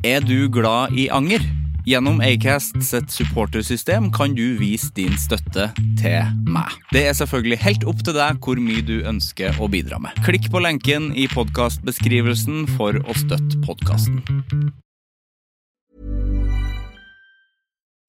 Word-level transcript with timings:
Er 0.00 0.20
du 0.20 0.48
glad 0.48 0.94
i 0.96 1.10
anger? 1.12 1.42
Gjennom 1.84 2.22
Acast 2.24 2.78
sitt 2.80 3.10
supportersystem 3.12 4.06
kan 4.12 4.32
du 4.32 4.56
vise 4.56 4.88
din 4.96 5.12
støtte 5.20 5.66
til 6.00 6.30
meg. 6.48 6.72
Det 6.88 7.02
er 7.10 7.12
selvfølgelig 7.18 7.58
helt 7.60 7.84
opp 7.84 8.00
til 8.06 8.16
deg 8.16 8.38
hvor 8.40 8.56
mye 8.56 8.80
du 8.80 9.02
ønsker 9.04 9.60
å 9.60 9.68
bidra 9.68 9.98
med. 10.00 10.16
Klikk 10.24 10.48
på 10.48 10.64
lenken 10.64 11.10
i 11.12 11.26
podkastbeskrivelsen 11.28 12.64
for 12.78 12.96
å 12.96 13.18
støtte 13.20 13.60
podkasten. 13.66 14.24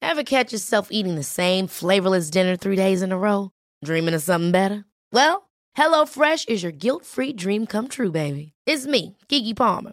Ever 0.00 0.24
catch 0.24 0.52
yourself 0.52 0.88
eating 0.90 1.16
the 1.16 1.28
same 1.28 1.68
flavorless 1.68 2.30
dinner 2.30 2.56
three 2.56 2.76
days 2.76 3.02
in 3.02 3.12
a 3.12 3.18
row? 3.18 3.50
Dreaming 3.84 4.14
of 4.14 4.22
something 4.22 4.50
better? 4.50 4.86
Well, 5.12 5.50
HelloFresh 5.76 6.48
is 6.48 6.62
your 6.62 6.72
guilt-free 6.72 7.34
dream 7.34 7.66
come 7.66 7.88
true, 7.88 8.10
baby. 8.10 8.52
It's 8.66 8.86
me, 8.86 9.18
Kiki 9.28 9.52
Palmer. 9.52 9.92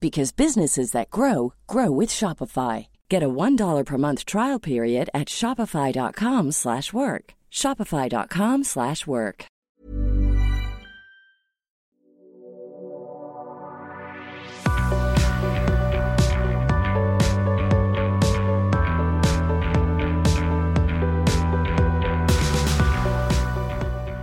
because 0.00 0.32
businesses 0.32 0.92
that 0.92 1.10
grow 1.10 1.52
grow 1.66 1.90
with 1.90 2.10
Shopify. 2.10 2.86
Get 3.08 3.22
a 3.22 3.28
$1 3.28 3.84
per 3.84 3.98
month 3.98 4.24
trial 4.24 4.58
period 4.58 5.10
at 5.12 5.28
Shopify.com 5.28 6.52
slash 6.52 6.92
work. 6.92 7.34
Shopify.com 7.52 8.64
slash 8.64 9.06
work. 9.06 9.46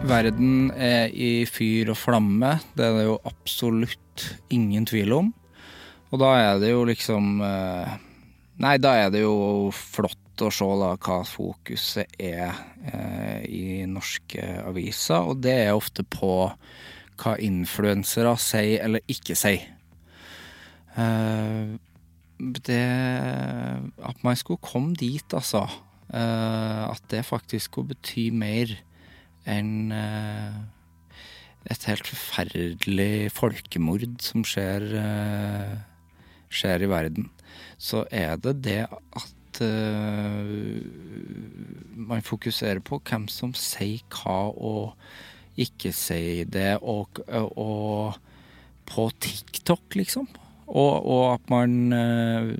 Verden 0.08 0.72
er 0.72 1.10
i 1.12 1.44
fyr 1.44 1.90
og 1.92 1.98
flamme, 2.00 2.54
det 2.78 2.86
er 2.86 2.94
det 2.96 3.04
jo 3.10 3.18
absolutt 3.28 4.24
ingen 4.50 4.86
tvil 4.88 5.12
om. 5.18 5.34
Og 6.12 6.22
da 6.22 6.32
er 6.40 6.62
det 6.62 6.72
jo 6.72 6.86
liksom 6.88 7.42
eh, 7.44 7.98
Nei, 8.58 8.78
da 8.82 8.96
er 8.98 9.12
det 9.14 9.22
jo 9.22 9.70
flott 9.76 10.42
å 10.42 10.50
se 10.54 10.66
da 10.80 10.92
hva 10.96 11.18
fokuset 11.26 12.16
er 12.22 12.56
eh, 12.90 13.44
i 13.46 13.66
norske 13.90 14.42
aviser, 14.64 15.30
og 15.30 15.44
det 15.46 15.54
er 15.68 15.78
ofte 15.78 16.02
på 16.02 16.32
hva 17.22 17.34
influensere 17.42 18.34
sier 18.42 18.86
eller 18.86 19.06
ikke 19.14 19.38
sier. 19.38 19.68
Eh, 20.98 21.78
det 22.38 22.82
At 23.98 24.24
man 24.26 24.38
skulle 24.38 24.62
komme 24.62 24.98
dit, 24.98 25.26
altså. 25.34 25.66
Eh, 26.14 26.84
at 26.90 27.04
det 27.12 27.26
faktisk 27.26 27.72
skulle 27.72 27.94
bety 27.94 28.30
mer 28.32 28.74
enn 29.48 29.92
eh, 29.92 30.58
et 31.68 31.88
helt 31.90 32.08
forferdelig 32.08 33.32
folkemord 33.36 34.22
som 34.24 34.46
skjer 34.48 34.86
eh, 35.02 35.74
skjer 36.50 36.86
i 36.86 36.92
verden, 36.92 37.30
så 37.78 38.06
er 38.12 38.38
det 38.42 38.56
det 38.66 38.84
at 38.88 39.62
uh, 39.62 40.46
man 42.08 42.26
fokuserer 42.26 42.82
på 42.86 43.02
hvem 43.04 43.28
som 43.32 43.54
sier 43.58 44.04
hva 44.14 44.40
og 44.54 44.94
ikke 45.58 45.92
sier 45.96 46.46
det, 46.54 46.78
og, 46.86 47.22
og 47.58 48.20
på 48.88 49.08
TikTok, 49.20 49.98
liksom. 49.98 50.28
Og, 50.68 50.94
og 51.08 51.24
at 51.34 51.50
man 51.50 51.74
uh, 51.96 52.52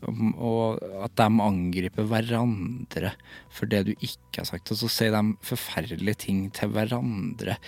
og 0.00 0.80
at 1.04 1.16
de 1.18 1.26
angriper 1.44 2.06
hverandre 2.08 3.12
for 3.52 3.68
det 3.70 3.82
du 3.88 3.92
ikke 3.98 4.40
har 4.40 4.48
sagt. 4.48 4.72
Og 4.72 4.80
så 4.80 4.88
sier 4.92 5.14
de 5.14 5.34
forferdelige 5.44 6.22
ting 6.26 6.46
til 6.56 6.72
hverandre. 6.72 7.58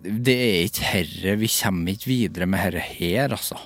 Det 0.00 0.36
er 0.36 0.68
ikke 0.68 0.86
herre 0.86 1.36
Vi 1.40 1.50
kommer 1.50 1.92
ikke 1.92 2.10
videre 2.12 2.46
med 2.46 2.62
herre 2.62 2.84
her, 2.84 3.34
altså. 3.34 3.58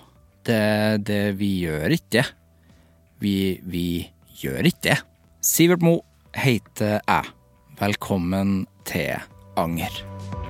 Det, 0.44 1.06
det, 1.08 1.38
vi 1.40 1.50
gjør 1.64 1.94
ikke 1.96 2.10
det. 2.18 2.24
Vi, 3.24 3.36
vi 3.64 3.86
gjør 4.42 4.68
ikke 4.68 4.90
det. 4.90 4.98
Sivert 5.44 5.84
Mo 5.84 5.98
heter 6.36 6.98
jeg. 7.00 7.32
Velkommen 7.80 8.66
til 8.84 9.16
Anger. 9.56 10.43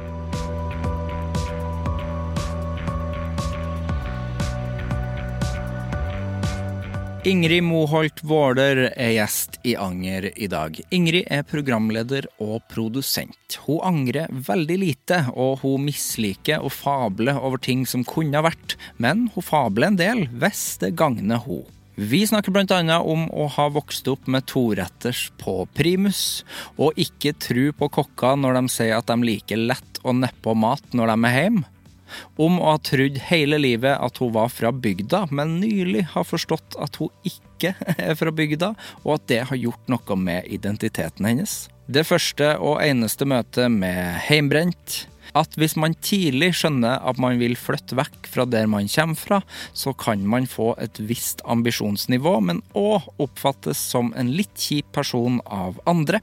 Ingrid 7.25 7.63
Moholt 7.65 8.21
Våler 8.21 8.91
er 9.01 9.15
gjest 9.15 9.55
i 9.65 9.73
Anger 9.81 10.27
i 10.37 10.45
dag. 10.53 10.77
Ingrid 10.93 11.25
er 11.33 11.47
programleder 11.49 12.27
og 12.37 12.59
produsent. 12.69 13.57
Hun 13.65 13.81
angrer 13.81 14.29
veldig 14.29 14.77
lite, 14.83 15.23
og 15.33 15.63
hun 15.63 15.87
misliker 15.87 16.61
å 16.61 16.69
fable 16.69 17.33
over 17.33 17.63
ting 17.65 17.87
som 17.89 18.05
kunne 18.05 18.37
ha 18.37 18.45
vært, 18.45 18.77
men 19.01 19.31
hun 19.33 19.49
fabler 19.49 19.89
en 19.89 19.97
del 20.03 20.23
hvis 20.37 20.67
det 20.85 20.93
gagner 21.01 21.41
hun. 21.47 21.65
Vi 21.97 22.27
snakker 22.29 22.53
bl.a. 22.53 23.01
om 23.01 23.25
å 23.33 23.49
ha 23.57 23.71
vokst 23.73 24.11
opp 24.13 24.29
med 24.29 24.45
toretters 24.51 25.31
på 25.41 25.63
primus, 25.73 26.43
og 26.77 26.93
ikke 27.01 27.39
tro 27.41 27.71
på 27.73 27.95
kokker 28.03 28.37
når 28.37 28.61
de 28.61 28.77
sier 28.77 28.99
at 28.99 29.09
de 29.09 29.17
liker 29.25 29.65
lett 29.65 30.03
og 30.05 30.21
nedpå 30.21 30.53
mat 30.53 30.93
når 30.93 31.15
de 31.15 31.31
er 31.31 31.41
hjemme 31.41 31.71
om 32.41 32.59
å 32.61 32.75
ha 32.75 32.81
trodd 32.83 33.21
hele 33.29 33.61
livet 33.61 33.97
at 33.97 34.21
hun 34.23 34.35
var 34.35 34.53
fra 34.53 34.73
bygda, 34.73 35.27
men 35.35 35.59
nylig 35.63 36.07
har 36.15 36.27
forstått 36.29 36.79
at 36.83 37.01
hun 37.01 37.13
ikke 37.27 37.75
er 37.97 38.19
fra 38.19 38.35
bygda, 38.35 38.75
og 39.05 39.17
at 39.19 39.31
det 39.33 39.41
har 39.51 39.61
gjort 39.61 39.93
noe 39.93 40.21
med 40.21 40.51
identiteten 40.53 41.29
hennes. 41.29 41.65
Det 41.85 42.07
første 42.09 42.55
og 42.65 42.81
eneste 42.81 43.27
møtet 43.29 43.73
med 43.73 44.17
heimbrent. 44.29 45.05
At 45.35 45.57
hvis 45.59 45.75
man 45.81 45.97
tidlig 45.99 46.53
skjønner 46.61 47.01
at 47.03 47.19
man 47.19 47.41
vil 47.41 47.57
flytte 47.59 47.97
vekk 47.99 48.29
fra 48.31 48.45
der 48.47 48.69
man 48.71 48.87
kommer 48.93 49.19
fra, 49.19 49.41
så 49.75 49.91
kan 49.99 50.23
man 50.31 50.47
få 50.47 50.75
et 50.79 51.01
visst 51.03 51.43
ambisjonsnivå, 51.51 52.37
men 52.41 52.63
òg 52.79 53.09
oppfattes 53.19 53.81
som 53.81 54.13
en 54.15 54.31
litt 54.37 54.55
kjip 54.55 54.93
person 54.95 55.41
av 55.45 55.81
andre. 55.91 56.23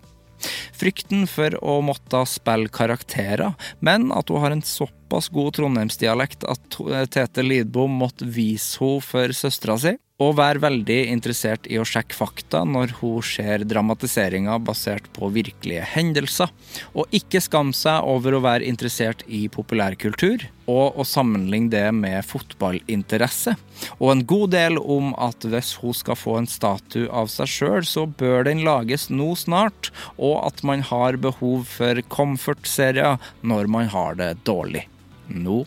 Frykten 0.77 1.27
for 1.29 1.53
å 1.59 1.81
måtte 1.85 2.23
spille 2.29 2.71
karakterer, 2.73 3.53
men 3.83 4.09
at 4.15 4.31
hun 4.31 4.41
har 4.45 4.55
en 4.55 4.65
såpass 4.65 5.00
god 5.11 5.57
trondheimsdialekt 5.57 6.45
at 6.49 6.79
Tete 7.11 7.43
Lidbom 7.43 7.91
måtte 8.03 8.25
vise 8.25 8.79
henne 8.79 9.03
for 9.05 9.35
søstera 9.35 9.77
si 9.81 9.97
og 10.21 10.37
være 10.37 10.61
veldig 10.61 10.99
interessert 11.09 11.67
i 11.71 11.79
å 11.81 11.85
sjekke 11.87 12.13
fakta 12.13 12.61
når 12.67 12.95
hun 12.99 13.23
ser 13.25 13.65
dramatiseringa 13.65 14.59
basert 14.61 15.07
på 15.15 15.31
virkelige 15.33 15.85
hendelser, 15.95 16.51
og 16.93 17.09
ikke 17.15 17.41
skamme 17.41 17.75
seg 17.77 18.05
over 18.05 18.37
å 18.37 18.43
være 18.43 18.67
interessert 18.69 19.23
i 19.27 19.47
populærkultur, 19.51 20.45
og 20.71 20.99
å 21.01 21.05
sammenligne 21.07 21.71
det 21.73 21.87
med 21.95 22.21
fotballinteresse. 22.27 23.55
Og 23.97 24.13
en 24.13 24.23
god 24.29 24.53
del 24.53 24.77
om 24.79 25.11
at 25.19 25.47
hvis 25.47 25.73
hun 25.81 25.97
skal 25.97 26.19
få 26.19 26.37
en 26.39 26.49
statue 26.49 27.09
av 27.09 27.31
seg 27.33 27.49
sjøl, 27.49 27.81
så 27.87 28.05
bør 28.05 28.45
den 28.47 28.63
lages 28.67 29.09
nå 29.09 29.33
snart, 29.39 29.89
og 30.21 30.37
at 30.45 30.61
man 30.67 30.85
har 30.91 31.19
behov 31.21 31.65
for 31.71 32.05
comfort-serier 32.13 33.17
når 33.41 33.73
man 33.73 33.91
har 33.91 34.21
det 34.21 34.35
dårlig. 34.47 34.85
Nå 35.31 35.65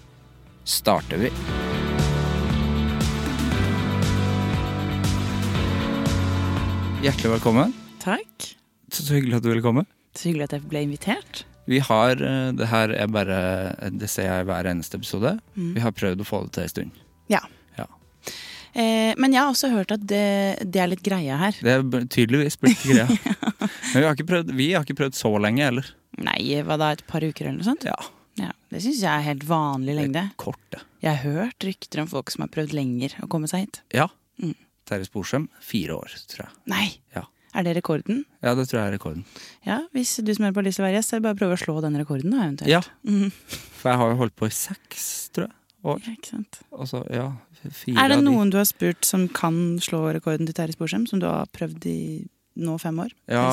starter 0.65 1.17
vi. 1.17 1.31
Hjertelig 7.05 7.31
velkommen. 7.31 7.73
Takk. 8.03 8.51
Så 8.93 9.07
hyggelig 9.15 9.39
at 9.39 9.45
du 9.45 9.49
ville 9.49 9.65
komme. 9.65 9.87
Så 10.17 10.29
hyggelig 10.29 10.49
at 10.51 10.57
jeg 10.59 10.67
ble 10.69 10.85
invitert. 10.85 11.45
Vi 11.69 11.81
har, 11.81 12.21
eh, 12.21 12.53
det 12.53 12.69
her 12.69 12.93
er 12.93 13.07
bare 13.09 13.39
Det 13.91 14.09
ser 14.11 14.29
jeg 14.29 14.45
i 14.45 14.49
hver 14.51 14.69
eneste 14.69 15.01
episode. 15.01 15.39
Mm. 15.57 15.75
Vi 15.75 15.81
har 15.81 15.93
prøvd 15.93 16.21
å 16.21 16.29
få 16.29 16.43
det 16.45 16.53
til 16.53 16.63
en 16.63 16.69
stund. 16.69 16.91
Ja. 17.33 17.41
Ja. 17.79 17.87
Eh, 18.75 19.15
men 19.17 19.33
jeg 19.33 19.41
har 19.41 19.49
også 19.49 19.73
hørt 19.73 19.93
at 19.93 20.05
det, 20.05 20.61
det 20.61 20.81
er 20.81 20.93
litt 20.93 21.03
greia 21.03 21.39
her. 21.41 21.57
Det 21.57 21.73
er 21.73 22.05
tydeligvis 22.05 22.61
blitt 22.61 22.85
greia. 22.91 23.09
Men 23.09 24.03
vi 24.03 24.05
har, 24.05 24.15
prøvd, 24.15 24.53
vi 24.53 24.73
har 24.75 24.85
ikke 24.85 25.01
prøvd 25.01 25.17
så 25.17 25.33
lenge 25.41 25.65
heller. 25.65 25.89
Nei, 26.21 26.61
hva 26.63 26.77
da, 26.77 26.93
et 26.93 27.07
par 27.09 27.25
uker 27.25 27.47
eller 27.49 27.59
noe 27.59 27.65
sånt? 27.73 27.89
Ja, 27.89 27.97
Ja, 28.41 28.51
Det 28.71 28.83
syns 28.83 29.03
jeg 29.03 29.11
er 29.11 29.27
helt 29.29 29.45
vanlig 29.47 29.95
lengde. 29.95 30.25
kort 30.37 30.61
det. 30.75 30.81
Jeg 31.05 31.17
har 31.17 31.23
hørt 31.37 31.67
rykter 31.67 32.03
om 32.03 32.09
folk 32.11 32.31
som 32.35 32.43
har 32.43 32.51
prøvd 32.55 32.75
lenger 32.75 33.15
å 33.23 33.29
komme 33.31 33.49
seg 33.51 33.67
hit. 33.67 33.83
Ja. 33.95 34.09
Mm. 34.43 34.57
Terje 34.89 35.07
Sporsem, 35.09 35.49
fire 35.63 35.95
år, 35.97 36.17
tror 36.29 36.49
jeg. 36.49 36.57
Nei! 36.67 36.89
Ja. 37.15 37.25
Er 37.55 37.63
det 37.63 37.77
rekorden? 37.77 38.25
Ja, 38.43 38.57
det 38.59 38.67
tror 38.67 38.81
jeg 38.81 38.89
er 38.89 38.97
rekorden. 38.97 39.25
Ja, 39.65 39.79
Hvis 39.95 40.17
du 40.19 40.33
som 40.35 40.43
hører 40.43 40.57
på 40.57 40.63
har 40.65 40.67
lyst 40.67 40.81
til 40.81 40.85
å 40.85 40.89
være 40.89 40.97
gjest, 40.99 41.13
så 41.13 41.15
er 41.15 41.21
det 41.21 41.27
bare 41.29 41.37
å 41.37 41.41
prøve 41.45 41.55
å 41.55 41.63
slå 41.63 41.75
den 41.85 41.99
rekorden, 42.01 42.35
da, 42.35 42.41
eventuelt. 42.49 42.73
Ja, 42.73 42.81
mm. 43.07 43.31
for 43.79 43.93
jeg 43.93 44.01
har 44.01 44.11
jo 44.11 44.17
holdt 44.25 44.37
på 44.41 44.49
i 44.51 44.55
seks, 44.55 45.05
tror 45.37 45.47
jeg. 45.47 45.59
År. 45.85 46.01
Ja, 46.01 46.15
ikke 46.17 46.31
sant? 46.33 46.59
Altså, 46.73 47.03
ja, 47.13 47.27
fire 47.69 48.01
Er 48.01 48.09
det 48.09 48.17
noen 48.25 48.51
du 48.51 48.57
har 48.57 48.65
spurt 48.65 49.05
som 49.05 49.27
kan 49.29 49.79
slå 49.85 50.01
rekorden 50.17 50.49
til 50.49 50.57
Terje 50.57 50.75
Sporsem, 50.75 51.05
som 51.07 51.21
du 51.21 51.29
har 51.29 51.45
prøvd 51.53 51.87
i 51.93 51.99
nå 52.65 52.79
fem 52.81 53.03
år? 53.05 53.13
Ja, 53.29 53.45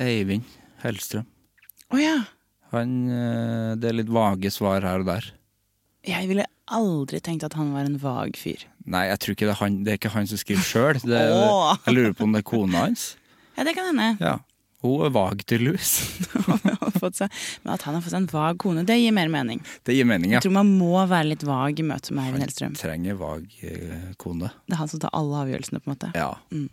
Eivind 0.00 0.48
Hellstrøm. 0.82 1.28
Å 1.92 2.00
ja! 2.00 2.16
Han, 2.72 2.90
eh, 3.08 3.74
det 3.80 3.90
er 3.90 3.96
litt 4.02 4.10
vage 4.12 4.50
svar 4.52 4.84
her 4.84 5.00
og 5.04 5.08
der. 5.08 5.30
Jeg 6.08 6.28
ville 6.28 6.44
aldri 6.72 7.20
tenkt 7.24 7.44
at 7.48 7.54
han 7.58 7.72
var 7.74 7.88
en 7.88 7.96
vag 8.00 8.36
fyr. 8.36 8.66
Nei, 8.88 9.06
jeg 9.10 9.18
tror 9.22 9.34
ikke 9.36 9.48
det 9.48 9.54
er 9.54 9.62
han, 9.62 9.78
det 9.84 9.92
er 9.94 9.98
ikke 10.00 10.12
han 10.14 10.28
som 10.30 10.40
skriver 10.40 10.64
sjøl. 10.64 11.00
oh. 11.04 11.74
Jeg 11.86 11.94
lurer 11.96 12.14
på 12.16 12.24
om 12.28 12.36
det 12.36 12.44
er 12.44 12.48
kona 12.48 12.84
hans. 12.86 13.10
Ja, 13.56 13.64
det 13.66 13.74
kan 13.76 13.88
hende. 13.90 14.14
Ja. 14.22 14.36
Hun 14.84 15.00
er 15.08 15.10
vag, 15.10 15.40
til 15.50 15.72
seg- 17.18 17.32
Men 17.64 17.72
at 17.74 17.82
han 17.82 17.96
har 17.96 18.02
fått 18.04 18.12
seg 18.12 18.20
en 18.20 18.28
vag 18.30 18.58
kone, 18.62 18.84
det 18.86 18.94
gir 19.00 19.12
mer 19.16 19.28
mening. 19.32 19.60
Det 19.84 19.96
gir 19.96 20.06
mening, 20.06 20.30
ja. 20.30 20.38
Jeg 20.38 20.46
tror 20.46 20.54
man 20.60 20.70
må 20.78 20.92
være 21.10 21.32
litt 21.32 21.42
vag 21.46 21.80
i 21.82 21.86
møte 21.86 22.14
med 22.14 22.28
Eivind 22.28 22.44
Hellstrøm. 22.46 22.74
Han 22.76 22.80
Trenger 22.82 23.18
vag 23.18 23.56
eh, 23.66 24.12
kone. 24.22 24.52
Det 24.68 24.76
er 24.76 24.80
han 24.84 24.92
som 24.92 25.02
tar 25.02 25.10
alle 25.18 25.40
avgjørelsene, 25.44 25.80
på 25.82 25.90
en 25.90 25.96
måte. 25.96 26.12
Ja. 26.14 26.30
Mm. 26.54 26.68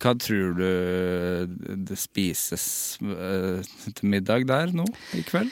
Hva 0.00 0.14
tror 0.16 0.54
du 0.56 1.74
det 1.88 1.98
spises 2.00 2.64
eh, 3.04 3.60
til 3.92 4.08
middag 4.08 4.46
der 4.48 4.72
nå 4.72 4.86
i 5.16 5.24
kveld? 5.28 5.50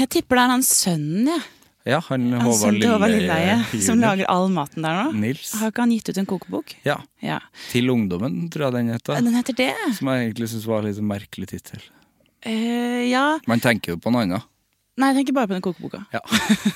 Jeg 0.00 0.08
tipper 0.10 0.38
det 0.38 0.42
er 0.46 0.52
han 0.54 0.64
sønnen, 0.66 1.30
jeg. 1.30 1.44
Ja, 1.86 2.00
han 2.08 2.32
Han 2.32 2.42
Håvard 2.42 2.74
Lilleheie 3.12 3.60
som 3.84 4.00
lager 4.02 4.26
all 4.32 4.48
maten 4.50 4.82
der 4.82 4.96
nå. 4.98 5.12
Nils. 5.22 5.52
Har 5.60 5.70
ikke 5.70 5.84
han 5.84 5.92
gitt 5.94 6.10
ut 6.10 6.18
en 6.18 6.26
kokebok? 6.26 6.74
Ja. 6.82 6.96
Ja. 7.22 7.38
Til 7.70 7.92
ungdommen, 7.94 8.48
tror 8.50 8.66
jeg 8.66 8.76
den 8.80 8.90
heter. 8.90 9.20
Den 9.22 9.38
heter 9.38 9.54
det? 9.60 9.70
Som 9.94 10.10
jeg 10.10 10.24
egentlig 10.24 10.50
syns 10.50 10.66
var 10.66 10.82
en 10.82 10.90
litt 10.90 11.06
merkelig 11.14 11.52
tittel. 11.52 11.84
Uh, 12.42 13.06
ja. 13.06 13.26
Man 13.46 13.62
tenker 13.62 13.94
jo 13.94 14.00
på 14.02 14.10
noe 14.10 14.26
annet. 14.26 14.50
Nei, 14.96 15.10
jeg 15.12 15.18
tenker 15.18 15.34
bare 15.36 15.50
på 15.50 15.56
den 15.56 15.64
kokeboka. 15.64 15.98
Ja. 16.14 16.22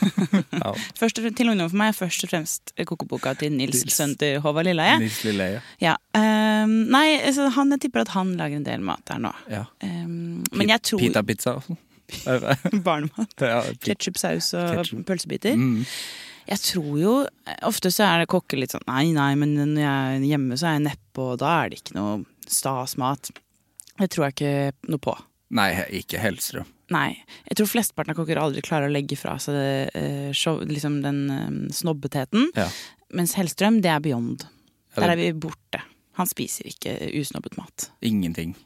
ja. 0.65 0.73
Først 0.99 1.17
til 1.17 1.49
ungdom 1.49 1.71
for 1.71 1.81
meg 1.81 1.95
er 1.95 1.97
først 1.97 2.27
og 2.27 2.33
fremst 2.33 2.73
kokeboka 2.77 3.33
til 3.41 3.55
Nils, 3.55 3.81
Nils. 3.81 3.97
sønnen 3.97 4.19
til 4.21 4.43
Håvard 4.45 4.69
Lilleheie. 4.69 4.99
Nils 5.01 5.23
Lilleheie. 5.25 5.63
Ja. 5.81 5.95
Um, 6.13 6.75
nei, 6.93 7.07
altså, 7.17 7.49
han, 7.57 7.73
jeg 7.73 7.87
tipper 7.87 8.05
at 8.05 8.13
han 8.13 8.35
lager 8.37 8.61
en 8.61 8.67
del 8.67 8.85
mat 8.85 9.01
der 9.09 9.23
nå. 9.25 9.33
Ja. 9.49 9.65
Um, 9.81 10.43
men 10.53 10.73
jeg 10.75 10.85
tror 10.85 11.01
Pita-pizza 11.01 11.57
og 11.57 11.65
sånn. 11.69 11.81
Barnemat. 12.87 13.37
ja, 13.39 13.63
Ketsjupsaus 13.87 14.51
og 14.59 14.75
Ketchup. 14.81 15.07
pølsebiter. 15.09 15.57
mm. 15.57 15.87
Jeg 16.51 16.59
tror 16.65 16.95
jo 16.99 17.13
Ofte 17.69 17.93
så 17.95 18.09
er 18.09 18.23
det 18.23 18.31
kokker 18.33 18.59
litt 18.59 18.73
sånn 18.75 18.83
Nei, 18.89 19.13
nei, 19.15 19.29
men 19.39 19.53
når 19.55 19.83
jeg 19.85 20.17
er 20.17 20.25
hjemme 20.33 20.59
så 20.59 20.71
er 20.71 20.79
jeg 20.79 20.87
nedpå, 20.89 21.29
og 21.37 21.41
da 21.43 21.53
er 21.61 21.71
det 21.71 21.79
ikke 21.79 21.95
noe 21.95 22.17
stas 22.51 22.97
mat. 22.99 23.31
Det 24.01 24.09
tror 24.11 24.27
jeg 24.27 24.35
ikke 24.35 24.91
noe 24.91 25.03
på. 25.05 25.15
Nei, 25.55 25.69
ikke 26.01 26.19
Hellstrøm. 26.19 26.67
Nei. 26.91 27.15
Jeg 27.47 27.61
tror 27.61 27.71
flesteparten 27.71 28.15
av 28.15 28.19
kokker 28.19 28.41
aldri 28.43 28.65
klarer 28.67 28.91
å 28.91 28.95
legge 28.95 29.19
fra 29.19 29.37
seg 29.43 29.55
det, 29.55 29.75
eh, 29.95 30.33
show, 30.37 30.59
liksom 30.67 31.01
den 31.05 31.21
eh, 31.31 31.51
snobbetheten. 31.75 32.51
Ja. 32.59 32.67
Mens 33.15 33.37
Hellstrøm, 33.39 33.81
det 33.85 33.93
er 33.95 34.03
beyond. 34.03 34.47
Ja, 34.97 35.05
Der 35.05 35.15
er 35.15 35.21
vi 35.21 35.31
borte. 35.33 35.85
Han 36.19 36.27
spiser 36.27 36.67
ikke 36.67 36.97
usnobbet 37.21 37.57
mat. 37.57 37.91
Ingenting. 38.03 38.57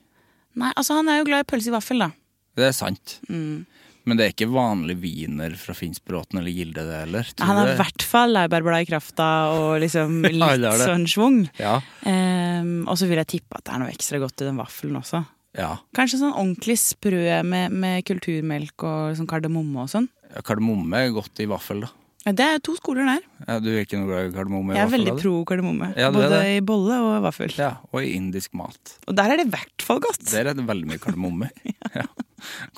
Nei, 0.55 0.73
altså 0.75 0.95
Han 0.95 1.09
er 1.11 1.21
jo 1.21 1.29
glad 1.29 1.45
i 1.45 1.51
pølse 1.51 1.69
i 1.69 1.75
vaffel, 1.75 2.01
da. 2.01 2.11
Det 2.55 2.69
er 2.71 2.77
sant. 2.77 3.19
Mm. 3.29 3.67
Men 4.05 4.19
det 4.19 4.25
er 4.25 4.33
ikke 4.35 4.51
vanlig 4.53 4.99
wiener 5.01 5.55
fra 5.57 5.73
Finnsbråten 5.77 6.39
eller 6.39 6.53
Gilde, 6.53 6.83
det 6.85 6.99
heller. 7.07 7.29
tror 7.33 7.49
Han 7.49 7.61
har 7.61 7.71
i 7.73 7.77
hvert 7.79 8.05
fall 8.05 8.35
laurbærblad 8.37 8.85
i 8.85 8.89
krafta 8.89 9.29
og 9.57 9.79
liksom 9.81 10.19
litt 10.29 10.67
er 10.69 10.85
sånn 10.85 11.07
schwung. 11.09 11.39
Ja. 11.61 11.79
Um, 12.05 12.85
og 12.85 12.99
så 13.01 13.09
vil 13.09 13.21
jeg 13.23 13.31
tippe 13.39 13.57
at 13.59 13.65
det 13.65 13.75
er 13.75 13.85
noe 13.85 13.95
ekstra 13.95 14.21
godt 14.23 14.45
i 14.45 14.49
den 14.51 14.61
vaffelen 14.61 15.01
også. 15.01 15.25
Ja. 15.59 15.71
Kanskje 15.97 16.21
sånn 16.21 16.35
ordentlig 16.35 16.79
sprø 16.83 17.41
med, 17.47 17.75
med 17.75 18.05
kulturmelk 18.09 18.87
og 18.87 19.19
sånn 19.19 19.31
kardemomme 19.31 19.85
og 19.85 19.93
sånn. 19.93 20.09
Kardemomme 20.47 21.05
er 21.05 21.15
godt 21.15 21.43
i 21.43 21.49
vaffel, 21.51 21.85
da. 21.87 21.93
Det 22.25 22.41
er 22.41 22.61
to 22.65 22.73
skoler 22.79 23.05
der. 23.05 23.25
Ja, 23.45 23.59
du 23.61 23.67
er 23.69 23.83
ikke 23.85 23.99
noe 24.01 24.09
glad 24.09 24.31
i 24.31 24.33
kardemomme 24.33 24.73
Jeg 24.73 24.81
er 24.81 24.87
vaffel? 24.89 25.03
veldig 25.03 25.15
pro 25.21 25.33
kardemomme. 25.45 25.91
Ja, 26.01 26.07
både 26.15 26.39
i 26.55 26.61
bolle 26.65 26.97
og 27.05 27.19
vaffel. 27.27 27.53
Ja, 27.61 27.75
og 27.93 28.01
i 28.01 28.15
indisk 28.17 28.55
mat. 28.57 28.95
Og 29.05 29.19
der 29.19 29.35
er 29.35 29.37
det 29.43 29.45
i 29.51 29.53
hvert 29.53 29.85
fall 29.85 30.01
godt. 30.01 30.25
Der 30.31 30.49
er 30.49 30.57
det 30.57 30.65
veldig 30.65 30.89
mye 30.89 31.03
kardemomme. 31.03 31.51
ja. 31.99 32.07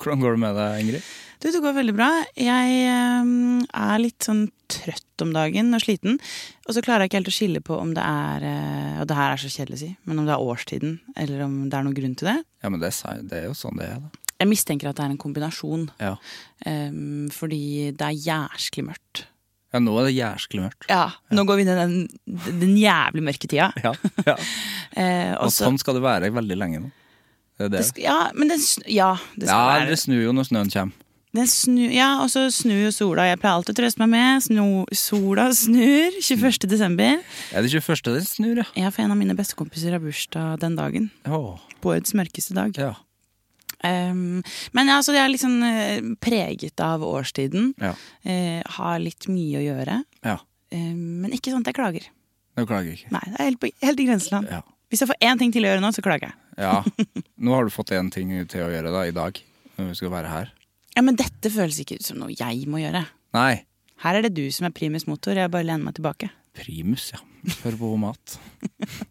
Hvordan 0.01 0.19
går 0.19 0.35
det 0.35 0.41
med 0.43 0.59
deg, 0.59 0.81
Ingrid? 0.83 1.07
Du, 1.39 1.47
det 1.53 1.61
går 1.63 1.77
veldig 1.77 1.95
bra. 1.95 2.09
Jeg 2.35 3.23
um, 3.23 3.63
er 3.71 4.03
litt 4.03 4.27
sånn 4.27 4.47
trøtt 4.73 5.23
om 5.23 5.31
dagen 5.35 5.71
og 5.77 5.83
sliten. 5.85 6.19
Og 6.67 6.75
så 6.75 6.83
klarer 6.83 7.05
jeg 7.05 7.11
ikke 7.13 7.19
helt 7.21 7.31
å 7.31 7.35
skille 7.37 7.63
på 7.63 7.77
om 7.79 7.95
det 7.95 8.03
er 8.03 8.43
uh, 8.43 9.01
Og 9.03 9.07
det 9.07 9.17
her 9.19 9.35
er 9.35 9.41
så 9.41 9.51
kjedelig 9.53 9.79
å 9.79 9.83
si, 9.85 9.91
men 10.09 10.19
om 10.19 10.27
det 10.27 10.35
er 10.35 10.47
årstiden, 10.51 10.97
eller 11.15 11.45
om 11.47 11.59
det 11.69 11.77
er 11.77 11.87
noen 11.87 11.97
grunn 12.01 12.17
til 12.19 12.31
det. 12.33 12.39
Ja, 12.65 12.73
men 12.73 12.83
det, 12.83 12.91
det 13.31 13.43
er 13.43 13.47
jo 13.47 13.55
sånn 13.55 13.79
det 13.79 13.91
er, 13.93 14.01
da. 14.03 14.23
Jeg 14.37 14.51
mistenker 14.51 14.91
at 14.91 14.99
det 14.99 15.07
er 15.07 15.15
en 15.15 15.23
kombinasjon. 15.23 15.87
Ja, 16.03 16.17
Um, 16.65 17.27
fordi 17.29 17.91
det 17.93 18.01
er 18.01 18.15
jæsklig 18.17 18.87
mørkt. 18.87 19.27
Ja 19.73 19.79
nå 19.83 19.93
er 19.99 20.05
det 20.07 20.13
jæsklig 20.15 20.61
mørkt. 20.63 20.85
Ja, 20.89 21.09
nå 21.35 21.43
går 21.49 21.59
vi 21.59 21.65
inn 21.65 21.71
i 21.73 21.79
den, 21.81 21.97
den 22.61 22.77
jævlig 22.79 23.23
mørke 23.27 23.49
tida. 23.51 23.71
Ja, 23.83 23.93
ja. 24.25 24.37
Eh, 24.97 25.35
Og 25.43 25.51
sånn 25.53 25.75
skal 25.77 25.93
det 25.99 26.01
være 26.01 26.29
veldig 26.33 26.55
lenge 26.57 26.79
nå. 26.81 26.87
Det 27.59 27.67
det. 27.73 27.81
det 27.93 28.01
ja, 28.01 28.31
men 28.33 28.49
den, 28.49 28.61
ja, 28.89 29.11
det 29.35 29.45
skal 29.45 29.51
Ja, 29.51 29.67
være 29.75 29.89
det 29.91 29.97
snur 30.01 30.23
jo 30.23 30.31
når 30.33 30.47
snøen 30.49 30.71
kommer. 30.73 31.03
Den 31.37 31.45
snu, 31.51 31.83
ja, 31.93 32.07
og 32.23 32.31
så 32.33 32.47
snur 32.49 32.79
jo 32.87 32.89
sola. 32.95 33.27
Jeg 33.27 33.37
pleier 33.43 33.59
alltid 33.59 33.75
å 33.75 33.77
trøste 33.77 34.01
meg 34.01 34.09
med. 34.15 34.41
snu, 34.47 34.63
sola 34.95 35.49
snur 35.53 36.15
21. 36.23 36.65
desember. 36.71 37.19
Er 37.53 37.61
det 37.67 37.69
21. 37.75 38.01
den 38.15 38.25
snur, 38.25 38.61
ja? 38.63 38.65
Ja, 38.79 38.89
for 38.95 39.03
en 39.05 39.13
av 39.13 39.19
mine 39.19 39.35
bestekompiser 39.37 39.93
har 39.93 40.01
bursdag 40.01 40.57
den 40.63 40.79
dagen. 40.79 41.11
Åh, 41.27 41.59
På 41.83 41.91
årets 41.93 42.15
mørkeste 42.17 42.55
dag. 42.57 42.73
ja. 42.79 42.95
Um, 43.85 44.39
men 44.73 44.89
ja, 44.89 44.97
så 45.05 45.13
jeg 45.13 45.21
er 45.21 45.33
liksom 45.33 45.59
preget 46.23 46.81
av 46.81 47.03
årstiden. 47.05 47.73
Ja. 47.81 47.93
Uh, 48.25 48.61
har 48.77 48.97
litt 49.03 49.29
mye 49.31 49.61
å 49.61 49.65
gjøre. 49.65 50.01
ja. 50.25 50.39
Uh, 50.73 50.95
men 50.97 51.31
ikke 51.31 51.53
sånn 51.53 51.63
at 51.63 51.69
jeg 51.71 51.77
klager. 51.77 52.07
Du 52.57 52.65
klager 52.65 52.91
ikke. 52.91 53.11
Nei, 53.13 53.21
det 53.29 53.37
er 53.37 53.45
helt, 53.51 53.59
på, 53.61 53.69
helt 53.85 54.01
i 54.01 54.07
grenseland. 54.09 54.49
Ja. 54.51 54.63
Hvis 54.91 55.03
jeg 55.03 55.11
får 55.11 55.19
én 55.29 55.39
ting 55.39 55.53
til 55.53 55.63
å 55.63 55.69
gjøre 55.69 55.83
nå, 55.83 55.91
så 55.95 56.03
klager 56.03 56.31
jeg. 56.31 56.35
ja. 56.63 56.81
Nå 57.43 57.53
har 57.53 57.67
du 57.67 57.71
fått 57.71 57.93
én 57.95 58.09
ting 58.11 58.33
til 58.49 58.65
å 58.65 58.71
gjøre 58.73 58.91
da, 58.91 59.05
i 59.07 59.13
dag, 59.15 59.39
når 59.77 59.91
vi 59.91 59.97
skal 59.99 60.11
være 60.11 60.31
her. 60.31 60.51
Ja, 60.97 61.03
Men 61.05 61.19
dette 61.19 61.51
føles 61.53 61.77
ikke 61.83 61.99
ut 61.99 62.07
som 62.07 62.17
noe 62.17 62.33
jeg 62.33 62.65
må 62.67 62.81
gjøre. 62.81 63.03
Nei. 63.37 63.53
Her 64.01 64.17
er 64.17 64.25
det 64.25 64.33
du 64.37 64.47
som 64.53 64.65
er 64.67 64.73
primus 64.73 65.05
motor. 65.09 65.37
Jeg 65.37 65.51
bare 65.53 65.67
lener 65.67 65.85
meg 65.85 65.95
tilbake. 65.99 66.31
Primus, 66.57 67.11
ja. 67.13 67.21
Hør 67.61 67.77
på 67.77 67.91
mat. 68.01 68.39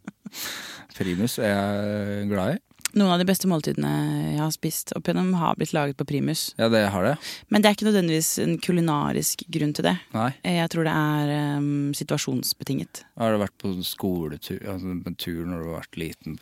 Primus 0.98 1.38
er 1.38 1.52
jeg 1.52 2.28
glad 2.32 2.56
i. 2.56 2.60
Noen 2.96 3.12
av 3.12 3.20
de 3.20 3.26
beste 3.28 3.48
måltidene 3.50 3.90
jeg 4.32 4.40
har 4.40 4.52
spist 4.54 4.94
opp 4.96 5.04
igjennom, 5.04 5.34
har 5.36 5.58
blitt 5.58 5.74
laget 5.76 5.98
på 5.98 6.06
primus. 6.08 6.48
Ja, 6.56 6.70
det 6.72 6.86
har 6.94 7.04
det. 7.04 7.16
Men 7.52 7.60
det 7.60 7.68
er 7.68 7.76
ikke 7.76 7.88
nødvendigvis 7.90 8.30
en 8.40 8.54
kulinarisk 8.64 9.44
grunn 9.52 9.74
til 9.76 9.84
det. 9.90 9.92
Nei. 10.14 10.30
Jeg 10.48 10.70
tror 10.72 10.88
det 10.88 10.94
er 10.96 11.58
um, 11.60 11.90
situasjonsbetinget. 11.96 13.02
Har 13.20 13.34
du 13.34 13.42
vært 13.42 13.56
på 13.60 13.74
skoletur, 13.84 14.62
altså 14.64 14.96
på 15.04 15.12
tur 15.20 15.44
når 15.44 15.60
du 15.60 15.68
har 15.68 15.82
vært 15.82 16.00
liten 16.00 16.38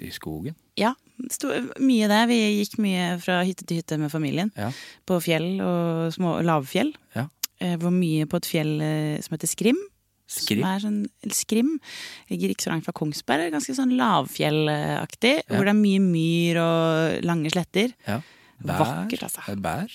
i 0.00 0.08
skogen? 0.14 0.56
Ja, 0.80 0.94
det 1.18 1.34
sto 1.34 1.52
mye 1.82 2.08
der. 2.08 2.24
Vi 2.30 2.40
gikk 2.60 2.78
mye 2.80 3.10
fra 3.20 3.42
hytte 3.44 3.66
til 3.68 3.82
hytte 3.82 4.00
med 4.00 4.12
familien. 4.14 4.52
Ja. 4.56 4.70
På 5.08 5.20
fjell 5.20 5.58
og 5.60 6.08
små 6.16 6.38
lavfjell. 6.46 6.94
Ja. 7.18 7.26
Jeg 7.58 7.82
var 7.82 7.92
mye 7.92 8.26
på 8.30 8.38
et 8.38 8.48
fjell 8.48 8.76
eh, 8.80 9.20
som 9.24 9.34
heter 9.34 9.50
Skrim. 9.50 9.80
Skrim? 10.28 10.60
Som 10.60 10.68
er 10.68 10.82
sånn, 10.84 10.98
Skrim. 11.32 11.70
Ligger 12.28 12.52
ikke 12.52 12.66
så 12.66 12.72
langt 12.74 12.84
fra 12.84 12.92
Kongsberg. 12.96 13.48
Ganske 13.54 13.72
sånn 13.78 13.94
lavfjellaktig. 13.98 15.34
Ja. 15.46 15.54
Hvor 15.56 15.64
det 15.64 15.72
er 15.74 15.80
mye 15.80 16.02
myr 16.04 16.60
og 16.62 17.24
lange 17.24 17.48
sletter. 17.54 17.88
Ja. 18.06 18.20
Vakkert, 18.68 19.22
altså. 19.28 19.56
Bær? 19.64 19.88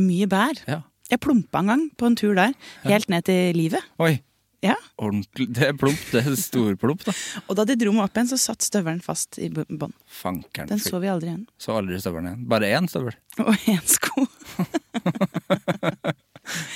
Mye 0.00 0.26
bær. 0.30 0.56
Ja. 0.66 0.80
Jeg 1.10 1.20
plumpa 1.22 1.60
en 1.62 1.68
gang 1.70 1.82
på 1.94 2.08
en 2.10 2.16
tur 2.18 2.34
der. 2.34 2.54
Helt 2.82 3.06
ned 3.12 3.22
til 3.28 3.54
livet. 3.54 3.84
Oi, 4.02 4.16
Ja. 4.64 4.74
ordentlig. 4.98 5.46
Det 5.54 5.68
er 5.68 5.76
plump. 5.78 6.00
Det 6.10 6.24
er 6.26 6.34
storplump, 6.40 7.04
da. 7.06 7.12
Og 7.48 7.54
da 7.60 7.64
de 7.68 7.76
dro 7.78 7.92
meg 7.94 8.08
opp 8.08 8.16
igjen, 8.18 8.32
så 8.32 8.38
satt 8.40 8.64
støvelen 8.66 8.98
fast 9.04 9.38
i 9.38 9.46
bånn. 9.52 9.92
Den 10.66 10.82
så 10.82 10.98
vi 10.98 11.06
aldri 11.12 11.30
igjen. 11.30 11.44
Så 11.62 11.76
aldri 11.78 12.00
støvelen 12.02 12.32
igjen. 12.32 12.42
Bare 12.50 12.72
én 12.74 12.90
støvel. 12.90 13.14
Og 13.46 13.54
én 13.70 13.84
sko. 13.86 14.26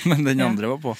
Men 0.05 0.23
den 0.23 0.39
Ja. 0.39 0.47
andre 0.47 0.67
var 0.71 0.77
på. 0.83 0.95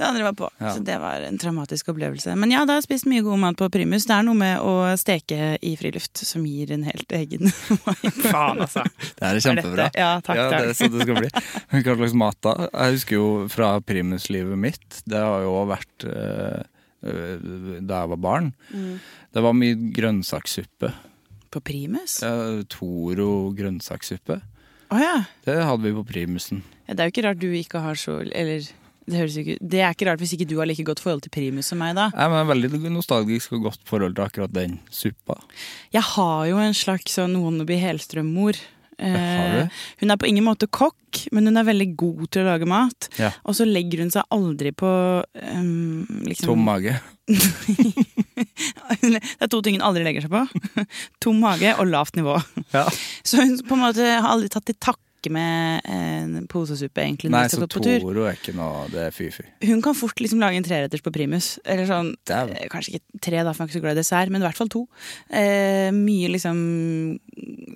Det 0.00 0.06
andre 0.08 0.22
var 0.24 0.32
på. 0.38 0.46
Ja. 0.62 0.70
Så 0.72 0.80
det 0.86 0.94
var 1.02 1.20
en 1.26 1.36
traumatisk 1.36 1.90
opplevelse. 1.92 2.32
Men 2.40 2.54
ja, 2.54 2.62
da 2.64 2.72
har 2.72 2.80
jeg 2.80 2.86
spist 2.88 3.04
mye 3.10 3.20
god 3.26 3.36
mat 3.42 3.58
på 3.60 3.66
primus. 3.74 4.06
Det 4.08 4.14
er 4.16 4.24
noe 4.24 4.38
med 4.40 4.62
å 4.64 4.72
steke 4.96 5.58
i 5.60 5.74
friluft 5.76 6.22
som 6.24 6.46
gir 6.48 6.72
en 6.72 6.86
helt 6.88 7.12
egen 7.18 7.50
Faen, 8.32 8.62
altså. 8.64 8.86
Det 9.18 9.20
her 9.26 9.36
er 9.36 9.44
kjempebra. 9.44 9.90
dette- 9.90 10.00
ja, 10.00 10.10
takk, 10.24 10.40
ja, 10.40 10.48
det 10.54 10.62
er 10.70 10.78
sånn 10.78 10.94
det 10.96 11.04
skal 11.04 11.20
bli. 11.20 11.30
Men 11.74 11.84
Hva 11.84 11.98
slags 12.00 12.16
mat 12.24 12.40
da? 12.48 12.54
Jeg 12.72 12.96
husker 12.96 13.18
jo 13.20 13.28
fra 13.52 13.70
primuslivet 13.84 14.56
mitt. 14.64 15.02
Det 15.04 15.20
har 15.20 15.44
jo 15.44 15.52
vært 15.68 16.08
øh, 16.08 16.64
da 17.84 18.00
jeg 18.02 18.12
var 18.14 18.22
barn. 18.24 18.50
Mm. 18.72 18.96
Det 19.36 19.44
var 19.44 19.54
mye 19.60 19.76
grønnsakssuppe. 20.00 20.94
På 21.50 21.60
primus? 21.66 22.18
Ja, 22.24 22.32
Toro 22.72 23.50
grønnsakssuppe. 23.58 24.40
ja. 24.96 25.14
Det 25.44 25.60
hadde 25.64 25.82
vi 25.86 25.92
på 25.96 26.04
primusen. 26.08 26.64
ja. 26.86 26.94
Det 26.94 27.00
er 27.04 27.08
jo 27.10 27.14
ikke 27.18 27.28
rart 27.28 27.38
du 27.44 27.50
ikke 27.54 27.80
har 27.84 27.94
så 27.94 28.16
Eller 28.32 28.64
det, 29.08 29.22
ikke, 29.42 29.56
det 29.60 29.80
er 29.82 29.94
ikke 29.94 30.08
rart 30.10 30.20
hvis 30.22 30.34
ikke 30.36 30.48
du 30.50 30.58
har 30.60 30.68
like 30.68 30.84
godt 30.86 31.00
forhold 31.02 31.24
til 31.24 31.32
primus 31.34 31.70
som 31.72 31.80
meg, 31.82 31.94
da. 31.98 32.10
Jeg 32.14 32.32
men 32.32 32.50
veldig 32.50 32.92
nostalgisk 32.94 33.56
og 33.56 33.70
godt 33.70 33.86
forhold 33.88 34.18
til 34.18 34.26
akkurat 34.26 34.52
den 34.54 34.78
suppa. 34.92 35.38
Jeg 35.94 36.04
har 36.14 36.44
jo 36.50 36.60
en 36.60 36.76
slags 36.76 37.16
sånn 37.18 37.38
wannabe 37.40 37.78
Helstrøm-mor. 37.80 38.60
Eh, 39.00 39.68
hun 40.02 40.12
er 40.12 40.18
på 40.20 40.28
ingen 40.28 40.44
måte 40.44 40.68
kokk, 40.68 41.22
men 41.32 41.48
hun 41.48 41.56
er 41.56 41.68
veldig 41.68 41.88
god 41.98 42.26
til 42.28 42.44
å 42.44 42.50
lage 42.50 42.68
mat. 42.68 43.08
Ja. 43.20 43.32
Og 43.48 43.56
så 43.56 43.66
legger 43.68 44.04
hun 44.04 44.12
seg 44.12 44.28
aldri 44.34 44.74
på 44.76 44.90
um, 45.24 46.04
liksom, 46.28 46.52
Tom 46.52 46.66
mage. 46.68 46.98
Det 49.00 49.20
er 49.40 49.48
to 49.50 49.60
ting 49.64 49.76
hun 49.78 49.86
aldri 49.86 50.04
legger 50.04 50.26
seg 50.26 50.34
på. 50.34 50.84
Tom 51.24 51.40
mage 51.42 51.72
og 51.78 51.88
lavt 51.88 52.18
nivå. 52.20 52.36
Ja. 52.74 52.86
Så 53.24 53.40
hun 53.40 53.56
på 53.64 53.78
en 53.78 53.86
måte 53.86 54.04
har 54.04 54.28
aldri 54.34 54.52
tatt 54.52 54.68
til 54.68 54.78
takke 54.78 55.09
med 55.28 55.82
en 55.84 56.46
posesuppe. 56.48 56.96
egentlig. 57.04 57.28
Nei, 57.30 57.44
så. 57.52 57.66
Toro 57.68 58.24
er 58.24 58.38
ikke 58.38 58.54
noe 58.56 58.86
Det 58.88 59.02
er 59.04 59.10
fy-fy. 59.12 59.44
Hun 59.68 59.82
kan 59.84 59.92
fort 59.94 60.16
liksom 60.16 60.40
lage 60.40 60.56
en 60.56 60.64
treretters 60.64 61.02
på 61.04 61.12
primus. 61.12 61.58
Eller 61.66 61.84
sånn, 61.84 62.14
Dæven. 62.24 62.56
eh, 62.56 62.68
Kanskje 62.72 62.94
ikke 62.96 63.20
tre, 63.20 63.44
da, 63.44 63.52
for 63.52 63.66
jeg 63.66 63.68
er 63.68 63.70
ikke 63.74 63.78
så 63.80 63.84
glad 63.84 63.98
i 63.98 64.00
dessert, 64.00 64.30
men 64.32 64.40
i 64.40 64.46
hvert 64.48 64.56
fall 64.56 64.68
to. 64.72 64.86
Eh, 65.28 65.90
mye 65.92 66.30
liksom 66.32 67.18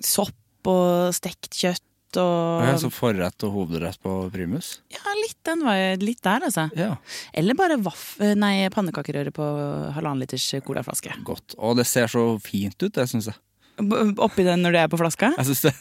sopp 0.01 0.33
og 0.65 1.13
stekt 1.13 1.51
kjøtt 1.53 1.81
og 2.17 2.63
Ja, 2.63 2.75
så 2.79 2.87
forrett 2.89 3.43
og 3.43 3.51
hovedrett 3.51 3.99
på 4.01 4.31
primus? 4.31 4.79
Ja, 4.89 5.01
litt, 5.19 5.35
den 5.43 5.61
var 5.65 5.97
litt 5.99 6.21
der, 6.23 6.45
altså. 6.47 6.69
Ja. 6.79 6.95
Eller 7.35 7.53
bare 7.59 7.75
vaff, 7.83 8.15
nei, 8.39 8.69
pannekakerøre 8.71 9.33
på 9.35 9.43
halvannen 9.97 10.23
liters 10.23 10.45
colaflaske. 10.63 11.11
Godt. 11.27 11.57
Og 11.59 11.75
det 11.77 11.85
ser 11.85 12.07
så 12.07 12.39
fint 12.39 12.77
ut, 12.81 12.93
det 12.95 13.09
syns 13.11 13.27
jeg. 13.27 13.35
Oppi 14.23 14.45
den 14.47 14.63
når 14.63 14.71
det 14.71 14.79
er 14.85 14.87
på 14.87 14.97
flaska? 15.01 15.33
Jeg 15.35 15.49
synes 15.49 15.65
det. 15.67 15.73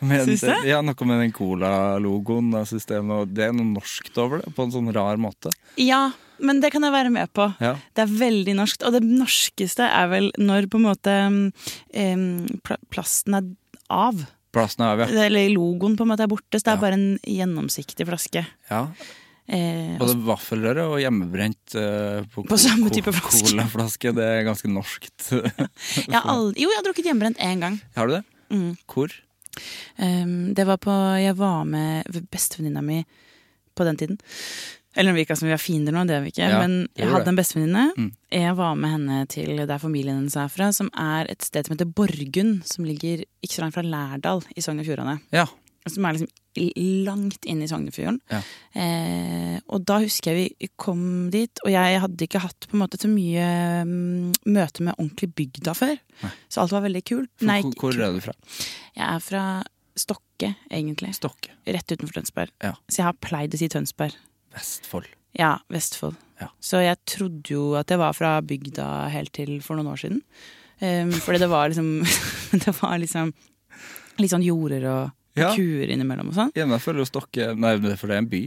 Syns 0.00 0.40
du? 0.46 0.52
Ja, 0.68 0.80
noe 0.84 1.06
med 1.08 1.20
den 1.24 1.32
cola-logoen. 1.36 2.50
og 2.58 2.66
systemet, 2.70 3.34
det, 3.34 3.46
er 3.48 3.52
noe, 3.56 3.66
er 3.68 3.74
norskt 3.78 4.18
over 4.22 4.42
det, 4.44 4.52
på 4.56 4.66
en 4.66 4.74
sånn 4.74 4.90
rar 4.94 5.16
måte. 5.20 5.52
Ja, 5.80 6.10
men 6.40 6.60
det 6.62 6.70
kan 6.72 6.82
jeg 6.86 6.92
være 6.94 7.10
med 7.12 7.32
på. 7.36 7.50
Ja. 7.60 7.74
Det 7.94 8.04
er 8.06 8.12
veldig 8.20 8.54
norskt. 8.56 8.84
Og 8.88 8.94
det 8.96 9.02
norskeste 9.04 9.86
er 9.88 10.08
vel 10.12 10.30
når 10.40 10.68
på 10.72 10.80
en 10.80 10.86
måte 10.88 11.16
um, 11.28 12.44
pla- 12.64 12.80
plasten 12.92 13.36
er 13.40 13.48
av. 13.92 14.22
Plassen 14.54 14.82
er 14.86 14.94
av, 14.96 15.02
ja. 15.04 15.24
Eller 15.28 15.50
logoen 15.52 15.96
på 15.98 16.02
en 16.06 16.10
måte 16.14 16.24
er 16.26 16.30
borte, 16.32 16.58
så 16.58 16.64
det 16.64 16.72
er 16.72 16.78
Ja. 16.78 16.84
bare 16.86 16.96
en 17.00 17.18
gjennomsiktig 17.26 18.06
flaske. 18.08 18.46
ja. 18.70 18.84
Eh, 19.50 19.96
Både 19.98 20.14
vaffelrøre 20.22 20.84
og 20.92 21.00
hjemmebrent 21.02 21.72
eh, 21.74 22.20
på, 22.30 22.44
på 22.46 22.58
samme 22.60 22.86
type 22.94 23.10
flaske. 23.10 23.48
Colaflaske. 23.50 24.12
Det 24.14 24.22
er 24.22 24.44
ganske 24.46 24.68
norskt. 24.70 25.24
jeg 26.06 26.20
aldri, 26.22 26.62
jo, 26.62 26.68
jeg 26.70 26.78
har 26.78 26.84
drukket 26.86 27.08
hjemmebrent 27.10 27.40
én 27.42 27.58
gang. 27.64 27.80
Har 27.96 28.06
du 28.06 28.12
det? 28.14 28.20
Mm. 28.54 28.68
Hvor? 28.86 29.10
Em, 29.98 30.52
det 30.54 30.66
var 30.68 30.78
på 30.82 30.94
Jeg 31.20 31.36
var 31.38 31.64
med 31.64 32.06
bestevenninna 32.30 32.82
mi 32.82 33.04
på 33.74 33.84
den 33.84 33.96
tiden. 33.96 34.20
Eller 34.96 35.12
vi 35.12 35.22
virka 35.22 35.36
som 35.36 35.46
vi 35.46 35.54
var 35.54 35.62
fiender 35.62 35.94
nå, 35.94 36.02
det 36.08 36.16
er 36.16 36.24
vi 36.24 36.32
ikke. 36.32 36.46
Ja, 36.50 36.58
men 36.58 36.88
jeg 36.98 37.06
hadde 37.12 37.28
det. 37.28 37.30
en 37.30 37.38
bestevenninne. 37.38 37.84
Mm. 37.96 38.08
Jeg 38.34 38.54
var 38.58 38.74
med 38.74 38.90
henne 38.90 39.18
til 39.30 39.62
der 39.62 39.78
familien 39.78 40.18
hennes 40.18 40.34
er 40.34 40.50
fra, 40.50 40.72
som 40.74 40.90
er 40.98 41.30
et 41.30 41.46
sted 41.46 41.66
som 41.66 41.76
heter 41.76 41.86
Borgund. 41.86 42.64
Som 42.66 42.88
ligger 42.88 43.22
ikke 43.42 43.54
så 43.54 43.62
langt 43.62 43.76
fra 43.78 43.86
Lærdal 43.86 44.42
i 44.56 44.64
Sogn 44.64 44.82
og 44.82 44.88
Fjordane. 44.88 45.20
Ja. 45.34 45.46
Som 45.88 46.04
er 46.04 46.16
liksom 46.16 46.32
langt 47.06 47.46
inn 47.48 47.62
i 47.62 47.68
Sognefjorden. 47.70 48.18
Ja. 48.30 48.40
Eh, 48.74 49.56
og 49.70 49.84
da 49.86 50.00
husker 50.02 50.34
jeg 50.34 50.50
vi 50.58 50.70
kom 50.80 51.30
dit, 51.32 51.62
og 51.64 51.70
jeg 51.72 52.00
hadde 52.02 52.26
ikke 52.26 52.42
hatt 52.42 52.66
på 52.66 52.76
en 52.76 52.82
måte 52.82 52.98
så 53.00 53.08
mye 53.10 53.46
mm, 53.86 54.32
møte 54.50 54.86
med 54.86 54.96
ordentlig 54.96 55.30
bygda 55.38 55.74
før. 55.78 55.94
Nei. 56.24 56.32
Så 56.50 56.64
alt 56.64 56.74
var 56.74 56.84
veldig 56.88 57.04
kult. 57.06 57.30
For, 57.36 57.48
Nei, 57.48 57.60
hvor, 57.64 57.94
hvor 57.94 58.08
er 58.08 58.16
du 58.16 58.24
fra? 58.24 58.34
Jeg 58.96 59.06
er 59.06 59.22
fra 59.24 59.44
Stokke, 60.00 60.54
egentlig. 60.72 61.14
Stokke. 61.16 61.54
Rett 61.68 61.92
utenfor 61.92 62.18
Tønsberg. 62.18 62.52
Ja. 62.64 62.74
Så 62.88 63.02
jeg 63.02 63.08
har 63.08 63.22
pleid 63.22 63.54
å 63.54 63.60
si 63.60 63.70
Tønsberg. 63.70 64.18
Vestfold. 64.56 65.08
Ja, 65.38 65.54
Vestfold. 65.70 66.18
Ja. 66.40 66.48
Så 66.62 66.80
jeg 66.82 66.98
trodde 67.08 67.52
jo 67.52 67.74
at 67.78 67.90
jeg 67.92 68.00
var 68.00 68.16
fra 68.16 68.38
bygda 68.42 68.86
helt 69.12 69.32
til 69.36 69.58
for 69.64 69.78
noen 69.78 69.92
år 69.92 70.02
siden. 70.02 70.22
Um, 70.80 71.12
fordi 71.12 71.42
det 71.42 71.50
var 71.52 71.68
liksom 71.68 72.00
Det 72.64 72.72
var 72.78 72.96
liksom 73.02 73.34
litt 74.20 74.32
sånn 74.32 74.44
jorder 74.44 74.86
og 74.88 75.02
Ja. 75.38 75.52
kuer 75.54 75.90
innimellom 75.92 76.32
og 76.32 76.34
sånn. 76.34 76.50
Jeg 76.56 76.66
føler 76.82 77.04
jo 77.04 77.08
Stokke 77.10 77.52
Nei, 77.56 77.76
for 77.96 78.10
det 78.10 78.16
er 78.16 78.22
en 78.24 78.30
by. 78.32 78.42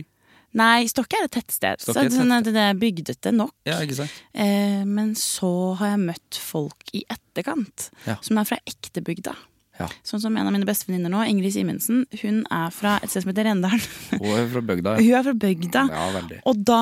Nei, 0.54 0.86
Stokke 0.92 1.18
er 1.18 1.26
et 1.26 1.32
tettsted. 1.34 1.80
Så 1.82 1.94
Stokke 1.94 2.04
er 2.06 2.12
et 2.12 2.18
sånn 2.18 2.34
at 2.36 2.46
det 2.46 2.56
er 2.62 2.76
bygdete 2.78 3.32
nok. 3.34 3.54
Ja, 3.66 3.80
ikke 3.82 3.96
sant? 4.04 4.12
Eh, 4.36 4.84
men 4.86 5.16
så 5.18 5.50
har 5.80 5.96
jeg 5.96 6.04
møtt 6.04 6.38
folk 6.44 6.94
i 6.94 7.02
etterkant 7.10 7.90
Ja. 8.06 8.18
som 8.22 8.38
er 8.38 8.46
fra 8.46 8.60
ektebygda. 8.70 9.34
Ja. 9.80 9.88
Sånn 10.06 10.22
som 10.22 10.36
en 10.38 10.46
av 10.46 10.54
mine 10.54 10.68
bestevenninner 10.70 11.10
nå, 11.10 11.24
Ingrid 11.26 11.56
Simensen. 11.56 12.04
Hun 12.22 12.44
er 12.54 12.70
fra 12.70 13.00
et 13.02 13.10
sted 13.10 13.24
som 13.24 13.32
heter 13.32 13.48
Rendalen. 13.50 13.82
Hun 14.22 14.30
er 14.38 14.46
fra 14.52 14.62
bygda. 14.62 14.94
Hun 15.00 15.14
er 15.18 15.24
fra 15.26 15.34
bygda. 15.34 15.82
Ja, 15.90 16.04
veldig. 16.14 16.38
Og 16.46 16.60
da 16.70 16.78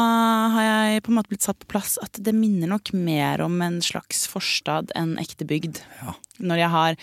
har 0.57 0.65
jeg 0.67 1.03
på 1.05 1.13
en 1.13 1.15
måte 1.21 1.31
blitt 1.31 1.47
satt 1.47 1.59
på 1.63 1.69
plass 1.71 1.95
at 2.03 2.19
det 2.19 2.33
minner 2.35 2.67
nok 2.67 2.91
mer 2.91 3.39
om 3.45 3.55
en 3.63 3.79
slags 3.79 4.25
forstad 4.27 4.91
enn 4.99 5.15
ekte 5.23 5.47
bygd. 5.47 5.79
Ja. 6.01 6.17
Når 6.41 6.57
jeg 6.63 6.69
har 6.69 6.95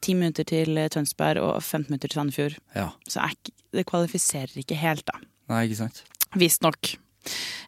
ti 0.00 0.14
minutter 0.14 0.44
til 0.44 0.74
Tønsberg 0.90 1.42
og 1.42 1.62
15 1.62 1.90
minutter 1.90 2.08
til 2.08 2.20
Sandefjord, 2.20 2.58
Ja. 2.74 2.90
så 3.08 3.22
er 3.28 3.34
det 3.72 3.86
kvalifiserer 3.86 4.56
ikke 4.62 4.76
helt, 4.80 5.04
da. 5.06 5.18
Nei, 5.48 5.66
ikke 5.68 5.76
sant? 5.84 6.02
Visstnok. 6.34 6.96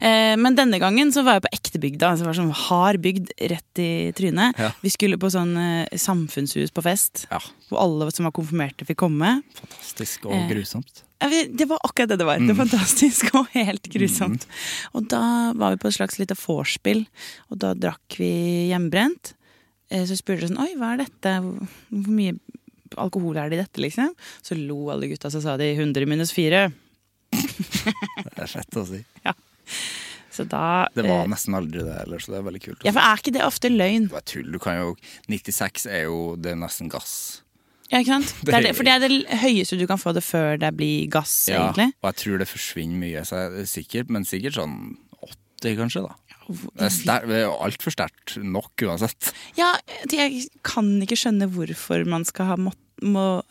Eh, 0.01 0.37
men 0.39 0.55
denne 0.55 0.79
gangen 0.79 1.11
så 1.11 1.25
var 1.27 1.39
jeg 1.41 1.43
på 1.49 1.51
ektebygda. 1.57 2.13
Altså 2.13 2.23
det 2.23 2.29
var 2.31 2.37
sånn 2.39 2.53
hard 2.55 3.01
bygd 3.03 3.33
rett 3.51 3.81
i 3.83 3.89
trynet. 4.15 4.55
Ja. 4.59 4.71
Vi 4.85 4.93
skulle 4.95 5.19
på 5.19 5.31
sånn 5.35 5.57
eh, 5.59 5.89
samfunnshus 5.99 6.71
på 6.71 6.85
fest, 6.87 7.27
Ja. 7.31 7.41
hvor 7.69 7.81
alle 7.83 8.11
som 8.15 8.25
var 8.29 8.33
konfirmerte, 8.33 8.87
fikk 8.87 9.01
komme. 9.03 9.43
Fantastisk 9.59 10.27
og 10.27 10.33
Eh. 10.37 10.49
grusomt. 10.53 11.03
Ja, 11.21 11.27
Det 11.29 11.67
var 11.67 11.79
akkurat 11.83 12.09
det 12.11 12.19
det 12.19 12.27
var. 12.27 12.39
Det 12.39 12.55
var 12.55 12.67
fantastisk 12.67 13.35
og 13.35 13.49
helt 13.53 13.83
grusomt. 13.91 14.47
Og 14.95 15.09
da 15.09 15.53
var 15.53 15.71
vi 15.75 15.77
på 15.83 15.89
et 15.89 15.95
slags 15.99 16.19
lite 16.21 16.37
vorspiel, 16.39 17.07
og 17.51 17.59
da 17.59 17.75
drakk 17.75 18.17
vi 18.17 18.71
hjemmebrent. 18.71 19.33
Eh, 19.91 20.05
Så 20.09 20.17
spurte 20.21 20.45
de 20.45 20.51
sånn 20.53 20.61
Oi, 20.63 20.75
hva 20.79 20.95
er 20.95 21.05
dette? 21.07 21.35
Hvor 21.89 22.13
mye 22.13 22.37
alkohol 22.97 23.37
er 23.37 23.51
det 23.53 23.59
i 23.59 23.63
dette, 23.63 23.81
liksom? 23.85 24.15
Så 24.45 24.57
lo 24.57 24.89
alle 24.93 25.09
gutta, 25.11 25.31
så 25.33 25.43
sa 25.45 25.57
de 25.61 25.71
100 25.75 26.07
minus 26.09 26.33
4. 26.33 26.67
Det 27.33 28.45
er 28.45 28.49
fett 28.51 28.79
å 28.81 28.85
si. 28.89 29.03
Så 30.33 30.45
da 30.49 30.87
Det 30.95 31.03
var 31.05 31.25
eh, 31.25 31.31
nesten 31.33 31.57
aldri 31.59 31.83
det 31.85 31.97
heller, 31.99 32.23
så 32.23 32.33
det 32.33 32.39
er 32.39 32.47
veldig 32.47 32.63
kult. 32.63 32.85
Ja, 32.87 32.93
for 32.95 33.03
er 33.03 33.21
ikke 33.21 33.35
det 33.35 33.43
ofte 33.45 33.71
løgn? 33.73 34.07
Det 34.09 34.15
var 34.17 34.25
tull. 34.29 34.49
Du 34.55 34.59
kan 34.63 34.79
jo 34.79 34.93
96 35.29 35.89
er 35.91 36.05
jo 36.07 36.19
Det 36.41 36.53
er 36.55 36.61
nesten 36.61 36.89
gass. 36.93 37.15
Ja, 37.91 37.99
ikke 38.03 38.13
sant? 38.19 38.33
Det 38.47 38.55
er 38.55 38.67
det, 38.69 38.75
for 38.77 38.85
det 38.87 38.95
er 38.95 39.05
det 39.05 39.41
høyeste 39.43 39.79
du 39.81 39.87
kan 39.91 39.99
få 40.01 40.13
det 40.17 40.23
før 40.25 40.59
det 40.61 40.71
blir 40.79 41.09
gass, 41.13 41.35
Ja, 41.51 41.65
egentlig. 41.69 41.91
og 42.03 42.11
jeg 42.13 42.19
tror 42.23 42.39
det 42.45 42.49
forsvinner 42.51 43.01
mye, 43.01 43.23
så 43.27 43.43
jeg 43.43 43.63
er 43.65 43.69
sikkert, 43.73 44.11
men 44.13 44.27
sikkert 44.29 44.59
sånn 44.61 44.75
80, 45.25 45.77
kanskje. 45.81 46.05
da 46.09 46.28
Det 46.49 46.89
er, 47.13 47.47
altfor 47.53 47.93
sterkt 47.93 48.37
nok 48.41 48.85
uansett. 48.87 49.31
Ja, 49.59 49.75
jeg 50.11 50.47
kan 50.67 50.91
ikke 51.05 51.19
skjønne 51.21 51.49
hvorfor 51.53 52.05
man 52.09 52.25
skal 52.29 52.53
ha 52.53 52.59
må, 52.59 52.73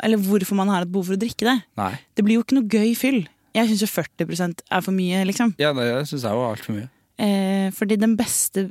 Eller 0.03 0.19
hvorfor 0.19 0.57
man 0.57 0.71
har 0.73 0.83
et 0.83 0.91
behov 0.91 1.11
for 1.11 1.17
å 1.17 1.21
drikke 1.21 1.47
det. 1.47 1.57
Nei. 1.79 1.93
Det 2.17 2.25
blir 2.25 2.39
jo 2.39 2.45
ikke 2.45 2.57
noe 2.57 2.71
gøy 2.71 2.93
fyll. 2.97 3.21
Jeg 3.57 3.71
syns 3.71 3.83
jo 3.85 3.89
40% 3.89 4.63
er 4.69 4.85
for 4.85 4.93
mye, 4.93 5.23
liksom. 5.29 5.55
Ja, 5.61 5.71
det 5.77 5.87
syns 6.09 6.25
jeg 6.27 6.39
var 6.41 6.53
altfor 6.53 6.77
mye. 6.77 6.89
Eh, 7.17 7.69
fordi 7.73 7.97
den 7.97 8.13
beste 8.17 8.67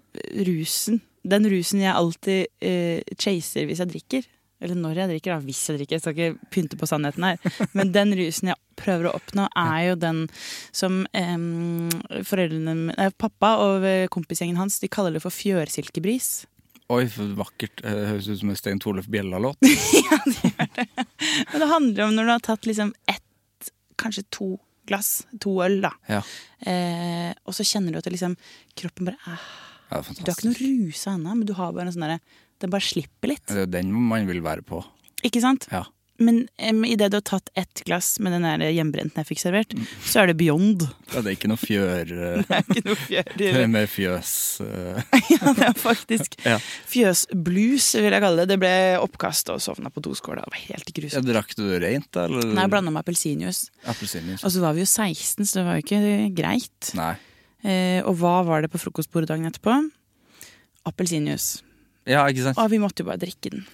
rusen, 0.47 1.01
den 1.27 1.49
rusen 1.51 1.83
jeg 1.83 1.95
alltid 1.95 2.47
eh, 2.63 3.17
chaser 3.19 3.67
hvis 3.67 3.83
jeg 3.83 3.91
drikker 3.91 4.29
Eller 4.61 4.79
når 4.81 5.03
jeg 5.03 5.11
drikker, 5.13 5.35
da. 5.35 5.45
Hvis 5.45 5.63
jeg 5.69 5.81
drikker. 5.81 5.99
Jeg 5.99 6.05
skal 6.05 6.17
ikke 6.17 6.51
pynte 6.55 6.79
på 6.81 6.89
sannheten 6.89 7.27
her. 7.27 7.63
Men 7.77 7.93
den 7.95 8.15
rusen 8.17 8.53
jeg 8.53 8.61
prøver 8.81 9.11
å 9.11 9.15
oppnå, 9.19 9.47
er 9.57 9.81
jo 9.91 9.97
den 10.01 10.25
som 10.75 11.03
eh, 11.17 11.37
foreldrene 12.29 12.97
eh, 12.97 13.15
Pappa 13.17 13.57
og 13.65 13.87
kompisgjengen 14.13 14.61
hans 14.61 14.81
de 14.83 14.93
kaller 14.93 15.17
det 15.17 15.25
for 15.25 15.35
fjørsilkebris. 15.35 16.47
Oi, 16.93 17.03
for 17.11 17.33
vakkert. 17.35 17.83
Det 17.83 17.95
høres 18.13 18.29
ut 18.31 18.41
som 18.41 18.53
en 18.53 18.59
Stein 18.59 18.81
Torleif 18.83 19.09
Bjella-låt. 19.11 19.59
ja, 20.07 20.21
det 20.25 20.53
gjør 20.53 20.71
det. 20.77 21.07
Men 21.51 21.63
det 21.63 21.71
handler 21.73 22.05
om 22.05 22.15
når 22.15 22.29
du 22.29 22.33
har 22.37 22.45
tatt 22.47 22.69
liksom 22.69 22.93
ett, 23.11 23.71
kanskje 23.99 24.23
to 24.31 24.53
glass, 24.87 25.27
to 25.43 25.57
øl, 25.65 25.81
da. 25.83 25.91
Ja. 26.07 26.23
Eh, 26.63 27.33
og 27.43 27.57
så 27.57 27.67
kjenner 27.67 27.91
du 27.91 27.99
at 27.99 28.07
det 28.07 28.15
liksom 28.15 28.37
kroppen 28.79 29.11
bare 29.11 29.19
eh, 29.19 29.47
Ja, 29.91 30.01
Du 30.03 30.31
har 30.31 30.37
ikke 30.37 30.49
noe 30.53 30.61
rusa 30.61 31.17
ennå, 31.17 31.35
men 31.35 31.47
du 31.49 31.57
har 31.59 31.75
bare 31.75 31.91
en 31.91 31.97
sånn 31.97 32.07
derre 32.07 32.21
Den 32.61 32.71
bare 32.73 32.81
slipper 32.87 33.29
litt. 33.35 33.45
Det 33.51 33.57
er 33.57 33.67
jo 33.67 33.73
den 33.77 33.93
man 33.93 34.27
vil 34.31 34.41
være 34.45 34.63
på. 34.65 34.83
Ikke 35.27 35.41
sant? 35.45 35.67
Ja. 35.73 35.85
Men 36.19 36.47
um, 36.65 36.79
idet 36.89 37.11
du 37.13 37.19
har 37.19 37.25
tatt 37.29 37.51
ett 37.61 37.83
glass 37.85 38.15
med 38.25 38.33
den 38.33 38.47
der 38.47 38.63
hjemmebrenten 38.73 39.21
jeg 39.21 39.27
fikk 39.29 39.41
servert, 39.43 39.75
Mm. 39.77 39.85
så 40.01 40.23
er 40.23 40.31
det 40.31 40.37
beyond. 40.41 40.87
Ja, 41.13 41.21
det 41.21 41.27
er 41.29 41.35
ikke 41.37 41.51
noe 41.53 41.61
fjør 41.61 42.13
eh, 42.15 42.39
Det 42.49 42.55
er 42.57 42.63
ikke 42.65 42.85
noe 42.87 42.97
fjør 42.97 43.29
Det 43.37 43.51
er 43.53 43.67
mer 43.69 43.85
fjøs. 43.93 44.31
eh. 44.65 45.03
Ja, 45.35 45.53
det 45.59 45.67
er 45.69 45.77
faktisk 45.77 46.39
Ja. 46.49 46.57
fjøsblues, 46.89 47.91
vil 48.01 48.17
jeg 48.17 48.25
kalle 48.25 48.47
det. 48.47 48.49
Det 48.55 48.59
ble 48.65 48.73
oppkast 49.05 49.53
og 49.53 49.61
sovna 49.61 49.93
på 49.93 50.01
doskåla. 50.09 50.47
Det 50.47 50.55
var 50.57 50.63
helt 50.71 50.89
Ja, 50.89 50.97
grusomt. 51.03 51.29
drakk 51.29 51.53
du 51.59 51.63
det 51.69 51.83
rent, 51.85 52.09
da? 52.17 52.25
Eller? 52.31 52.49
Nei, 52.49 52.65
jeg 52.65 52.73
blanda 52.79 52.95
med 52.97 53.05
appelsinjuice. 53.05 53.69
Appelsinjuice? 53.85 54.41
Og 54.49 54.57
så 54.57 54.65
var 54.65 54.73
vi 54.73 54.87
jo 54.87 54.89
16, 54.89 55.45
så 55.45 55.61
det 55.61 55.67
var 55.69 55.77
jo 55.77 55.85
ikke 55.85 56.35
greit. 56.41 56.95
Nei. 56.97 57.13
Eh, 57.61 58.01
og 58.09 58.17
hva 58.25 58.39
var 58.49 58.65
det 58.65 58.73
på 58.73 58.81
frokostbordet 58.81 59.29
dagen 59.35 59.45
etterpå? 59.53 59.77
Appelsinjuice. 60.89 61.61
Ja, 62.07 62.27
ikke 62.31 62.49
sant? 62.49 62.61
Og 62.63 62.71
vi 62.73 62.81
måtte 62.83 63.03
jo 63.03 63.11
bare 63.11 63.21
drikke 63.23 63.53
den. 63.55 63.65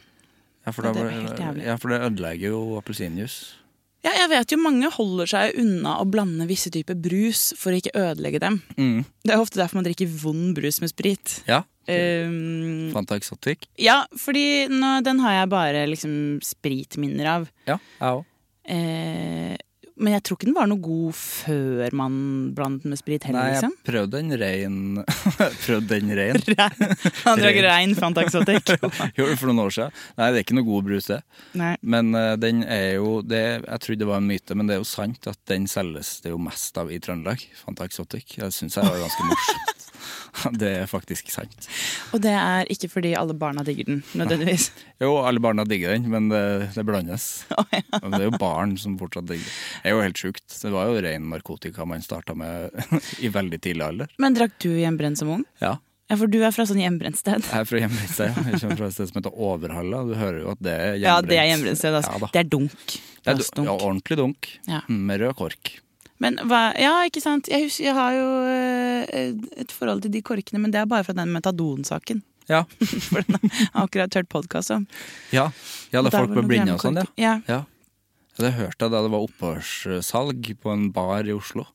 Ja, 0.62 0.72
for, 0.72 0.86
da 0.86 0.92
det 0.94 1.08
jævlig. 1.40 1.64
ja, 1.66 1.74
for 1.80 1.90
det 1.92 1.98
ødelegger 2.06 2.54
jo 2.54 2.62
appelsinjuice. 2.78 3.58
Ja, 4.02 4.12
jeg 4.18 4.30
vet 4.32 4.50
jo 4.50 4.58
mange 4.58 4.88
holder 4.90 5.28
seg 5.30 5.58
unna 5.62 5.96
å 6.02 6.06
blande 6.10 6.48
visse 6.48 6.72
typer 6.74 6.96
brus 6.98 7.52
for 7.58 7.70
å 7.70 7.78
ikke 7.78 7.94
ødelegge 7.98 8.40
dem. 8.42 8.58
Mm. 8.74 9.04
Det 9.22 9.34
er 9.34 9.42
ofte 9.42 9.60
derfor 9.60 9.78
man 9.78 9.86
drikker 9.86 10.10
vond 10.22 10.56
brus 10.58 10.80
med 10.82 10.90
sprit. 10.90 11.36
Ja. 11.46 11.60
Um, 11.86 12.90
Fanta 12.94 13.16
Exotic. 13.18 13.66
ja, 13.78 14.04
fordi 14.14 14.68
nå, 14.70 15.00
den 15.02 15.18
har 15.22 15.40
jeg 15.40 15.50
bare 15.50 15.86
liksom 15.90 16.14
spritminner 16.46 17.30
av. 17.30 17.48
Ja, 17.66 17.78
jeg 17.98 18.18
også. 18.20 18.28
Eh, 18.70 19.56
men 20.02 20.16
jeg 20.16 20.24
tror 20.26 20.38
ikke 20.38 20.48
den 20.48 20.56
var 20.56 20.68
noe 20.70 20.82
god 20.82 21.16
før 21.16 21.96
man 21.96 22.14
blandet 22.56 22.84
den 22.84 22.94
med 22.94 23.00
sprit 23.00 23.26
heller, 23.28 23.38
Nei, 23.38 23.54
jeg 23.54 23.62
liksom. 23.62 23.76
prøvde 23.86 24.20
en 24.22 24.36
rein 24.42 24.78
Prøvde 25.64 25.98
den 25.98 26.12
rein. 26.20 26.40
Han 27.22 27.42
drakk 27.42 27.60
rein 27.66 27.94
Fanta 27.98 28.24
Exotic. 28.26 28.74
Gjorde 29.16 29.30
det 29.32 29.38
for 29.40 29.50
noen 29.50 29.62
år 29.66 29.76
siden. 29.76 30.00
Nei, 30.18 30.30
det 30.32 30.40
er 30.40 30.46
ikke 30.46 30.58
noe 30.58 30.68
god 30.68 30.88
brus, 30.88 31.10
det. 31.12 31.20
Nei. 31.58 31.74
Men 31.94 32.12
uh, 32.16 32.34
den 32.40 32.64
er 32.66 32.98
jo 32.98 33.20
det, 33.26 33.42
Jeg 33.62 33.84
trodde 33.86 34.02
det 34.02 34.10
var 34.10 34.22
en 34.22 34.28
myte, 34.28 34.58
men 34.58 34.70
det 34.70 34.76
er 34.76 34.82
jo 34.82 34.88
sant 34.88 35.30
at 35.30 35.40
den 35.50 35.68
selges 35.70 36.16
det 36.24 36.34
jo 36.34 36.40
mest 36.42 36.78
av 36.80 36.90
i 36.92 37.00
Trøndelag. 37.02 37.46
Fanta 37.62 37.86
Exotic. 37.88 38.36
Jeg 38.38 38.54
syns 38.56 38.78
jeg 38.78 38.88
var 38.88 39.00
ganske 39.04 39.30
morsomt. 39.30 39.91
Det 40.62 40.70
er 40.82 40.88
faktisk 40.90 41.30
sant. 41.32 41.68
Og 42.12 42.22
det 42.24 42.32
er 42.36 42.68
ikke 42.72 42.90
fordi 42.92 43.14
alle 43.18 43.36
barna 43.38 43.64
digger 43.66 43.88
den, 43.90 44.02
nødvendigvis. 44.18 44.70
Jo, 45.02 45.16
alle 45.26 45.40
barna 45.42 45.64
digger 45.66 45.96
den, 45.96 46.08
men 46.12 46.28
det, 46.32 46.42
det 46.76 46.84
blandes. 46.88 47.30
Oh, 47.58 47.66
ja. 47.74 47.82
Men 48.02 48.16
det 48.16 48.20
er 48.24 48.28
jo 48.30 48.38
barn 48.42 48.76
som 48.80 48.96
fortsatt 49.00 49.28
digger 49.30 49.44
den. 49.46 49.56
Det 49.82 49.90
er 49.90 49.96
jo 49.96 50.02
helt 50.06 50.20
sjukt. 50.24 50.46
Det 50.62 50.72
var 50.74 50.90
jo 50.90 51.00
ren 51.04 51.30
narkotika 51.32 51.86
man 51.88 52.02
starta 52.04 52.34
med 52.38 52.70
i 53.22 53.30
veldig 53.32 53.60
tidlig 53.62 53.86
alder. 53.86 54.12
Men 54.22 54.36
drakk 54.38 54.58
du 54.62 54.70
hjemmebrent 54.72 55.20
som 55.20 55.30
ung? 55.38 55.46
Ja. 55.62 55.76
Ja, 56.12 56.16
for 56.20 56.28
du 56.28 56.42
er 56.44 56.52
fra 56.52 56.66
sånn 56.68 56.80
hjemmebrentsted. 56.82 57.46
Jeg 57.46 57.62
er 57.64 57.68
fra 57.68 57.78
hjemmebrentsted. 57.80 58.34
ja. 58.34 58.42
Jeg 58.50 58.60
kommer 58.60 58.80
fra 58.82 58.88
et 58.90 58.96
sted 58.98 59.08
som 59.08 59.20
heter 59.20 59.38
Overhalla. 59.48 60.02
Du 60.04 60.12
hører 60.18 60.42
jo 60.42 60.50
at 60.52 60.60
det 60.60 60.74
er 60.74 60.90
hjemmebrent. 61.00 61.06
Ja, 61.06 61.14
det 61.30 61.38
er 61.40 61.46
hjemmebrentsted. 61.48 61.96
Altså. 62.00 62.18
Ja, 62.18 62.28
det 62.34 62.40
er 62.42 62.50
dunk. 62.52 62.96
Det 63.22 63.32
er, 63.32 63.40
ja, 63.64 63.76
ordentlig 63.78 64.18
dunk. 64.20 64.50
Ja. 64.68 64.82
Med 64.92 65.22
rød 65.22 65.36
kork. 65.38 65.72
Men 66.22 66.38
hva, 66.46 66.68
ja, 66.78 66.94
ikke 67.08 67.22
sant. 67.24 67.50
Jeg, 67.50 67.66
husker, 67.66 67.88
jeg 67.88 67.96
har 67.96 68.14
jo 68.14 68.28
eh, 68.46 69.32
et 69.64 69.74
forhold 69.74 70.04
til 70.04 70.12
de 70.14 70.22
korkene, 70.24 70.60
men 70.62 70.74
det 70.74 70.82
er 70.82 70.90
bare 70.90 71.06
fra 71.06 71.16
den 71.18 71.32
metadonsaken. 71.34 72.22
Ja. 72.50 72.64
For 73.08 73.26
den 73.26 73.38
har 73.42 73.84
akkurat 73.84 74.14
hørt 74.18 74.30
podkast 74.30 74.72
om. 74.74 74.86
Ja, 75.34 75.50
ja 75.94 76.02
da 76.02 76.12
folk 76.14 76.34
ble 76.34 76.46
blinde 76.46 76.76
og 76.76 76.82
sånn, 76.82 77.00
ja. 77.02 77.06
ja. 77.20 77.36
ja. 77.50 77.60
Det 78.38 78.54
hørte 78.56 78.86
jeg 78.86 78.94
da 78.94 79.02
det 79.04 79.12
var 79.12 79.26
opphørssalg 79.26 80.52
på 80.62 80.72
en 80.72 80.86
bar 80.94 81.28
i 81.28 81.34
Oslo 81.36 81.66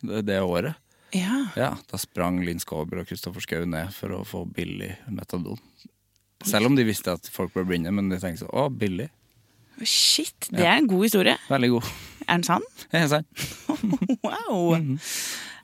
det, 0.00 0.22
det 0.30 0.38
året. 0.40 0.78
Ja. 1.12 1.46
Ja, 1.56 1.76
Da 1.88 1.98
sprang 2.00 2.42
Linn 2.44 2.60
Skåber 2.60 3.02
og 3.02 3.08
Kristoffer 3.08 3.44
Schou 3.44 3.64
ned 3.68 3.92
for 3.96 4.12
å 4.16 4.24
få 4.28 4.44
billig 4.44 4.92
metadon. 5.08 5.60
Selv 6.46 6.68
om 6.68 6.76
de 6.78 6.84
visste 6.86 7.14
at 7.16 7.28
folk 7.32 7.54
ble 7.54 7.64
blinde, 7.66 7.92
men 7.92 8.10
de 8.12 8.18
tenkte 8.20 8.44
sånn 8.44 8.54
Å, 8.54 8.68
billig. 8.70 9.08
Shit, 9.86 10.48
det 10.50 10.64
er 10.66 10.76
en 10.80 10.88
god 10.90 11.04
historie. 11.06 11.36
Veldig 11.48 11.70
god. 11.76 11.90
Er 12.28 12.32
den 12.38 12.44
sann? 12.48 12.64
Er 12.92 13.06
sann. 13.08 13.24
Wow! 14.24 14.74
Og 14.74 14.98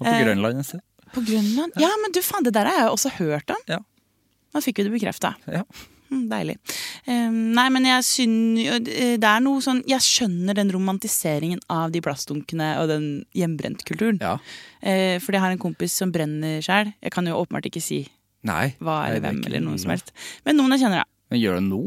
på 0.04 0.10
Eh, 0.10 0.20
Grønland 0.24 0.60
et 0.60 0.66
sted. 0.68 0.80
På 1.14 1.22
Grønland? 1.24 1.72
Ja, 1.80 1.90
men 2.02 2.12
du 2.14 2.20
faen, 2.24 2.44
det 2.46 2.52
der 2.56 2.66
har 2.68 2.78
jeg 2.84 2.90
også 2.94 3.10
hørt 3.18 3.50
om. 3.54 3.60
Ja. 3.70 3.78
Nå 4.54 4.62
fikk 4.62 4.78
vi 4.80 4.86
det 4.88 4.92
bekrefta. 4.94 5.34
Ja. 5.50 5.62
Mm, 6.10 6.26
deilig. 6.30 6.56
Nei, 7.08 7.64
men 7.72 7.86
jeg 7.88 8.04
syns 8.04 8.84
Det 8.86 9.24
er 9.26 9.40
noe 9.42 9.62
sånn 9.64 9.80
Jeg 9.88 10.04
skjønner 10.04 10.54
den 10.54 10.68
romantiseringen 10.70 11.62
av 11.72 11.90
de 11.94 12.02
plastdunkene 12.04 12.68
og 12.82 12.90
den 12.92 13.06
hjemmebrentkulturen. 13.34 14.20
ja. 14.22 14.36
Eh, 14.84 15.16
fordi 15.18 15.38
jeg 15.38 15.44
har 15.46 15.54
en 15.56 15.62
kompis 15.62 15.94
som 15.96 16.12
brenner 16.12 16.60
sjæl. 16.62 16.92
Jeg 17.02 17.10
kan 17.14 17.26
jo 17.26 17.38
åpenbart 17.40 17.66
ikke 17.70 17.80
si 17.82 18.02
Nei. 18.44 18.74
hva 18.84 18.98
eller 19.08 19.16
er 19.16 19.24
hvem 19.24 19.40
eller 19.48 19.60
noe. 19.64 19.78
som 19.80 19.90
helst. 19.94 20.12
Men 20.44 20.58
noen 20.60 20.74
jeg 20.76 20.84
kjenner, 20.84 21.02
ja. 21.02 21.08
Men 21.32 21.40
gjør 21.40 21.54
det 21.58 21.64
nå? 21.70 21.82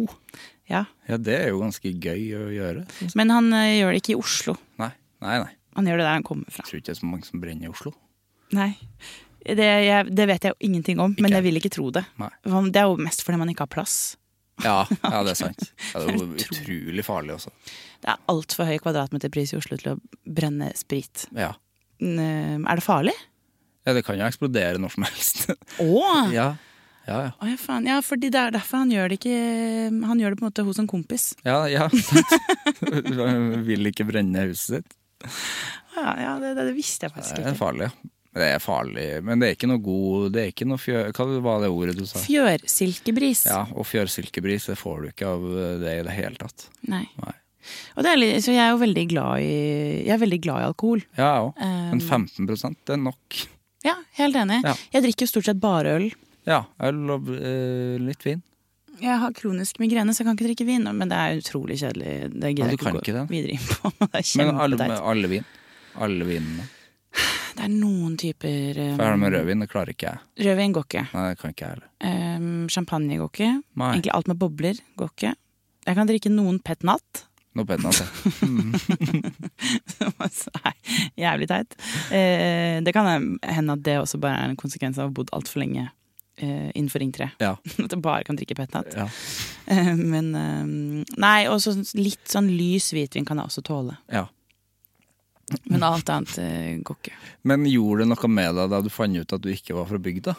Ja. 0.71 0.83
Ja, 1.07 1.17
det 1.17 1.37
er 1.37 1.51
jo 1.53 1.61
ganske 1.61 1.91
gøy 1.93 2.25
å 2.37 2.47
gjøre. 2.51 2.83
Men 3.19 3.31
han 3.31 3.47
eh, 3.55 3.77
gjør 3.79 3.95
det 3.95 4.01
ikke 4.03 4.15
i 4.15 4.19
Oslo. 4.19 4.57
Nei, 4.81 4.91
nei. 5.23 5.37
nei. 5.45 5.53
Han 5.77 5.87
gjør 5.87 6.01
det 6.01 6.07
der 6.07 6.17
han 6.17 6.25
kommer 6.27 6.51
fra. 6.51 6.65
Jeg 6.65 6.71
tror 6.71 6.81
ikke 6.81 6.89
det 6.89 6.95
er 6.95 6.99
så 6.99 7.09
mange 7.09 7.27
som 7.27 7.41
brenner 7.43 7.69
i 7.69 7.71
Oslo. 7.71 7.93
Nei. 8.57 8.71
Det, 9.47 9.63
jeg, 9.63 10.07
det 10.11 10.25
vet 10.27 10.43
jeg 10.43 10.55
jo 10.55 10.67
ingenting 10.67 10.99
om, 10.99 11.13
men 11.15 11.29
Ikke. 11.29 11.37
jeg 11.37 11.45
vil 11.45 11.59
ikke 11.61 11.71
tro 11.71 11.89
det. 11.95 12.03
Nei. 12.19 12.31
Det 12.43 12.81
er 12.81 12.89
jo 12.89 12.97
mest 12.99 13.23
fordi 13.23 13.39
man 13.39 13.51
ikke 13.53 13.63
har 13.63 13.71
plass. 13.71 13.97
Ja, 14.65 14.81
ja 15.05 15.21
det 15.23 15.35
er 15.35 15.39
sant. 15.39 15.69
Ja, 15.93 16.01
det 16.01 16.15
er 16.15 16.17
jo 16.17 16.27
utrolig 16.33 17.05
farlig 17.05 17.35
også. 17.37 17.53
Det 18.03 18.11
er 18.11 18.23
altfor 18.33 18.67
høy 18.67 18.75
kvadratmeterpris 18.83 19.53
i 19.53 19.59
Oslo 19.59 19.77
til 19.79 19.93
å 19.93 19.97
brenne 20.25 20.71
sprit. 20.75 21.27
Ja. 21.37 21.53
Mm, 22.03 22.65
Er 22.67 22.77
det 22.81 22.85
farlig? 22.85 23.15
ja, 23.87 23.93
det 23.95 24.03
kan 24.03 24.17
jo 24.19 24.25
eksplodere 24.27 24.81
når 24.83 24.91
som 24.97 25.05
helst. 25.07 25.45
Å! 25.79 26.01
ja. 26.35 26.49
Ja, 27.07 27.19
ja. 27.27 27.31
Å, 27.39 27.47
ja, 27.47 27.57
faen. 27.61 27.87
ja, 27.87 27.97
fordi 28.03 28.29
det 28.33 28.41
er 28.41 28.55
derfor 28.57 28.83
han 28.83 28.91
gjør 28.91 29.11
det 29.11 29.19
ikke 29.21 29.37
Han 30.09 30.19
gjør 30.19 30.33
det 30.33 30.39
på 30.39 30.43
en 30.43 30.49
måte 30.49 30.65
hos 30.67 30.81
en 30.81 30.89
kompis. 30.91 31.29
Ja, 31.47 31.61
ja. 31.71 31.87
Han 31.87 33.63
Vil 33.69 33.91
ikke 33.91 34.07
brenne 34.09 34.47
huset 34.49 34.81
sitt. 34.81 34.97
Ja, 35.95 36.11
ja 36.19 36.35
det, 36.43 36.53
det, 36.57 36.67
det 36.69 36.75
visste 36.77 37.07
jeg 37.07 37.15
faktisk 37.15 37.39
Det 37.39 37.45
er 37.45 37.53
ikke. 37.55 37.61
farlig, 37.63 37.89
ja. 37.89 38.11
Det 38.37 38.47
er 38.53 38.59
farlig, 38.61 39.05
men 39.25 39.41
det 39.41 39.47
er 39.47 39.55
ikke 39.55 39.69
noe 39.71 39.81
god 39.81 40.27
Det 40.35 40.41
er 40.43 40.51
ikke 40.51 40.67
noe 40.69 40.77
fjør... 40.77 41.07
Hva 41.15 41.25
var 41.41 41.63
det 41.63 41.71
ordet 41.73 41.95
du 41.97 42.03
sa? 42.05 42.21
Fjørsilkebris. 42.21 43.47
Ja, 43.49 43.63
og 43.73 43.87
fjørsilkebris, 43.89 44.67
det 44.69 44.77
får 44.77 44.99
du 45.01 45.09
ikke 45.09 45.31
av 45.31 45.47
det 45.81 45.95
i 46.03 46.05
det 46.05 46.13
hele 46.19 46.37
tatt. 46.43 46.67
Nei. 46.91 47.05
Nei. 47.23 47.33
Og 47.97 48.05
det 48.05 48.11
er 48.11 48.19
litt, 48.21 48.43
så 48.45 48.53
jeg 48.53 48.63
er 48.63 48.75
jo 48.75 48.79
veldig 48.83 49.05
glad 49.11 49.43
i 49.43 49.55
Jeg 50.05 50.13
er 50.15 50.21
veldig 50.21 50.39
glad 50.43 50.61
i 50.61 50.67
alkohol. 50.69 51.01
Ja, 51.17 51.31
jeg 51.31 51.47
òg. 51.47 51.65
Men 51.65 52.03
Um, 52.03 52.05
15 52.05 52.47
det 52.85 52.93
er 52.93 53.01
nok. 53.01 53.41
Ja, 53.85 53.95
helt 54.19 54.37
enig. 54.39 54.61
Ja. 54.65 54.75
Jeg 54.93 55.07
drikker 55.07 55.25
jo 55.25 55.31
stort 55.33 55.49
sett 55.49 55.59
bare 55.63 55.97
øl. 55.97 56.07
Ja, 56.47 56.63
øl 56.87 57.01
og 57.11 57.27
eh, 57.35 57.97
litt 57.99 58.23
vin. 58.25 58.43
Jeg 58.97 59.19
har 59.21 59.33
kronisk 59.37 59.77
migrene, 59.83 60.13
så 60.15 60.23
jeg 60.23 60.29
kan 60.29 60.37
ikke 60.37 60.47
drikke 60.47 60.65
vin. 60.65 60.87
Men 60.97 61.11
det 61.11 61.19
er 61.19 61.41
utrolig 61.41 61.77
kjedelig. 61.83 62.13
Det 62.33 62.53
gidder 62.55 62.71
jeg 62.71 62.79
ikke 62.79 62.93
å 62.95 63.01
gå 63.03 63.25
videre 63.29 63.57
inn 63.57 63.67
på. 63.67 63.91
Det 64.07 64.23
er 64.23 64.31
Men 64.41 64.63
alle, 64.63 64.89
alle 65.11 65.31
vin. 65.35 65.45
Alle 66.01 66.27
vinene. 66.29 66.65
Det 67.57 67.65
er 67.65 67.71
noen 67.73 68.13
typer 68.21 68.77
um, 68.77 68.97
For 68.99 69.03
er 69.07 69.15
det 69.15 69.21
med 69.21 69.31
rødvin, 69.33 69.61
det 69.63 69.67
klarer 69.71 69.93
ikke 69.95 70.11
jeg. 70.11 70.19
Rødvin 70.45 70.73
går 70.75 70.83
ikke. 70.85 71.05
Nei, 71.09 71.23
det 71.31 71.39
kan 71.39 71.53
ikke 71.53 71.63
jeg 71.65 71.73
heller. 71.73 71.87
Um, 72.37 72.67
champagne 72.69 73.17
går 73.17 73.31
ikke. 73.33 73.49
Nei. 73.81 73.87
Egentlig 73.95 74.13
alt 74.13 74.29
med 74.29 74.39
bobler 74.41 74.81
går 75.01 75.09
ikke. 75.15 75.31
Jeg 75.87 75.97
kan 75.97 76.11
drikke 76.11 76.33
noen 76.33 76.59
pet 76.61 76.85
nat. 76.85 77.23
Noe 77.57 77.65
Pet 77.65 77.81
Natt, 77.81 77.97
ja. 77.97 78.05
er 80.69 80.75
jævlig 81.17 81.47
teit. 81.49 81.73
Uh, 82.11 82.77
det 82.85 82.93
kan 82.93 83.39
hende 83.41 83.73
at 83.73 83.81
det 83.85 83.97
også 84.03 84.19
bare 84.21 84.43
er 84.43 84.51
en 84.51 84.59
konsekvens 84.59 84.99
av 84.99 85.07
å 85.07 85.09
ha 85.09 85.15
bodd 85.17 85.33
altfor 85.33 85.63
lenge 85.63 85.87
eh, 85.87 85.96
innenfor 86.45 86.99
Ring 86.99 87.11
3. 87.11 87.29
Ja. 87.41 87.55
At 87.85 87.91
jeg 87.91 88.01
bare 88.03 88.23
kan 88.27 88.37
drikke 88.37 88.57
petnat. 88.57 88.93
ja. 88.95 89.07
Eh, 89.67 89.93
men 89.97 90.33
eh, 90.35 91.05
Nei, 91.19 91.37
og 91.51 91.61
så 91.63 91.75
litt 91.97 92.25
sånn 92.29 92.49
lys 92.53 92.91
hvitvin 92.95 93.25
kan 93.27 93.41
jeg 93.41 93.51
også 93.51 93.65
tåle. 93.67 93.99
ja. 94.13 94.27
Men 95.63 95.83
alt 95.87 96.09
annet 96.11 96.33
uh, 96.43 96.71
går 96.83 96.97
ikke. 96.99 97.13
Men 97.47 97.61
gjorde 97.71 98.03
det 98.03 98.09
noe 98.11 98.29
med 98.31 98.57
deg 98.57 98.71
da 98.73 98.81
du 98.83 98.89
fant 98.91 99.15
ut 99.15 99.35
at 99.37 99.43
du 99.45 99.47
ikke 99.47 99.77
var 99.77 99.85
fra 99.87 99.99
bygda? 100.03 100.33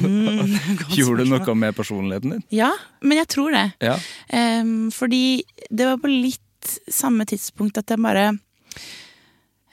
Mm, 0.00 0.54
Gjorde 0.96 1.26
det 1.26 1.28
noe 1.28 1.56
med 1.60 1.76
personligheten 1.76 2.32
din? 2.32 2.46
Ja, 2.56 2.70
men 3.04 3.20
jeg 3.20 3.28
tror 3.36 3.52
det. 3.52 3.66
Ja. 3.84 3.98
Um, 4.32 4.88
fordi 4.96 5.42
det 5.68 5.90
var 5.90 6.00
på 6.00 6.08
litt 6.08 6.40
samme 6.88 7.28
tidspunkt 7.28 7.76
at 7.80 7.92
jeg 7.92 8.00
bare 8.00 8.30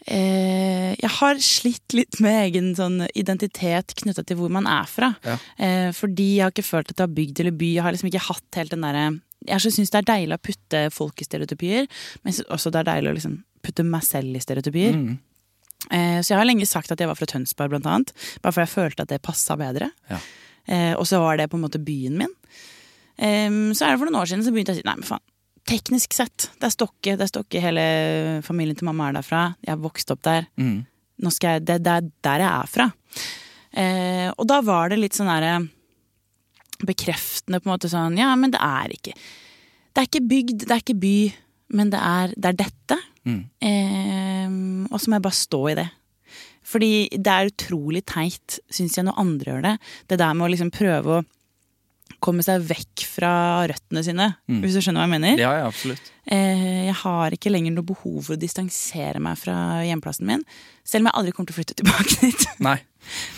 eh, 0.07 0.95
Jeg 0.97 1.11
har 1.19 1.39
slitt 1.43 1.95
litt 1.95 2.19
med 2.23 2.39
egen 2.47 2.71
sånn 2.77 3.03
identitet 3.17 3.95
knytta 4.01 4.23
til 4.27 4.39
hvor 4.39 4.51
man 4.53 4.67
er 4.69 4.87
fra. 4.89 5.13
Ja. 5.25 5.37
Eh, 5.59 5.89
fordi 5.95 6.37
jeg 6.37 6.45
har 6.45 6.55
ikke 6.55 6.67
følt 6.67 6.91
at 6.91 6.97
jeg 6.97 7.05
har 7.05 7.17
bygd 7.19 7.43
eller 7.43 7.57
by. 7.59 7.71
Jeg 7.75 7.85
har 7.85 7.95
liksom 7.95 8.11
ikke 8.11 8.25
hatt 8.29 8.59
helt 8.61 8.73
den 8.73 8.85
derre 8.87 9.05
Jeg 9.47 9.63
syns 9.63 9.93
det 9.93 10.01
er 10.01 10.09
deilig 10.09 10.37
å 10.37 10.43
putte 10.49 10.81
folk 10.91 11.21
i 11.21 11.27
stereotypier, 11.27 11.85
men 12.21 12.31
jeg 12.31 12.39
synes 12.39 12.51
også 12.55 12.73
det 12.73 12.81
er 12.81 12.89
deilig 12.89 13.11
å 13.11 13.17
liksom 13.19 13.37
putte 13.63 13.85
meg 13.85 14.03
selv 14.03 14.35
i 14.35 14.41
stereotypier. 14.43 14.97
Mm. 14.97 15.13
Eh, 15.93 16.19
så 16.19 16.33
jeg 16.33 16.39
har 16.39 16.47
lenge 16.47 16.67
sagt 16.67 16.91
at 16.91 16.99
jeg 16.99 17.07
var 17.07 17.19
fra 17.19 17.29
Tønsberg, 17.29 17.71
blant 17.75 17.87
annet. 17.87 18.11
Bare 18.41 18.55
fordi 18.55 18.65
jeg 18.65 18.75
følte 18.75 19.05
at 19.05 19.13
det 19.13 19.21
passa 19.23 19.55
bedre. 19.59 19.91
Ja. 20.09 20.19
Eh, 20.67 20.93
og 20.97 21.05
så 21.07 21.21
var 21.23 21.37
det 21.37 21.49
på 21.51 21.59
en 21.59 21.63
måte 21.63 21.79
byen 21.79 22.17
min. 22.19 22.33
Så 23.17 23.81
er 23.81 23.95
det 23.95 23.97
for 23.97 24.05
noen 24.05 24.19
år 24.19 24.29
siden 24.29 24.43
så 24.45 24.51
begynte 24.53 24.75
jeg 24.75 24.83
å 24.83 24.83
si 24.83 24.85
nei, 24.85 24.97
men 24.99 25.07
faen. 25.07 25.23
Teknisk 25.67 26.15
sett, 26.15 26.49
det 26.61 26.69
er 26.69 26.73
Stokke, 26.73 27.15
det 27.17 27.25
er 27.25 27.31
Stokke, 27.31 27.61
hele 27.63 27.87
familien 28.45 28.77
til 28.77 28.87
mamma 28.87 29.09
er 29.09 29.17
derfra. 29.19 29.41
Jeg 29.65 29.73
har 29.73 29.81
vokst 29.83 30.13
opp 30.13 30.21
der. 30.23 30.47
Mm. 30.55 30.85
Jeg, 31.17 31.65
det, 31.67 31.81
det 31.83 31.95
er 31.97 32.07
der 32.27 32.43
jeg 32.43 32.51
er 32.51 32.71
fra. 32.71 32.87
Eh, 33.77 34.29
og 34.31 34.47
da 34.47 34.61
var 34.63 34.93
det 34.93 35.01
litt 35.01 35.17
sånn 35.17 35.29
derre 35.29 35.57
bekreftende 36.87 37.59
på 37.59 37.67
en 37.67 37.73
måte 37.73 37.89
sånn 37.89 38.19
Ja, 38.19 38.29
men 38.37 38.51
det 38.53 38.59
er 38.61 38.91
ikke 38.93 39.15
Det 39.17 40.01
er 40.01 40.05
ikke 40.05 40.27
bygd, 40.29 40.65
det 40.67 40.73
er 40.75 40.81
ikke 40.83 41.01
by, 41.01 41.17
men 41.73 41.89
det 41.89 42.01
er, 42.05 42.33
det 42.37 42.51
er 42.51 42.59
dette. 42.61 42.97
Mm. 43.27 43.39
Eh, 43.65 44.91
og 44.91 45.01
så 45.01 45.09
må 45.09 45.17
jeg 45.17 45.25
bare 45.25 45.41
stå 45.41 45.61
i 45.71 45.77
det. 45.79 45.87
Fordi 46.67 46.91
det 47.15 47.33
er 47.33 47.49
utrolig 47.49 48.03
teit, 48.07 48.59
syns 48.69 48.97
jeg, 48.97 49.07
når 49.07 49.19
andre 49.23 49.51
gjør 49.51 49.65
det. 49.65 49.73
Det 50.11 50.19
der 50.21 50.37
med 50.37 50.47
å 50.47 50.51
liksom 50.53 50.71
prøve 50.75 51.17
å 51.17 51.25
komme 52.23 52.43
seg 52.45 52.63
vekk 52.65 53.03
fra 53.05 53.31
røttene 53.69 54.01
sine, 54.03 54.25
Mm. 54.49 54.61
hvis 54.63 54.73
du 54.73 54.81
skjønner 54.81 55.03
hva 55.03 55.07
jeg 55.07 55.13
mener. 55.21 55.37
Ja, 55.41 55.51
ja, 55.59 55.65
absolutt. 55.69 56.11
Eh, 56.25 56.85
jeg 56.87 56.95
har 57.03 57.31
ikke 57.31 57.51
lenger 57.53 57.71
noe 57.75 57.85
behov 57.87 58.23
for 58.25 58.35
å 58.35 58.39
distansere 58.41 59.19
meg 59.23 59.37
fra 59.37 59.83
hjemplassen 59.85 60.25
min. 60.27 60.43
Selv 60.83 61.03
om 61.05 61.11
jeg 61.11 61.17
aldri 61.19 61.31
kommer 61.35 61.51
til 61.51 61.55
å 61.55 61.59
flytte 61.61 61.77
tilbake 61.81 62.17
dit. 62.25 62.47
Nei. 62.59 62.77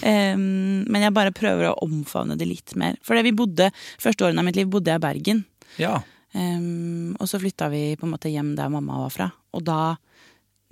Men 0.03 1.01
jeg 1.03 1.13
bare 1.13 1.31
prøver 1.35 1.69
å 1.69 1.75
omfavne 1.85 2.37
det 2.39 2.47
litt 2.47 2.75
mer. 2.79 2.95
For 3.05 3.15
det 3.17 3.23
vi 3.27 3.35
bodde, 3.37 3.71
første 4.01 4.25
årene 4.25 4.39
av 4.41 4.47
mitt 4.47 4.55
liv 4.57 4.69
bodde 4.71 4.89
jeg 4.93 5.01
i 5.01 5.05
Bergen. 5.05 5.43
Ja. 5.77 5.99
Og 6.33 7.25
så 7.29 7.39
flytta 7.41 7.69
vi 7.73 7.95
på 7.99 8.07
en 8.07 8.13
måte 8.15 8.31
hjem 8.31 8.55
der 8.57 8.69
mamma 8.73 9.03
var 9.03 9.13
fra. 9.13 9.27
Og 9.53 9.63
da 9.67 9.97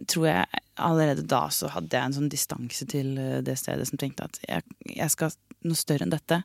tror 0.08 0.28
jeg 0.30 0.64
allerede 0.78 1.26
da 1.28 1.48
så 1.50 1.70
hadde 1.74 1.90
jeg 1.98 2.06
en 2.06 2.14
sånn 2.14 2.30
distanse 2.30 2.86
til 2.90 3.16
eh, 3.18 3.40
det 3.42 3.56
stedet 3.58 3.88
som 3.90 3.98
tenkte 3.98 4.28
at 4.28 4.36
jeg, 4.46 4.62
jeg 4.94 5.10
skal 5.10 5.32
noe 5.66 5.78
større 5.80 6.06
enn 6.06 6.14
dette. 6.14 6.44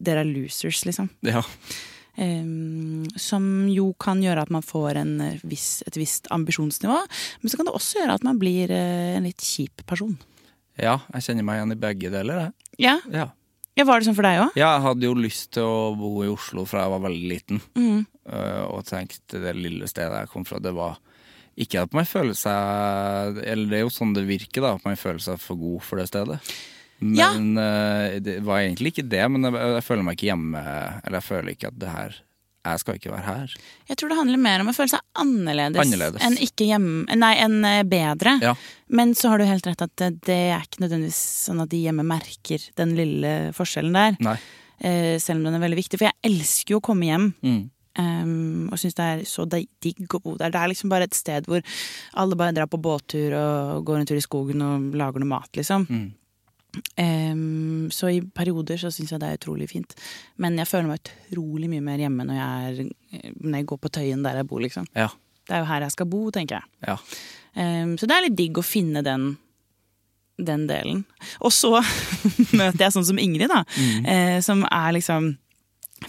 Dere 0.00 0.24
er 0.24 0.28
losers, 0.30 0.82
liksom. 0.88 1.10
ja. 1.26 1.44
Um, 2.20 3.06
som 3.16 3.44
jo 3.70 3.92
kan 4.02 4.18
gjøre 4.20 4.42
at 4.44 4.50
man 4.52 4.64
får 4.66 4.98
en 5.00 5.12
eh, 5.24 5.42
viss, 5.46 5.80
et 5.88 5.96
visst 5.96 6.26
ambisjonsnivå. 6.34 6.96
Men 7.40 7.48
så 7.52 7.56
kan 7.56 7.68
det 7.68 7.72
også 7.78 8.00
gjøre 8.02 8.16
at 8.18 8.24
man 8.26 8.40
blir 8.40 8.72
uh, 8.74 9.14
en 9.16 9.24
litt 9.24 9.40
kjip 9.40 9.84
person. 9.88 10.18
Ja, 10.76 10.98
jeg 11.14 11.24
kjenner 11.28 11.46
meg 11.46 11.60
igjen 11.60 11.76
i 11.76 11.78
begge 11.80 12.10
deler, 12.12 12.42
jeg. 12.42 12.52
Ja, 12.82 12.96
Ja. 13.14 13.28
ja 13.78 13.86
Var 13.88 14.00
det 14.00 14.08
sånn 14.10 14.18
for 14.18 14.26
deg 14.26 14.40
òg? 14.42 14.58
Ja, 14.58 14.74
jeg 14.74 14.84
hadde 14.88 15.08
jo 15.08 15.14
lyst 15.16 15.52
til 15.56 15.64
å 15.64 15.92
bo 15.96 16.10
i 16.26 16.32
Oslo 16.32 16.66
fra 16.68 16.84
jeg 16.84 16.92
var 16.96 17.04
veldig 17.06 17.30
liten. 17.30 17.62
Mm. 17.78 18.02
Uh, 18.26 18.64
Og 18.74 18.84
tenkte 18.90 19.40
det 19.40 19.54
lille 19.56 19.88
stedet 19.88 20.24
jeg 20.24 20.32
kom 20.34 20.44
fra, 20.48 20.60
det 20.60 20.74
var 20.76 20.98
ikke 21.60 21.86
at 21.86 21.94
man 21.96 22.06
føler 22.08 22.36
seg 22.38 23.40
Eller 23.44 23.66
det 23.68 23.80
er 23.80 23.82
jo 23.82 23.92
sånn 23.92 24.12
det 24.16 24.22
virker, 24.28 24.64
da, 24.64 24.74
at 24.76 24.84
man 24.86 24.96
føler 25.00 25.22
seg 25.24 25.40
for 25.42 25.60
god 25.60 25.82
for 25.86 26.00
det 26.00 26.08
stedet. 26.10 26.38
Ja. 27.00 27.30
Men 27.36 27.56
øh, 27.58 28.18
det 28.20 28.38
var 28.44 28.60
egentlig 28.64 28.92
ikke 28.94 29.06
det. 29.08 29.22
Men 29.32 29.46
jeg, 29.48 29.54
jeg 29.78 29.84
føler 29.86 30.04
meg 30.06 30.18
ikke 30.18 30.28
hjemme. 30.30 30.60
Eller 31.04 31.16
jeg 31.20 31.26
føler 31.30 31.54
ikke 31.54 31.70
at 31.72 31.78
det 31.80 31.88
her 31.94 32.18
Jeg 32.68 32.80
skal 32.82 32.98
ikke 32.98 33.12
være 33.14 33.24
her. 33.24 33.54
Jeg 33.88 33.96
tror 33.96 34.10
det 34.12 34.18
handler 34.18 34.36
mer 34.44 34.60
om 34.60 34.68
å 34.68 34.74
føle 34.76 34.92
seg 34.92 35.00
annerledes, 35.16 35.80
Annerledes. 35.80 36.20
enn 36.26 36.36
ikke 36.44 36.66
hjemme 36.68 37.16
Nei, 37.16 37.30
enn 37.40 37.64
eh, 37.64 37.82
bedre. 37.88 38.34
Ja. 38.44 38.52
Men 38.92 39.14
så 39.16 39.30
har 39.32 39.40
du 39.40 39.46
helt 39.48 39.64
rett 39.66 39.80
at 39.86 39.94
det, 39.96 40.10
det 40.28 40.36
er 40.52 40.60
ikke 40.66 40.82
nødvendigvis 40.84 41.20
sånn 41.46 41.62
at 41.64 41.70
de 41.72 41.80
hjemme 41.86 42.04
merker 42.04 42.66
den 42.76 42.92
lille 42.98 43.32
forskjellen 43.56 43.96
der. 43.96 44.18
Nei. 44.20 44.36
Eh, 44.84 45.16
selv 45.20 45.40
om 45.40 45.48
den 45.48 45.56
er 45.56 45.64
veldig 45.64 45.80
viktig. 45.80 45.96
For 46.02 46.10
jeg 46.10 46.20
elsker 46.34 46.76
jo 46.76 46.82
å 46.82 46.88
komme 46.92 47.08
hjem. 47.08 47.30
Mm. 47.40 47.60
Um, 48.00 48.68
og 48.70 48.78
syns 48.78 48.94
det 48.96 49.04
er 49.04 49.24
så 49.26 49.44
di- 49.50 49.66
digg 49.82 50.04
å 50.14 50.20
bo 50.22 50.36
der. 50.38 50.52
Det 50.52 50.60
er 50.60 50.70
liksom 50.70 50.92
bare 50.92 51.08
et 51.08 51.16
sted 51.16 51.48
hvor 51.50 51.64
alle 52.20 52.36
bare 52.38 52.54
drar 52.54 52.68
på 52.70 52.78
båttur 52.80 53.34
og 53.40 53.82
går 53.88 53.98
en 54.04 54.06
tur 54.08 54.20
i 54.20 54.22
skogen 54.24 54.62
og 54.62 54.94
lager 55.00 55.20
noe 55.20 55.32
mat, 55.32 55.48
liksom. 55.58 55.88
Mm. 55.90 56.06
Um, 56.96 57.88
så 57.90 58.12
i 58.12 58.20
perioder 58.22 58.78
så 58.78 58.92
syns 58.94 59.10
jeg 59.14 59.22
det 59.22 59.28
er 59.30 59.40
utrolig 59.40 59.70
fint. 59.72 59.94
Men 60.40 60.58
jeg 60.60 60.70
føler 60.70 60.90
meg 60.90 61.02
utrolig 61.02 61.70
mye 61.72 61.84
mer 61.84 62.02
hjemme 62.02 62.26
når 62.28 62.38
jeg, 62.38 62.70
er, 62.70 63.30
når 63.40 63.58
jeg 63.58 63.68
går 63.72 63.82
på 63.82 63.92
Tøyen 63.98 64.24
der 64.26 64.40
jeg 64.40 64.48
bor, 64.50 64.62
liksom. 64.62 64.88
Ja. 64.94 65.08
Det 65.48 65.56
er 65.56 65.64
jo 65.64 65.70
her 65.70 65.86
jeg 65.86 65.96
skal 65.96 66.10
bo, 66.12 66.24
tenker 66.34 66.60
jeg. 66.60 66.74
Ja. 66.86 66.98
Um, 67.58 67.96
så 67.98 68.06
det 68.06 68.16
er 68.16 68.26
litt 68.28 68.38
digg 68.38 68.60
å 68.60 68.66
finne 68.66 69.02
den, 69.06 69.32
den 70.38 70.66
delen. 70.70 71.04
Og 71.42 71.54
så 71.56 71.72
møter 72.58 72.86
jeg 72.86 72.96
sånn 72.96 73.08
som 73.10 73.20
Ingrid, 73.22 73.50
da. 73.50 73.64
Eh, 74.06 74.38
som 74.46 74.62
er 74.68 74.94
liksom 74.98 75.34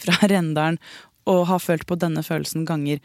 fra 0.02 0.15
Rendalen 0.30 0.80
og 1.30 1.45
har 1.50 1.62
følt 1.62 1.86
på 1.89 1.97
denne 2.00 2.24
følelsen 2.26 2.63
ganger 2.65 3.02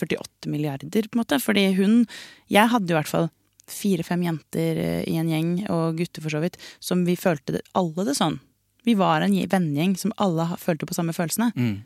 48 0.00 0.50
milliarder, 0.50 1.06
på 1.06 1.16
en 1.16 1.22
måte. 1.22 1.38
Fordi 1.40 1.68
hun 1.76 2.06
Jeg 2.50 2.68
hadde 2.68 2.90
jo 2.90 2.96
i 2.96 3.00
hvert 3.00 3.10
fall 3.10 3.30
fire-fem 3.70 4.24
jenter 4.26 4.80
eh, 4.80 5.04
i 5.10 5.16
en 5.20 5.30
gjeng, 5.30 5.54
og 5.72 6.00
gutter 6.00 6.24
for 6.24 6.34
så 6.34 6.42
vidt, 6.44 6.58
som 6.84 7.04
vi 7.08 7.16
følte 7.18 7.58
det, 7.58 7.64
alle 7.78 8.06
det 8.08 8.16
sånn. 8.18 8.40
Vi 8.84 8.96
var 8.98 9.24
en 9.24 9.34
vennegjeng 9.34 9.96
som 9.96 10.12
alle 10.20 10.50
følte 10.60 10.88
på 10.88 10.96
samme 10.96 11.14
følelsene. 11.16 11.50
Mm. 11.56 11.76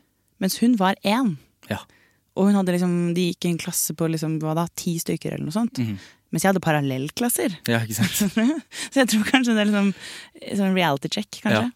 Mens 0.43 0.59
hun 0.59 0.75
var 0.79 0.99
én. 1.07 1.37
Ja. 1.69 1.79
Og 2.35 2.49
hun 2.49 2.57
hadde 2.59 2.75
liksom, 2.75 2.95
de 3.15 3.29
gikk 3.29 3.47
i 3.47 3.53
en 3.53 3.61
klasse 3.61 3.95
på 3.95 4.07
liksom, 4.11 4.37
hva 4.43 4.55
da, 4.57 4.67
ti 4.79 4.97
stykker 4.99 5.35
eller 5.35 5.47
noe 5.47 5.55
sånt. 5.55 5.79
Mm. 5.79 5.95
Mens 6.29 6.45
jeg 6.45 6.51
hadde 6.51 6.63
parallellklasser. 6.63 7.55
ja, 7.71 7.81
ikke 7.83 7.97
sant. 8.01 8.35
Så 8.91 9.01
jeg 9.01 9.11
tror 9.13 9.25
kanskje 9.31 9.55
det 9.55 9.63
er 9.63 9.71
liksom 9.71 9.93
sånn 10.59 10.75
reality 10.77 11.11
check, 11.15 11.41
kanskje. 11.41 11.69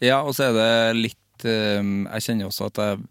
Ja, 0.00 0.22
og 0.24 0.32
så 0.32 0.46
er 0.46 0.54
det 0.56 0.70
litt 0.96 1.44
eh, 1.44 1.82
Jeg 1.84 2.24
kjenner 2.24 2.48
også 2.48 2.70
at 2.70 2.78
jeg 2.80 3.02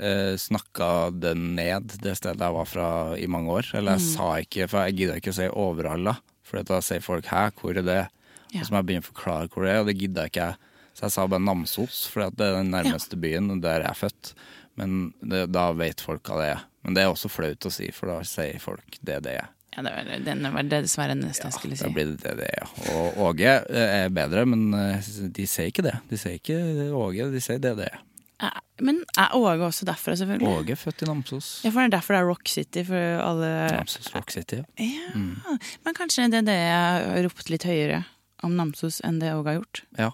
uh, 0.00 0.34
snakka 0.36 1.10
det 1.20 1.34
ned, 1.36 1.96
det 2.02 2.16
stedet 2.18 2.40
jeg 2.40 2.54
var 2.56 2.68
fra 2.68 2.88
i 3.18 3.26
mange 3.26 3.48
år. 3.50 3.70
Eller 3.74 3.96
Mm. 3.96 3.98
jeg 3.98 4.14
sa 4.16 4.28
ikke, 4.40 4.68
for 4.68 4.84
jeg 4.86 4.96
gidder 4.96 5.16
ikke 5.20 5.32
å 5.34 5.38
si 5.40 5.48
Overhalla. 5.48 6.16
For 6.46 6.62
da 6.62 6.80
sier 6.80 7.00
folk 7.02 7.24
'hæ, 7.26 7.50
hvor 7.60 7.76
er 7.76 7.82
det?' 7.82 8.08
Ja. 8.54 8.60
Og 8.60 8.66
så 8.66 8.70
må 8.70 8.78
jeg 8.78 8.86
begynne 8.86 9.02
å 9.04 9.12
forklare 9.12 9.48
hvor 9.50 9.64
det 9.64 9.72
er, 9.74 9.80
og 9.80 9.86
det 9.86 9.98
jeg 9.98 10.30
ikke. 10.30 10.56
Så 10.94 11.00
jeg 11.02 11.10
sa 11.12 11.26
bare 11.26 11.40
Namsos, 11.44 12.06
for 12.08 12.30
det 12.30 12.40
er 12.46 12.62
den 12.62 12.70
nærmeste 12.70 13.16
byen, 13.20 13.60
der 13.60 13.80
jeg 13.82 13.90
er 13.90 13.94
født. 13.94 14.32
Men 14.76 15.12
det, 15.20 15.50
da 15.52 15.72
vet 15.72 16.00
folk 16.00 16.22
hva 16.22 16.36
det 16.40 16.48
er. 16.56 16.60
Men 16.84 16.94
det 16.94 17.02
er 17.02 17.10
også 17.12 17.28
flaut 17.28 17.66
å 17.66 17.70
si, 17.72 17.90
for 17.90 18.06
da 18.06 18.20
sier 18.22 18.58
folk 18.60 18.98
det 19.02 19.22
det 19.24 19.32
er. 19.42 19.48
Ja, 19.76 19.82
det 19.82 19.92
var, 19.92 20.24
den 20.24 20.42
var 20.54 20.62
det 20.62 20.82
dessverre 20.86 21.14
det 21.18 21.26
ja, 21.26 21.32
jeg 21.34 21.44
Ja, 21.44 21.50
skulle 21.58 21.76
si. 21.76 21.84
da 21.84 21.90
blir 21.90 22.04
det 22.16 22.22
det 22.22 22.36
det 22.38 22.48
er. 22.48 22.68
Og 22.94 23.18
Åge 23.26 23.50
er 23.68 24.08
bedre, 24.08 24.46
men 24.46 24.72
eh, 24.72 25.02
de 25.28 25.44
sier 25.46 25.68
ikke 25.68 25.82
det. 25.84 25.98
De 26.08 26.16
sier 26.16 26.38
ikke 26.38 26.56
Åge, 26.96 27.30
de 27.34 27.40
sier 27.44 27.58
det 27.60 27.76
det 27.76 27.90
er. 27.92 27.98
Ja, 28.42 28.50
Men 28.84 28.98
er 29.16 29.32
Åge 29.32 29.64
også 29.64 29.86
derfra, 29.88 30.12
selvfølgelig? 30.20 30.48
Åge 30.48 30.74
er 30.74 30.80
født 30.80 31.02
i 31.02 31.08
Namsos. 31.08 31.46
Ja, 31.64 31.70
for 31.70 31.80
det 31.80 31.88
er 31.88 31.94
derfor 31.96 32.16
det 32.16 32.20
er 32.20 32.28
Rock 32.28 32.50
City 32.52 32.82
for 32.84 33.22
alle 33.24 33.48
Namsos 33.72 34.10
Rock 34.14 34.34
City, 34.34 34.60
ja. 34.60 34.66
Ja, 34.84 35.56
Men 35.86 35.96
kanskje 35.96 36.28
det 36.32 36.42
er 36.42 36.48
det 36.50 36.58
jeg 36.58 36.76
har 36.76 37.22
ropt 37.24 37.50
litt 37.52 37.64
høyere 37.64 38.02
om 38.44 38.56
Namsos 38.58 39.00
enn 39.06 39.22
det 39.22 39.32
Åge 39.32 39.54
har 39.54 39.60
gjort. 39.62 39.82
Ja. 39.96 40.10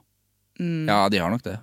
Mm. 0.61 0.87
ja, 0.87 1.09
de 1.11 1.19
har 1.19 1.33
nok 1.33 1.43
det. 1.43 1.57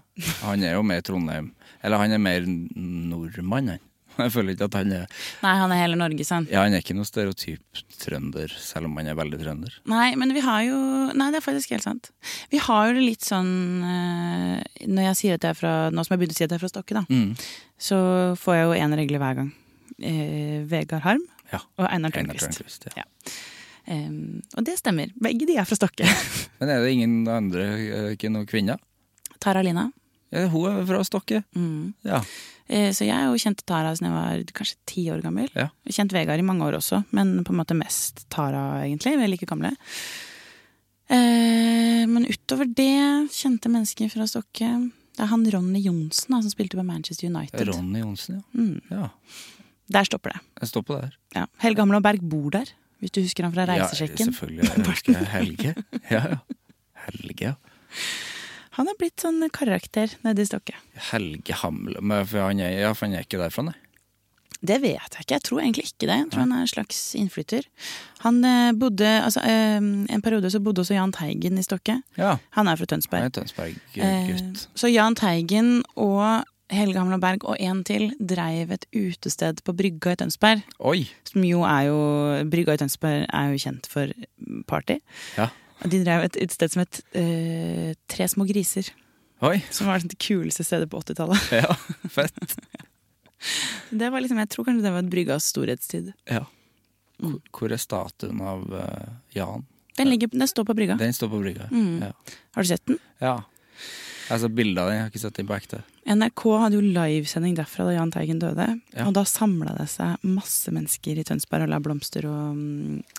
Han 0.43 0.63
er 0.65 0.75
jo 0.75 0.83
mer 0.83 1.01
Trondheim. 1.05 1.53
Eller 1.85 2.01
han 2.01 2.11
er 2.11 2.19
mer 2.19 2.43
nordmann, 2.43 3.75
han. 3.75 3.85
Jeg 4.25 4.33
føler 4.35 4.55
ikke 4.55 4.67
at 4.69 4.75
han 4.79 4.91
er 4.95 5.05
Nei, 5.43 5.53
han 5.61 5.71
er 5.75 5.79
hele 5.81 5.97
Norge, 5.99 6.25
sant? 6.27 6.49
Ja, 6.51 6.63
han 6.65 6.73
er 6.77 6.83
ikke 6.83 6.95
noe 6.97 7.07
stereotyp 7.07 7.81
trønder, 8.01 8.51
selv 8.59 8.89
om 8.89 8.97
han 8.99 9.07
er 9.11 9.17
veldig 9.19 9.39
trønder. 9.41 9.77
Nei, 9.91 10.09
men 10.19 10.33
vi 10.35 10.43
har 10.45 10.63
jo 10.67 10.79
Nei, 11.15 11.29
det 11.33 11.39
er 11.41 11.45
faktisk 11.45 11.73
helt 11.75 11.85
sant. 11.87 12.11
Vi 12.51 12.59
har 12.63 12.89
jo 12.89 12.97
det 12.99 13.05
litt 13.05 13.25
sånn 13.27 13.49
eh, 13.85 14.85
Når 14.87 15.09
jeg 15.09 15.19
sier 15.21 15.39
at 15.39 15.47
jeg 15.47 15.55
er 15.55 15.59
fra 15.59 15.73
Nå 15.93 16.03
som 16.05 16.15
jeg 16.15 16.21
begynner 16.23 16.37
å 16.37 16.39
si 16.41 16.45
at 16.47 16.51
jeg 16.53 16.59
er 16.59 16.63
fra 16.65 16.71
Stokke, 16.73 16.97
da, 16.99 17.05
Mm. 17.09 17.31
så 17.79 17.97
får 18.39 18.55
jeg 18.59 18.65
jo 18.67 18.77
én 18.83 18.95
regel 18.99 19.19
hver 19.21 19.35
gang. 19.39 19.51
Eh, 20.03 20.59
Vegard 20.69 21.01
Harm 21.07 21.23
Ja. 21.51 21.59
og 21.79 21.87
Einar. 21.89 22.11
Tørnquist, 22.13 22.85
ja. 22.95 23.01
Ja. 23.03 23.07
Um, 23.89 24.41
og 24.55 24.65
det 24.67 24.75
stemmer. 24.77 25.09
Begge 25.17 25.47
de 25.49 25.55
er 25.57 25.65
fra 25.65 25.75
Stokke. 25.79 26.05
Men 26.59 26.69
er 26.69 26.83
det 26.83 26.91
ingen 26.93 27.23
andre, 27.31 27.63
eh, 27.79 28.09
ikke 28.13 28.29
noen 28.29 28.45
kvinner? 28.45 28.77
Tara 29.41 29.63
Lina. 29.65 29.87
Ja, 30.29 30.43
hun 30.51 30.67
er 30.69 30.85
fra 30.85 30.99
Stokke. 31.07 31.39
Mm. 31.57 31.95
Ja. 32.05 32.19
Eh, 32.69 32.91
Så 32.93 33.05
jeg 33.07 33.15
har 33.17 33.25
jo 33.31 33.39
kjent 33.41 33.63
Tara 33.65 33.95
siden 33.95 34.11
jeg 34.11 34.15
var 34.17 34.43
kanskje 34.53 34.75
ti 34.85 35.03
år 35.09 35.21
gammel. 35.25 35.49
Ja. 35.57 35.69
Kjent 35.89 36.13
Vegard 36.13 36.39
i 36.39 36.45
mange 36.45 36.61
år 36.67 36.77
også, 36.77 37.03
men 37.11 37.43
på 37.43 37.49
en 37.55 37.57
måte 37.63 37.75
mest 37.77 38.25
Tara, 38.29 38.83
egentlig. 38.85 39.15
Vi 39.17 39.23
er 39.25 39.31
like 39.33 39.47
gamle. 39.49 39.71
Eh, 41.09 42.05
Men 42.07 42.25
utover 42.29 42.65
det, 42.69 43.29
kjente 43.33 43.69
mennesker 43.71 44.09
fra 44.13 44.27
Stokke 44.29 44.67
Det 45.17 45.23
er 45.25 45.29
han 45.31 45.43
Ronny 45.51 45.81
Johnsen 45.81 46.35
som 46.41 46.51
spilte 46.53 46.77
på 46.77 46.85
Manchester 46.85 47.27
United. 47.27 47.67
Ronny 47.73 47.99
Johnsen, 48.03 48.37
ja. 48.39 48.61
Mm. 48.61 48.81
ja. 48.93 49.09
Der 49.89 50.05
stopper 50.05 50.35
det. 50.35 50.39
Jeg 50.61 50.69
stopper 50.69 51.01
der. 51.01 51.15
Ja. 51.35 51.45
Helge 51.63 51.81
Hamle 51.81 51.97
og 51.97 52.03
Berg 52.05 52.21
bor 52.29 52.51
der, 52.53 52.69
hvis 53.01 53.11
du 53.11 53.21
husker 53.25 53.43
han 53.47 53.53
fra 53.55 53.65
Ja, 53.65 53.73
Reisesjekken. 53.73 54.29
selvfølgelig. 54.29 54.69
Jeg 54.69 54.85
husker 54.85 55.25
Helge. 55.35 55.73
Ja, 56.11 56.21
ja. 56.35 56.37
Helge, 57.09 57.41
ja. 57.41 57.53
Han 58.79 58.87
er 58.87 58.95
blitt 58.99 59.19
sånn 59.19 59.43
karakter 59.51 60.13
nede 60.23 60.45
i 60.45 60.47
Stokke. 60.47 60.73
Helge 61.11 61.57
Hamle 61.61 61.99
Men 61.99 62.25
for 62.29 62.45
han 62.47 62.61
er, 62.63 62.77
ja, 62.79 62.93
for 62.95 63.09
han 63.09 63.17
er 63.19 63.25
ikke 63.27 63.41
derfra, 63.41 63.67
nei. 63.69 63.77
Det 64.59 64.75
vet 64.83 65.13
jeg 65.15 65.23
ikke. 65.23 65.35
Jeg 65.37 65.43
tror 65.47 65.61
egentlig 65.61 65.85
ikke 65.87 66.07
det. 66.09 66.15
Jeg 66.19 66.29
tror 66.33 66.41
han 66.43 66.51
er 66.57 66.63
en 66.65 66.71
slags 66.71 66.97
innflytter. 67.15 67.67
Han 68.25 68.41
eh, 68.43 68.71
bodde, 68.75 69.07
altså 69.23 69.39
eh, 69.47 69.79
En 69.79 70.23
periode 70.23 70.51
så 70.51 70.59
bodde 70.59 70.83
også 70.83 70.97
Jahn 70.97 71.13
Teigen 71.15 71.59
i 71.59 71.63
Stokke. 71.63 71.95
Ja. 72.19 72.33
Han 72.57 72.67
er 72.67 72.75
fra 72.79 72.83
Han 72.83 72.91
Tønsberg. 72.97 73.27
er 73.29 73.35
Tønsberg-gutt. 73.37 74.03
Eh, 74.03 74.65
så 74.75 74.91
Jahn 74.91 75.15
Teigen 75.15 75.77
og 75.95 76.43
Helge 76.69 76.99
Hamla 76.99 77.17
Berg 77.23 77.47
og 77.49 77.55
en 77.59 77.81
til 77.87 78.11
dreiv 78.19 78.73
et 78.75 78.83
utested 78.93 79.63
på 79.65 79.73
Brygga 79.79 80.13
i 80.13 80.19
Tønsberg. 80.21 80.67
Oi! 80.85 81.07
Som 81.31 81.47
jo 81.47 81.63
er 81.65 81.87
jo 81.87 81.97
Brygga 82.51 82.75
i 82.75 82.81
Tønsberg 82.83 83.25
er 83.31 83.55
jo 83.55 83.63
kjent 83.63 83.89
for 83.89 84.11
party. 84.69 84.99
Ja. 85.39 85.47
Og 85.83 85.89
de 85.93 86.01
drev 86.03 86.25
et 86.27 86.35
utested 86.41 86.73
som 86.73 86.81
het 86.83 86.99
uh, 87.15 87.93
Tre 88.11 88.27
små 88.27 88.45
griser. 88.49 88.89
Oi! 89.47 89.61
Som 89.71 89.87
var 89.87 90.03
det 90.03 90.17
kuleste 90.19 90.65
stedet 90.67 90.89
på 90.91 90.99
80-tallet. 90.99 91.51
Ja, 91.63 91.75
fett. 92.11 92.57
Det 93.89 94.09
var 94.11 94.19
liksom, 94.21 94.37
Jeg 94.43 94.49
tror 94.51 94.65
kanskje 94.67 94.83
det 94.83 94.91
var 94.93 95.05
et 95.05 95.11
Bryggas 95.13 95.45
storhetstid. 95.53 96.09
Ja. 96.29 96.43
Hvor, 97.19 97.37
hvor 97.55 97.71
er 97.75 97.79
statuen 97.79 98.41
av 98.43 98.65
uh, 98.71 99.13
Jan? 99.35 99.63
Den, 99.99 100.09
ligger, 100.11 100.27
den 100.31 100.47
står 100.47 100.67
på 100.67 100.75
Brygga. 100.75 100.95
Den 100.99 101.15
står 101.15 101.31
på 101.33 101.39
brygga. 101.41 101.65
Mm. 101.71 102.03
Ja. 102.03 102.11
Har 102.55 102.63
du 102.63 102.69
sett 102.69 102.85
den? 102.87 102.99
ja. 103.23 103.37
Jeg 104.29 104.35
har 104.35 104.41
sett 104.43 104.53
bilde 104.53 104.77
av 104.83 104.89
den, 104.91 104.93
jeg 104.99 105.01
har 105.01 105.09
ikke 105.09 105.19
sett 105.23 105.37
den 105.39 105.47
på 105.49 105.55
ekte. 105.55 105.77
NRK 106.13 106.41
hadde 106.61 106.77
jo 106.77 106.81
livesending 106.85 107.55
derfra 107.57 107.87
da 107.87 107.95
Jahn 107.95 108.11
Teigen 108.13 108.37
døde. 108.37 108.67
Ja. 108.93 109.07
Og 109.09 109.15
da 109.17 109.23
samla 109.25 109.73
det 109.79 109.87
seg 109.89 110.21
masse 110.29 110.69
mennesker 110.75 111.17
i 111.17 111.23
Tønsberg 111.25 111.65
og 111.65 111.71
la 111.71 111.79
blomster 111.81 112.27
og, 112.29 112.59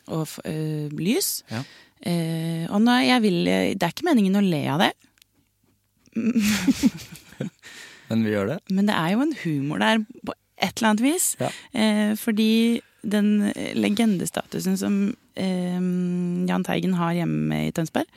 og 0.06 0.22
f- 0.28 0.38
øh, 0.46 0.92
lys. 0.94 1.32
Ja. 1.50 1.64
Eh, 2.06 2.64
og 2.72 2.80
nei, 2.84 3.02
jeg 3.10 3.20
vil, 3.26 3.40
det 3.76 3.84
er 3.84 3.92
ikke 3.92 4.08
meningen 4.08 4.38
å 4.40 4.44
le 4.44 4.62
av 4.72 4.80
det, 4.86 4.92
Men 8.10 8.24
vi 8.26 8.32
gjør 8.32 8.48
det. 8.50 8.56
men 8.74 8.88
det 8.88 8.94
er 8.98 9.12
jo 9.14 9.20
en 9.22 9.34
humor 9.44 9.78
der 9.78 10.00
på 10.26 10.32
et 10.60 10.72
eller 10.80 10.88
annet 10.90 11.02
vis. 11.04 11.26
Ja. 11.40 11.48
Eh, 11.72 12.10
fordi 12.18 12.80
den 13.06 13.52
legendestatusen 13.78 14.74
som 14.80 14.96
eh, 15.38 15.78
Jahn 16.50 16.66
Teigen 16.66 16.96
har 16.98 17.14
hjemme 17.16 17.60
i 17.68 17.70
Tønsberg, 17.76 18.10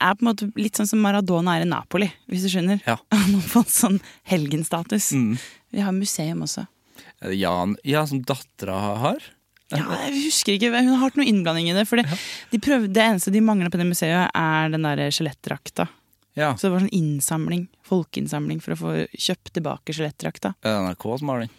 er 0.00 0.16
på 0.16 0.24
en 0.24 0.30
måte 0.30 0.48
litt 0.56 0.80
sånn 0.80 0.88
som 0.88 1.02
Maradona 1.04 1.58
er 1.58 1.66
i 1.66 1.68
Napoli, 1.68 2.08
hvis 2.32 2.46
du 2.46 2.50
skjønner. 2.54 2.80
Ja. 2.88 2.96
Han 3.12 3.36
har 3.36 3.44
fått 3.52 3.74
sånn 3.74 4.00
helgenstatus. 4.32 5.10
Mm. 5.12 5.34
Vi 5.76 5.84
har 5.84 5.92
museum 5.94 6.40
også. 6.46 6.64
Jan 7.36 7.76
Ja, 7.84 8.06
som 8.08 8.22
dattera 8.24 8.78
har? 9.04 9.20
Ja, 9.70 9.84
jeg 10.08 10.24
husker 10.26 10.56
ikke, 10.56 10.70
Hun 10.74 10.88
har 10.94 11.02
hatt 11.04 11.18
noe 11.20 11.28
innblanding 11.30 11.68
i 11.70 11.74
det. 11.76 11.86
For 11.86 12.00
det, 12.00 12.06
de 12.50 12.58
prøvde, 12.62 12.90
det 12.96 13.04
eneste 13.04 13.30
de 13.34 13.42
mangla 13.44 13.70
på 13.70 13.78
det 13.78 13.86
museet, 13.86 14.30
er 14.34 14.72
den 14.72 14.86
der 14.86 15.02
skjelettdrakta. 15.14 15.86
Ja. 16.38 16.52
Så 16.56 16.66
det 16.68 16.72
var 16.74 16.82
sånn 16.84 16.94
innsamling, 16.96 17.66
folkeinnsamling 17.86 18.60
for 18.64 18.74
å 18.74 18.78
få 18.80 18.94
kjøpt 19.14 19.52
tilbake 19.58 19.94
skjelettdrakta. 19.94 20.54
Er 20.62 20.74
det 20.76 20.82
NRK 20.88 21.06
som 21.22 21.32
har 21.32 21.44
den? 21.44 21.54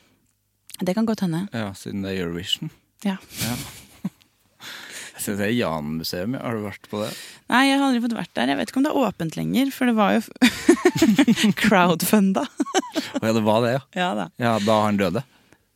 Det 0.82 0.96
kan 0.98 1.06
godt 1.08 1.24
hende. 1.26 1.46
Ja, 1.54 1.70
siden 1.78 2.02
det 2.06 2.16
er 2.16 2.24
Eurovision. 2.26 2.72
Ja. 3.06 3.18
Ja. 3.44 3.56
Jeg 5.12 5.26
synes 5.26 5.38
det 5.44 5.48
er 5.52 5.54
Jan-museum. 5.54 6.34
Har 6.42 6.56
du 6.58 6.64
vært 6.66 6.88
på 6.90 6.98
det? 7.04 7.12
Nei, 7.52 7.60
jeg 7.68 7.78
har 7.78 7.84
aldri 7.92 8.00
fått 8.02 8.16
vært 8.18 8.32
der. 8.40 8.50
Jeg 8.50 8.58
vet 8.58 8.72
ikke 8.72 8.80
om 8.82 8.86
det 8.88 8.92
er 8.94 9.02
åpent 9.04 9.36
lenger, 9.38 9.70
for 9.76 9.92
det 9.92 9.94
var 10.00 10.16
jo 10.16 10.22
crowdfunda. 11.62 12.48
Å 12.48 13.22
ja, 13.22 13.34
det 13.36 13.44
var 13.46 13.62
det, 13.66 13.74
ja. 13.76 13.82
Ja 14.02 14.08
da. 14.18 14.26
Ja, 14.42 14.56
Da 14.66 14.78
han 14.88 14.98
døde. 14.98 15.22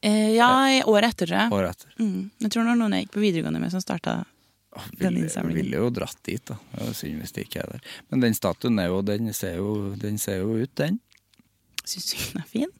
Eh, 0.01 0.35
ja, 0.35 0.49
i 0.69 0.81
året 0.83 1.13
etter, 1.15 1.27
tror 1.27 1.39
jeg. 1.39 1.51
Året 1.55 1.69
etter. 1.75 1.93
Mm. 1.99 2.29
Jeg 2.41 2.51
tror 2.51 2.61
det 2.63 2.69
var 2.69 2.79
noen 2.81 2.93
jeg 2.97 3.05
gikk 3.05 3.13
på 3.15 3.23
videregående 3.23 3.61
med 3.61 3.71
som 3.73 3.81
starta 3.81 4.23
Den 4.99 5.17
innsamlingen. 5.17 5.55
ville 5.63 5.77
jo 5.77 5.89
dratt 5.89 6.17
dit, 6.27 6.43
da. 6.45 6.57
Det 6.75 6.89
er 6.89 6.93
synd 6.99 7.21
hvis 7.23 7.31
det 7.33 7.45
ikke 7.47 7.61
er 7.63 7.71
der. 7.77 7.81
Men 8.11 8.19
den 8.25 8.33
statuen 8.35 8.77
jo, 8.85 9.01
den 9.07 9.31
ser 9.33 9.55
jo, 9.61 9.95
den 9.95 10.17
ser 10.21 10.41
jo 10.43 10.57
ut, 10.61 10.73
den. 10.75 10.99
Syns 11.85 12.11
du 12.11 12.17
den 12.33 12.41
er 12.43 12.49
fin? 12.49 12.73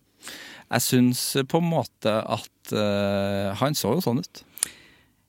Jeg 0.66 0.82
syns 0.82 1.22
på 1.48 1.60
en 1.62 1.70
måte 1.70 2.10
at 2.26 2.72
uh, 2.74 3.54
Han 3.62 3.76
så 3.78 3.92
jo 3.94 4.02
sånn 4.02 4.20
ut. 4.24 4.42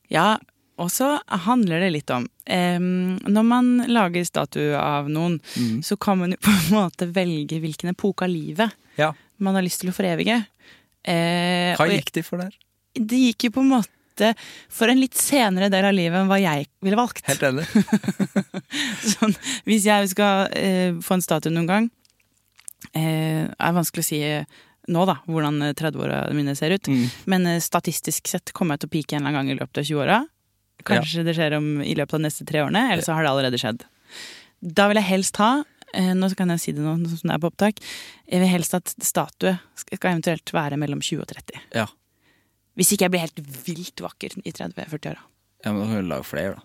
Ja, 0.09 0.39
og 0.81 0.89
så 0.93 1.19
handler 1.29 1.81
det 1.85 1.91
litt 1.93 2.11
om 2.15 2.25
um, 2.25 3.19
Når 3.21 3.45
man 3.45 3.69
lager 3.89 4.25
statue 4.25 4.73
av 4.81 5.09
noen, 5.13 5.39
Mm. 5.57 5.83
så 5.85 5.97
kan 6.01 6.19
man 6.19 6.33
jo 6.33 6.41
på 6.41 6.51
en 6.53 6.73
måte 6.73 7.09
velge 7.13 7.61
hvilken 7.61 7.93
epoke 7.93 8.25
av 8.25 8.33
livet 8.33 8.73
Ja. 8.97 9.13
man 9.39 9.55
har 9.55 9.63
lyst 9.63 9.81
til 9.85 9.91
å 9.93 9.97
forevige. 9.97 10.47
Eh, 11.07 11.75
Hva 11.79 11.87
gikk 11.91 12.13
de 12.17 12.25
for 12.27 12.43
der? 12.43 12.57
det 12.97 13.19
gikk 13.29 13.49
jo 13.49 13.53
på 13.59 13.63
en 13.63 13.75
måte 13.75 14.31
for 14.73 14.89
en 14.89 14.97
litt 14.99 15.15
senere 15.21 15.69
del 15.69 15.85
av 15.85 15.93
livet 15.93 16.17
enn 16.23 16.31
hva 16.31 16.39
jeg 16.41 16.65
ville 16.81 16.97
valgt. 16.97 17.21
Helt 17.29 17.43
enig. 17.45 17.67
Sånn, 19.17 19.35
hvis 19.69 19.85
jeg 19.85 20.09
skal 20.15 20.49
eh, 20.57 20.97
få 21.05 21.19
en 21.19 21.25
statue 21.25 21.53
noen 21.53 21.69
gang 21.69 21.91
eh, 22.97 23.45
er 23.45 23.77
vanskelig 23.77 24.05
å 24.05 24.09
si 24.09 24.23
nå, 24.87 25.03
da, 25.09 25.19
hvordan 25.27 25.61
eh, 25.69 25.75
30-åra 25.77 26.23
mine 26.37 26.55
ser 26.59 26.75
ut. 26.77 26.89
Mm. 26.89 27.05
Men 27.33 27.47
eh, 27.51 27.61
statistisk 27.65 28.31
sett 28.31 28.55
kommer 28.57 28.77
jeg 28.77 28.85
til 28.87 28.91
å 28.91 28.95
pike 28.97 29.17
en 29.17 29.23
eller 29.23 29.35
annen 29.35 29.53
gang 29.53 29.53
i 29.53 29.61
løpet 29.61 29.83
av 29.83 29.89
20-åra. 29.91 30.19
Kanskje 30.87 31.25
det 31.27 31.35
skjer 31.37 31.57
om, 31.59 31.71
i 31.83 31.97
løpet 31.99 32.15
av 32.15 32.23
de 32.23 32.29
neste 32.29 32.47
tre 32.47 32.63
årene, 32.63 32.85
eller 32.93 33.03
så 33.05 33.17
har 33.17 33.27
det 33.27 33.33
allerede 33.33 33.61
skjedd. 33.61 33.85
Da 34.63 34.87
vil 34.89 35.01
jeg 35.01 35.11
helst 35.11 35.41
ha 35.43 35.51
eh, 35.61 35.76
Nå 36.17 36.29
kan 36.37 36.53
jeg 36.55 36.61
si 36.63 36.73
det 36.77 36.83
nå 36.85 36.95
som 37.09 37.31
det 37.31 37.35
er 37.37 37.43
på 37.43 37.49
opptak. 37.51 37.81
Jeg 38.29 38.43
vil 38.43 38.51
helst 38.53 38.75
at 38.77 38.93
statue 39.03 39.55
skal 39.79 40.11
eventuelt 40.13 40.53
være 40.53 40.77
mellom 40.81 41.01
20 41.01 41.23
og 41.25 41.29
30. 41.33 41.61
Ja. 41.75 41.87
Hvis 42.77 42.93
ikke 42.93 43.07
jeg 43.07 43.15
blir 43.15 43.25
helt 43.25 43.41
vilt 43.67 44.03
vakker 44.05 44.35
i 44.45 44.53
30-40-åra. 44.53 45.23
ja, 45.65 45.73
men 45.73 45.81
da 45.81 45.87
kan 45.89 46.03
du 46.05 46.09
lage 46.11 46.27
flere, 46.29 46.55
da. 46.59 46.63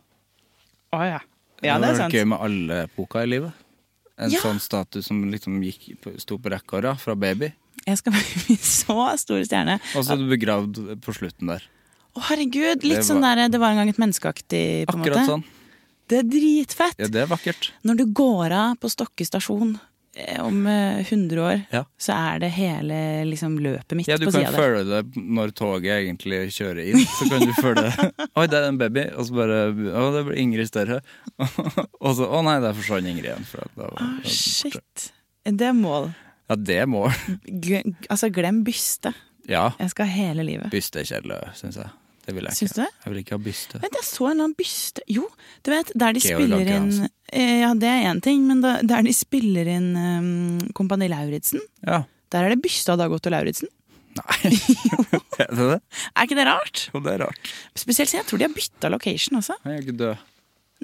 Å 0.98 1.06
ja. 1.08 1.20
Ja, 1.64 1.78
det 1.80 1.88
er 1.92 1.96
sant. 1.96 2.12
Det 2.12 2.20
var 2.20 2.20
gøy 2.20 2.28
med 2.34 2.42
alle 2.48 2.80
epoker 2.90 3.24
i 3.24 3.30
livet. 3.32 3.54
En 4.22 4.30
Ja. 4.34 4.40
sånn 4.44 4.60
statue 4.60 5.02
som 5.02 5.24
liksom 5.32 5.62
gikk, 5.64 6.02
på- 6.02 6.20
sto 6.20 6.38
på 6.38 6.50
rekkeåra, 6.52 6.98
fra 7.00 7.16
baby. 7.16 7.54
Jeg 7.88 7.98
skal 7.98 8.12
bli 8.14 8.56
så 8.60 9.18
stor 9.18 9.40
stjerne. 9.48 9.80
Og 9.96 10.04
så 10.06 10.14
er 10.14 10.18
du 10.18 10.28
begravd 10.30 10.82
på 11.02 11.14
slutten 11.16 11.48
der. 11.48 11.64
Å, 12.12 12.20
herregud. 12.28 12.84
Litt 12.84 12.98
Litt 13.00 13.08
sånn 13.08 13.22
der 13.24 13.48
Det 13.48 13.58
var 13.62 13.72
en 13.72 13.78
gang 13.80 13.90
et 13.90 13.98
menneskeaktig, 14.02 14.86
på 14.90 14.94
en 14.94 15.00
måte. 15.00 15.12
Akkurat 15.16 15.30
sånn. 15.32 15.44
Det 16.12 16.20
er 16.20 16.28
dritfett. 16.28 16.98
Ja, 17.00 17.08
det 17.08 17.24
er 17.24 17.32
vakkert. 17.32 17.72
Når 17.88 18.02
du 18.02 18.06
går 18.20 18.52
av 18.58 18.76
på 18.84 18.90
Stokke 18.92 19.24
stasjon 19.28 19.78
eh, 20.20 20.42
om 20.44 20.66
eh, 20.68 21.00
100 21.06 21.40
år, 21.46 21.62
Ja. 21.72 21.86
så 21.96 22.18
er 22.18 22.42
det 22.44 22.50
hele 22.58 22.98
liksom, 23.30 23.56
løpet 23.64 23.96
mitt 23.96 24.10
Ja, 24.12 24.18
du 24.20 24.26
på 24.28 24.34
kan 24.34 24.42
sida 24.42 24.52
der. 24.52 24.60
føle 24.60 24.84
det 24.90 25.24
når 25.40 25.54
toget 25.56 25.94
egentlig 26.02 26.42
kjører 26.58 26.84
inn. 26.92 27.06
Så 27.16 27.30
kan 27.32 27.46
du 27.48 27.54
føle 27.62 27.86
Oi, 28.42 28.46
det 28.52 28.60
er 28.60 28.68
en 28.68 28.82
baby. 28.82 29.06
Og 29.16 29.30
så 29.30 29.38
bare 29.40 29.62
Å, 29.72 30.04
det 30.18 30.26
blir 30.28 30.42
Ingrid 30.44 30.68
større. 30.68 31.00
Og 32.04 32.12
så 32.20 32.28
Å 32.28 32.44
nei, 32.44 32.58
der 32.66 32.76
forsvant 32.76 33.08
Ingrid 33.08 33.32
igjen. 33.32 33.48
For 33.48 33.64
var, 33.80 33.96
borte. 33.96 34.36
shit. 34.36 35.08
Det 35.48 35.72
er 35.72 35.74
mål. 35.80 36.12
Ja, 36.52 36.56
det 36.60 36.76
er 36.84 36.90
mål. 36.92 37.14
G 37.48 37.80
altså, 38.12 38.28
glem 38.36 38.66
byste. 38.68 39.14
Ja. 39.50 39.70
Jeg 39.80 39.90
skal 39.96 40.12
hele 40.12 40.44
livet. 40.46 40.68
Byste 40.76 41.02
kjedelig, 41.08 41.40
syns 41.58 41.80
jeg. 41.80 41.88
Det 42.32 42.38
vil 42.38 42.48
jeg 42.48 42.56
Syns 42.62 42.72
ikke. 42.72 42.86
det? 42.86 43.02
Jeg 43.04 43.12
vil 43.14 43.20
ikke 43.26 43.36
ha 43.36 43.42
byste. 43.44 43.80
Vent, 43.84 43.98
jeg 44.00 44.08
så 44.08 44.24
en 44.24 44.32
eller 44.32 44.46
annen 44.48 44.56
byste 44.62 45.04
Jo, 45.12 45.26
du 45.68 45.72
vet, 45.74 45.92
der 46.00 46.16
de 46.16 46.24
Georg 46.24 46.40
spiller 46.46 46.72
inn 46.78 46.90
eh, 47.04 47.58
Ja, 47.66 47.74
det 47.84 47.90
er 47.92 48.08
én 48.14 48.22
ting, 48.24 48.46
men 48.48 48.64
da, 48.64 48.78
der 48.88 49.04
de 49.06 49.14
spiller 49.18 49.68
inn 49.76 49.90
um, 50.00 50.72
Kompani 50.78 51.10
Lauritzen, 51.12 51.60
Ja. 51.84 52.04
der 52.32 52.48
er 52.48 52.56
det 52.56 52.62
byste 52.64 52.96
av 52.96 53.02
Dag 53.04 53.12
Otto 53.12 53.34
Lauritzen. 53.34 53.68
Nei. 54.16 54.52
er 55.44 55.52
det 55.56 55.68
det? 55.74 55.80
Er 56.16 56.26
ikke 56.28 56.36
det 56.40 56.48
rart? 56.48 56.86
Jo, 56.94 57.00
det 57.04 57.14
er 57.18 57.22
rart. 57.26 57.52
Spesielt 57.80 58.10
siden 58.12 58.24
jeg 58.24 58.30
tror 58.32 58.42
de 58.42 58.48
har 58.50 58.56
bytta 58.56 58.90
location 58.92 59.40
også. 59.40 59.56
Jeg 59.68 59.76
er 59.78 59.86
ikke 59.86 59.98
død. 60.02 60.26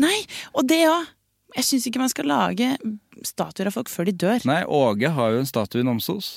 Nei, 0.04 0.18
og 0.54 0.68
det 0.70 0.84
òg. 0.92 1.14
Jeg 1.58 1.64
syns 1.66 1.88
ikke 1.90 2.00
man 2.04 2.12
skal 2.12 2.28
lage 2.30 2.66
statuer 3.26 3.70
av 3.72 3.74
folk 3.76 3.90
før 3.90 4.08
de 4.10 4.14
dør. 4.20 4.44
Nei, 4.46 4.60
Åge 4.68 5.10
har 5.16 5.32
jo 5.34 5.40
en 5.42 5.48
statue 5.50 5.82
i 5.82 5.86
Namsos. 5.88 6.28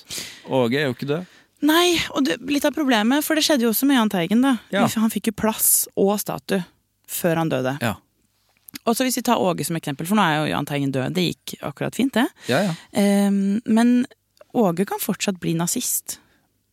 Åge 0.49 0.79
er 0.81 0.87
jo 0.89 0.95
ikke 0.95 1.09
død. 1.11 1.37
Nei, 1.67 1.99
og 2.17 2.25
det, 2.25 2.39
litt 2.49 2.65
av 2.65 2.73
problemet, 2.77 3.25
for 3.27 3.37
det 3.37 3.45
skjedde 3.45 3.67
jo 3.67 3.73
også 3.75 3.89
med 3.89 3.99
Jahn 3.99 4.13
Teigen. 4.13 4.45
da. 4.45 4.55
Ja. 4.73 4.87
Han 4.97 5.13
fikk 5.13 5.31
jo 5.31 5.37
plass 5.43 5.89
og 6.01 6.15
statue 6.23 6.63
før 7.11 7.43
han 7.43 7.51
døde. 7.53 7.75
Ja. 7.83 7.97
Og 8.87 8.95
så 8.97 9.05
hvis 9.05 9.19
vi 9.19 9.25
tar 9.27 9.43
Åge 9.43 9.67
som 9.67 9.77
eksempel, 9.77 10.07
for 10.09 10.17
nå 10.17 10.25
er 10.25 10.39
jo 10.39 10.51
Jahn 10.53 10.69
Teigen 10.69 10.95
død. 10.95 11.13
Det 11.17 11.27
gikk 11.27 11.57
akkurat 11.67 11.97
fint, 11.99 12.15
det. 12.17 12.27
Ja, 12.49 12.63
ja. 12.71 12.75
Um, 13.29 13.61
men 13.67 14.07
Åge 14.57 14.87
kan 14.89 15.03
fortsatt 15.03 15.41
bli 15.43 15.53
nazist. 15.59 16.19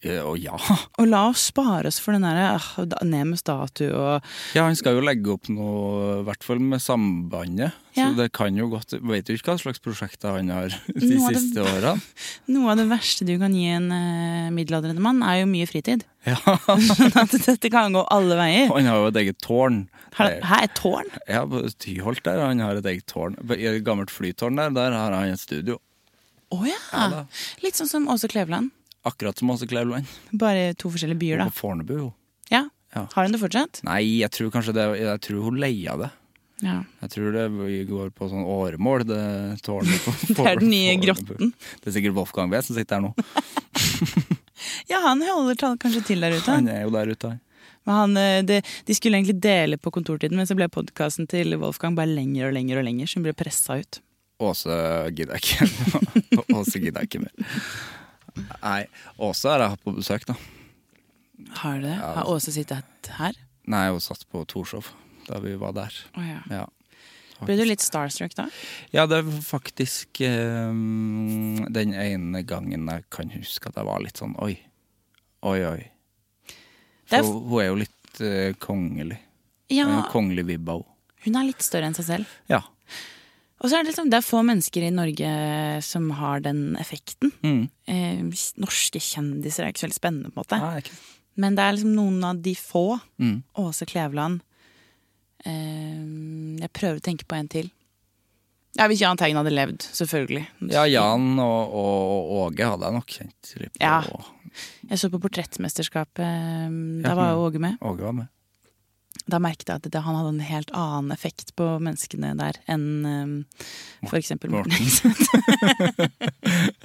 Ja, 0.07 0.23
Og 0.29 0.37
ja. 0.39 0.55
Og 1.01 1.07
la 1.11 1.25
oss 1.31 1.47
spare 1.51 1.89
oss 1.91 1.99
for 2.03 2.15
den 2.15 2.23
der 2.25 2.55
uh, 2.55 2.97
ned 3.03 3.33
med 3.33 3.39
statue 3.41 3.91
og 3.91 4.23
ja, 4.55 4.63
han 4.63 4.77
skal 4.79 4.95
jo 4.97 5.03
legge 5.03 5.33
opp 5.33 5.49
noe, 5.51 6.21
i 6.21 6.25
hvert 6.27 6.45
fall 6.47 6.61
med 6.63 6.81
Sambandet. 6.83 7.75
Ja. 7.97 8.07
Så 8.11 8.17
det 8.19 8.27
kan 8.37 8.53
jo 8.57 8.67
godt 8.69 8.93
Vet 9.09 9.25
du 9.25 9.33
ikke 9.33 9.55
hva 9.55 9.57
slags 9.61 9.81
prosjekter 9.81 10.35
han 10.37 10.51
har 10.53 10.69
de 10.87 11.09
Noe 11.17 11.31
det- 11.33 11.41
siste 11.41 11.63
årene? 11.65 11.95
Noe 12.53 12.71
av 12.73 12.81
det 12.81 12.87
verste 12.91 13.25
du 13.27 13.33
kan 13.41 13.55
gi 13.57 13.67
en 13.73 13.89
uh, 13.91 14.47
middelaldrende 14.55 15.01
mann, 15.03 15.23
er 15.25 15.41
jo 15.43 15.49
mye 15.51 15.67
fritid. 15.69 16.05
Ja. 16.27 16.37
Sånn 16.67 17.13
at 17.17 17.33
dette 17.45 17.69
kan 17.73 17.95
gå 17.95 18.03
alle 18.13 18.35
veier. 18.39 18.69
Han 18.73 18.87
har 18.89 19.01
jo 19.03 19.09
et 19.13 19.19
eget 19.23 19.37
tårn. 19.43 19.85
Har, 20.17 20.33
er 20.41 20.63
et 20.65 20.73
tårn. 20.77 21.07
Ja, 21.29 21.43
på 21.47 21.61
Tyholt 21.81 22.23
der 22.25 22.41
han 22.41 22.59
har 22.63 22.79
et 22.79 22.87
eget 22.89 23.05
tårn. 23.11 23.35
I 23.53 23.67
et 23.69 23.83
gammelt 23.85 24.11
flytårn 24.13 24.57
der, 24.59 24.73
der 24.75 24.95
har 24.97 25.13
han 25.15 25.33
et 25.35 25.41
studio. 25.41 25.77
Å 26.53 26.61
ja. 26.67 26.77
Ja. 26.95 27.23
Litt 27.63 27.75
sånn 27.79 27.89
som 27.91 28.07
Åse 28.11 28.29
Kleveland. 28.31 28.71
Akkurat 29.05 29.37
som 29.37 29.49
Åse 29.53 29.67
Kleveland. 29.67 30.05
Bare 30.31 30.73
to 30.73 30.89
forskjellige 30.89 31.19
byer, 31.21 31.37
da. 31.43 31.49
På 31.51 31.59
Fornebu. 31.67 31.97
jo. 31.97 32.13
Ja. 32.49 32.63
Ja. 32.95 33.07
Har 33.13 33.23
hun 33.27 33.31
det 33.35 33.39
fortsatt? 33.41 33.81
Nei, 33.83 34.01
jeg 34.21 34.31
tror 34.31 34.49
kanskje 34.49 34.73
det 34.73 34.85
Jeg 35.01 35.19
tror 35.21 35.43
hun 35.43 35.57
leia 35.59 35.97
det. 35.99 36.09
Ja. 36.63 36.79
Jeg 37.03 37.09
tror 37.13 37.33
det 37.35 37.43
går 37.89 38.09
på 38.17 38.29
sånn 38.31 38.45
åremål, 38.47 39.03
det 39.05 39.61
tårnet. 39.61 39.99
På, 40.05 40.13
Det 40.39 40.47
er 40.53 40.61
den 40.63 40.71
nye 40.71 40.95
grotten. 41.01 41.51
Det 41.83 41.91
er 41.91 41.97
sikkert 41.99 42.15
Wolfgang 42.17 42.49
V 42.49 42.61
som 42.65 42.75
sitter 42.79 42.97
der 42.97 43.05
nå. 43.09 43.13
Ja, 44.89 44.97
han 45.03 45.21
holder 45.21 45.75
kanskje 45.77 46.01
til 46.07 46.23
der 46.23 46.33
ute. 46.33 46.49
Han 46.49 46.67
er 46.71 46.81
jo 46.87 46.91
der 46.95 47.11
ute, 47.11 47.29
han. 47.35 47.41
Men 47.87 47.95
han, 47.95 48.45
de, 48.47 48.57
de 48.87 48.95
skulle 48.95 49.19
egentlig 49.19 49.37
dele 49.43 49.77
på 49.79 49.91
kontortiden, 49.95 50.35
men 50.35 50.47
så 50.49 50.55
ble 50.57 50.67
podkasten 50.71 51.27
til 51.29 51.53
Wolfgang 51.61 51.95
bare 51.95 52.09
lenger 52.09 52.49
og 52.49 52.55
lenger 52.57 52.81
og 52.81 52.87
lenger, 52.87 53.07
så 53.07 53.19
hun 53.19 53.27
ble 53.27 53.35
pressa 53.37 53.77
ut. 53.79 53.99
Åse 54.43 54.79
gidder 55.17 55.37
jeg 55.37 55.43
ikke. 55.45 56.41
Åse 56.57 56.81
gidder 56.83 57.03
jeg 57.05 57.09
ikke 57.11 57.23
mer. 57.23 57.53
Nei, 58.61 58.85
Åse 59.17 59.51
har 59.51 59.63
jeg 59.63 59.73
hatt 59.75 59.83
på 59.85 59.93
besøk, 59.97 60.25
da. 60.29 60.37
Har 61.61 61.77
du 61.77 61.85
det? 61.87 61.97
Ja, 61.97 62.13
Har 62.19 62.31
Åse 62.31 62.53
sittet 62.55 63.11
her? 63.17 63.37
Nei, 63.67 63.85
hun 63.91 64.01
satt 64.03 64.25
på 64.31 64.43
Torshov 64.49 64.93
da 65.27 65.41
vi 65.43 65.57
var 65.59 65.73
der. 65.75 65.95
Oh, 66.15 66.23
ja. 66.23 66.39
Ja. 66.51 66.65
Ble 67.43 67.57
du 67.59 67.65
litt 67.67 67.83
starstruck 67.83 68.33
da? 68.37 68.47
Ja, 68.95 69.03
det 69.09 69.19
var 69.27 69.41
faktisk 69.45 70.21
um, 70.25 71.67
den 71.69 71.93
ene 71.93 72.41
gangen 72.47 72.87
jeg 72.89 73.05
kan 73.13 73.29
huske 73.35 73.69
at 73.69 73.77
jeg 73.77 73.85
var 73.89 74.01
litt 74.01 74.17
sånn 74.17 74.33
oi. 74.41 74.55
Oi, 75.45 75.59
oi. 75.67 75.83
For 77.07 77.19
er 77.19 77.27
hun 77.27 77.59
er 77.61 77.67
jo 77.69 77.77
litt 77.83 78.21
uh, 78.23 78.55
kongelig. 78.63 79.19
Ja, 79.69 79.85
En 79.85 80.07
kongelig 80.11 80.47
vibba, 80.47 80.79
hun. 80.79 80.87
hun 81.27 81.37
er 81.37 81.49
litt 81.51 81.61
større 81.65 81.91
enn 81.91 81.97
seg 81.97 82.07
selv. 82.07 82.33
Ja. 82.49 82.63
Og 83.57 83.69
så 83.71 83.77
er 83.79 83.83
det 83.85 83.89
liksom, 83.91 84.09
det 84.13 84.19
er 84.19 84.25
få 84.25 84.43
mennesker 84.45 84.83
i 84.85 84.91
Norge 84.93 85.29
som 85.81 86.11
har 86.19 86.43
den 86.45 86.75
effekten. 86.77 87.31
Mm. 87.41 87.63
Eh, 87.89 88.19
norske 88.61 89.01
kjendiser 89.01 89.65
er 89.65 89.71
ikke 89.73 89.81
så 89.81 89.87
veldig 89.87 89.97
spennende, 89.97 90.29
på 90.29 90.37
en 90.37 90.43
måte. 90.43 90.59
Ah, 90.61 90.77
okay. 90.77 90.93
Men 91.41 91.57
det 91.57 91.63
er 91.65 91.73
liksom 91.73 91.95
noen 91.97 92.19
av 92.27 92.43
de 92.45 92.53
få. 92.57 92.83
Mm. 93.21 93.39
Åse 93.63 93.87
Kleveland. 93.89 94.43
Eh, 95.45 96.61
jeg 96.61 96.71
prøver 96.77 97.01
å 97.01 97.05
tenke 97.09 97.25
på 97.29 97.37
en 97.37 97.49
til. 97.49 97.71
Ja, 98.77 98.85
Hvis 98.91 99.01
Jahn 99.01 99.17
Teigen 99.17 99.39
hadde 99.39 99.53
levd, 99.55 99.87
selvfølgelig. 99.89 100.43
Ja, 100.69 100.83
Jan 100.85 101.31
og, 101.41 101.73
og 101.81 102.33
Åge 102.43 102.67
hadde 102.69 102.85
jeg 102.91 102.97
nok 102.99 103.13
kjent 103.15 103.53
på. 103.57 103.69
Ja. 103.81 104.03
Jeg 104.91 105.01
så 105.01 105.09
på 105.13 105.21
Portrettmesterskapet. 105.23 106.21
eh, 106.21 106.75
Da 107.05 107.15
var 107.17 107.33
jo 107.33 107.47
Åge 107.47 107.61
med. 107.63 107.79
Åge 107.81 108.05
var 108.05 108.13
med. 108.21 108.29
Da 109.27 109.39
merket 109.43 109.69
jeg 109.69 109.77
at 109.81 109.89
det, 109.91 110.03
han 110.03 110.17
hadde 110.17 110.33
en 110.35 110.47
helt 110.47 110.71
annen 110.75 111.11
effekt 111.15 111.47
på 111.59 111.65
menneskene 111.83 112.29
der 112.39 112.55
enn 112.71 112.87
um, 113.05 113.33
for 114.07 114.17
eksempel 114.19 114.53
Morten. 114.53 114.75
Hegseth. 114.77 115.27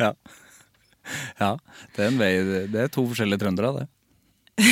Ja. 0.02 0.11
ja. 1.38 1.52
Det 1.94 2.02
er 2.02 2.09
en 2.09 2.18
vei 2.18 2.31
Det 2.70 2.81
er 2.85 2.88
to 2.90 3.02
forskjellige 3.11 3.40
trøndere, 3.42 3.83
det. 3.83 3.87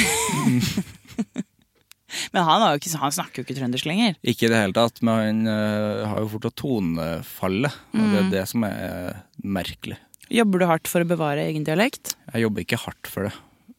Men 2.34 2.42
han, 2.46 2.62
ikke, 2.74 2.98
han 2.98 3.12
snakker 3.14 3.40
jo 3.40 3.44
ikke 3.46 3.58
trøndersk 3.58 3.86
lenger. 3.86 4.12
Ikke 4.26 4.46
i 4.48 4.50
det 4.50 4.58
hele 4.58 4.74
tatt, 4.74 4.98
men 5.06 5.14
han 5.14 5.38
uh, 5.46 6.08
har 6.10 6.18
jo 6.24 6.32
fortsatt 6.32 6.56
tonefallet. 6.58 7.72
Og 7.94 8.02
det 8.02 8.18
er 8.20 8.32
det 8.32 8.44
som 8.50 8.64
er 8.66 9.22
merkelig. 9.46 9.98
Jobber 10.30 10.62
du 10.62 10.66
hardt 10.70 10.86
for 10.90 11.02
å 11.02 11.08
bevare 11.10 11.42
egen 11.48 11.64
dialekt? 11.66 12.14
Jeg 12.30 12.44
jobber 12.44 12.62
ikke 12.62 12.78
hardt 12.84 13.08
for 13.10 13.26
det, 13.26 13.32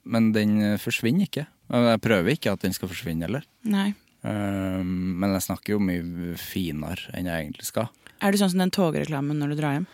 men 0.03 0.33
den 0.35 0.57
eh, 0.59 0.79
forsvinner 0.81 1.29
ikke. 1.29 1.45
Jeg 1.71 2.01
prøver 2.03 2.33
ikke 2.35 2.51
at 2.53 2.63
den 2.65 2.73
skal 2.75 2.91
forsvinne 2.91 3.27
heller. 3.27 3.45
Nei. 3.63 3.91
Um, 4.21 5.17
Men 5.21 5.33
jeg 5.33 5.47
snakker 5.47 5.75
jo 5.75 5.81
mye 5.81 6.35
finere 6.37 7.09
enn 7.17 7.29
jeg 7.29 7.45
egentlig 7.47 7.67
skal. 7.69 7.89
Er 8.21 8.33
du 8.33 8.37
sånn 8.37 8.51
som 8.53 8.61
den 8.61 8.73
togreklamen 8.73 9.39
når 9.41 9.53
du 9.53 9.61
drar 9.61 9.77
hjem? 9.79 9.87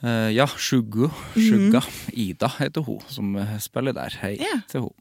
Uh, 0.00 0.28
ja, 0.32 0.46
Sjuggo. 0.46 1.08
Sjugga. 1.34 1.80
Ida 2.12 2.50
heter 2.58 2.84
hun 2.86 3.02
som 3.12 3.34
spiller 3.64 3.96
der. 3.96 4.16
Hei 4.22 4.36
Ja. 4.40 4.60
til 4.70 4.86
hun. 4.86 4.94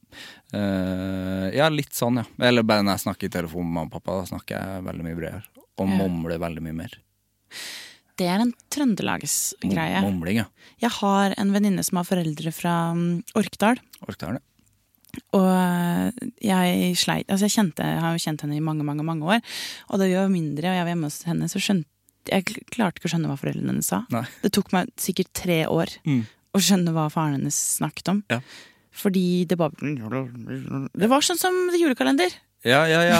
Uh, 0.55 1.51
ja, 1.55 1.69
litt 1.69 1.93
sånn, 1.95 2.21
ja. 2.23 2.25
Eller 2.47 2.63
bare 2.63 2.83
når 2.83 2.97
jeg 2.97 3.05
snakker 3.05 3.27
i 3.29 3.33
telefon 3.37 3.67
med 3.67 3.75
mamma 3.75 3.89
og 3.91 3.95
pappa, 3.97 4.19
da 4.21 4.29
snakker 4.31 4.55
jeg 4.55 4.85
veldig 4.87 5.07
mye 5.07 5.19
bredere. 5.19 5.65
Og 5.75 5.87
yeah. 5.91 5.99
mumler 5.99 6.39
veldig 6.39 6.63
mye 6.63 6.77
mer. 6.83 6.99
Det 8.15 8.27
er 8.31 8.39
en 8.39 8.53
trøndelagsgreie. 8.71 10.01
Mumling, 10.05 10.39
ja. 10.39 10.45
Jeg 10.79 10.93
har 11.01 11.35
en 11.35 11.51
venninne 11.51 11.83
som 11.83 11.99
har 11.99 12.07
foreldre 12.07 12.53
fra 12.55 12.75
mm, 12.95 13.35
Orkdal. 13.35 13.81
Orkdal, 14.07 14.39
ja. 14.39 14.54
Og 15.37 15.47
øh, 15.47 16.29
jeg 16.43 16.93
sleit 16.99 17.29
Altså, 17.29 17.45
jeg 17.47 17.55
kjente, 17.55 17.83
jeg 17.83 18.01
har 18.03 18.13
jo 18.15 18.23
kjent 18.25 18.41
henne 18.45 18.57
i 18.57 18.63
mange, 18.63 18.83
mange 18.87 19.03
mange 19.07 19.25
år. 19.25 19.41
Og 19.89 19.99
da 19.99 20.05
vi 20.09 20.15
var 20.17 20.29
mindre 20.33 20.69
og 20.71 20.75
jeg 20.79 20.85
var 20.85 20.93
hjemme 20.93 21.09
hos 21.11 21.19
henne, 21.29 21.49
så 21.51 21.61
skjønte 21.61 21.89
jeg 22.31 22.41
klarte 22.73 22.97
ikke 22.97 23.05
å 23.05 23.11
skjønne 23.13 23.29
hva 23.29 23.35
foreldrene 23.37 23.69
hennes 23.69 23.85
sa. 23.91 23.99
Nei. 24.09 24.23
Det 24.41 24.49
tok 24.57 24.71
meg 24.73 24.87
sikkert 24.97 25.29
tre 25.37 25.59
år 25.69 25.91
Mm. 26.09 26.23
å 26.57 26.61
skjønne 26.63 26.93
hva 26.95 27.03
faren 27.13 27.35
hennes 27.37 27.57
snakket 27.77 28.09
om. 28.09 28.23
Ja. 28.33 28.39
Fordi 28.95 29.45
det 29.45 29.57
bare 29.59 29.75
Det 30.95 31.09
var 31.11 31.21
sånn 31.21 31.37
som 31.37 31.53
julekalender. 31.77 32.33
Ja, 32.65 32.85
ja, 32.89 33.03
ja. 33.05 33.19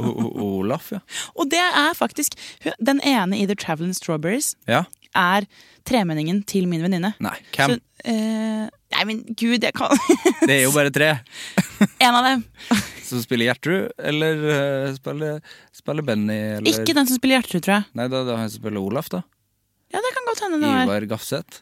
O 0.00 0.60
Olaf, 0.62 0.88
ja. 0.94 1.00
Og 1.36 1.50
det 1.52 1.60
er 1.60 1.92
faktisk 1.98 2.32
Den 2.80 3.00
ene 3.04 3.36
i 3.36 3.44
The 3.46 3.54
Traveling 3.54 3.92
Strawberries 3.92 4.54
Ja. 4.66 4.84
Er 5.16 5.46
tremenningen 5.86 6.42
til 6.48 6.66
min 6.70 6.82
venninne. 6.84 7.12
Nei, 7.22 7.36
hvem? 7.54 7.76
Så, 7.76 8.02
eh, 8.10 8.66
nei, 8.96 9.04
men 9.08 9.22
gud, 9.28 9.62
jeg 9.62 9.74
kan 9.76 9.94
Det 10.48 10.58
er 10.58 10.64
jo 10.64 10.74
bare 10.74 10.92
tre. 10.94 11.12
En 12.02 12.18
av 12.18 12.26
dem. 12.26 12.44
Som 13.06 13.22
spiller 13.22 13.52
Gjertrud, 13.52 13.92
eller 14.02 14.40
uh, 14.42 14.94
spiller, 14.96 15.38
spiller 15.74 16.06
Benny, 16.06 16.38
eller 16.56 16.72
Ikke 16.72 16.96
den 16.96 17.06
som 17.06 17.20
spiller 17.20 17.38
Gjertrud, 17.38 17.62
tror 17.62 17.76
jeg. 17.76 17.86
Nei, 17.94 18.08
da, 18.10 18.24
da 18.26 18.34
han 18.40 18.50
som 18.50 18.58
spiller 18.58 18.82
Olaf, 18.82 19.06
da. 19.12 19.20
Ja, 19.94 20.00
det 20.02 20.10
kan 20.16 20.26
godt 20.26 20.42
hende 20.42 20.58
det 20.58 20.72
var 20.72 20.88
Ivar 20.88 21.06
Gafseth. 21.12 21.60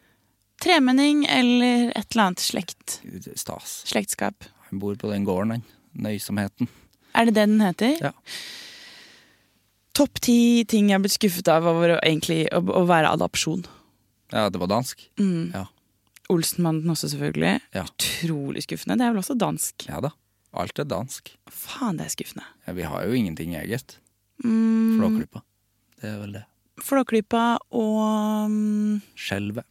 tremenning 0.64 1.26
eller 1.28 1.90
et 1.92 2.14
eller 2.14 2.30
annet 2.30 2.40
slekt, 2.40 3.02
Stas. 3.36 3.82
slektskap. 3.90 4.48
Han 4.70 4.80
bor 4.80 4.96
på 4.96 5.12
den 5.12 5.28
gården, 5.28 5.58
han. 5.58 5.66
Nøysomheten. 6.06 6.72
Er 7.12 7.28
det 7.28 7.36
det 7.36 7.44
den 7.52 7.60
heter? 7.60 7.92
Ja. 8.00 8.14
Topp 9.94 10.18
ti 10.26 10.64
ting 10.68 10.90
jeg 10.90 10.98
har 10.98 11.04
blitt 11.04 11.14
skuffet 11.16 11.48
av 11.52 11.66
over 11.70 11.94
å, 11.94 12.00
egentlig, 12.02 12.44
å, 12.50 12.60
å 12.60 12.82
være 12.88 13.12
adopsjon. 13.14 13.62
Ja, 14.34 14.48
det 14.50 14.58
var 14.58 14.72
dansk. 14.72 15.04
Mm. 15.20 15.52
Ja. 15.54 15.68
Olsenmannen 16.32 16.90
også, 16.90 17.12
selvfølgelig. 17.12 17.58
Ja. 17.76 17.84
Utrolig 17.86 18.64
skuffende. 18.64 18.96
Det 18.98 19.06
er 19.06 19.14
vel 19.14 19.22
også 19.22 19.36
dansk. 19.38 19.86
ja 19.90 20.00
da. 20.02 20.14
Alt 20.54 20.78
er 20.78 20.86
dansk. 20.86 21.32
Faen, 21.50 21.98
det 21.98 22.06
er 22.06 22.12
skuffende. 22.14 22.44
Ja, 22.66 22.74
vi 22.76 22.86
har 22.86 23.06
jo 23.06 23.16
ingenting 23.18 23.56
eget. 23.58 23.96
Mm, 24.44 25.00
Flåklypa. 25.00 25.42
Det 25.98 26.10
er 26.10 26.20
vel 26.20 26.36
det. 26.36 26.42
Flåklypa 26.84 27.42
og 27.74 28.50
mm, 28.50 29.00
Skjelvet. 29.18 29.66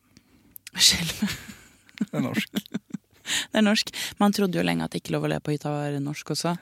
skjelvet. 0.76 1.40
Det 2.04 2.20
er 2.20 2.24
norsk. 2.26 2.60
Det 3.54 3.60
er 3.60 3.64
norsk. 3.64 3.94
Man 4.20 4.36
trodde 4.36 4.60
jo 4.60 4.66
lenge 4.66 4.84
at 4.88 4.96
ikke 4.98 5.14
lov 5.16 5.28
å 5.28 5.32
le 5.32 5.40
på 5.44 5.54
hytta 5.54 5.72
var 5.72 5.96
norsk 6.04 6.34
også. 6.36 6.56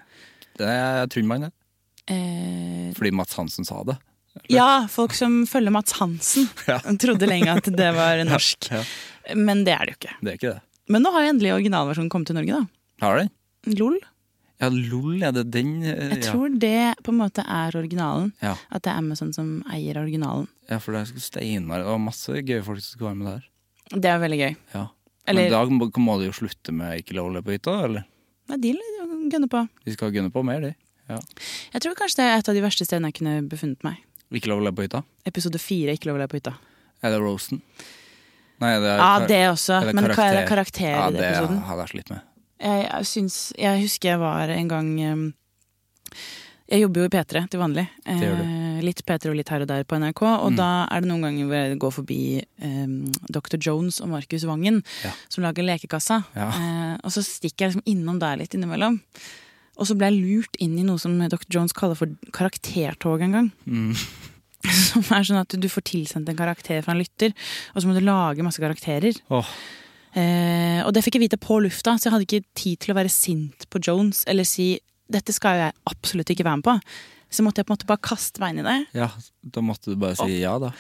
Det 0.60 0.68
er 0.70 1.24
man, 1.26 1.48
det. 1.48 1.52
Eh, 2.10 2.94
Fordi 2.98 3.12
Mats 3.14 3.36
Hansen 3.38 3.66
sa 3.66 3.84
det. 3.84 3.98
ja, 4.50 4.88
folk 4.90 5.14
som 5.14 5.46
følger 5.48 5.72
Mats 5.72 5.92
Hansen, 6.00 6.48
Ja. 6.68 6.80
trodde 7.00 7.28
lenge 7.30 7.52
at 7.58 7.64
det 7.70 7.92
var 7.96 8.22
norsk. 8.30 8.72
Ja, 8.72 8.84
Men 9.36 9.64
det 9.68 9.74
er 9.76 9.86
det 9.86 9.94
jo 9.96 10.00
ikke. 10.02 10.16
det 10.22 10.32
er 10.34 10.40
ikke 10.40 10.54
det. 10.56 10.62
Men 10.92 11.04
nå 11.06 11.12
har 11.14 11.24
jo 11.28 11.34
endelig 11.36 11.54
originalversjonen 11.56 12.10
kommet 12.12 12.28
til 12.32 12.36
Norge, 12.40 12.58
da. 12.64 13.06
Har 13.06 13.18
den? 13.22 13.30
LOL. 13.78 14.00
Ja, 14.62 14.68
LOL, 14.70 15.22
er 15.24 15.32
det 15.34 15.46
den. 15.54 15.70
eh, 15.84 16.10
Jeg 16.16 16.24
ja. 16.24 16.32
tror 16.32 16.58
det 16.60 16.96
på 17.06 17.14
en 17.14 17.18
måte 17.22 17.46
er 17.48 17.78
originalen. 17.78 18.32
Ja. 18.44 18.56
At 18.72 18.84
det 18.84 18.92
er 18.92 18.98
Amazon 19.02 19.32
som 19.34 19.64
eier 19.72 19.98
originalen. 20.02 20.48
ja, 20.70 20.78
for 20.80 20.94
det 20.94 21.02
er 21.06 21.20
Steinar 21.20 21.82
og 21.86 22.00
masse 22.02 22.32
gøye 22.32 22.64
folk 22.64 22.80
som 22.82 22.96
skulle 22.98 23.12
være 23.14 23.22
med 23.22 23.32
der. 23.32 23.48
Det 24.02 24.10
er 24.12 24.20
veldig 24.22 24.40
gøy. 24.40 24.56
Ja. 24.76 24.88
Eller- 25.28 25.50
Men 25.50 25.52
da 25.52 25.90
må, 26.00 26.20
de 26.20 26.26
jo 26.30 26.32
slutte 26.34 26.72
med 26.74 27.00
ikke 27.04 27.14
lov 27.18 27.30
å 27.30 27.34
le 27.34 27.42
på 27.42 27.52
hytta, 27.56 27.74
eller? 27.86 28.06
Nei, 28.50 28.58
de 28.58 28.72
gønner 29.32 29.48
på. 29.52 29.68
De 29.86 29.92
skal 29.94 30.12
gunne 30.12 30.32
på 30.32 30.44
mer, 30.44 30.62
de. 30.62 30.72
Ja. 31.12 31.20
Jeg 31.76 31.84
tror 31.86 31.96
kanskje 32.00 32.22
det 32.22 32.28
er 32.32 32.38
et 32.42 32.50
av 32.52 32.58
de 32.58 32.64
verste 32.66 32.88
stedene 32.88 33.12
jeg 33.12 33.20
kunne 33.22 33.36
befunnet 33.52 33.84
meg. 33.88 34.00
Ikke 34.32 34.48
lov 34.52 34.62
å 34.62 34.66
leve 34.70 34.78
på 34.80 34.86
hytta? 34.88 35.04
Episode 35.28 35.60
fire, 35.60 35.94
ikke 35.98 36.08
lov 36.10 36.18
å 36.20 36.24
leve 36.24 36.32
på 36.32 36.40
hytta. 36.40 36.54
Er 37.04 37.12
det 37.16 37.20
Rosen? 37.20 37.62
Nei, 38.62 38.76
det 38.80 38.92
er 38.94 38.98
Ja, 39.02 39.14
det 39.26 39.42
også. 39.50 39.80
er 39.82 39.86
det 39.90 39.96
Men 39.98 40.06
hva 40.06 40.12
er 40.12 40.36
det 40.38 40.48
karakter? 40.48 40.48
karakter 40.48 40.92
ja, 40.94 41.08
i 41.10 41.12
den 41.12 41.22
det 41.22 41.32
har 41.36 41.66
hadde 41.72 41.86
jeg 41.88 41.94
slitt 41.96 42.10
med. 42.14 42.22
Jeg, 42.62 42.84
jeg, 42.92 43.06
syns, 43.10 43.38
jeg 43.58 43.82
husker 43.82 44.10
jeg 44.14 44.20
var 44.22 44.50
en 44.54 44.68
gang 44.70 44.90
um, 45.12 45.24
Jeg 46.72 46.84
jobber 46.86 47.02
jo 47.02 47.08
i 47.10 47.12
P3 47.12 47.42
til 47.52 47.60
vanlig. 47.60 47.84
Eh, 48.08 48.78
litt 48.86 49.02
P3 49.04 49.28
og 49.34 49.36
litt 49.36 49.50
her 49.52 49.66
og 49.66 49.68
der 49.68 49.84
på 49.84 49.98
NRK. 50.00 50.22
Og 50.46 50.52
Mm. 50.54 50.56
da 50.56 50.68
er 50.90 51.02
det 51.02 51.10
noen 51.10 51.22
ganger 51.26 51.46
hvor 51.50 51.58
jeg 51.58 51.80
går 51.82 51.92
forbi 51.92 52.20
um, 52.64 53.12
Dr. 53.30 53.58
Jones 53.60 54.00
og 54.00 54.08
Markus 54.14 54.46
Vangen, 54.48 54.82
Ja. 55.04 55.12
som 55.28 55.44
lager 55.44 55.64
Lekekassa. 55.68 56.24
Ja. 56.36 56.48
Eh, 56.48 56.98
og 57.04 57.12
så 57.12 57.20
stikker 57.26 57.66
jeg 57.66 57.74
liksom 57.76 57.84
innom 57.92 58.20
der 58.20 58.38
litt 58.38 58.54
innimellom. 58.56 59.02
Og 59.82 59.90
så 59.90 59.98
ble 59.98 60.12
jeg 60.12 60.22
lurt 60.22 60.60
inn 60.62 60.78
i 60.78 60.86
noe 60.86 61.02
som 61.02 61.18
Dr. 61.18 61.48
Jones 61.50 61.74
kaller 61.74 61.98
for 61.98 62.12
karaktertog 62.36 63.24
en 63.26 63.38
gang. 63.38 63.52
Mm. 63.66 63.96
Som 64.92 65.02
er 65.10 65.26
sånn 65.26 65.42
at 65.42 65.56
du 65.58 65.66
får 65.74 65.88
tilsendt 65.90 66.28
en 66.30 66.38
karakter 66.38 66.84
fra 66.86 66.94
en 66.94 67.00
lytter, 67.02 67.32
og 67.74 67.82
så 67.82 67.90
må 67.90 67.96
du 67.96 68.04
lage 68.06 68.46
masse 68.46 68.62
karakterer. 68.62 69.18
Oh. 69.34 69.48
Eh, 70.14 70.84
og 70.86 70.92
det 70.94 71.02
fikk 71.02 71.18
jeg 71.18 71.24
vite 71.24 71.40
på 71.42 71.58
lufta, 71.64 71.96
så 71.98 72.08
jeg 72.08 72.14
hadde 72.14 72.28
ikke 72.28 72.50
tid 72.60 72.82
til 72.84 72.94
å 72.94 72.98
være 73.00 73.10
sint 73.10 73.66
på 73.74 73.82
Jones 73.82 74.22
eller 74.30 74.46
si 74.46 74.76
dette 75.12 75.34
skal 75.36 75.60
jeg 75.60 75.76
absolutt 75.90 76.30
ikke 76.34 76.46
være 76.46 76.62
med 76.62 76.68
på. 76.68 76.76
Så 77.32 77.46
måtte 77.46 77.64
jeg 77.64 77.68
på 77.68 77.74
en 77.74 77.80
måte 77.80 77.90
bare 77.90 78.04
kaste 78.04 78.44
meg 78.44 78.54
inn 78.54 78.62
i 78.62 78.68
det. 78.68 78.78
ja, 79.02 79.10
da 79.42 79.64
måtte 79.64 79.94
du 79.94 80.00
bare 80.00 80.20
si 80.20 80.42
ja, 80.42 80.58
da. 80.62 80.74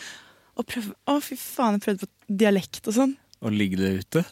Og 0.59 0.67
prøve, 0.67 0.93
å 1.07 1.17
fy 1.23 1.37
faen, 1.39 1.79
jeg 1.79 1.85
prøvde 1.87 2.05
på 2.05 2.37
dialekt 2.43 2.91
og 2.91 2.97
sånn. 2.97 3.15
Og 3.41 3.55
ligge 3.55 3.79
det 3.79 3.91
ute. 4.03 4.25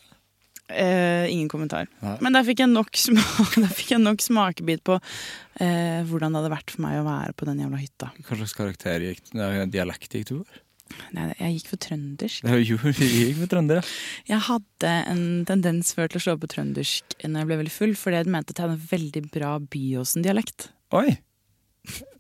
Eh, 0.69 1.25
ingen 1.34 1.49
kommentar. 1.49 1.89
Nei. 2.03 2.15
Men 2.21 2.36
der 2.38 2.45
fikk 2.45 2.63
jeg 2.63 2.69
nok, 2.71 2.93
smak, 2.93 3.58
fikk 3.79 3.93
jeg 3.95 4.01
nok 4.03 4.21
smakebit 4.21 4.84
på 4.86 4.99
eh, 4.99 6.01
hvordan 6.08 6.34
det 6.34 6.43
hadde 6.43 6.53
vært 6.53 6.73
for 6.75 6.86
meg 6.86 6.99
å 7.01 7.05
være 7.08 7.36
på 7.38 7.47
den 7.49 7.62
jævla 7.63 7.82
hytta. 7.82 8.12
Hva 8.27 8.39
slags 8.39 8.58
karakter 8.58 9.05
gikk 9.10 9.32
dialekt 9.73 10.13
gikk 10.13 10.27
du 10.29 10.36
for? 10.41 10.65
Nei, 11.13 11.29
jeg 11.38 11.55
gikk 11.58 11.71
for 11.71 11.82
trøndersk. 11.86 12.45
Er 12.49 12.62
jo 12.69 12.77
jeg 12.82 13.10
gikk 13.13 13.39
for 13.43 13.53
trønder, 13.53 13.82
ja. 13.82 13.95
Jeg 14.34 14.45
hadde 14.49 14.93
en 15.13 15.23
tendens 15.49 15.93
før 15.97 16.12
til 16.12 16.21
å 16.21 16.25
slå 16.27 16.38
på 16.41 16.49
trøndersk 16.53 17.17
når 17.25 17.41
jeg 17.43 17.49
ble 17.49 17.60
veldig 17.63 17.75
full, 17.75 17.95
fordi 17.97 18.21
jeg 18.21 18.34
mente 18.36 18.53
at 18.53 18.62
jeg 18.62 18.67
hadde 18.67 18.77
en 18.79 18.91
veldig 18.93 19.25
bra 19.34 19.55
Byåsen-dialekt. 19.73 20.69
Oi! 20.97 21.19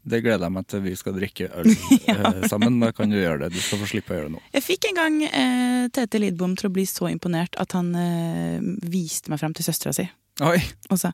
Det 0.09 0.21
gleder 0.23 0.45
jeg 0.47 0.53
meg 0.55 0.65
til 0.71 0.81
vi 0.85 0.93
skal 0.97 1.15
drikke 1.17 1.49
øl 1.59 1.69
ja. 2.07 2.31
sammen. 2.49 2.79
Da 2.81 2.91
kan 2.95 3.11
du 3.11 3.17
gjøre 3.19 3.43
det. 3.43 3.51
Du 3.53 3.59
skal 3.61 3.81
få 3.81 3.89
slippe 3.91 4.15
å 4.15 4.17
gjøre 4.17 4.29
det 4.29 4.35
nå. 4.37 4.41
Jeg 4.55 4.65
fikk 4.65 4.87
en 4.89 4.97
gang 5.01 5.19
eh, 5.27 5.83
Tete 5.93 6.21
Lidbom 6.23 6.55
til 6.59 6.69
å 6.69 6.73
bli 6.73 6.87
så 6.89 7.09
imponert 7.11 7.59
at 7.61 7.75
han 7.77 7.91
eh, 7.99 8.57
viste 8.89 9.29
meg 9.33 9.41
fram 9.43 9.53
til 9.57 9.67
søstera 9.67 9.93
si 9.95 10.07
Oi! 10.45 10.57
og 10.89 10.99
sa 11.01 11.11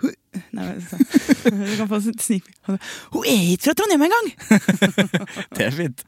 «Hun- 0.00 0.16
Nei, 0.56 0.64
du 1.44 1.72
kan 1.76 1.88
få 1.90 1.98
en 2.00 2.78
Hun 3.12 3.26
er 3.28 3.42
ikke 3.52 3.66
fra 3.68 3.74
Trondheim 3.76 4.04
engang! 4.06 4.30
Det 5.58 5.66
er 5.66 5.74
fint. 5.76 6.04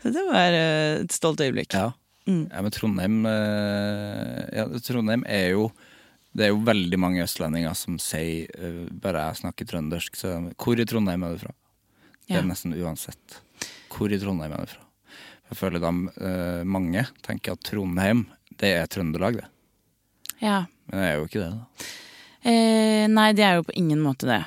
Så 0.00 0.12
det 0.14 0.22
var 0.30 0.56
eh, 0.56 1.02
et 1.02 1.12
stolt 1.12 1.42
øyeblikk. 1.44 1.74
Ja. 1.76 1.90
Mm. 2.24 2.46
ja, 2.52 2.62
men 2.62 2.70
Trondheim 2.70 3.16
eh, 3.26 4.42
ja, 4.54 4.64
Trondheim 4.86 5.24
er 5.26 5.48
jo 5.56 5.66
Det 6.32 6.46
er 6.46 6.52
jo 6.54 6.62
veldig 6.64 6.98
mange 7.00 7.22
østlendinger 7.24 7.74
som 7.76 7.98
sier 8.00 8.48
uh, 8.56 8.86
bare 9.04 9.26
jeg 9.28 9.40
snakker 9.42 9.68
trøndersk. 9.68 10.16
Så, 10.16 10.34
hvor 10.56 10.80
i 10.80 10.86
Trondheim 10.88 11.24
er 11.28 11.34
du 11.36 11.42
fra? 11.44 11.52
Det 12.22 12.36
Ja. 12.36 12.40
er 12.40 12.46
nesten 12.48 12.72
uansett. 12.78 13.40
Hvor 13.92 14.12
i 14.12 14.18
Trondheim 14.22 14.52
er 14.56 14.64
du 14.64 14.72
fra? 14.72 14.84
Jeg 15.50 15.58
føler 15.60 15.82
de, 15.84 15.90
uh, 16.22 16.62
mange 16.64 17.04
tenker 17.26 17.52
at 17.58 17.64
Trondheim, 17.68 18.24
det 18.56 18.70
er 18.78 18.86
Trøndelag, 18.88 19.42
det. 19.42 19.48
Ja. 20.40 20.62
Men 20.88 20.98
det 21.02 21.08
er 21.10 21.18
jo 21.18 21.26
ikke 21.28 21.42
det, 21.42 21.50
da. 21.52 21.90
Eh, 22.42 23.06
nei, 23.12 23.28
det 23.38 23.44
er 23.46 23.58
jo 23.60 23.66
på 23.68 23.74
ingen 23.78 24.00
måte 24.02 24.26
det. 24.26 24.40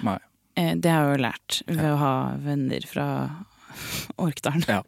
Eh, 0.58 0.74
det 0.76 0.92
har 0.92 1.06
jeg 1.06 1.14
jo 1.20 1.24
lært 1.24 1.60
ved 1.70 1.86
å 1.94 2.00
ha 2.02 2.14
venner 2.44 2.84
fra 2.90 3.06
Orkdalen. 4.26 4.66
Ja. 4.68 4.82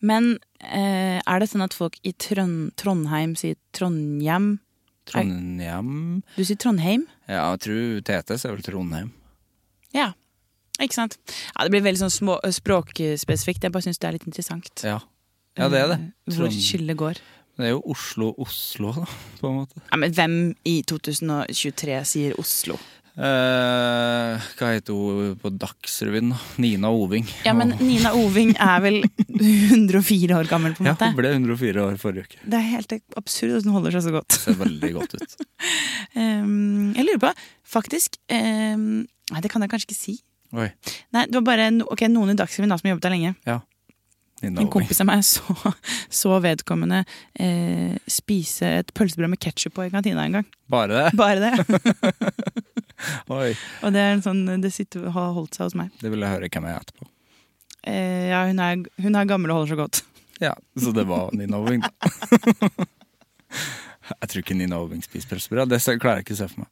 Men 0.00 0.38
eh, 0.60 1.18
er 1.20 1.40
det 1.42 1.50
sånn 1.50 1.64
at 1.66 1.76
folk 1.76 1.98
i 2.06 2.12
Trond 2.16 2.72
Trondheim 2.80 3.34
sier 3.36 3.58
Trondhjem? 3.76 4.54
Trondheim 5.08 6.22
Du 6.36 6.42
sier 6.44 6.58
Trondheim? 6.60 7.06
Ja, 7.28 7.50
jeg 7.54 7.60
tror 7.66 8.02
TT 8.08 8.36
er 8.36 8.54
vel 8.54 8.64
Trondheim. 8.66 9.10
Ja. 9.94 10.12
Ikke 10.82 10.96
sant? 10.96 11.18
Ja, 11.54 11.64
Det 11.64 11.70
blir 11.70 11.84
veldig 11.84 12.02
sånn 12.02 12.12
små, 12.14 12.38
språkspesifikt. 12.42 13.62
Jeg 13.62 13.74
bare 13.74 13.86
syns 13.86 14.00
det 14.02 14.08
er 14.08 14.16
litt 14.16 14.26
interessant. 14.26 14.72
Ja. 14.82 14.98
ja, 15.58 15.68
det 15.70 15.80
er 15.84 15.92
det. 15.92 16.00
Trond... 16.32 16.40
Hvor 16.40 16.56
skillet 16.56 16.98
går. 16.98 17.20
Det 17.54 17.68
er 17.68 17.70
jo 17.76 17.82
Oslo-Oslo, 17.94 18.90
da, 18.96 19.04
på 19.38 19.50
en 19.50 19.60
måte. 19.60 19.82
Ja, 19.86 19.98
Men 20.02 20.14
hvem 20.16 20.36
i 20.66 20.80
2023 20.90 22.00
sier 22.10 22.34
Oslo? 22.42 22.80
Eh, 23.14 24.46
hva 24.58 24.68
heter 24.74 24.96
hun 24.96 25.36
på 25.38 25.52
Dagsrevyen? 25.54 26.32
Nina 26.58 26.90
Oving. 26.90 27.28
Ja, 27.46 27.52
men 27.54 27.76
Nina 27.78 28.10
Oving 28.18 28.54
er 28.58 28.82
vel 28.82 29.00
104 29.28 30.34
år 30.34 30.50
gammel, 30.50 30.74
på 30.74 30.82
en 30.82 30.90
måte? 30.90 31.06
Ja, 31.06 31.14
hun 31.14 31.20
ble 31.20 31.30
104 31.36 31.84
år 31.84 31.98
forrige 32.02 32.26
uke. 32.26 32.40
Det 32.42 32.58
er 32.58 32.66
helt 32.72 32.96
absurd 33.20 33.60
at 33.60 33.68
hun 33.68 33.76
holder 33.76 33.94
seg 33.94 34.08
så 34.08 34.14
godt. 34.16 34.30
Det 34.34 34.40
Ser 34.42 34.60
veldig 34.62 34.94
godt 35.00 35.18
ut. 35.20 35.36
Um, 36.14 36.92
jeg 36.94 37.08
lurer 37.08 37.18
på, 37.18 37.30
faktisk 37.66 38.20
um, 38.30 39.00
Nei, 39.02 39.40
det 39.42 39.48
kan 39.50 39.64
jeg 39.64 39.70
kanskje 39.72 39.88
ikke 39.88 39.96
si. 39.98 40.12
Oi. 40.54 40.68
Nei, 41.16 41.24
det 41.26 41.34
var 41.40 41.46
bare 41.48 41.64
no, 41.74 41.88
ok, 41.90 42.04
noen 42.12 42.30
i 42.30 42.36
Dagsrevyen 42.38 42.70
da 42.70 42.76
som 42.78 42.92
jobbet 42.92 43.06
der 43.08 43.14
lenge. 43.16 43.32
Nina 43.42 43.56
En 44.44 44.70
kompis 44.72 45.00
av 45.00 45.08
meg 45.08 45.22
så, 45.26 45.72
så 46.12 46.36
vedkommende 46.44 47.02
eh, 47.40 47.96
spise 48.10 48.70
et 48.82 48.92
pølsebrød 48.96 49.32
med 49.32 49.40
ketsjup 49.42 49.74
på 49.78 49.86
i 49.86 49.92
kantina 49.94 50.24
en 50.26 50.38
gang. 50.40 50.46
Bare 50.70 50.92
det? 50.92 51.16
Bare 51.16 51.40
det. 51.40 51.54
Og 53.84 53.90
det 53.92 54.00
er 54.00 54.14
en 54.14 54.22
sånn, 54.24 54.44
det 54.62 54.70
sitter, 54.74 55.08
har 55.14 55.32
holdt 55.36 55.56
seg 55.56 55.68
hos 55.68 55.76
meg. 55.78 55.92
Det 56.00 56.10
vil 56.12 56.22
jeg 56.24 56.34
høre 56.36 56.48
hvem 56.52 56.68
jeg 56.68 56.76
er 56.76 56.84
etterpå. 56.86 57.08
Eh, 57.84 58.26
ja, 58.30 58.44
hun 58.48 58.60
er, 58.64 58.84
hun 59.04 59.18
er 59.20 59.28
gammel 59.28 59.52
og 59.52 59.62
holder 59.62 59.74
så 59.74 59.80
godt. 59.82 60.02
Ja, 60.42 60.54
Så 60.80 60.92
det 60.96 61.04
var 61.08 61.30
Nina 61.38 61.60
Oving, 61.62 61.84
da. 61.84 61.90
Jeg 64.04 64.28
tror 64.28 64.42
ikke 64.42 64.56
Nina 64.58 64.76
Oving 64.82 65.00
spiser 65.04 65.30
pølsebrød. 65.30 65.70
Det 65.70 65.78
klarer 66.02 66.20
jeg 66.20 66.26
ikke 66.26 66.34
å 66.36 66.40
se 66.42 66.48
for 66.50 66.64
meg. 66.64 66.70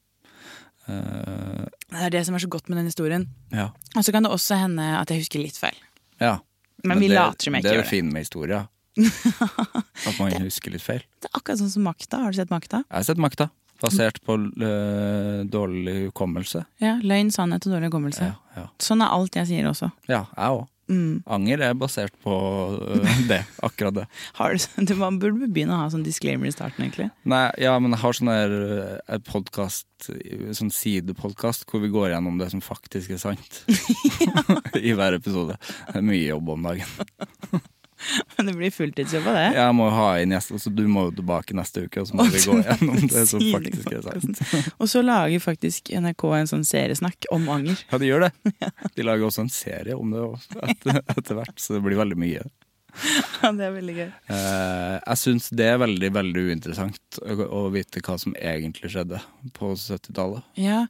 Uh, 0.82 1.64
Det 1.88 2.00
er 2.08 2.12
det 2.12 2.22
som 2.26 2.34
er 2.36 2.42
så 2.42 2.50
godt 2.50 2.66
med 2.68 2.80
den 2.80 2.90
historien. 2.90 3.28
ja. 3.54 3.70
Og 3.96 4.04
så 4.04 4.12
kan 4.12 4.26
det 4.26 4.32
også 4.34 4.58
hende 4.60 4.84
at 4.98 5.08
jeg 5.12 5.22
husker 5.22 5.40
litt 5.40 5.56
feil. 5.60 5.78
ja. 6.20 6.38
Men, 6.84 7.00
vi 7.00 7.08
det, 7.08 7.16
later 7.18 7.48
som 7.48 7.54
jeg 7.56 7.62
ikke 7.64 7.70
er 7.70 7.76
gjør 7.76 7.82
det 7.82 7.88
det. 7.88 7.96
fine 7.96 8.12
med 8.12 8.24
historie. 8.26 8.60
At 10.08 10.18
man 10.18 10.34
husker 10.42 10.74
litt 10.74 10.84
feil. 10.84 11.02
Det 11.22 11.30
er 11.30 11.38
akkurat 11.38 11.60
sånn 11.62 11.72
som 11.72 11.86
Makta. 11.86 12.22
Har 12.24 12.34
du 12.34 12.38
sett 12.40 12.52
Makta? 12.52 12.82
Jeg 12.88 12.98
har 12.98 13.06
sett 13.08 13.22
Makta. 13.22 13.48
Basert 13.82 14.20
på 14.22 14.36
øh, 14.38 15.38
dårlig 15.50 15.94
hukommelse. 16.08 16.60
Ja, 16.82 16.98
Løgn, 17.02 17.32
sannhet 17.34 17.64
og 17.66 17.72
dårlig 17.74 17.88
hukommelse. 17.90 18.28
Ja, 18.30 18.60
ja. 18.60 18.66
Sånn 18.82 19.02
er 19.02 19.10
alt 19.14 19.34
jeg 19.40 19.48
sier 19.50 19.66
også. 19.70 19.90
ja 20.10 20.20
jeg 20.36 20.58
òg. 20.60 20.68
Mm. 20.90 21.22
Anger 21.30 21.62
er 21.68 21.78
basert 21.78 22.14
på 22.24 22.34
øh, 22.74 23.12
det. 23.30 23.42
Akkurat 23.62 24.00
det. 24.02 24.06
Har 24.38 24.56
du, 24.56 24.94
man 24.98 25.20
burde 25.22 25.48
begynne 25.48 25.76
å 25.76 25.84
ha 25.84 25.90
sånn 25.92 26.06
disclaimer 26.06 26.50
i 26.50 26.54
starten, 26.54 26.84
egentlig. 26.84 27.08
Nei, 27.28 27.46
ja, 27.62 27.76
men 27.80 27.94
jeg 27.94 28.02
har 28.02 28.18
sånn 28.18 28.32
der 28.32 29.20
podkast, 29.28 29.86
podcast, 30.02 30.58
sånn 30.58 30.72
sidepodkast 30.72 31.66
hvor 31.70 31.82
vi 31.82 31.90
går 31.92 32.12
gjennom 32.12 32.38
det 32.38 32.50
som 32.50 32.60
faktisk 32.60 33.10
er 33.10 33.20
sant. 33.22 33.64
I 34.88 34.94
hver 34.94 35.14
episode. 35.18 35.58
Det 35.88 36.00
er 36.00 36.02
mye 36.06 36.26
jobb 36.26 36.48
om 36.56 36.62
dagen. 36.62 37.62
Men 38.36 38.48
det 38.50 38.55
blir 38.59 38.72
fulltidsjobb 38.74 39.26
av 39.30 39.38
det. 39.38 39.46
Jeg 39.59 39.76
må 39.78 39.88
ha 39.92 40.09
inn 40.22 40.34
gjester, 40.34 40.61
så 40.62 40.72
du 40.74 40.82
må 40.90 41.07
jo 41.09 41.14
tilbake 41.20 41.57
neste 41.57 41.84
uke, 41.86 42.03
og 42.03 42.09
så 42.11 42.18
må 42.18 42.26
vi 42.32 42.42
gå 42.44 42.59
gjennom 42.61 43.05
det 43.12 43.26
som 43.30 43.44
faktisk 43.53 43.92
er 43.92 44.03
sant. 44.07 44.42
Og 44.78 44.90
så 44.90 45.05
lager 45.05 45.44
faktisk 45.44 45.92
NRK 45.94 46.26
en 46.40 46.50
sånn 46.55 46.66
seriesnakk 46.68 47.30
om 47.34 47.48
anger. 47.53 47.84
Ja, 47.92 48.00
de 48.03 48.11
gjør 48.11 48.26
det. 48.28 48.32
De 48.96 49.07
lager 49.07 49.28
også 49.28 49.46
en 49.46 49.53
serie 49.53 49.94
om 49.96 50.11
det 50.12 50.24
etter, 50.68 51.00
etter 51.14 51.38
hvert, 51.38 51.55
så 51.61 51.76
det 51.76 51.82
blir 51.84 51.98
veldig 52.00 52.18
mye. 52.18 52.42
Ja, 53.40 53.50
det 53.57 53.64
er 53.64 53.72
veldig 53.72 53.94
gøy. 53.96 54.09
Eh, 54.34 54.96
jeg 54.98 55.20
syns 55.22 55.48
det 55.57 55.68
er 55.70 55.78
veldig 55.80 56.11
veldig 56.12 56.42
uinteressant 56.50 57.20
å 57.24 57.62
vite 57.72 58.03
hva 58.05 58.18
som 58.20 58.34
egentlig 58.36 58.92
skjedde 58.92 59.22
på 59.57 59.72
70-tallet. 59.78 60.44
Ja. 60.61 60.82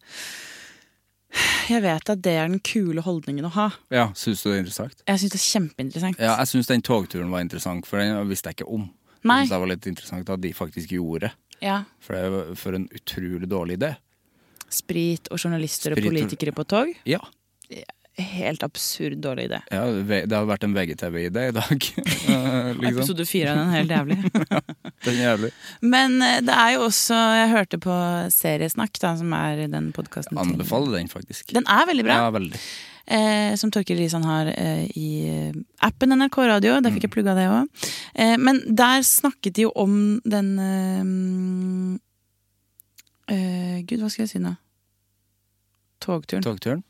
Jeg 1.70 1.82
vet 1.84 2.10
at 2.12 2.20
det 2.24 2.32
er 2.36 2.48
den 2.50 2.60
kule 2.60 3.00
holdningen 3.04 3.46
å 3.48 3.52
ha. 3.54 3.68
Ja, 3.94 4.08
Syns 4.18 4.42
du 4.42 4.50
det 4.50 4.56
er 4.58 4.62
interessant? 4.64 5.02
Jeg 5.08 5.20
syns 5.22 5.32
det 5.32 5.38
er 5.38 5.44
kjempeinteressant. 5.46 6.18
Ja, 6.20 6.34
jeg 6.42 6.50
syns 6.50 6.68
den 6.68 6.82
togturen 6.84 7.30
var 7.32 7.40
interessant, 7.44 7.86
for 7.88 8.02
den 8.02 8.28
visste 8.28 8.50
jeg 8.50 8.58
ikke 8.60 8.68
om. 8.74 8.88
Nei. 9.22 9.38
Jeg 9.42 9.46
synes 9.48 9.54
det 9.54 9.60
var 9.62 9.70
litt 9.72 9.86
interessant 9.92 10.32
at 10.34 10.42
de 10.42 10.52
faktisk 10.58 10.92
gjorde. 10.96 11.30
Ja. 11.62 11.78
For 12.02 12.18
det 12.18 12.32
var 12.34 12.54
for 12.58 12.76
en 12.76 12.88
utrolig 12.92 13.48
dårlig 13.48 13.78
idé. 13.78 13.92
Sprit 14.72 15.28
og 15.30 15.38
journalister 15.38 15.94
Sprit 15.94 16.04
og- 16.04 16.10
politikere 16.12 16.52
på 16.56 16.64
tog. 16.68 16.92
Ja, 17.06 17.20
Helt 18.20 18.60
absurd 18.62 19.22
dårlig 19.24 19.46
idé. 19.48 19.62
ja 19.72 19.86
det 20.04 20.28
har 20.36 20.44
vært 20.44 20.64
en 20.66 20.74
VGTV-idé 20.76 21.46
i 21.48 21.52
dag. 21.56 21.86
Eh, 22.32 22.68
liksom. 22.78 22.98
Episode 23.02 23.24
fire 23.26 23.50
av 23.50 23.56
den 23.58 23.70
er 23.72 23.76
helt 23.80 23.92
jævlig. 23.92 24.16
Den 25.04 25.14
er 25.16 25.22
jævlig. 25.24 25.48
Men 25.82 26.12
eh, 26.22 26.36
det 26.46 26.54
er 26.54 26.70
jo 26.76 26.84
også 26.86 27.16
Jeg 27.34 27.48
hørte 27.50 27.78
på 27.82 27.94
Seriesnakk, 28.32 28.94
da, 29.02 29.10
som 29.18 29.32
er 29.36 29.64
den 29.72 29.88
podkasten 29.96 30.38
Anbefaler 30.38 30.92
den, 31.00 31.08
faktisk. 31.10 31.50
Den 31.56 31.66
er 31.66 31.82
veldig 31.90 32.04
bra. 32.06 32.14
Ja, 32.22 32.28
veldig. 32.36 32.60
eh, 33.16 33.52
som 33.58 33.70
Torkild 33.74 33.98
Risan 34.00 34.24
har 34.28 34.46
eh, 34.54 34.84
i 34.96 35.08
eh, 35.28 35.52
appen 35.84 36.12
NRK 36.14 36.36
Radio. 36.52 36.72
Der 36.78 36.90
Mm. 36.92 36.96
fikk 36.98 37.04
jeg 37.08 37.14
plugga 37.16 37.34
det 37.36 37.48
òg. 37.50 37.64
Eh, 38.14 38.36
men 38.38 38.62
der 38.70 39.02
snakket 39.08 39.52
de 39.58 39.62
jo 39.66 39.70
om 39.74 39.98
den 40.24 40.48
eh, 40.62 41.02
eh, 43.34 43.78
Gud, 43.88 43.98
hva 44.04 44.08
skal 44.12 44.24
jeg 44.28 44.32
si 44.36 44.40
nå? 44.46 44.52
Togturen. 46.02 46.42
Togturen? 46.46 46.82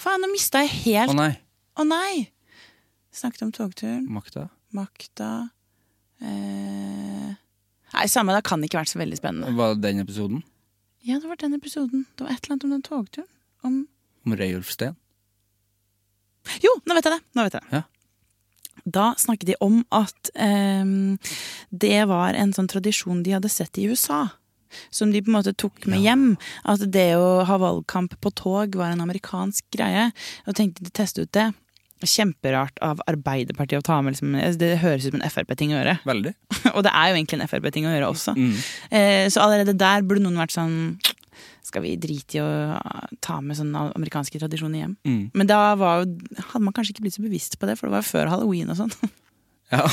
Faen, 0.00 0.22
nå 0.22 0.30
mista 0.32 0.62
jeg 0.64 0.72
helt 0.86 1.12
Å 1.12 1.16
nei, 1.18 1.32
Å 1.76 1.84
nei! 1.84 2.30
Snakket 3.12 3.42
om 3.48 3.50
togturen, 3.52 4.04
makta. 4.14 4.46
makta 4.76 5.30
eh... 6.22 7.32
Nei, 7.90 8.06
samme, 8.06 8.36
det 8.36 8.44
kan 8.46 8.62
ikke 8.62 8.78
vært 8.78 8.92
så 8.92 9.00
veldig 9.00 9.18
spennende. 9.18 9.50
Var 9.58 9.74
det 9.74 9.82
den 9.82 10.02
episoden? 10.04 10.44
Ja, 11.02 11.18
det 11.18 11.26
var 11.26 11.40
den 11.40 11.56
episoden. 11.56 12.04
Det 12.14 12.22
var 12.22 12.36
et 12.36 12.44
eller 12.44 12.54
annet 12.54 12.66
om 12.68 12.74
den 12.76 12.84
togturen. 12.86 13.30
Om 13.66 13.80
Om 14.28 14.36
Reiulf 14.38 14.70
Steen? 14.70 14.94
Jo, 16.62 16.70
nå 16.86 16.96
vet 16.96 17.08
jeg 17.08 17.16
det! 17.16 17.24
Nå 17.36 17.46
vet 17.48 17.56
jeg 17.58 17.66
det. 17.66 17.80
Ja. 17.80 17.82
Da 18.84 19.06
snakket 19.18 19.50
de 19.50 19.56
om 19.60 19.82
at 19.92 20.30
ehm, 20.40 21.18
det 21.68 22.04
var 22.08 22.38
en 22.38 22.54
sånn 22.56 22.70
tradisjon 22.70 23.24
de 23.26 23.34
hadde 23.36 23.50
sett 23.52 23.76
i 23.80 23.88
USA. 23.90 24.22
Som 24.94 25.14
de 25.14 25.22
på 25.24 25.32
en 25.32 25.38
måte 25.38 25.54
tok 25.58 25.86
med 25.90 26.02
hjem. 26.04 26.28
At 26.68 26.84
det 26.92 27.12
å 27.18 27.42
ha 27.48 27.58
valgkamp 27.60 28.16
på 28.22 28.32
tog 28.38 28.78
var 28.78 28.94
en 28.94 29.02
amerikansk 29.04 29.66
greie. 29.74 30.10
Og 30.46 30.56
tenkte 30.58 30.86
de 30.86 30.94
teste 30.94 31.26
ut 31.26 31.32
det. 31.36 31.50
Kjemperart 32.00 32.78
av 32.80 33.02
Arbeiderpartiet 33.10 33.82
å 33.82 33.84
ta 33.84 33.98
med. 34.00 34.14
Liksom, 34.16 34.36
det 34.60 34.72
høres 34.80 35.04
ut 35.04 35.12
som 35.12 35.20
en 35.20 35.32
Frp-ting 35.32 35.74
å 35.74 35.80
gjøre. 35.80 35.98
Veldig. 36.08 36.32
Og 36.74 36.84
det 36.86 36.92
er 36.96 37.10
jo 37.10 37.18
egentlig 37.18 37.40
en 37.40 37.50
Frp-ting 37.50 37.88
å 37.88 37.92
gjøre 37.92 38.08
også. 38.14 38.36
Mm. 38.38 38.54
Eh, 38.88 39.24
så 39.32 39.44
allerede 39.44 39.76
der 39.76 40.06
burde 40.06 40.24
noen 40.24 40.40
vært 40.40 40.56
sånn 40.56 40.76
Skal 41.66 41.84
vi 41.84 41.92
drite 42.00 42.38
i 42.38 42.40
å 42.42 42.48
ta 43.22 43.36
med 43.44 43.58
sånne 43.58 43.90
amerikanske 43.98 44.40
tradisjoner 44.40 44.80
hjem? 44.80 44.94
Mm. 45.04 45.24
Men 45.36 45.50
da 45.50 45.60
var 45.78 46.00
jo, 46.00 46.14
hadde 46.40 46.64
man 46.64 46.74
kanskje 46.74 46.96
ikke 46.96 47.04
blitt 47.04 47.18
så 47.18 47.24
bevisst 47.26 47.58
på 47.60 47.68
det, 47.68 47.76
for 47.78 47.86
det 47.86 47.98
var 47.98 48.02
jo 48.02 48.10
før 48.10 48.32
halloween 48.32 48.72
og 48.72 48.80
sånn. 48.80 49.12
Ja. 49.70 49.84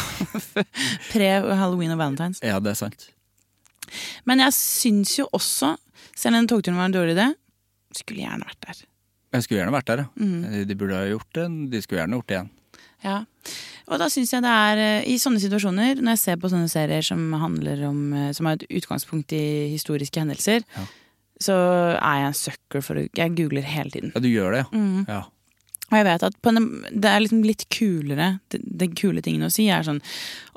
Pre-halloween 1.11 1.93
og 1.93 1.99
valentines. 1.99 2.39
ja, 2.41 2.57
det 2.63 2.71
er 2.71 2.80
sant. 2.80 3.09
Men 4.25 4.43
jeg 4.45 4.55
syns 4.57 5.15
jo 5.19 5.27
også, 5.35 5.73
selv 6.15 6.35
om 6.35 6.41
den 6.41 6.51
togturen 6.51 6.77
var 6.79 6.89
en 6.89 6.95
dårlig 6.97 7.15
idé, 7.17 7.29
skulle 7.95 8.23
gjerne 8.25 8.45
vært 8.47 8.61
der. 8.67 8.83
Jeg 9.38 9.43
skulle 9.43 9.59
gjerne 9.61 9.75
vært 9.75 9.89
der, 9.89 10.03
ja. 10.05 10.07
Mm. 10.23 10.67
De 10.69 10.75
burde 10.79 10.95
ha 10.99 11.07
gjort 11.09 11.33
det. 11.35 11.47
De 11.71 11.81
skulle 11.83 11.99
gjerne 12.01 12.17
gjort 12.19 12.27
det 12.31 12.38
igjen. 12.38 12.51
Ja. 13.05 13.17
Og 13.88 13.99
da 14.01 14.07
syns 14.11 14.31
jeg 14.33 14.41
det 14.43 14.51
er 14.51 14.79
eh, 14.83 15.07
i 15.13 15.17
sånne 15.21 15.39
situasjoner, 15.39 15.99
når 16.01 16.15
jeg 16.15 16.21
ser 16.23 16.39
på 16.41 16.49
sånne 16.51 16.69
serier 16.71 17.05
som 17.05 17.21
handler 17.39 17.83
om 17.88 17.99
eh, 18.17 18.31
Som 18.35 18.49
har 18.49 18.57
et 18.57 18.65
utgangspunkt 18.79 19.31
i 19.38 19.43
historiske 19.71 20.19
hendelser, 20.19 20.65
Ja. 20.75 20.85
så 21.39 21.55
er 21.95 22.23
jeg 22.23 22.27
en 22.31 22.38
sucker 22.41 22.81
for 22.83 22.99
å 22.99 23.05
Jeg 23.15 23.35
googler 23.38 23.63
hele 23.63 23.91
tiden. 23.93 24.11
Ja, 24.15 24.19
du 24.23 24.27
gjør 24.31 24.51
det, 24.57 24.63
ja. 24.65 24.69
Mm. 24.73 25.05
ja. 25.07 25.21
Og 25.88 25.95
jeg 25.95 26.05
vet 26.07 26.23
at 26.27 26.35
på 26.43 26.51
en, 26.51 26.65
det 26.91 27.09
er 27.09 27.21
liksom 27.23 27.43
litt 27.47 27.63
kulere 27.71 28.27
det, 28.51 28.59
det 28.59 28.89
kule 28.99 29.21
tingen 29.23 29.47
å 29.47 29.51
si 29.53 29.69
er 29.71 29.85
sånn 29.88 30.01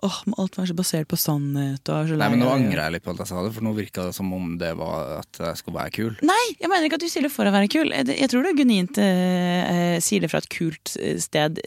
åh, 0.03 0.17
må 0.27 0.39
alt 0.43 0.59
være 0.59 0.73
så 0.73 0.77
basert 0.79 1.11
på 1.11 1.19
sannhet 1.21 1.93
og 1.93 2.11
så 2.11 2.19
Nei, 2.19 2.31
men 2.33 2.43
Nå 2.43 2.51
angrer 2.51 2.83
jeg 2.83 2.97
litt 2.97 3.07
på 3.07 3.15
at 3.15 3.23
jeg 3.23 3.31
sa 3.31 3.45
det, 3.45 3.53
for 3.55 3.67
nå 3.67 3.75
virka 3.77 4.09
det 4.09 4.17
som 4.17 4.31
om 4.35 4.57
det 4.61 4.73
var 4.81 5.21
at 5.21 5.43
jeg 5.43 5.61
skulle 5.61 5.79
være 5.79 5.95
kul. 5.95 6.15
Nei, 6.27 6.45
jeg 6.59 6.71
mener 6.73 6.89
ikke 6.89 6.99
at 6.99 7.05
du 7.05 7.11
sier 7.13 7.27
det 7.27 7.35
for 7.35 7.47
å 7.47 7.55
være 7.55 7.71
kul. 7.71 7.93
Jeg, 7.95 8.09
jeg 8.17 8.33
tror 8.33 8.47
du 8.47 8.51
genuint 8.59 9.03
eh, 9.03 9.75
eh, 9.75 9.99
sier 10.03 10.25
det 10.25 10.33
fra 10.33 10.41
et 10.43 10.51
kult 10.53 10.97
eh, 10.99 11.19
sted 11.23 11.61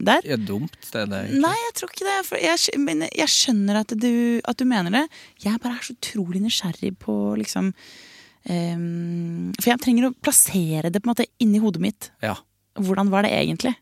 der. 0.00 0.24
Er 0.24 0.40
dumt, 0.40 0.76
det. 0.80 1.02
egentlig. 1.04 1.42
Nei, 1.42 1.56
jeg 1.66 1.74
tror 1.76 1.90
ikke 1.92 2.06
det. 2.08 2.40
Jeg, 2.40 2.80
men 2.80 3.04
jeg 3.04 3.32
skjønner 3.34 3.82
at 3.82 3.92
du, 4.00 4.12
at 4.48 4.60
du 4.60 4.64
mener 4.68 4.94
det. 4.94 5.02
Jeg 5.44 5.60
bare 5.60 5.76
er 5.76 5.90
så 5.90 5.96
utrolig 5.98 6.40
nysgjerrig 6.46 6.94
på 7.04 7.18
liksom 7.40 7.74
Um, 8.48 9.50
For 9.58 9.68
jeg 9.68 9.80
trenger 9.82 10.06
å 10.08 10.14
plassere 10.16 10.88
det 10.88 11.02
på 11.02 11.04
en 11.04 11.12
måte 11.12 11.26
inni 11.44 11.58
hodet 11.60 11.82
mitt. 11.84 12.06
Ja. 12.24 12.38
Hvordan 12.86 13.12
var 13.12 13.26
det 13.26 13.32
egentlig? 13.36 13.74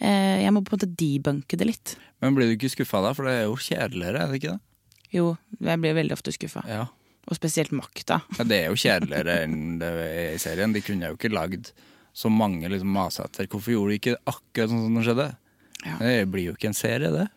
Eh, 0.00 0.40
jeg 0.44 0.52
må 0.54 0.62
på 0.64 0.72
en 0.72 0.78
måte 0.78 0.94
debunke 0.98 1.58
det 1.60 1.68
litt. 1.68 1.94
Men 2.22 2.36
blir 2.36 2.50
du 2.50 2.56
ikke 2.56 2.72
skuffa 2.72 3.02
da? 3.04 3.12
For 3.16 3.28
det 3.28 3.36
er 3.36 3.46
jo 3.48 3.58
kjedeligere, 3.60 4.24
er 4.24 4.32
det 4.32 4.40
ikke 4.40 4.56
det? 4.56 4.62
Jo, 5.10 5.26
jeg 5.58 5.82
blir 5.82 5.96
veldig 5.98 6.16
ofte 6.16 6.34
skuffa. 6.34 6.64
Ja. 6.70 6.86
Og 7.30 7.36
spesielt 7.36 7.74
makta. 7.76 8.22
ja 8.38 8.46
det 8.48 8.58
er 8.64 8.70
jo 8.72 8.80
kjedeligere 8.80 9.42
enn 9.44 9.78
det 9.80 9.90
er 9.90 10.34
i 10.34 10.40
serien. 10.42 10.74
De 10.74 10.82
kunne 10.84 11.12
jo 11.12 11.18
ikke 11.18 11.32
lagd 11.32 11.72
så 12.16 12.30
mange 12.32 12.70
liksom 12.70 12.90
mase 12.94 13.26
etter. 13.26 13.48
Hvorfor 13.50 13.74
gjorde 13.74 13.92
de 13.92 14.00
ikke 14.00 14.16
akkurat 14.30 14.72
sånn 14.72 14.86
som 14.86 14.96
det 14.98 15.04
skjedde? 15.06 15.28
Ja. 15.84 15.98
Det 16.00 16.16
blir 16.32 16.50
jo 16.50 16.56
ikke 16.56 16.70
en 16.70 16.76
serie, 16.76 17.12
det. 17.14 17.28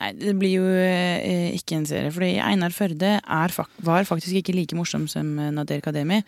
Nei, 0.00 0.10
det 0.16 0.32
blir 0.40 0.54
jo 0.54 0.66
eh, 0.80 1.52
ikke 1.56 1.76
en 1.76 1.86
serie. 1.88 2.10
Fordi 2.14 2.32
Einar 2.42 2.72
Førde 2.72 3.18
er, 3.20 3.54
var 3.84 4.08
faktisk 4.08 4.40
ikke 4.40 4.54
like 4.56 4.76
morsom 4.78 5.06
som 5.12 5.34
eh, 5.38 5.52
Nader 5.54 5.82
Kademi. 5.84 6.22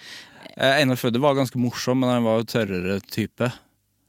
Eh, 0.53 0.81
Einar 0.83 1.01
Førde 1.01 1.23
var 1.23 1.39
ganske 1.39 1.61
morsom, 1.61 2.03
men 2.03 2.13
han 2.13 2.27
var 2.27 2.41
jo 2.41 2.51
tørrere 2.53 2.99
type. 3.09 3.49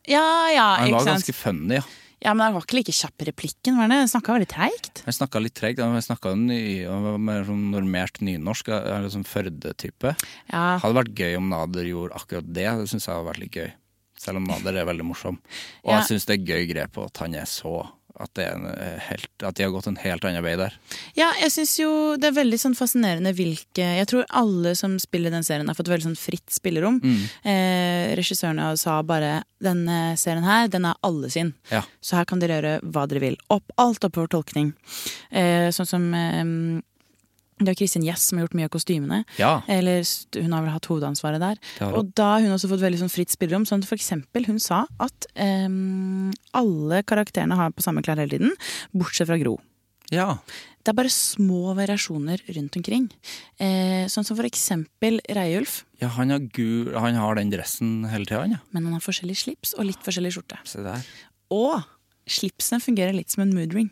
Ja, 0.09 0.51
ja, 0.51 0.65
Han 0.81 0.91
var 0.91 1.05
ganske 1.05 1.33
funny, 1.35 1.75
ja. 1.79 1.83
Ja, 2.23 2.31
Men 2.33 2.45
han 2.45 2.53
var 2.55 2.63
ikke 2.63 2.77
like 2.77 2.93
kjapp 2.95 3.19
i 3.19 3.25
replikken, 3.27 3.75
var 3.75 3.89
det? 3.91 3.97
Snakka 4.07 4.31
veldig 4.37 4.47
treigt. 4.47 5.01
Han 5.03 5.15
snakka 5.15 5.41
litt 5.43 5.55
tregt. 5.59 5.81
Han 5.83 5.99
snakka 6.01 6.31
mer 6.39 7.43
sånn 7.43 7.65
normert 7.73 8.21
nynorsk. 8.23 8.69
Sånn 9.11 9.25
Førde-type. 9.27 10.13
Ja. 10.47 10.77
Hadde 10.79 10.95
vært 11.01 11.11
gøy 11.19 11.35
om 11.35 11.49
Nader 11.51 11.83
gjorde 11.89 12.15
akkurat 12.15 12.47
det. 12.47 12.63
Det 12.79 12.87
syns 12.93 13.09
jeg 13.09 13.11
hadde 13.15 13.27
vært 13.27 13.41
litt 13.43 13.57
gøy. 13.59 13.73
Selv 14.23 14.39
om 14.39 14.47
Nader 14.47 14.79
er 14.79 14.87
veldig 14.87 15.03
morsom. 15.09 15.41
Og 15.83 15.91
Ja. 15.91 15.99
jeg 15.99 16.13
syns 16.13 16.25
det 16.29 16.39
er 16.39 16.45
gøy 16.53 16.67
grep 16.71 16.97
at 17.03 17.17
han 17.17 17.35
er 17.35 17.43
så 17.45 17.89
at, 18.19 18.37
eh, 18.37 18.99
helt, 19.09 19.31
at 19.41 19.55
de 19.57 19.63
har 19.65 19.71
gått 19.73 19.87
en 19.89 19.97
helt 19.97 20.25
annen 20.27 20.43
vei 20.45 20.53
der. 20.59 20.75
Ja, 21.17 21.31
jeg 21.41 21.53
syns 21.55 21.73
jo 21.79 21.89
det 22.21 22.29
er 22.29 22.37
veldig 22.37 22.59
sånn 22.61 22.77
fascinerende 22.77 23.33
hvilke 23.33 23.87
Jeg 23.97 24.07
tror 24.11 24.27
alle 24.29 24.75
som 24.77 24.99
spiller 25.01 25.33
den 25.33 25.45
serien, 25.45 25.67
har 25.67 25.77
fått 25.77 25.89
veldig 25.89 26.11
sånn 26.11 26.19
fritt 26.19 26.53
spillerom. 26.53 26.99
Mm. 27.01 27.23
Eh, 27.49 28.13
regissørene 28.19 28.69
sa 28.77 28.99
bare 29.01 29.41
denne 29.63 30.15
serien 30.19 30.45
her, 30.45 30.67
den 30.67 30.85
er 30.85 30.99
alle 31.01 31.31
sin. 31.33 31.53
Ja. 31.71 31.81
Så 32.01 32.19
her 32.19 32.29
kan 32.29 32.41
dere 32.43 32.59
gjøre 32.59 32.75
hva 32.93 33.07
dere 33.09 33.23
vil. 33.23 33.37
Opp, 33.53 33.73
alt 33.81 34.05
oppover 34.05 34.29
tolkning. 34.29 34.73
Eh, 35.31 35.71
sånn 35.73 35.89
som 35.89 36.09
eh, 36.13 36.43
Det 37.61 37.73
er 37.73 37.77
Kristin 37.77 38.05
Gjess 38.05 38.29
som 38.29 38.39
har 38.39 38.47
gjort 38.47 38.57
mye 38.57 38.69
av 38.69 38.73
kostymene. 38.73 39.19
Ja, 39.39 39.53
Eller 39.71 40.01
hun 40.39 40.55
har 40.55 40.65
vel 40.65 40.73
hatt 40.73 40.89
hovedansvaret 40.89 41.43
der. 41.43 41.59
Og 41.91 42.13
da 42.17 42.35
har 42.35 42.45
hun 42.45 42.55
også 42.55 42.71
fått 42.71 42.83
veldig 42.83 43.03
sånn 43.03 43.13
fritt 43.13 43.33
spillerom. 43.33 43.67
Sånn 43.69 43.83
at 43.83 43.89
for 43.89 43.99
eksempel 43.99 44.47
hun 44.49 44.59
sa 44.63 44.83
at 45.03 45.27
um, 45.37 46.31
alle 46.57 47.03
karakterene 47.07 47.57
har 47.59 47.75
på 47.75 47.85
samme 47.85 48.03
klær 48.05 48.21
hele 48.21 48.37
tiden, 48.37 48.57
bortsett 48.95 49.29
fra 49.29 49.39
Gro. 49.41 49.57
Ja. 50.13 50.37
Det 50.83 50.91
er 50.91 50.97
bare 50.97 51.11
små 51.13 51.71
variasjoner 51.77 52.41
rundt 52.57 52.75
omkring. 52.75 53.07
Eh, 53.55 54.03
sånn 54.11 54.25
som 54.27 54.35
for 54.35 54.47
eksempel 54.47 55.21
Reiulf, 55.31 55.83
ja 56.01 56.09
han, 56.17 56.33
har 56.33 56.43
gul, 56.53 56.91
han 56.99 57.15
har 57.15 57.39
den 57.39 57.53
dressen 57.53 58.01
hele 58.11 58.27
tida, 58.27 58.43
ja. 58.51 58.59
men 58.75 58.89
han 58.89 58.97
har 58.97 59.03
forskjellig 59.05 59.37
slips 59.39 59.71
og 59.77 59.87
litt 59.87 60.03
forskjellig 60.03 60.33
skjorte. 60.35 60.59
Og 61.55 61.79
slipsene 62.27 62.83
fungerer 62.83 63.15
litt 63.15 63.31
som 63.31 63.45
en 63.45 63.55
moodring. 63.55 63.89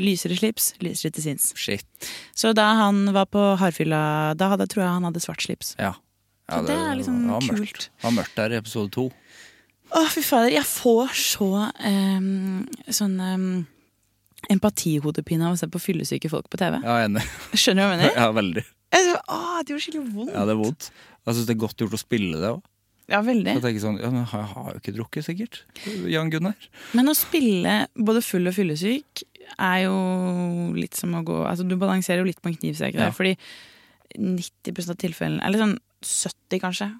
Lysere 0.00 0.36
slips, 0.38 0.72
lysere 0.82 1.14
til 1.14 1.26
sinns. 1.28 1.50
Shit. 1.58 1.86
Så 2.34 2.54
da 2.56 2.66
han 2.80 3.04
var 3.14 3.28
på 3.30 3.42
hardfylla, 3.60 4.00
da 4.38 4.50
hadde, 4.54 4.66
tror 4.70 4.84
jeg 4.84 4.94
han 4.96 5.06
hadde 5.06 5.22
svart 5.22 5.44
slips. 5.44 5.74
Ja. 5.78 5.92
ja 6.50 6.62
det, 6.62 6.72
det 6.72 6.78
er 6.80 6.98
liksom 6.98 7.20
det 7.22 7.36
var 7.36 7.46
kult. 7.46 7.60
Mørkt. 7.60 7.86
Det 7.90 8.08
var 8.08 8.16
mørkt 8.18 8.40
der 8.40 8.56
i 8.56 8.58
episode 8.58 8.94
to. 8.94 9.06
Å, 9.94 10.02
fy 10.10 10.24
fader, 10.26 10.50
jeg 10.56 10.66
får 10.66 11.14
så 11.20 11.48
um, 11.70 12.64
sånn 12.90 13.16
um, 13.22 13.48
empatihodepine 14.50 15.46
av 15.46 15.54
å 15.54 15.60
se 15.60 15.68
på 15.70 15.82
fyllesyke 15.82 16.30
folk 16.32 16.48
på 16.50 16.58
TV. 16.60 16.80
Ja, 16.82 17.00
enig. 17.06 17.22
Skjønner 17.54 17.84
du 17.84 17.86
hva 17.86 17.94
jeg 17.94 18.00
mener? 18.00 18.14
Ja, 18.24 18.30
veldig. 18.34 18.64
Jeg 18.94 19.08
så, 19.08 19.18
å, 19.30 19.40
det 19.60 19.74
gjorde 19.74 19.84
skikkelig 19.86 20.14
vondt. 20.14 20.34
Ja, 20.34 20.46
det 20.46 20.54
er 20.54 20.60
vondt. 20.60 20.88
Jeg 21.24 21.36
syns 21.36 21.48
det 21.48 21.54
er 21.54 21.62
godt 21.64 21.84
gjort 21.84 21.96
å 21.96 22.00
spille 22.00 22.40
det 22.42 22.54
òg. 22.56 22.62
Ja, 23.10 23.20
veldig. 23.20 23.52
Jeg 23.58 23.60
tenker 23.60 23.82
sånn, 23.82 23.98
ja, 24.00 24.08
men 24.08 24.22
jeg 24.24 24.48
har 24.48 24.68
jo 24.72 24.80
ikke 24.80 24.94
drukket, 24.96 25.26
sikkert. 25.26 25.58
Jan 26.08 26.30
Gunnar. 26.32 26.68
Men 26.96 27.12
å 27.12 27.14
spille 27.16 27.82
både 27.94 28.22
full 28.24 28.48
og 28.48 28.56
fyllesyk 28.56 29.24
er 29.58 29.78
jo 29.84 29.94
litt 30.76 30.94
som 30.98 31.14
å 31.14 31.22
gå 31.26 31.40
Altså, 31.46 31.66
du 31.68 31.76
balanserer 31.80 32.22
jo 32.22 32.28
litt 32.28 32.40
på 32.42 32.48
en 32.50 32.56
knivsegg 32.56 32.94
der, 32.96 33.10
Ja. 33.10 33.14
fordi 33.14 33.36
90% 34.18 34.90
av 34.90 34.96
tilfellene, 35.00 35.42
eller 35.44 35.58
sånn 35.58 35.78
70 36.04 36.60
kanskje, 36.62 36.90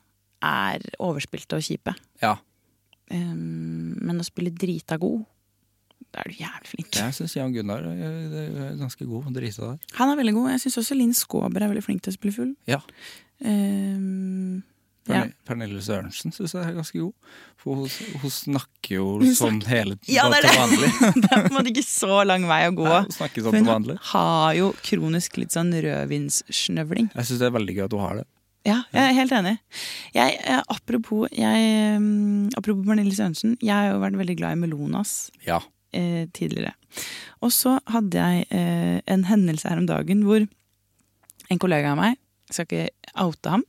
er 0.43 0.83
overspilte 1.01 1.57
og 1.57 1.63
kjipe. 1.63 1.95
Ja. 2.23 2.37
Um, 3.11 3.95
men 4.01 4.19
å 4.21 4.25
spille 4.27 4.51
drita 4.51 4.99
god, 4.99 5.25
da 6.13 6.23
er 6.25 6.31
du 6.31 6.35
jævlig 6.41 6.71
flink. 6.71 6.91
Jeg 6.97 7.15
syns 7.17 7.35
Jan 7.37 7.53
Gunnar 7.55 7.85
er 7.85 8.35
er 8.45 8.77
ganske 8.81 9.07
god. 9.07 9.33
Drita 9.35 9.71
der. 9.73 9.79
Han 9.99 10.11
er 10.11 10.17
veldig 10.21 10.35
god. 10.35 10.51
Jeg 10.55 10.61
syns 10.65 10.79
også 10.83 10.97
Linn 10.99 11.15
Skåber 11.17 11.63
er 11.63 11.69
veldig 11.73 11.85
flink 11.85 12.03
til 12.03 12.13
å 12.13 12.17
spille 12.19 12.33
full. 12.37 12.53
Ja. 12.71 12.81
Um, 13.45 14.63
ja. 15.13 15.25
Pernille 15.45 15.83
Sørensen 15.85 16.33
syns 16.33 16.55
jeg 16.57 16.65
er 16.65 16.77
ganske 16.79 16.97
god. 16.97 17.13
For 17.61 17.83
hun, 17.83 17.89
hun 18.23 18.33
snakker 18.33 18.95
jo 18.97 19.07
Hun 19.21 19.35
sånn 19.37 19.59
hele 19.69 19.99
Ja, 20.09 20.25
er 20.33 20.47
til 20.47 20.57
vanlig. 20.57 20.89
det 21.23 21.29
er 21.29 21.43
på 21.45 21.51
en 21.51 21.57
måte 21.59 21.73
ikke 21.75 21.85
så 21.85 22.23
lang 22.25 22.47
vei 22.49 22.63
å 22.71 22.73
gå. 22.79 22.87
Nei, 22.89 23.03
hun 23.05 23.17
snakker 23.19 23.45
sånn 23.45 23.59
til 23.59 23.67
vanlig. 23.69 23.97
hun 23.99 24.09
har 24.15 24.55
jo 24.57 24.71
kronisk 24.87 25.37
litt 25.43 25.53
sånn 25.57 25.75
rødvinssnøvling. 25.77 27.11
Jeg 27.15 27.29
syns 27.29 27.43
det 27.43 27.51
er 27.51 27.55
veldig 27.59 27.77
gøy 27.77 27.85
at 27.89 27.97
hun 27.99 28.05
har 28.07 28.17
det. 28.23 28.27
Ja, 28.65 28.79
jeg 28.97 29.03
er 29.11 29.17
helt 29.19 29.33
enig. 29.37 29.55
Jeg, 30.17 30.39
eh, 30.49 30.63
apropos, 30.73 31.29
jeg, 31.37 31.97
um, 32.01 32.49
apropos 32.57 32.87
Pernille 32.89 33.13
Sørensen. 33.13 33.59
Jeg 33.61 33.75
har 33.77 33.91
jo 33.93 34.01
vært 34.01 34.17
veldig 34.23 34.37
glad 34.41 34.57
i 34.57 34.61
Melonas 34.63 35.15
Ja. 35.45 35.61
eh, 35.93 36.25
tidligere. 36.33 36.73
Og 37.45 37.53
så 37.53 37.77
hadde 37.93 38.17
jeg 38.17 38.47
eh, 38.51 39.03
en 39.05 39.25
hendelse 39.29 39.69
her 39.69 39.77
om 39.83 39.87
dagen 39.87 40.25
hvor 40.25 40.47
en 41.51 41.61
kollega 41.61 41.93
av 41.93 41.99
meg 42.01 42.17
skal 42.55 42.67
ikke 42.69 43.15
oute 43.25 43.53
ham, 43.53 43.65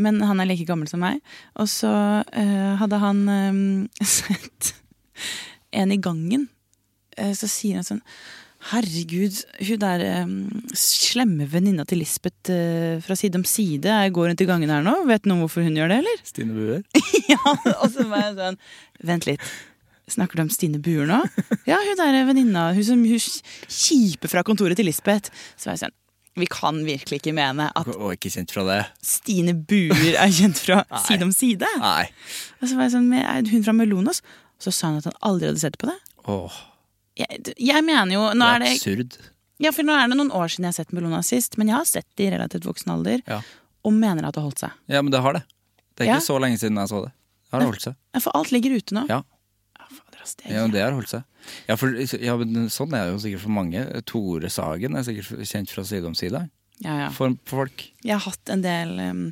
men 0.00 0.22
han 0.24 0.40
er 0.40 0.48
like 0.48 0.66
gammel 0.68 0.88
som 0.90 1.02
meg. 1.04 1.20
Og 1.60 1.68
så 1.70 1.92
uh, 2.22 2.72
hadde 2.80 3.02
han 3.02 3.22
um, 3.28 3.60
sett 4.16 4.74
en 5.76 5.92
i 5.92 6.00
gangen. 6.00 6.48
Uh, 7.18 7.32
så 7.36 7.48
sier 7.50 7.80
han 7.80 7.86
sånn 7.86 8.04
Herregud, 8.66 9.36
hun 9.62 9.78
der 9.78 10.02
um, 10.24 10.32
slemme 10.74 11.44
venninna 11.46 11.84
til 11.86 12.00
Lisbeth 12.02 12.50
uh, 12.50 12.96
fra 13.04 13.14
Side 13.14 13.38
om 13.38 13.44
side 13.46 13.92
jeg 13.92 14.14
går 14.16 14.32
rundt 14.32 14.42
i 14.42 14.48
gangen 14.48 14.72
her 14.72 14.82
nå. 14.82 14.96
Vet 15.06 15.28
noen 15.28 15.44
hvorfor 15.44 15.62
hun 15.62 15.76
gjør 15.78 15.92
det, 15.92 16.00
eller? 16.02 16.24
Stine 16.26 16.56
Buer. 16.56 16.82
ja, 17.32 17.42
og 17.76 17.86
så 17.92 18.08
var 18.10 18.24
jeg 18.24 18.36
sånn 18.40 18.58
Vent 19.06 19.28
litt. 19.28 19.52
Snakker 20.10 20.38
du 20.38 20.46
om 20.46 20.50
Stine 20.50 20.80
Buer 20.82 21.06
nå? 21.06 21.20
Ja, 21.68 21.78
hun 21.82 21.98
der 21.98 22.18
venninna. 22.26 22.68
Hun 22.74 22.86
som 22.86 23.06
hun 23.06 23.22
kjipe 23.68 24.30
fra 24.30 24.42
kontoret 24.46 24.78
til 24.78 24.86
Lisbeth. 24.88 25.30
Så 25.54 25.68
var 25.68 25.76
jeg 25.76 25.84
sånn 25.84 25.96
Vi 26.36 26.46
kan 26.52 26.82
virkelig 26.84 27.20
ikke 27.22 27.32
mene 27.34 27.70
at 27.74 27.88
Og 27.96 28.12
ikke 28.12 28.28
kjent 28.34 28.50
fra 28.52 28.64
det. 28.68 28.78
Stine 29.02 29.54
Buer 29.56 30.14
er 30.20 30.28
kjent 30.36 30.58
fra 30.60 30.82
Side 31.06 31.22
om 31.24 31.32
side. 31.32 31.64
Nei. 31.80 32.10
Og 32.60 32.68
så 32.68 32.76
var 32.76 32.82
jeg 32.88 32.92
sånn 32.96 33.08
"Men 33.08 33.24
Er 33.24 33.50
hun 33.50 33.64
fra 33.64 33.72
Melonas? 33.72 34.20
Så 34.60 34.72
sa 34.72 34.88
hun 34.88 34.98
at 34.98 35.04
han 35.08 35.16
aldri 35.22 35.48
hadde 35.48 35.60
sett 35.60 35.78
på 35.78 35.86
det. 35.88 35.96
Åh, 36.28 36.52
Jeg, 37.16 37.54
jeg 37.58 37.84
mener 37.84 38.12
jo 38.12 38.20
nå 38.32 38.44
det 38.44 38.46
er 38.48 38.54
er 38.56 38.64
det, 38.66 38.72
absurd. 38.76 39.16
ja, 39.60 39.70
for 39.72 39.82
nå 39.88 39.92
er 39.96 40.08
det 40.08 40.16
noen 40.18 40.30
år 40.36 40.48
siden 40.52 40.64
jeg 40.68 40.72
har 40.74 40.78
sett 40.84 40.92
Melonas 40.92 41.26
sist, 41.32 41.56
men 41.56 41.68
jeg 41.68 41.76
har 41.76 41.84
sett 41.88 42.06
det 42.16 42.26
i 42.26 42.30
relativt 42.36 42.64
voksen 42.68 42.92
alder, 42.92 43.22
Ja. 43.26 43.40
og 43.84 43.92
mener 43.92 44.26
at 44.28 44.34
det 44.34 44.42
har 44.42 44.48
holdt 44.50 44.58
seg. 44.60 44.72
ja, 44.88 45.00
men 45.02 45.10
det 45.12 45.20
har 45.22 45.32
det. 45.32 45.42
Det 45.96 46.04
er 46.04 46.10
ikke 46.12 46.20
Ja. 46.20 46.26
så 46.28 46.36
lenge 46.40 46.58
siden 46.60 46.76
jeg 46.76 46.88
så 46.88 47.04
det. 47.04 47.12
Det 47.50 47.52
har 47.52 47.62
holdt 47.70 47.80
seg. 47.82 47.94
For 48.20 48.30
alt 48.36 48.50
ligger 48.52 48.76
ute 48.76 48.92
nå. 48.92 49.06
Ja. 49.08 49.22
Det 50.34 50.48
er 50.50 50.56
Ja, 50.56 50.66
det 50.72 50.82
har 50.82 50.96
holdt 50.96 51.12
seg. 51.12 51.22
Ja, 51.68 51.76
for, 51.78 51.94
ja, 51.94 52.36
sånn 52.74 52.94
er 52.96 53.06
det 53.06 53.14
jo 53.14 53.22
sikkert 53.22 53.44
for 53.44 53.54
mange. 53.54 53.84
Tore 54.08 54.50
Sagen 54.50 54.98
er 54.98 55.06
sikkert 55.06 55.46
kjent 55.46 55.70
fra 55.70 55.84
Side 55.86 56.06
om 56.08 56.16
side. 56.18 56.48
ja, 56.82 56.96
ja. 57.04 57.08
For, 57.14 57.36
for 57.46 57.64
folk. 57.64 57.86
Jeg 58.02 58.16
har 58.18 58.24
hatt 58.26 58.50
en 58.52 58.64
del 58.64 58.96
um, 59.00 59.24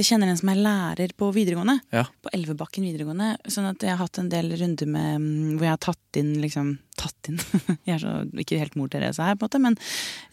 Jeg 0.00 0.14
kjenner 0.14 0.30
en 0.32 0.38
som 0.40 0.48
er 0.48 0.60
lærer 0.64 1.10
på 1.12 1.26
videregående. 1.36 1.74
Ja. 1.92 2.06
På 2.24 2.30
Elvebakken 2.32 2.86
videregående. 2.88 3.34
Sånn 3.52 3.66
at 3.68 3.82
jeg 3.84 3.92
har 3.92 4.00
hatt 4.00 4.16
en 4.22 4.30
del 4.32 4.48
runder 4.56 4.88
med 4.88 5.18
um, 5.20 5.26
hvor 5.58 5.66
jeg 5.66 5.74
har 5.74 5.82
tatt 5.84 6.20
inn 6.20 6.38
liksom 6.40 6.78
Tatt 7.00 7.30
inn 7.30 7.38
Jeg 7.88 7.94
er 7.94 8.00
så 8.02 8.14
ikke 8.42 8.58
helt 8.60 8.74
mor 8.76 8.88
Therese 8.92 9.24
her, 9.24 9.36
på 9.40 9.46
en 9.46 9.48
måte, 9.48 9.60
men 9.64 9.76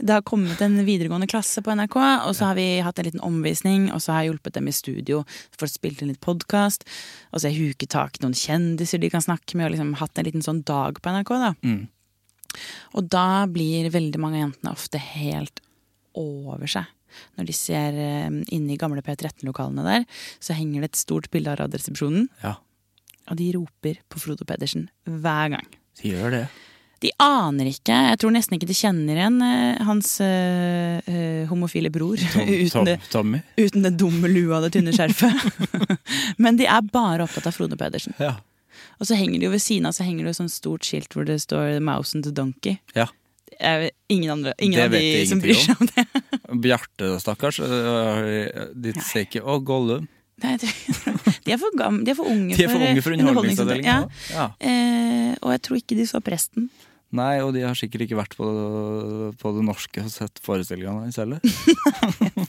det 0.03 0.17
har 0.17 0.23
kommet 0.27 0.59
en 0.63 0.81
videregående 0.83 1.29
klasse 1.31 1.61
på 1.63 1.71
NRK, 1.79 1.95
og 2.27 2.33
så 2.35 2.49
har 2.49 2.57
vi 2.57 2.65
hatt 2.83 2.99
en 2.99 3.07
liten 3.07 3.23
omvisning, 3.23 3.85
og 3.95 4.01
så 4.03 4.11
har 4.11 4.25
jeg 4.25 4.33
hjulpet 4.33 4.57
dem 4.57 4.67
i 4.67 4.75
studio 4.75 5.21
for 5.55 5.71
spilt 5.71 6.03
inn 6.03 6.11
litt 6.11 6.19
podkast. 6.23 6.83
Og 7.31 7.39
så 7.39 7.47
har 7.47 7.55
jeg 7.55 7.71
huket 7.71 7.93
tak 7.95 8.19
i 8.19 8.25
noen 8.25 8.35
kjendiser 8.35 8.99
de 8.99 9.11
kan 9.13 9.23
snakke 9.23 9.55
med, 9.55 9.69
og 9.69 9.77
liksom 9.77 9.95
hatt 10.01 10.19
en 10.19 10.27
liten 10.27 10.43
sånn 10.43 10.59
dag 10.67 10.99
på 10.99 11.15
NRK, 11.15 11.33
da. 11.45 11.53
Mm. 11.63 11.79
Og 12.99 13.09
da 13.15 13.29
blir 13.47 13.87
veldig 13.93 14.23
mange 14.23 14.41
av 14.41 14.45
jentene 14.47 14.75
ofte 14.75 15.03
helt 15.13 15.63
over 16.19 16.67
seg. 16.67 16.91
Når 17.37 17.45
de 17.49 17.53
ser 17.53 17.97
eh, 17.97 18.29
inne 18.55 18.73
i 18.73 18.77
gamle 18.79 19.01
P13-lokalene 19.05 19.83
der, 19.87 20.05
så 20.39 20.53
henger 20.57 20.81
det 20.85 20.91
et 20.93 21.03
stort 21.03 21.29
bilde 21.33 21.51
av 21.53 21.59
Radioresepsjonen, 21.63 22.29
Ja, 22.43 22.55
og 23.27 23.35
de 23.35 23.49
roper 23.57 23.97
på 24.07 24.19
Frodo 24.23 24.45
Pedersen 24.47 24.85
hver 25.03 25.49
gang. 25.57 25.67
de 26.01 26.13
gjør 26.13 26.31
det. 26.31 26.47
De 27.03 27.11
aner 27.21 27.67
ikke, 27.69 27.93
jeg 28.09 28.17
tror 28.17 28.31
nesten 28.33 28.55
ikke 28.57 28.69
de 28.69 28.73
kjenner 28.73 29.19
igjen 29.19 29.35
eh, 29.45 29.83
hans 29.85 30.15
eh, 30.23 31.43
homofile 31.49 31.91
bror 31.93 32.17
Tom, 32.17 32.47
uten, 32.65 32.95
Tom, 33.11 33.35
det, 33.35 33.43
uten 33.67 33.83
det 33.85 33.91
dumme 33.99 34.31
lua 34.31 34.57
og 34.57 34.65
det 34.65 34.71
tynne 34.79 34.95
skjerfet. 34.95 35.91
Men 36.41 36.57
de 36.57 36.65
er 36.65 36.81
bare 36.89 37.27
opptatt 37.27 37.51
av 37.51 37.53
Frode 37.53 37.77
Pedersen. 37.77 38.15
Ja. 38.17 38.37
Og 38.97 39.05
så 39.09 39.17
henger 39.19 39.37
det 39.37 39.45
jo 39.45 39.53
ved 39.53 39.61
siden 39.61 39.85
av 39.85 39.93
så 39.93 40.07
henger 40.07 40.25
det 40.25 40.33
jo 40.33 40.39
sånn 40.39 40.49
stort 40.53 40.87
skilt 40.87 41.13
hvor 41.13 41.27
det 41.27 41.37
står 41.43 41.77
'Mouse 41.83 42.15
and 42.17 42.25
the 42.25 42.33
Donkey'. 42.33 42.79
ja. 42.97 43.05
Jeg 43.57 43.91
ingen 44.13 44.31
andre, 44.35 44.53
ingen 44.61 44.83
av 44.85 44.93
de 44.93 45.25
som 45.29 45.39
bryr 45.41 45.57
seg 45.57 45.79
om 45.81 45.89
det. 45.89 46.05
Bjarte, 46.63 47.15
stakkars. 47.23 47.59
øh, 47.59 48.73
De 48.75 48.93
ser 49.01 49.25
ikke 49.25 49.41
'Å, 49.41 49.57
Gollum'. 49.65 50.07
Nei, 50.43 50.53
de, 50.61 50.67
er 51.49 51.57
for 51.57 51.73
gamle, 51.79 52.05
de 52.05 52.11
er 52.13 52.17
for 52.19 52.29
unge 52.29 52.53
De 52.53 52.67
er 52.67 52.69
for 52.69 52.83
unge 52.85 53.01
for 53.01 53.15
underholdningsavdelingen. 53.15 54.05
Ja. 54.29 54.35
Ja. 54.35 54.45
Eh, 54.61 55.33
og 55.41 55.55
jeg 55.55 55.63
tror 55.65 55.79
ikke 55.81 55.97
de 55.97 56.05
så 56.05 56.21
Presten. 56.21 56.69
Nei, 57.17 57.39
og 57.41 57.53
de 57.55 57.61
har 57.63 57.73
sikkert 57.79 58.03
ikke 58.03 58.17
vært 58.19 58.35
på, 58.35 58.45
på 59.39 59.51
det 59.55 59.63
norske 59.63 60.03
og 60.03 60.11
sett 60.11 60.41
forestillingene 60.43 61.05
hans 61.07 61.17
heller. 61.21 61.39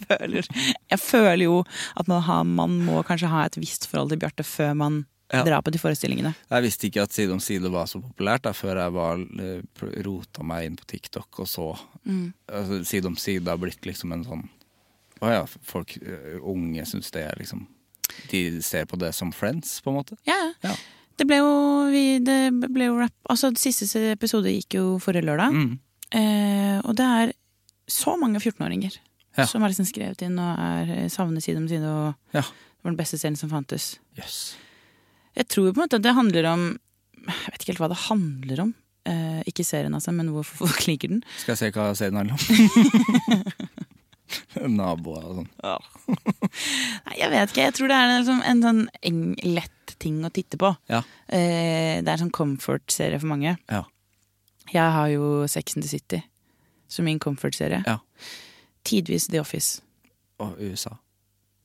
Føler, 0.08 0.48
jeg 0.90 0.98
føler 1.00 1.44
jo 1.46 1.60
at 1.96 2.10
man, 2.10 2.24
har, 2.26 2.42
man 2.44 2.74
må 2.88 3.04
kanskje 3.06 3.30
ha 3.32 3.44
et 3.46 3.56
visst 3.60 3.86
forhold 3.88 4.10
til 4.12 4.20
Bjarte 4.24 4.44
før 4.44 4.74
man 4.80 5.04
Ja. 5.32 5.42
dra 5.44 5.60
på 5.62 5.70
de 5.70 5.78
forestillingene. 5.78 6.34
Jeg 6.50 6.62
visste 6.64 6.86
ikke 6.88 7.02
at 7.02 7.12
Side 7.12 7.32
om 7.32 7.40
side 7.40 7.68
var 7.70 7.84
så 7.86 8.00
populært 8.00 8.42
da, 8.46 8.52
før 8.56 8.78
jeg 8.80 8.92
var 8.94 9.18
øh, 9.18 9.62
rota 10.06 10.42
meg 10.42 10.64
inn 10.66 10.76
på 10.76 10.86
TikTok 10.86 11.40
og 11.40 11.46
så 11.48 11.78
Mm. 12.08 12.32
altså, 12.48 12.84
Side 12.88 13.04
om 13.06 13.16
side 13.16 13.46
har 13.50 13.58
blitt 13.58 13.84
liksom 13.84 14.12
en 14.14 14.22
sånn 14.24 14.48
Å 15.20 15.28
ja, 15.34 15.42
folk 15.62 15.98
øh, 16.00 16.38
unge 16.40 16.84
syns 16.86 17.10
det 17.10 17.24
er 17.26 17.34
liksom 17.36 17.66
De 18.30 18.62
ser 18.62 18.86
på 18.86 18.96
det 18.96 19.10
som 19.14 19.32
friends, 19.32 19.80
på 19.82 19.90
en 19.90 19.96
måte? 19.98 20.16
Ja, 20.26 20.52
Ja. 20.64 20.72
Det 21.18 21.26
ble 21.26 21.36
jo, 21.42 21.50
vi, 21.90 22.18
det 22.22 22.54
ble 22.70 22.86
jo 22.86 22.96
rap 23.00 23.12
Altså, 23.28 23.50
siste 23.58 24.12
episode 24.12 24.48
gikk 24.54 24.74
jo 24.78 24.98
forrige 25.02 25.26
lørdag. 25.26 25.52
Mm. 25.52 25.78
Eh, 26.14 26.78
og 26.86 26.94
det 26.96 27.04
er 27.04 27.32
så 27.90 28.16
mange 28.16 28.38
14-åringer 28.40 28.96
Ja. 29.36 29.44
som 29.46 29.60
har 29.62 29.68
liksom 29.68 29.84
skrevet 29.86 30.22
inn 30.22 30.38
og 30.38 30.58
er 30.58 31.08
savnet 31.10 31.42
side 31.44 31.58
om 31.58 31.68
side. 31.68 31.84
Og 31.84 32.14
Ja. 32.32 32.40
det 32.40 32.82
var 32.84 32.90
den 32.92 32.96
beste 32.96 33.18
serien 33.18 33.36
som 33.36 33.50
fantes. 33.50 33.98
Jøss. 34.16 34.54
Jeg 35.38 35.48
tror 35.52 35.70
på 35.70 35.78
en 35.78 35.84
måte 35.84 35.98
at 36.00 36.04
det 36.06 36.16
handler 36.16 36.48
om 36.50 36.68
Jeg 37.28 37.52
vet 37.52 37.62
ikke 37.62 37.72
helt 37.74 37.82
hva 37.82 37.90
det 37.92 38.00
handler 38.08 38.62
om. 38.64 38.70
Eh, 39.08 39.40
ikke 39.48 39.64
serien, 39.66 39.94
altså, 39.96 40.12
men 40.16 40.30
hvorfor 40.34 40.66
folk 40.66 40.86
liker 40.88 41.12
den. 41.12 41.20
Skal 41.40 41.54
jeg 41.54 41.60
se 41.60 41.70
hva 41.76 41.90
serien 41.96 42.18
handler 42.18 42.36
om? 42.36 43.76
Naboer 44.78 45.24
og 45.24 45.38
sånn. 45.38 45.48
Nei, 47.06 47.14
jeg 47.20 47.30
vet 47.32 47.52
ikke. 47.52 47.66
Jeg 47.68 47.76
tror 47.78 47.90
det 47.90 47.98
er 47.98 48.10
liksom 48.12 48.42
en 48.50 48.64
sånn 48.64 48.82
eng, 49.08 49.20
lett 49.56 49.94
ting 50.02 50.18
å 50.26 50.30
titte 50.34 50.60
på. 50.60 50.72
Ja. 50.92 51.00
Eh, 51.26 52.00
det 52.02 52.08
er 52.08 52.14
en 52.16 52.26
sånn 52.26 52.34
comfort-serie 52.36 53.20
for 53.20 53.30
mange. 53.30 53.56
Ja. 53.72 53.84
Jeg 54.68 54.94
har 54.98 55.08
jo 55.12 55.46
Sex 55.48 55.76
and 55.78 55.86
the 55.86 55.90
City 55.90 56.20
som 56.92 57.08
min 57.08 57.20
comfort-serie. 57.22 57.80
Ja. 57.86 57.98
Tidvis 58.88 59.28
The 59.32 59.40
Office. 59.40 59.80
Og 60.44 60.60
USA. 60.60 60.96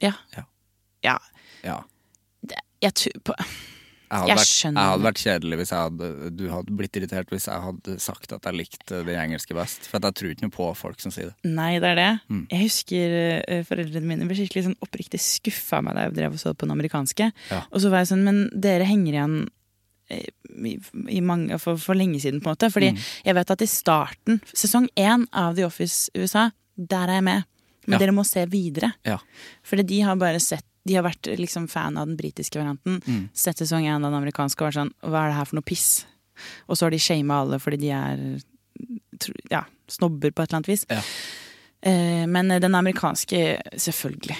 Ja. 0.03 0.13
Ja. 0.35 1.17
Ja. 1.63 1.77
Jeg 2.83 2.93
tror 2.99 3.21
på 3.29 3.35
Jeg 4.13 4.19
hadde, 4.19 4.27
Jeg 4.29 4.37
vært, 4.37 4.49
skjønner 4.51 4.83
jeg 4.83 4.91
hadde 4.93 5.05
vært 5.07 5.21
kjedelig 5.23 5.57
hvis 5.57 5.71
jeg 5.73 5.79
hadde, 5.87 6.07
du 6.37 6.43
hadde 6.51 6.73
blitt 6.77 6.97
irritert 6.99 7.31
hvis 7.33 7.47
jeg 7.49 7.61
hadde 7.63 7.93
sagt 8.03 8.33
at 8.35 8.45
jeg 8.45 8.57
likte 8.59 8.99
det 9.07 9.15
engelske 9.17 9.55
best. 9.57 9.87
For 9.89 10.03
jeg 10.05 10.13
tror 10.19 10.33
ikke 10.35 10.45
noe 10.45 10.53
på 10.53 10.67
folk 10.77 10.99
som 11.01 11.13
sier 11.15 11.31
det. 11.31 11.49
Nei, 11.49 11.71
det 11.81 11.89
er 11.89 11.97
det. 11.97 12.09
Mm. 12.29 12.43
Jeg 12.51 12.61
husker 12.67 13.15
uh, 13.49 13.63
foreldrene 13.65 14.05
mine 14.11 14.27
ble 14.29 14.37
skikkelig 14.37 14.65
sånn 14.67 14.77
oppriktig 14.85 15.17
skuffa 15.23 15.79
av 15.79 15.87
meg 15.87 15.97
da 15.97 16.03
jeg 16.05 16.13
drev 16.19 16.35
og 16.37 16.41
så 16.43 16.53
på 16.53 16.67
den 16.67 16.75
amerikanske. 16.75 17.31
Ja. 17.49 17.61
Og 17.71 17.81
så 17.81 17.89
var 17.89 18.03
jeg 18.03 18.11
sånn, 18.11 18.21
men 18.27 18.43
dere 18.53 18.85
henger 18.91 19.17
igjen 19.17 19.37
eh, 20.13 20.27
i, 20.69 20.75
i 21.17 21.21
mange, 21.25 21.57
for, 21.63 21.81
for 21.81 21.97
lenge 21.97 22.19
siden, 22.21 22.43
på 22.43 22.51
en 22.51 22.57
måte. 22.57 22.69
Fordi 22.75 22.91
Mm. 22.93 22.99
jeg 23.31 23.35
vet 23.39 23.55
at 23.55 23.65
i 23.65 23.69
starten, 23.71 24.41
sesong 24.53 24.91
én 24.99 25.25
av 25.33 25.55
The 25.57 25.65
Office 25.65 26.11
USA, 26.13 26.51
der 26.77 27.07
er 27.09 27.17
jeg 27.17 27.25
med. 27.31 27.49
Men 27.87 27.97
Ja. 27.97 28.03
dere 28.05 28.13
må 28.15 28.23
se 28.29 28.45
videre. 28.45 28.93
Ja. 29.09 29.17
Fordi 29.65 29.83
de 29.89 29.99
har 30.05 30.15
bare 30.21 30.39
sett 30.39 30.67
De 30.83 30.97
har 30.97 31.05
vært 31.05 31.29
liksom 31.39 31.69
fan 31.71 31.97
av 31.97 32.09
den 32.09 32.17
britiske 32.19 32.59
varianten. 32.59 32.99
Mm. 33.07 33.27
Sett 33.37 33.61
sesong 33.61 33.85
én 33.87 33.95
av 33.95 34.09
den 34.09 34.19
amerikanske 34.19 34.63
og 34.63 34.67
vært 34.67 34.79
sånn 34.81 34.95
Hva 35.05 35.21
er 35.21 35.31
det 35.31 35.37
her 35.37 35.49
for 35.49 35.59
noe 35.59 35.69
piss? 35.69 35.91
Og 36.67 36.75
så 36.75 36.87
har 36.87 36.95
de 36.95 37.01
shama 37.01 37.43
alle 37.43 37.59
fordi 37.61 37.79
de 37.85 37.93
er 37.95 38.23
ja, 39.51 39.63
snobber 39.87 40.33
på 40.33 40.43
et 40.43 40.49
eller 40.49 40.59
annet 40.59 40.71
vis. 40.73 40.87
Ja. 40.89 41.03
Eh, 41.87 42.25
men 42.27 42.51
den 42.63 42.75
amerikanske, 42.75 43.43
selvfølgelig. 43.77 44.39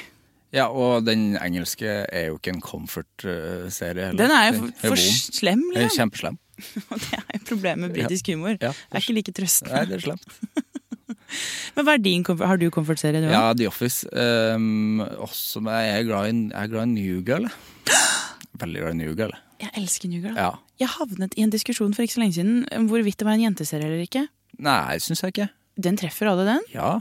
Ja, 0.53 0.67
og 0.69 1.07
den 1.07 1.33
engelske 1.41 1.89
er 2.05 2.27
jo 2.29 2.37
ikke 2.37 2.53
en 2.53 2.61
comfort-serie. 2.61 4.11
Den 4.13 4.31
er 4.33 4.51
jo 4.51 4.59
for, 4.59 4.91
for 4.91 5.01
slem, 5.01 5.63
er 5.73 5.87
liksom. 5.87 6.03
Kjempeslem. 6.03 6.37
Og 6.93 6.99
det 7.01 7.17
er 7.17 7.39
jo 7.39 7.45
problemet 7.47 7.81
med 7.87 7.95
britisk 7.95 8.29
humor. 8.29 8.53
Ja. 8.61 8.69
Det 8.69 8.99
er 8.99 9.01
ikke 9.01 9.15
like 9.17 9.33
Nei, 9.33 9.85
det 9.89 9.97
er 9.97 10.03
slemt. 10.05 10.27
Men 11.75 11.87
hva 11.87 11.95
er 11.97 12.03
din 12.03 12.25
comfort? 12.27 12.49
Har 12.51 12.59
du 12.61 12.67
comfort-serie? 12.73 13.23
Ja, 13.31 13.45
The 13.57 13.69
Office. 13.69 14.07
Um, 14.11 15.01
også, 15.23 15.63
jeg 15.67 15.95
er 15.97 16.05
glad 16.09 16.29
i, 16.29 16.35
jeg 16.51 16.59
er 16.63 16.71
glad 16.73 16.87
i 16.87 16.93
New 16.93 17.23
Girl. 17.25 17.47
Veldig 18.63 18.83
glad 18.83 18.93
i 18.95 18.99
New 19.01 19.15
Girl. 19.17 19.33
Jeg 19.63 19.71
elsker 19.79 20.11
New 20.11 20.21
Girl. 20.23 20.37
Ja. 20.37 20.51
Jeg 20.81 20.91
havnet 20.97 21.35
i 21.37 21.45
en 21.45 21.53
diskusjon 21.53 21.93
for 21.95 22.05
ikke 22.05 22.17
så 22.17 22.23
lenge 22.23 22.37
siden 22.37 22.87
hvorvidt 22.89 23.19
det 23.21 23.27
var 23.27 23.37
en 23.37 23.45
jenteserie 23.47 23.87
eller 23.87 24.03
ikke. 24.05 24.25
Nei, 24.63 24.99
syns 25.01 25.23
jeg 25.23 25.33
ikke. 25.35 25.49
Den 25.83 25.97
treffer 25.97 26.29
alle, 26.29 26.45
den. 26.45 26.67
Ja, 26.73 26.99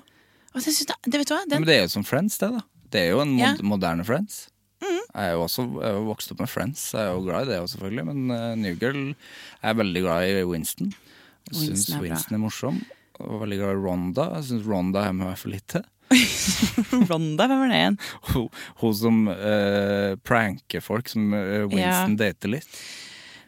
det, 0.55 0.73
det, 1.09 1.19
vet 1.19 1.29
du 1.29 1.35
hva? 1.35 1.43
Den, 1.49 1.61
Men 1.63 1.69
det 1.69 1.77
er 1.77 1.85
jo 1.87 1.93
som 1.97 2.05
Friends, 2.07 2.39
det, 2.41 2.49
da. 2.55 2.63
Det 2.93 3.07
er 3.07 3.15
jo 3.15 3.23
en 3.25 3.35
mod 3.35 3.43
Ja. 3.43 3.53
Mm. 3.59 3.69
moderne 3.73 4.05
Friends. 4.09 4.47
Jeg 4.83 5.29
er 5.29 5.35
jo 5.37 5.43
også 5.45 5.65
er 5.85 5.93
jo 5.93 6.05
vokst 6.09 6.33
opp 6.33 6.41
med 6.41 6.49
Friends, 6.49 6.83
jeg 6.97 7.05
er 7.05 7.11
jo 7.13 7.21
glad 7.27 7.45
i 7.47 7.51
det 7.53 7.59
også, 7.61 7.77
selvfølgelig. 7.77 8.05
Men 8.09 8.33
uh, 8.33 8.55
New 8.59 8.77
Girl 8.81 9.01
jeg 9.13 9.69
er 9.71 9.77
veldig 9.79 10.03
glad 10.07 10.29
i 10.29 10.45
Winston. 10.49 10.93
Jeg 11.51 11.57
syns 11.59 11.69
Winston 11.69 11.97
er. 11.99 12.03
Winston 12.07 12.37
er 12.39 12.43
morsom. 12.43 12.79
Og 13.23 13.43
veldig 13.45 13.59
glad 13.61 13.77
i 13.77 13.83
Ronda. 13.83 14.29
Jeg 14.39 14.49
syns 14.51 14.69
Ronda 14.69 15.07
er 15.07 15.17
med 15.17 15.31
meg 15.31 15.39
for 15.41 15.53
lite. 15.53 15.85
Ronda, 17.11 17.47
hvem 17.49 17.63
er 17.65 17.71
det 17.71 17.79
igjen? 17.79 18.01
Hun, 18.33 18.49
hun 18.83 18.97
som 18.97 19.21
uh, 19.31 20.17
pranker 20.27 20.85
folk, 20.85 21.09
som 21.13 21.33
uh, 21.35 21.63
Winston 21.71 22.19
dater 22.21 22.53
litt. 22.53 22.83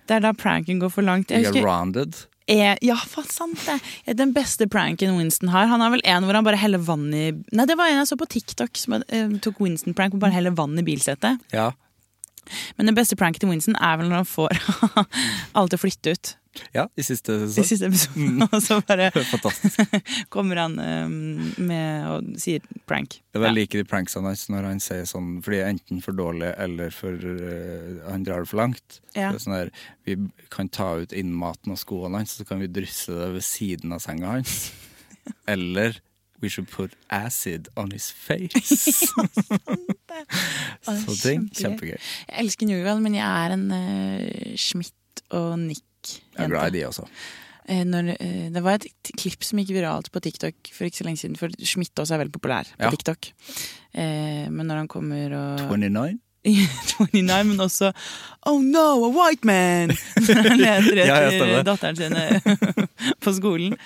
Det 0.09 0.19
er 0.19 0.25
da 0.25 0.35
pranken 0.37 0.81
går 0.83 0.93
for 0.93 1.07
langt. 1.07 1.33
Jeg 1.33 1.45
er 1.45 1.53
husker, 1.53 1.67
rounded. 1.67 2.19
er, 2.51 2.79
ja, 2.85 2.97
faen 3.09 3.29
sant 3.33 3.61
det! 3.65 3.79
Ja, 4.05 4.17
Den 4.17 4.35
beste 4.37 4.69
pranken 4.71 5.17
Winston 5.19 5.53
har. 5.53 5.69
Han 5.71 5.85
har 5.85 5.95
vel 5.95 6.05
en 6.05 6.27
hvor 6.27 6.37
han 6.37 6.47
bare 6.47 6.61
heller 6.61 6.83
vann 6.85 7.09
i 7.13 7.31
Nei, 7.33 7.67
det 7.69 7.79
var 7.81 7.93
en 7.93 8.03
jeg 8.03 8.11
så 8.13 8.21
på 8.21 8.29
TikTok 8.37 8.77
som 8.81 9.01
uh, 9.01 9.25
tok 9.45 9.61
Winston-prank 9.65 10.17
hvor 10.17 10.27
bare 10.27 10.37
heller 10.37 10.57
vann 10.57 10.79
i 10.81 10.87
bilsetet. 10.87 11.41
Ja. 11.57 11.73
Men 12.77 12.91
den 12.91 12.97
beste 12.97 13.17
pranken 13.17 13.41
til 13.41 13.53
Winston 13.53 13.77
er 13.81 14.01
vel 14.01 14.11
når 14.11 14.23
han 14.23 14.29
får 14.29 14.57
alle 15.57 15.69
til 15.71 15.79
å 15.79 15.85
flytte 15.85 16.17
ut 16.17 16.35
ja, 16.75 16.85
i 16.97 17.03
siste 17.07 17.35
i 17.47 17.65
siste 17.67 17.89
episode. 17.91 18.47
Og 18.53 18.61
så 18.63 18.79
bare 18.87 19.11
kommer 20.35 20.61
han 20.65 20.79
um, 20.79 21.17
med 21.59 22.07
og 22.11 22.31
sier 22.41 22.61
prank. 22.89 23.19
Jeg 23.35 23.43
Ja. 23.43 23.51
liker 23.53 23.83
de 23.83 23.89
pranksene 23.91 24.31
hans 24.31 24.47
når 24.53 24.69
han 24.71 24.81
sier 24.81 25.05
sånn 25.11 25.41
Fordi 25.43 25.59
det 25.59 25.65
er 25.65 25.73
enten 25.75 26.03
for 26.05 26.15
dårlig 26.17 26.53
eller 26.63 26.91
for 26.95 27.13
uh, 27.19 28.05
han 28.11 28.25
drar 28.27 28.45
det 28.45 28.51
for 28.53 28.61
langt. 28.63 29.01
Ja. 29.17 29.33
Det 29.33 29.41
er 29.41 29.45
sånn 29.45 29.57
der, 29.59 29.71
Vi 30.07 30.17
kan 30.55 30.69
ta 30.69 30.93
ut 31.03 31.13
innmaten 31.13 31.73
og 31.75 31.79
skoene 31.83 32.21
hans, 32.23 32.37
så 32.39 32.47
kan 32.49 32.61
vi 32.63 32.71
drysse 32.71 33.13
det 33.15 33.31
ved 33.39 33.45
siden 33.47 33.93
av 33.97 34.03
senga 34.05 34.37
hans. 34.39 34.73
Eller 35.49 36.01
We 36.43 36.51
should 36.51 36.69
put 36.69 36.93
acid 37.09 37.69
on 37.77 37.91
his 37.95 38.11
face. 38.11 38.53
Så 40.85 41.15
ting. 41.23 41.47
kjempegøy. 41.49 41.55
Kjempegøy. 41.57 41.97
Jeg 42.29 42.43
elsker 42.45 42.69
Newgirl, 42.69 43.01
men 43.05 43.17
jeg 43.17 43.25
er 43.25 43.55
en 43.55 43.65
uh, 43.73 44.55
Schmidt 44.61 45.23
og 45.35 45.55
Jeg 46.37 46.45
er 46.47 46.53
glad 46.53 46.71
i 46.75 46.79
de 46.79 46.85
også. 46.89 47.07
Eh, 47.65 47.81
når, 47.89 48.11
eh, 48.21 48.51
det 48.53 48.63
var 48.63 48.77
et 48.77 49.11
klipp 49.17 49.45
som 49.47 49.59
gikk 49.59 49.73
viralt 49.73 50.11
på 50.13 50.21
TikTok 50.21 50.69
for 50.75 50.85
ikke 50.85 51.01
så 51.01 51.07
lenge 51.07 51.21
siden. 51.23 51.39
For 51.41 51.49
Schmidt 51.65 51.97
også 51.97 52.15
er 52.17 52.25
veldig 52.25 52.35
populær 52.37 52.69
på 52.75 52.85
Ja. 52.85 52.91
TikTok. 52.93 53.31
Eh, 53.95 54.51
men 54.53 54.67
når 54.69 54.83
han 54.85 54.89
kommer 54.93 55.33
og 55.39 55.65
29? 55.81 56.19
29, 56.45 57.45
men 57.49 57.61
også 57.65 57.89
Oh 58.47 58.61
no, 58.61 59.05
a 59.07 59.09
white 59.09 59.47
man! 59.49 59.95
Når 60.29 60.49
han 60.51 60.61
leter 60.61 60.99
Ja, 61.01 61.17
ja, 61.25 61.31
etter 61.33 61.63
datteren 61.65 61.97
sin 61.97 62.13
på 63.25 63.33
skolen. 63.33 63.79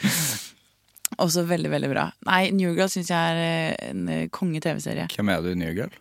Også 1.22 1.44
veldig, 1.46 1.70
veldig 1.70 1.90
bra. 1.92 2.08
Nei, 2.26 2.50
New 2.54 2.74
Girl 2.74 2.90
syns 2.90 3.08
jeg 3.10 3.38
er 3.38 3.76
en 3.92 4.08
eh, 4.10 4.26
konge-TV-serie. 4.34 5.06
Hvem 5.14 5.30
er 5.32 5.46
du, 5.46 5.52
New 5.58 5.70
Girl? 5.74 5.94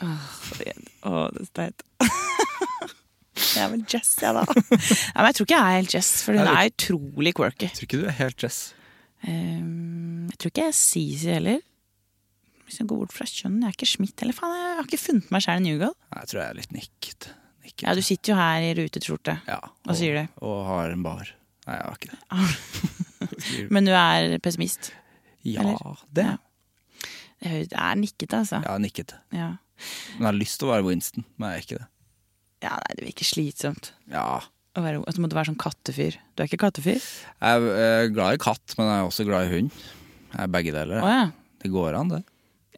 oh, 0.00 1.28
det 1.32 1.44
er 1.44 1.48
steit 1.52 1.84
teit. 1.84 1.84
Jeg 3.34 3.64
er 3.64 3.70
vel 3.72 3.84
Jess, 3.90 4.14
jeg, 4.22 4.34
da. 4.36 4.42
Nei, 4.46 5.18
men 5.18 5.28
jeg 5.28 5.36
tror 5.36 5.46
ikke 5.48 5.58
jeg 5.58 5.66
er 5.66 5.78
helt 5.80 5.94
Jess, 5.96 6.10
for 6.22 6.38
hun 6.38 6.50
er 6.50 6.70
utrolig 6.70 7.34
quirky. 7.34 7.68
Jeg 7.68 7.76
tror 7.78 7.88
ikke 7.88 8.00
du 8.02 8.08
er 8.10 8.18
helt 8.20 8.44
Jess. 8.46 8.58
Um, 9.24 10.26
jeg 10.30 10.38
tror 10.38 10.52
ikke 10.52 10.66
jeg 10.66 10.72
er 10.72 10.76
Sisi 10.78 11.32
heller. 11.32 11.62
Hvis 12.64 12.80
jeg 12.80 12.88
går 12.88 13.00
bort 13.02 13.14
fra 13.14 13.26
kjønn. 13.28 13.60
Jeg 13.60 13.68
er 13.68 13.76
ikke 13.76 13.88
Schmidt 13.90 14.22
heller. 14.22 14.36
Faen, 14.36 14.54
jeg 14.56 14.76
har 14.78 14.86
ikke 14.88 15.02
funnet 15.02 15.32
meg 15.34 15.44
sjæl 15.44 15.60
i 15.60 15.64
Newgall. 15.66 15.96
Jeg 16.14 16.30
tror 16.30 16.40
jeg 16.40 16.46
er 16.46 16.60
litt 16.60 16.76
nikket. 16.76 17.28
nikket. 17.64 17.86
Ja, 17.86 17.96
du 17.98 18.02
sitter 18.06 18.32
jo 18.32 18.38
her 18.38 18.64
i 18.64 18.72
rutet 18.78 19.08
skjorte. 19.08 19.36
Ja, 19.50 19.60
og, 19.84 19.94
sier 19.98 20.20
det. 20.22 20.26
Og 20.46 20.62
har 20.70 20.94
en 20.94 21.04
bar. 21.04 21.34
Nei, 21.66 21.76
jeg 21.80 21.90
har 21.90 21.98
ikke 21.98 22.14
det. 22.14 23.68
Men 23.74 23.88
du 23.88 23.92
er 23.96 24.38
pessimist. 24.44 24.92
ja, 25.44 25.60
eller? 25.64 26.04
det. 26.12 26.30
Ja. 26.32 26.40
Det 26.40 26.42
det 27.44 27.76
er 27.76 27.94
nikket, 28.00 28.32
altså. 28.32 28.62
Ja, 28.64 28.78
nikket. 28.80 29.14
Ja. 29.34 29.50
Men 30.14 30.22
jeg 30.22 30.28
har 30.30 30.38
lyst 30.38 30.60
til 30.60 30.68
å 30.68 30.72
være 30.72 30.86
Winston, 30.86 31.26
men 31.36 31.50
jeg 31.50 31.56
er 31.56 31.64
ikke 31.64 31.78
det. 31.80 31.88
Ja, 32.64 32.74
nei, 32.80 32.96
det 32.98 33.06
virker 33.10 33.28
slitsomt. 33.28 33.92
Ja. 34.12 34.40
Å 34.74 34.82
være, 34.82 35.02
at 35.06 35.16
du 35.16 35.22
måtte 35.22 35.36
være 35.38 35.52
sånn 35.52 35.60
kattefyr. 35.60 36.16
Du 36.34 36.42
er 36.42 36.48
ikke 36.50 36.64
kattefyr? 36.64 37.02
Jeg 37.38 37.74
er 37.84 38.08
glad 38.14 38.38
i 38.38 38.40
katt, 38.42 38.74
men 38.78 38.88
jeg 38.90 39.02
er 39.02 39.10
også 39.10 39.26
glad 39.28 39.46
i 39.46 39.52
hund. 39.58 39.82
Jeg 40.32 40.40
er 40.42 40.54
begge 40.56 40.72
deler. 40.74 41.04
Å 41.04 41.12
ja. 41.12 41.26
Det 41.62 41.70
går 41.72 41.96
an, 41.96 42.10
det. 42.10 42.24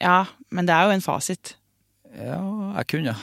Ja, 0.03 0.18
men 0.53 0.68
det 0.68 0.74
er 0.76 0.87
jo 0.87 0.97
en 0.99 1.05
fasit. 1.05 1.55
Ja, 2.16 2.41
jeg 2.78 2.89
kunne, 2.93 3.14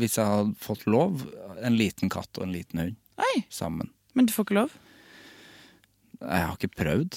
hvis 0.00 0.16
jeg 0.18 0.28
hadde 0.28 0.56
fått 0.60 0.84
lov, 0.88 1.22
en 1.64 1.76
liten 1.76 2.10
katt 2.12 2.36
og 2.36 2.44
en 2.44 2.52
liten 2.52 2.82
hund 2.82 2.96
Oi, 3.16 3.36
sammen. 3.48 3.88
men 4.12 4.26
du 4.28 4.32
får 4.34 4.44
ikke 4.48 4.58
lov. 4.58 4.74
Jeg 6.20 6.42
har 6.42 6.56
ikke 6.56 6.72
prøvd. 6.82 7.16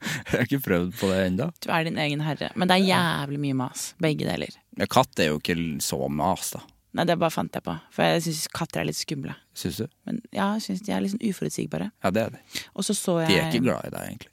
jeg 0.04 0.34
har 0.34 0.44
ikke 0.44 0.64
prøvd 0.66 0.92
på 1.00 1.12
det 1.12 1.22
ennå. 1.28 1.48
Du 1.64 1.70
er 1.72 1.88
din 1.88 2.00
egen 2.04 2.24
herre. 2.24 2.50
Men 2.60 2.72
det 2.72 2.80
er 2.80 2.90
jævlig 2.90 3.40
mye 3.46 3.58
mas. 3.64 3.90
Begge 4.04 4.28
deler. 4.28 4.56
Men 4.80 4.92
katt 4.92 5.20
er 5.24 5.32
jo 5.32 5.40
ikke 5.40 5.56
så 5.84 6.00
mas, 6.12 6.54
da. 6.56 6.64
Nei, 6.94 7.06
det 7.10 7.16
bare 7.18 7.34
fant 7.34 7.56
jeg 7.58 7.64
på. 7.66 7.74
For 7.96 8.06
jeg 8.06 8.22
syns 8.28 8.44
katter 8.54 8.84
er 8.84 8.86
litt 8.86 9.00
skumle. 9.00 9.34
Syns 9.58 9.80
du? 9.82 9.88
Men 10.06 10.20
ja, 10.32 10.52
jeg 10.60 10.66
syns 10.68 10.84
de 10.86 10.94
er 10.94 11.02
litt 11.02 11.16
sånn 11.16 11.24
uforutsigbare. 11.26 11.88
Ja, 12.06 12.12
det 12.14 12.22
er 12.28 12.36
det. 12.36 12.44
Og 12.78 12.86
så 12.86 12.94
så 12.98 13.16
jeg 13.24 13.32
De 13.34 13.40
er 13.42 13.50
ikke 13.50 13.64
glad 13.66 13.88
i 13.88 13.94
deg, 13.96 14.04
egentlig. 14.12 14.30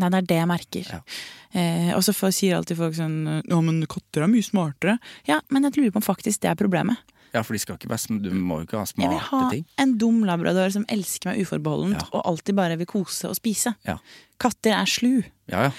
Nei, 0.00 0.08
det 0.08 0.18
er 0.22 0.28
det 0.28 0.36
jeg 0.40 0.48
merker. 0.48 0.90
Ja. 0.92 1.00
Eh, 1.52 1.90
og 1.96 2.04
så 2.04 2.14
sier 2.32 2.56
alltid 2.56 2.78
folk 2.78 2.94
sånn 2.96 3.16
Ja, 3.44 3.58
men 3.60 3.82
katter 3.92 4.24
er 4.24 4.30
mye 4.32 4.44
smartere. 4.44 4.98
Ja, 5.28 5.40
men 5.52 5.64
jeg 5.68 5.76
lurer 5.76 5.92
på 5.96 6.00
om 6.00 6.06
faktisk 6.06 6.40
det 6.44 6.52
er 6.52 6.56
problemet. 6.60 7.00
Ja, 7.32 7.40
for 7.44 7.56
de 7.56 7.60
skal 7.62 7.78
ikke 7.78 7.88
være 7.88 8.18
Du 8.20 8.30
må 8.36 8.60
jo 8.60 8.66
ikke 8.66 8.80
ha 8.80 8.84
smarte 8.88 9.08
ting. 9.08 9.08
Jeg 9.08 9.16
vil 9.16 9.28
ha 9.28 9.50
ting. 9.50 9.64
en 9.84 9.92
dum 10.00 10.22
labrador 10.28 10.72
som 10.72 10.84
elsker 10.92 11.30
meg 11.32 11.40
uforbeholdent 11.44 12.00
Ja. 12.00 12.08
og 12.12 12.26
alltid 12.28 12.56
bare 12.56 12.76
vil 12.76 12.86
kose 12.86 13.28
og 13.28 13.36
spise. 13.36 13.74
Ja. 13.88 13.98
Katter 14.38 14.76
er 14.76 14.84
slu. 14.88 15.22
Ja, 15.48 15.68
ja. 15.68 15.72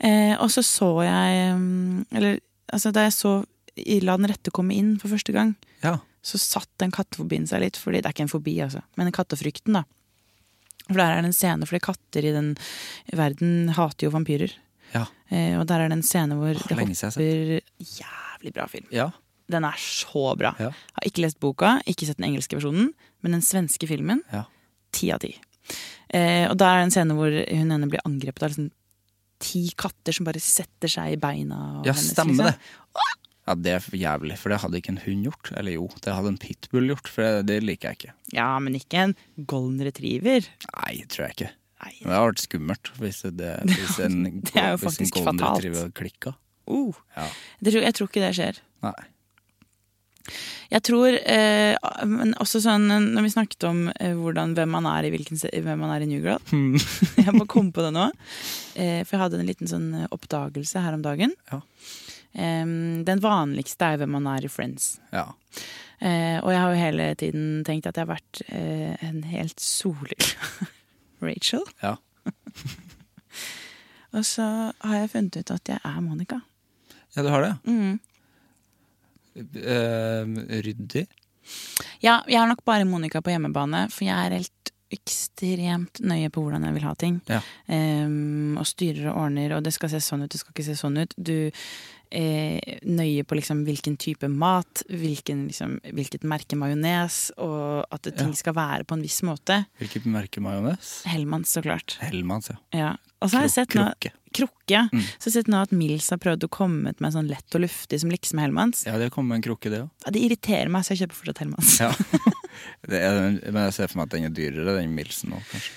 Eh, 0.00 0.34
og 0.40 0.50
så 0.52 0.62
så 0.62 1.02
jeg 1.02 1.56
mm, 1.58 2.06
Eller 2.12 2.38
altså, 2.72 2.92
da 2.92 3.00
jeg 3.08 3.12
så 3.16 3.44
i 3.86 4.00
La 4.04 4.16
den 4.18 4.30
rette 4.30 4.52
komme 4.54 4.76
inn 4.76 4.96
for 5.00 5.12
første 5.12 5.34
gang, 5.34 5.54
ja. 5.84 5.98
så 6.24 6.40
satt 6.40 6.70
den 6.82 6.94
kattefobien 6.94 7.46
seg 7.50 7.62
litt. 7.64 7.78
Fordi 7.80 8.00
det 8.00 8.10
er 8.10 8.16
ikke 8.16 8.26
en 8.26 8.32
fobi, 8.32 8.56
altså, 8.64 8.82
men 8.98 9.12
kattefrykten, 9.14 9.78
da. 9.80 9.84
For 10.88 10.96
der 10.96 11.12
er 11.12 11.22
det 11.22 11.30
en 11.30 11.36
scene, 11.36 11.68
fordi 11.68 11.84
katter 11.84 12.24
i 12.24 12.32
den 12.32 12.54
verden 13.16 13.72
hater 13.76 14.08
jo 14.08 14.14
vampyrer. 14.14 14.54
Ja. 14.94 15.04
Eh, 15.28 15.54
og 15.60 15.66
der 15.68 15.84
er 15.84 15.90
det 15.90 15.98
en 15.98 16.06
scene 16.06 16.38
hvor 16.38 16.54
Åh, 16.54 16.62
det 16.64 16.78
hopper 16.78 17.58
Jævlig 17.84 18.54
bra 18.56 18.68
film. 18.70 18.86
ja. 18.94 19.10
Den 19.48 19.64
er 19.64 19.78
så 19.80 20.34
bra. 20.36 20.50
Ja. 20.60 20.68
Har 20.92 21.06
ikke 21.08 21.22
lest 21.24 21.38
boka, 21.40 21.78
ikke 21.88 22.04
sett 22.04 22.18
den 22.18 22.26
engelske 22.28 22.58
versjonen, 22.58 22.90
men 23.24 23.32
den 23.32 23.40
svenske 23.40 23.88
filmen, 23.88 24.20
ja. 24.28 24.42
ti 24.92 25.08
av 25.14 25.22
ti. 25.22 25.30
Eh, 26.12 26.44
og 26.50 26.56
der 26.60 26.68
er 26.68 26.82
det 26.82 26.88
en 26.90 26.92
scene 26.92 27.16
hvor 27.16 27.32
hun 27.32 27.72
ene 27.72 27.88
blir 27.88 28.04
angrepet 28.04 28.44
av 28.44 28.52
liksom 28.52 28.68
ti 29.40 29.62
katter 29.78 30.12
som 30.12 30.26
bare 30.28 30.42
setter 30.42 30.90
seg 30.90 31.14
i 31.14 31.20
beina. 31.20 31.80
Ja, 31.86 31.94
stemmer 31.96 32.34
liksom. 32.34 32.50
det. 32.50 33.06
Ja, 33.48 33.54
Det 33.56 33.72
er 33.72 33.86
jævlig, 33.96 34.36
for 34.36 34.52
det 34.52 34.60
hadde 34.60 34.76
ikke 34.82 34.92
en 34.92 35.00
hund 35.06 35.24
gjort. 35.30 35.52
Eller 35.56 35.72
jo, 35.78 35.86
det 36.04 36.12
hadde 36.14 36.34
en 36.34 36.40
pitbull 36.42 36.90
gjort, 36.92 37.08
for 37.08 37.24
det, 37.24 37.46
det 37.48 37.62
liker 37.64 37.88
jeg 37.94 38.00
ikke. 38.02 38.16
Ja, 38.36 38.50
men 38.60 38.76
ikke 38.76 39.06
en 39.06 39.14
golden 39.48 39.80
retriever. 39.88 40.48
Nei, 40.74 40.94
tror 41.08 41.28
jeg 41.28 41.36
ikke. 41.38 41.52
Nei. 41.78 41.92
Det 42.02 42.10
hadde 42.10 42.24
vært 42.26 42.42
skummelt 42.42 42.88
hvis, 42.98 43.20
det, 43.38 43.52
hvis 43.70 43.98
en, 44.06 44.18
Det 44.42 44.56
er 44.58 44.72
jo 44.74 44.80
hvis 44.82 44.98
en 45.00 45.12
golden 45.14 45.38
fatalt. 45.40 45.62
retriever 45.62 45.92
klikka. 45.96 46.34
Uh. 46.68 46.98
Ja. 47.16 47.28
Det 47.64 47.72
tror, 47.72 47.86
jeg 47.86 47.96
tror 47.96 48.10
ikke 48.10 48.24
det 48.26 48.34
skjer. 48.36 48.60
Nei. 48.84 48.98
Jeg 50.68 50.82
tror, 50.84 51.08
eh, 51.08 51.72
men 52.04 52.34
også 52.42 52.60
sånn 52.60 52.84
Når 53.14 53.24
vi 53.24 53.30
snakket 53.32 53.64
om 53.64 53.78
eh, 53.94 54.12
hvordan, 54.12 54.52
hvem 54.58 54.74
man 54.76 54.84
er 54.90 55.06
i 55.08 55.12
hvilken, 55.14 55.40
hvem 55.40 55.80
man 55.80 55.94
er 55.94 56.04
i 56.04 56.08
New 56.10 56.20
Girl 56.20 56.42
Jeg 57.24 57.32
må 57.32 57.46
komme 57.48 57.72
på 57.72 57.80
det 57.86 57.94
nå. 57.96 58.10
Eh, 58.76 59.00
for 59.08 59.16
jeg 59.16 59.22
hadde 59.22 59.40
en 59.40 59.48
liten 59.48 59.70
sånn 59.70 59.86
eh, 60.02 60.10
oppdagelse 60.12 60.82
her 60.84 60.98
om 60.98 61.06
dagen. 61.06 61.32
Ja. 61.48 61.62
Em, 62.32 63.04
den 63.08 63.22
vanligste 63.24 63.92
er 63.92 64.00
hvem 64.00 64.12
man 64.18 64.28
er 64.30 64.44
i 64.44 64.50
Friends. 64.52 64.96
Ja. 65.14 65.30
Uh, 65.98 66.38
og 66.44 66.52
jeg 66.52 66.60
har 66.60 66.70
jo 66.70 66.78
hele 66.78 67.06
tiden 67.18 67.46
tenkt 67.66 67.88
at 67.90 67.96
jeg 67.98 68.06
har 68.06 68.12
vært 68.12 68.42
uh, 68.52 68.92
en 69.08 69.24
helt 69.26 69.58
solig 69.62 70.18
Rachel. 71.24 71.64
Ja. 71.82 71.96
Og 74.16 74.24
så 74.24 74.44
har 74.72 74.94
jeg 75.02 75.10
funnet 75.12 75.36
ut 75.36 75.50
at 75.52 75.68
jeg 75.68 75.80
er 75.84 75.98
Monica. 76.00 76.38
ja, 77.16 77.22
du 77.22 77.28
har 77.28 77.44
det? 77.44 77.54
Mm. 77.68 77.98
Uh, 79.36 80.38
ryddig? 80.64 81.04
Ja, 82.00 82.20
jeg 82.28 82.38
er 82.40 82.48
nok 82.48 82.64
bare 82.64 82.86
Monica 82.88 83.20
på 83.20 83.34
hjemmebane, 83.34 83.86
for 83.92 84.06
jeg 84.06 84.16
er 84.16 84.38
helt 84.38 84.72
ekstremt 84.88 86.00
nøye 86.00 86.30
på 86.32 86.40
hvordan 86.40 86.64
jeg 86.64 86.76
vil 86.78 86.86
ha 86.88 86.94
ting. 86.96 87.18
Ja. 87.28 87.42
Um, 87.68 88.56
og 88.60 88.66
styrer 88.68 89.10
og 89.10 89.24
ordner, 89.26 89.58
og 89.58 89.66
det 89.66 89.74
skal 89.76 89.92
se 89.92 90.00
sånn 90.04 90.24
ut, 90.24 90.32
det 90.32 90.40
skal 90.40 90.54
ikke 90.54 90.68
se 90.70 90.76
sånn 90.78 90.96
ut. 91.02 91.12
Du 91.16 91.50
er 92.10 92.78
nøye 92.88 93.24
på 93.28 93.36
liksom 93.38 93.64
hvilken 93.66 93.96
type 94.00 94.28
mat, 94.30 94.82
hvilken, 94.88 95.46
liksom, 95.50 95.78
hvilket 95.94 96.24
merke 96.28 96.56
majones, 96.58 97.30
og 97.38 97.84
at 97.92 98.02
ting 98.14 98.32
Ja. 98.32 98.38
skal 98.40 98.54
være 98.54 98.84
på 98.88 98.94
en 98.98 99.02
viss 99.02 99.20
måte. 99.22 99.66
Hvilket 99.80 100.06
merke 100.06 100.40
majones? 100.40 101.02
Hellmanns, 101.06 101.52
så 101.52 101.62
klart. 101.62 101.98
Hellmanns, 102.00 102.48
ja. 102.50 102.56
Ja. 102.72 102.96
Og 103.20 103.30
så 103.30 103.36
har 103.40 103.48
jeg 103.48 103.56
sett 103.56 103.74
nå 103.74 103.88
Krukke. 104.28 104.90
Mm. 104.92 105.00
Så 105.18 105.30
jeg 105.30 105.32
har 105.32 105.34
sett 105.40 105.48
nå 105.48 105.62
at 105.64 105.70
Mills 105.72 106.10
har 106.12 106.18
prøvd 106.20 106.44
å 106.44 106.50
komme 106.52 106.82
med 106.92 107.00
en 107.02 107.12
sånn 107.14 107.28
lett 107.30 107.54
og 107.56 107.62
luftig 107.64 107.98
som 108.02 108.10
liksom 108.12 108.38
Hellmanns. 108.38 108.84
Ja, 108.86 108.98
det 109.00 109.08
kommer 109.10 109.34
en 109.38 109.42
krukke, 109.42 109.70
det 109.72 109.80
òg. 109.86 109.90
Ja, 110.04 110.10
Det 110.12 110.20
irriterer 110.20 110.68
meg, 110.68 110.84
så 110.84 110.92
jeg 110.94 111.08
kjøper 111.08 111.16
fortsatt 111.22 111.38
Hellmanns. 111.42 111.80
Ja. 111.80 111.92
Det 112.88 112.98
er, 113.00 113.14
men 113.52 113.62
jeg 113.68 113.74
ser 113.76 113.88
for 113.88 114.00
meg 114.00 114.08
at 114.08 114.14
den 114.16 114.24
er 114.28 114.34
dyrere, 114.34 114.74
den 114.80 114.94
Milsen 114.96 115.32
òg, 115.32 115.42
kanskje. 115.50 115.70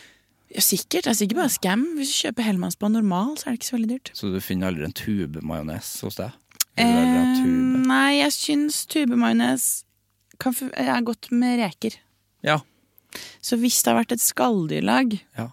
Ja, 0.52 0.62
sikkert. 0.64 1.06
Det 1.06 1.14
er 1.14 1.18
sikkert 1.18 1.39
bare 1.39 1.54
scam. 1.54 1.84
Hvis 1.95 2.12
du 2.12 2.18
kjøper 2.26 2.47
Hellmanns 2.47 2.76
på 2.80 2.89
normal, 2.91 3.38
så 3.39 3.47
er 3.47 3.56
det 3.56 3.62
ikke 3.62 3.70
så 3.70 3.78
veldig 3.78 3.91
dyrt. 3.93 4.12
Så 4.18 4.32
du 4.34 4.39
finner 4.43 4.72
aldri 4.72 4.88
en 4.88 4.95
tube 4.97 5.43
majones 5.47 5.93
hos 6.04 6.20
deg? 6.20 6.36
Eh, 6.80 6.88
tube? 7.38 7.86
nei, 7.88 8.22
jeg 8.22 8.36
syns 8.36 8.84
tubemajones 8.91 9.70
kan 10.41 10.56
er 10.74 11.04
godt 11.06 11.30
med 11.36 11.60
reker. 11.62 11.97
Ja. 12.45 12.60
Så 13.43 13.58
hvis 13.60 13.82
det 13.84 13.91
har 13.91 13.99
vært 14.02 14.16
et 14.16 14.24
skalldyrlag 14.24 15.18
ja. 15.38 15.49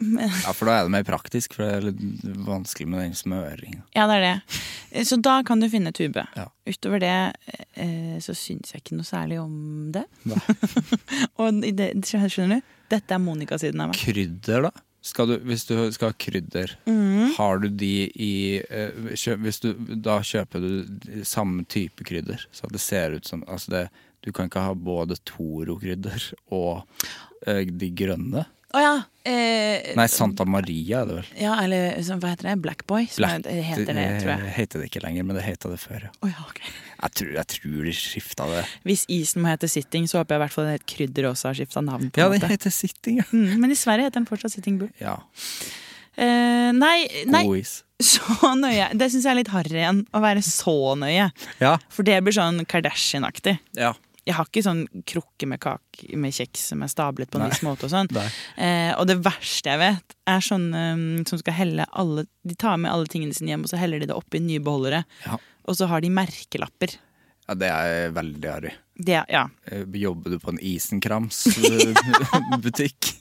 Ja, 0.46 0.52
for 0.56 0.66
da 0.70 0.78
er 0.80 0.86
det 0.88 0.92
mer 0.94 1.04
praktisk, 1.04 1.54
for 1.56 1.66
det 1.66 1.72
er 1.76 1.86
litt 1.90 2.24
vanskelig 2.46 2.86
med 2.88 3.02
den 3.04 3.16
smøringa. 3.18 3.82
Ja, 3.96 4.06
det 4.08 4.16
er 4.18 4.24
det. 4.26 4.58
Eh, 4.90 5.04
Så 5.04 5.18
da 5.20 5.42
kan 5.46 5.60
du 5.60 5.68
finne 5.72 5.92
tube. 5.92 6.24
Ja. 6.36 6.46
Utover 6.66 7.02
det 7.02 7.14
eh, 7.76 8.16
så 8.24 8.32
syns 8.36 8.72
jeg 8.72 8.82
ikke 8.84 8.96
noe 8.98 9.08
særlig 9.08 9.40
om 9.42 9.90
det. 9.92 10.06
Og 11.40 11.60
det, 11.76 11.92
skjønner 12.08 12.60
du? 12.60 12.76
Dette 12.90 13.14
er 13.14 13.22
Monica-siden 13.22 13.80
av 13.84 13.92
meg. 13.92 14.00
Krydder, 14.00 14.66
da? 14.70 14.72
Du, 15.00 15.32
hvis 15.48 15.62
du 15.64 15.74
skal 15.94 16.10
ha 16.10 16.16
krydder, 16.20 16.74
Mm. 16.86 17.30
har 17.38 17.58
du 17.62 17.68
de 17.72 18.10
i 18.20 18.32
eh, 18.60 18.90
kjø, 19.16 19.36
hvis 19.40 19.60
du, 19.62 19.70
Da 19.96 20.18
kjøper 20.20 20.60
du 20.60 21.22
samme 21.24 21.64
type 21.64 22.04
krydder, 22.04 22.42
så 22.52 22.68
det 22.68 22.80
ser 22.84 23.16
ut 23.16 23.24
som 23.28 23.44
altså 23.48 23.70
det, 23.72 23.84
Du 24.20 24.32
kan 24.36 24.50
ikke 24.50 24.60
ha 24.60 24.74
både 24.76 25.16
Toro-krydder 25.24 26.32
og 26.52 26.82
eh, 27.48 27.64
de 27.64 27.88
grønne. 27.96 28.44
Å 28.70 28.80
ja. 28.80 28.92
Eh, 29.26 29.90
Nei, 29.98 30.06
Santa 30.08 30.44
Maria 30.48 31.00
er 31.02 31.08
det 31.10 31.14
vel. 31.18 31.30
Ja, 31.42 31.56
eller 31.60 31.96
hva 32.00 32.28
heter 32.30 32.46
det? 32.48 32.54
Black 32.62 32.84
Boy? 32.86 33.06
Som 33.10 33.24
Black- 33.24 33.46
er- 33.50 33.62
heter 33.66 33.92
det, 33.98 34.04
tror 34.22 34.30
jeg. 34.30 34.52
heter 34.56 34.80
det 34.80 34.86
ikke 34.90 35.02
lenger, 35.02 35.24
men 35.26 35.36
det 35.36 35.42
heter 35.44 35.74
det 35.74 35.80
før. 35.82 36.04
Ja. 36.06 36.10
Oh, 36.22 36.30
ja, 36.30 36.44
okay. 36.48 36.70
Jeg, 37.02 37.10
tror, 37.18 37.32
jeg 37.34 37.46
tror 37.56 37.84
de 37.88 37.92
skifta 37.98 38.46
det. 38.52 38.62
Hvis 38.86 39.04
isen 39.10 39.42
må 39.42 39.50
hete 39.50 39.68
Sitting, 39.68 40.06
så 40.06 40.20
håper 40.22 40.36
jeg 40.36 40.40
i 40.40 40.44
hvert 40.44 40.54
fall 40.54 40.70
det 40.70 40.86
krydder 40.86 41.28
også 41.32 41.50
har 41.50 41.58
skifta 41.58 41.82
navn. 41.84 42.10
på 42.14 42.22
Ja, 42.22 42.30
en 42.30 42.38
den 42.40 42.50
heter 42.54 42.70
Sitting, 42.70 43.18
ja. 43.20 43.26
Mm, 43.32 43.58
men 43.60 43.70
i 43.74 43.78
Sverige 43.80 44.06
heter 44.08 44.20
den 44.22 44.26
fortsatt 44.30 44.52
Sitting 44.54 44.78
Bull. 44.78 44.90
ja. 45.00 45.18
Eh, 46.20 46.70
nei, 46.76 47.06
nei, 47.30 47.44
God 47.46 47.56
is. 47.62 47.82
så 48.02 48.50
nøye. 48.58 48.90
Det 48.98 49.06
syns 49.12 49.24
jeg 49.24 49.30
er 49.32 49.38
litt 49.38 49.48
harry 49.54 49.78
igjen. 49.78 50.02
Å 50.12 50.20
være 50.20 50.42
så 50.44 50.74
nøye. 50.98 51.30
Ja. 51.62 51.76
For 51.88 52.04
det 52.04 52.18
blir 52.26 52.34
sånn 52.36 52.62
Kardashian-aktig. 52.68 53.58
ja. 53.78 53.94
Jeg 54.26 54.34
har 54.36 54.44
ikke 54.48 54.62
sånn 54.66 54.82
krukke 55.08 55.46
med 55.48 55.58
kake 55.62 56.16
med 56.20 56.34
kjeks 56.36 56.60
som 56.72 56.78
er 56.84 56.90
stablet 56.92 57.30
på 57.30 57.36
en 57.38 57.44
Nei. 57.46 57.52
viss 57.52 57.64
måte. 57.66 57.82
Og 57.88 57.92
sånn 57.92 58.08
eh, 58.16 58.92
Og 58.98 59.04
det 59.08 59.18
verste 59.24 59.68
jeg 59.72 59.80
vet, 59.80 60.06
er 60.30 60.40
sånne 60.44 60.80
um, 60.94 61.04
som 61.28 61.38
skal 61.40 61.54
helle 61.56 61.84
alle 61.90 62.22
De 62.46 62.54
tar 62.58 62.76
med 62.82 62.92
alle 62.92 63.08
tingene 63.10 63.34
sine 63.36 63.50
hjem, 63.54 63.64
og 63.66 63.70
så 63.72 63.78
heller 63.80 63.98
de 64.02 64.06
det 64.10 64.16
oppi 64.16 64.38
nye 64.44 64.62
beholdere. 64.64 65.00
Ja. 65.26 65.34
Og 65.68 65.72
så 65.78 65.84
har 65.90 65.98
de 66.04 66.10
merkelapper. 66.12 66.90
ja, 67.48 67.52
det 67.58 67.68
er 67.70 68.10
veldig 68.14 68.50
harry. 68.50 68.72
Ja. 69.06 69.48
Eh, 69.64 69.84
Jobber 69.96 70.30
du 70.30 70.38
på 70.38 70.50
en 70.52 70.58
Isenkrams-butikk? 70.60 73.00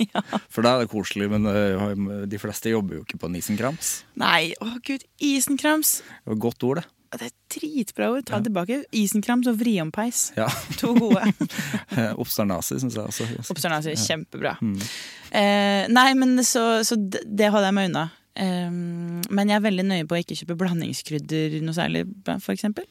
For 0.52 0.64
da 0.64 0.74
er 0.74 0.84
det 0.84 0.90
koselig, 0.92 1.28
men 1.32 1.46
eh, 1.50 2.24
de 2.30 2.40
fleste 2.40 2.72
jobber 2.72 2.98
jo 2.98 3.02
ikke 3.04 3.20
på 3.20 3.30
en 3.30 3.38
Isenkrams. 3.40 3.92
Nei, 4.20 4.52
å 4.62 4.72
gud. 4.86 5.04
Isenkrams. 5.22 5.98
Det 6.00 6.32
var 6.32 6.38
et 6.38 6.44
godt 6.46 6.66
ord, 6.68 6.80
det. 6.80 6.86
Det 7.10 7.26
er 7.26 7.32
dritbra 7.50 8.10
ord. 8.14 8.22
Ta 8.28 8.38
det 8.38 8.50
tilbake. 8.50 8.76
Isenkrams 8.94 9.48
og 9.50 9.58
vriompeis. 9.58 10.28
Ja. 10.38 10.46
To 10.80 10.92
gode. 10.94 11.24
Obsternasi 12.22 12.78
syns 12.78 12.94
jeg 12.98 13.02
også. 13.02 13.26
Obsternasi, 13.50 13.94
er 13.96 14.04
kjempebra. 14.04 14.54
Mm. 14.62 14.78
Eh, 15.30 15.90
nei, 15.90 16.08
men 16.18 16.38
så, 16.46 16.84
så 16.86 16.98
det 17.00 17.24
det 17.26 17.50
holder 17.50 17.70
jeg 17.72 17.78
meg 17.80 17.90
unna. 17.90 18.06
Eh, 18.38 18.70
men 18.70 19.50
jeg 19.50 19.58
er 19.58 19.66
veldig 19.66 19.88
nøye 19.90 20.06
på 20.06 20.18
å 20.18 20.22
ikke 20.22 20.38
kjøpe 20.38 20.58
blandingskrydder 20.62 21.58
noe 21.66 21.74
særlig, 21.76 22.06
for 22.30 22.54
eksempel. 22.54 22.86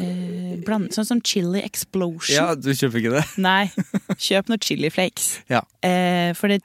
Eh, 0.00 0.56
bland, 0.64 0.88
sånn 0.94 1.04
som 1.04 1.18
chili 1.20 1.60
explosion. 1.60 2.32
Ja, 2.32 2.54
du 2.56 2.70
kjøper 2.72 2.96
ikke 3.02 3.12
det? 3.18 3.24
Nei, 3.46 3.68
kjøp 4.16 4.48
noen 4.48 4.62
chili 4.64 4.88
flakes. 4.92 5.44
Ja. 5.52 5.60
Eh, 5.84 6.32
for 6.38 6.48
det 6.48 6.62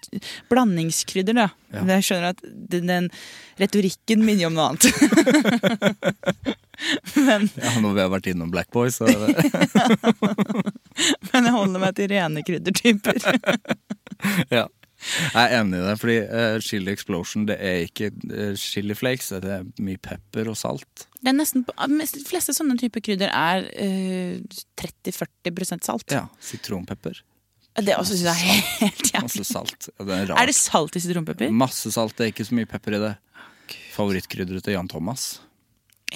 blandingskrydder, 0.52 1.36
da. 1.36 1.48
Ja. 1.76 1.82
Jeg 1.98 2.04
skjønner 2.08 2.30
at 2.32 2.40
den, 2.46 2.88
den 2.88 3.10
retorikken 3.60 4.24
minner 4.24 4.48
om 4.48 4.56
noe 4.56 4.68
annet. 4.72 4.88
ja. 7.58 7.72
nå 7.82 7.88
vi 7.92 8.04
har 8.04 8.12
vært 8.14 8.30
innom 8.32 8.52
Black 8.54 8.70
Boys. 8.72 8.96
så 9.02 9.06
Men 11.34 11.42
jeg 11.50 11.56
holder 11.58 11.80
meg 11.84 11.92
til 11.98 12.08
rene 12.14 12.40
kryddertyper. 12.48 13.18
Ja. 14.54 14.66
Jeg 15.34 15.44
er 15.44 15.56
enig 15.62 15.80
i 15.80 15.86
det, 15.86 15.96
fordi 16.02 16.18
uh, 16.28 16.58
chili 16.64 16.94
explosion 16.94 17.46
det 17.50 17.58
er 17.64 17.86
ikke 17.86 18.12
uh, 18.32 18.54
chili 18.60 18.98
flakes. 18.98 19.32
Det 19.44 19.54
er 19.60 19.66
mye 19.84 20.02
pepper 20.04 20.52
og 20.52 20.58
salt. 20.60 21.08
Det 21.22 21.32
er 21.32 21.38
nesten, 21.38 21.66
de 21.66 22.28
fleste 22.28 22.56
sånne 22.58 22.78
typer 22.80 23.04
krydder 23.06 23.32
er 23.32 23.68
uh, 23.72 24.60
30-40% 24.82 25.88
salt. 25.88 26.14
Ja, 26.14 26.28
Sitronpepper. 26.44 27.24
Det 27.78 27.94
også 27.94 28.16
synes 28.18 28.26
jeg 28.26 28.34
er 28.34 28.62
helt 28.88 29.10
jævlig. 29.14 29.28
Masse 29.28 29.44
salt. 29.46 29.90
Ja, 29.94 30.06
det 30.06 30.16
er. 30.18 30.32
Er 30.34 30.50
det 30.50 30.56
salt 30.58 30.98
i 30.98 31.02
sitronpepper? 31.04 31.52
Masse 31.54 31.92
salt, 31.94 32.16
det 32.18 32.26
er 32.26 32.34
ikke 32.34 32.48
så 32.48 32.58
mye 32.58 32.70
pepper 32.70 32.98
i 32.98 33.02
det. 33.04 33.14
Favorittkrydderet 33.94 34.66
til 34.66 34.74
Jan 34.74 34.90
Thomas. 34.90 35.28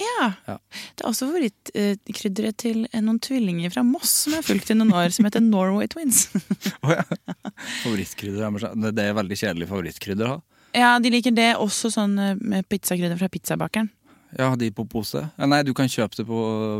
Ja. 0.00 0.28
Ja. 0.48 0.54
Det 0.96 1.04
er 1.04 1.08
også 1.10 1.26
favorittkrydderet 1.28 2.56
til 2.62 2.84
eh, 2.92 3.02
noen 3.04 3.18
tvillinger 3.22 3.72
fra 3.74 3.82
Moss 3.84 4.12
som 4.24 4.32
jeg 4.32 4.40
har 4.42 4.46
fulgt 4.48 4.70
i 4.72 4.76
noen 4.78 4.92
år, 4.96 5.10
som 5.12 5.26
heter 5.28 5.44
Norway 5.44 5.90
Twins. 5.92 6.28
Favorittkrydder 7.82 8.46
er 8.46 8.50
mer- 8.54 8.92
Det 8.96 9.04
er 9.04 9.16
veldig 9.18 9.36
kjedelig 9.38 9.68
favorittkrydder 9.70 10.28
å 10.28 10.36
ha. 10.36 10.40
Ja, 10.72 10.92
de 11.04 11.10
liker 11.12 11.34
det. 11.36 11.50
Også 11.60 11.90
sånn 11.92 12.14
eh, 12.18 12.36
med 12.40 12.64
pizzakrydder 12.72 13.18
fra 13.20 13.28
pizzabakeren. 13.32 13.90
Ja, 14.38 14.46
de 14.56 14.70
på 14.72 14.86
pose? 14.88 15.20
Ja, 15.36 15.44
nei, 15.44 15.58
du 15.62 15.74
kan 15.76 15.90
kjøpe 15.92 16.16
det 16.16 16.24
på 16.24 16.38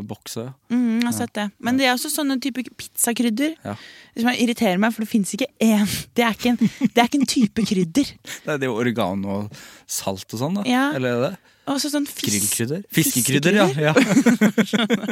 bokse. 0.08 0.46
Mm, 0.72 1.02
jeg 1.02 1.04
har 1.10 1.12
sett 1.18 1.34
det. 1.36 1.44
Men 1.60 1.76
det 1.76 1.84
er 1.84 1.92
også 1.92 2.08
sånne 2.08 2.38
type 2.40 2.62
pizzakrydder 2.80 3.52
Ja. 3.60 3.74
som 4.16 4.30
irriterer 4.32 4.80
meg, 4.80 4.94
for 4.96 5.04
det 5.04 5.10
fins 5.12 5.34
ikke 5.36 5.50
én. 5.60 5.84
Det 6.16 6.24
det 6.24 7.02
er 7.02 7.10
ikke 7.10 7.20
en 7.20 7.28
type 7.28 7.66
krydder. 7.68 8.14
Det 8.46 8.54
er 8.54 8.62
det 8.64 8.70
oregano 8.72 9.34
og 9.42 9.60
salt 9.84 10.32
og 10.32 10.40
sånn, 10.40 10.56
da? 10.62 10.64
Ja. 10.64 10.86
Eller 10.96 11.12
er 11.12 11.20
det 11.20 11.28
det? 11.34 11.51
Og 11.70 11.78
så 11.78 11.90
sånn. 11.92 12.06
Grillkrydder? 12.18 12.82
Fiskekrydder, 12.90 13.54
ja. 13.54 13.66
ja. 13.78 13.92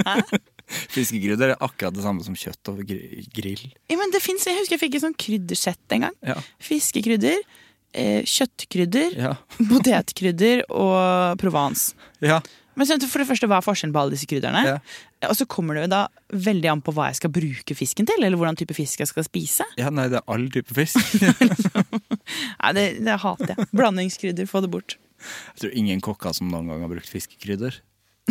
Fiskekrydder 0.95 1.53
er 1.55 1.61
akkurat 1.63 1.95
det 1.95 2.03
samme 2.05 2.25
som 2.27 2.35
kjøtt 2.39 2.73
og 2.73 2.81
grill. 2.87 3.65
Ja, 3.91 3.99
men 4.01 4.11
det 4.15 4.23
finnes, 4.25 4.47
Jeg 4.49 4.59
husker 4.59 4.75
jeg 4.77 4.83
fikk 4.83 4.99
et 4.99 5.05
sånn 5.07 5.19
kryddersett 5.19 5.95
en 5.97 6.09
gang. 6.09 6.17
Ja. 6.27 6.37
Fiskekrydder, 6.63 7.39
eh, 7.95 8.23
kjøttkrydder, 8.27 9.15
Ja. 9.19 9.37
potetkrydder 9.71 10.67
og 10.71 11.39
provence. 11.43 11.95
ja. 12.25 12.41
Men 12.79 12.87
så, 12.87 12.97
for 13.11 13.21
det 13.21 13.27
første, 13.29 13.49
hva 13.51 13.59
er 13.59 13.65
forskjellen 13.67 13.93
på 13.93 13.99
alle 14.01 14.15
disse 14.15 14.29
krydderne? 14.31 14.61
Ja. 14.65 14.77
Og 15.29 15.35
så 15.37 15.45
kommer 15.51 15.77
det 15.77 15.83
jo 15.83 15.89
da 15.93 15.99
veldig 16.33 16.69
an 16.71 16.81
på 16.87 16.95
hva 16.97 17.09
jeg 17.11 17.19
skal 17.19 17.33
bruke 17.35 17.75
fisken 17.77 18.07
til, 18.09 18.23
eller 18.25 18.39
hvordan 18.41 18.57
type 18.57 18.73
fisk 18.79 19.03
jeg 19.03 19.11
skal 19.11 19.27
spise. 19.27 19.67
Ja, 19.77 19.91
nei, 19.93 20.07
det 20.09 20.21
er 20.23 20.31
all 20.31 20.47
type 20.55 20.73
fisk. 20.79 20.97
Nei, 22.63 22.71
det, 22.79 22.85
det 23.05 23.19
hater 23.21 23.53
jeg. 23.53 23.69
Blandingskrydder, 23.77 24.49
få 24.49 24.63
det 24.65 24.71
bort. 24.73 24.97
Jeg 25.55 25.63
tror 25.65 25.79
ingen 25.83 26.03
kokker 26.05 26.35
som 26.37 26.51
noen 26.53 26.69
gang 26.71 26.85
har 26.85 26.93
brukt 26.93 27.11
fiskekrydder. 27.11 27.81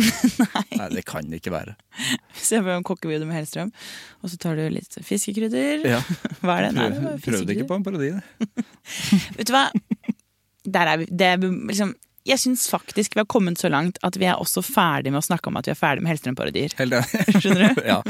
Nei. 0.00 0.62
Nei. 0.78 0.86
det 0.94 1.02
kan 1.08 1.26
det 1.28 1.40
ikke 1.42 1.52
være. 1.52 1.74
Se 2.40 2.60
på 2.64 2.72
en 2.72 2.84
kokkevideo 2.86 3.26
med 3.28 3.36
Hellstrøm, 3.36 3.72
og 4.22 4.30
så 4.32 4.38
tar 4.40 4.56
du 4.56 4.62
litt 4.72 4.96
fiskekrydder. 5.04 5.82
Ja. 5.90 5.98
Hva 6.44 6.56
er 6.60 6.68
det? 6.68 6.70
Nei, 6.78 6.86
det 6.94 7.16
Prøv, 7.26 7.42
det 7.48 7.56
ikke 7.58 7.68
på 7.68 7.80
en 7.80 7.84
parodi. 7.84 8.12
det. 8.14 8.68
Vet 9.40 9.50
du 9.50 9.56
hva? 9.56 9.66
Der 10.64 10.92
er 10.94 11.02
vi. 11.02 11.08
Det 11.10 11.28
er 11.34 11.42
liksom, 11.42 11.92
jeg 12.28 12.40
syns 12.40 12.66
faktisk 12.70 13.16
vi 13.16 13.22
har 13.22 13.28
kommet 13.32 13.60
så 13.60 13.68
langt 13.72 14.00
at 14.06 14.16
vi 14.20 14.28
er 14.28 14.40
også 14.40 14.62
ferdig 14.64 15.12
med 15.12 15.20
å 15.22 15.26
snakke 15.26 15.50
om 15.52 15.56
at 15.60 15.68
vi 15.68 15.74
er 15.74 15.78
ferdig 15.80 16.04
med 16.06 16.14
Hellstrøm-parodier. 16.14 16.74
Skjønner 16.76 17.74
du? 17.76 17.84
ja. 17.92 18.00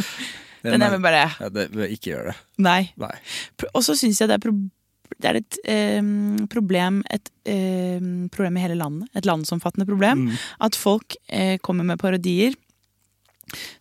Det 0.60 0.74
Den 0.74 0.82
er 0.84 0.90
vi 0.92 0.98
bare 1.00 1.20
ja, 1.40 1.46
det, 1.48 1.70
Ikke 1.94 2.10
gjør 2.10 2.26
det. 2.30 2.34
Nei. 2.60 2.82
Nei. 3.00 3.14
Og 3.72 3.80
så 3.86 3.94
syns 3.96 4.18
jeg 4.20 4.28
det 4.28 4.36
er, 4.36 4.42
pro 4.44 4.52
det 5.18 5.28
er 5.30 5.38
et 5.40 5.58
eh, 5.64 6.10
problem 6.52 7.02
Et 7.10 7.30
eh, 7.50 8.00
problem 8.30 8.56
i 8.56 8.64
hele 8.64 8.78
landet. 8.78 9.08
Et 9.16 9.26
landsomfattende 9.26 9.86
problem. 9.88 10.26
Mm. 10.28 10.36
At 10.60 10.76
folk 10.78 11.16
eh, 11.28 11.56
kommer 11.58 11.84
med 11.84 11.98
parodier 12.00 12.54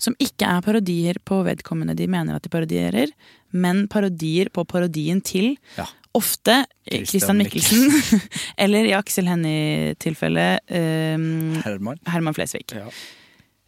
som 0.02 0.16
ikke 0.18 0.48
er 0.50 0.64
parodier 0.66 1.20
på 1.30 1.44
vedkommende 1.46 1.94
de 1.94 2.08
mener 2.10 2.34
at 2.34 2.46
de 2.46 2.50
parodierer, 2.50 3.12
men 3.54 3.84
parodier 3.92 4.50
på 4.50 4.64
parodien 4.66 5.22
til 5.22 5.58
Ja. 5.78 5.86
ofte 6.18 6.66
eh, 6.90 7.04
Christian 7.06 7.38
Michelsen, 7.38 7.86
eller 8.64 8.90
i 8.90 8.96
Aksel 8.98 9.30
Hennie-tilfellet 9.30 10.66
eh, 10.74 11.22
Herman? 11.66 12.02
Herman 12.10 12.34
Flesvig. 12.34 12.66
Ja. 12.74 12.88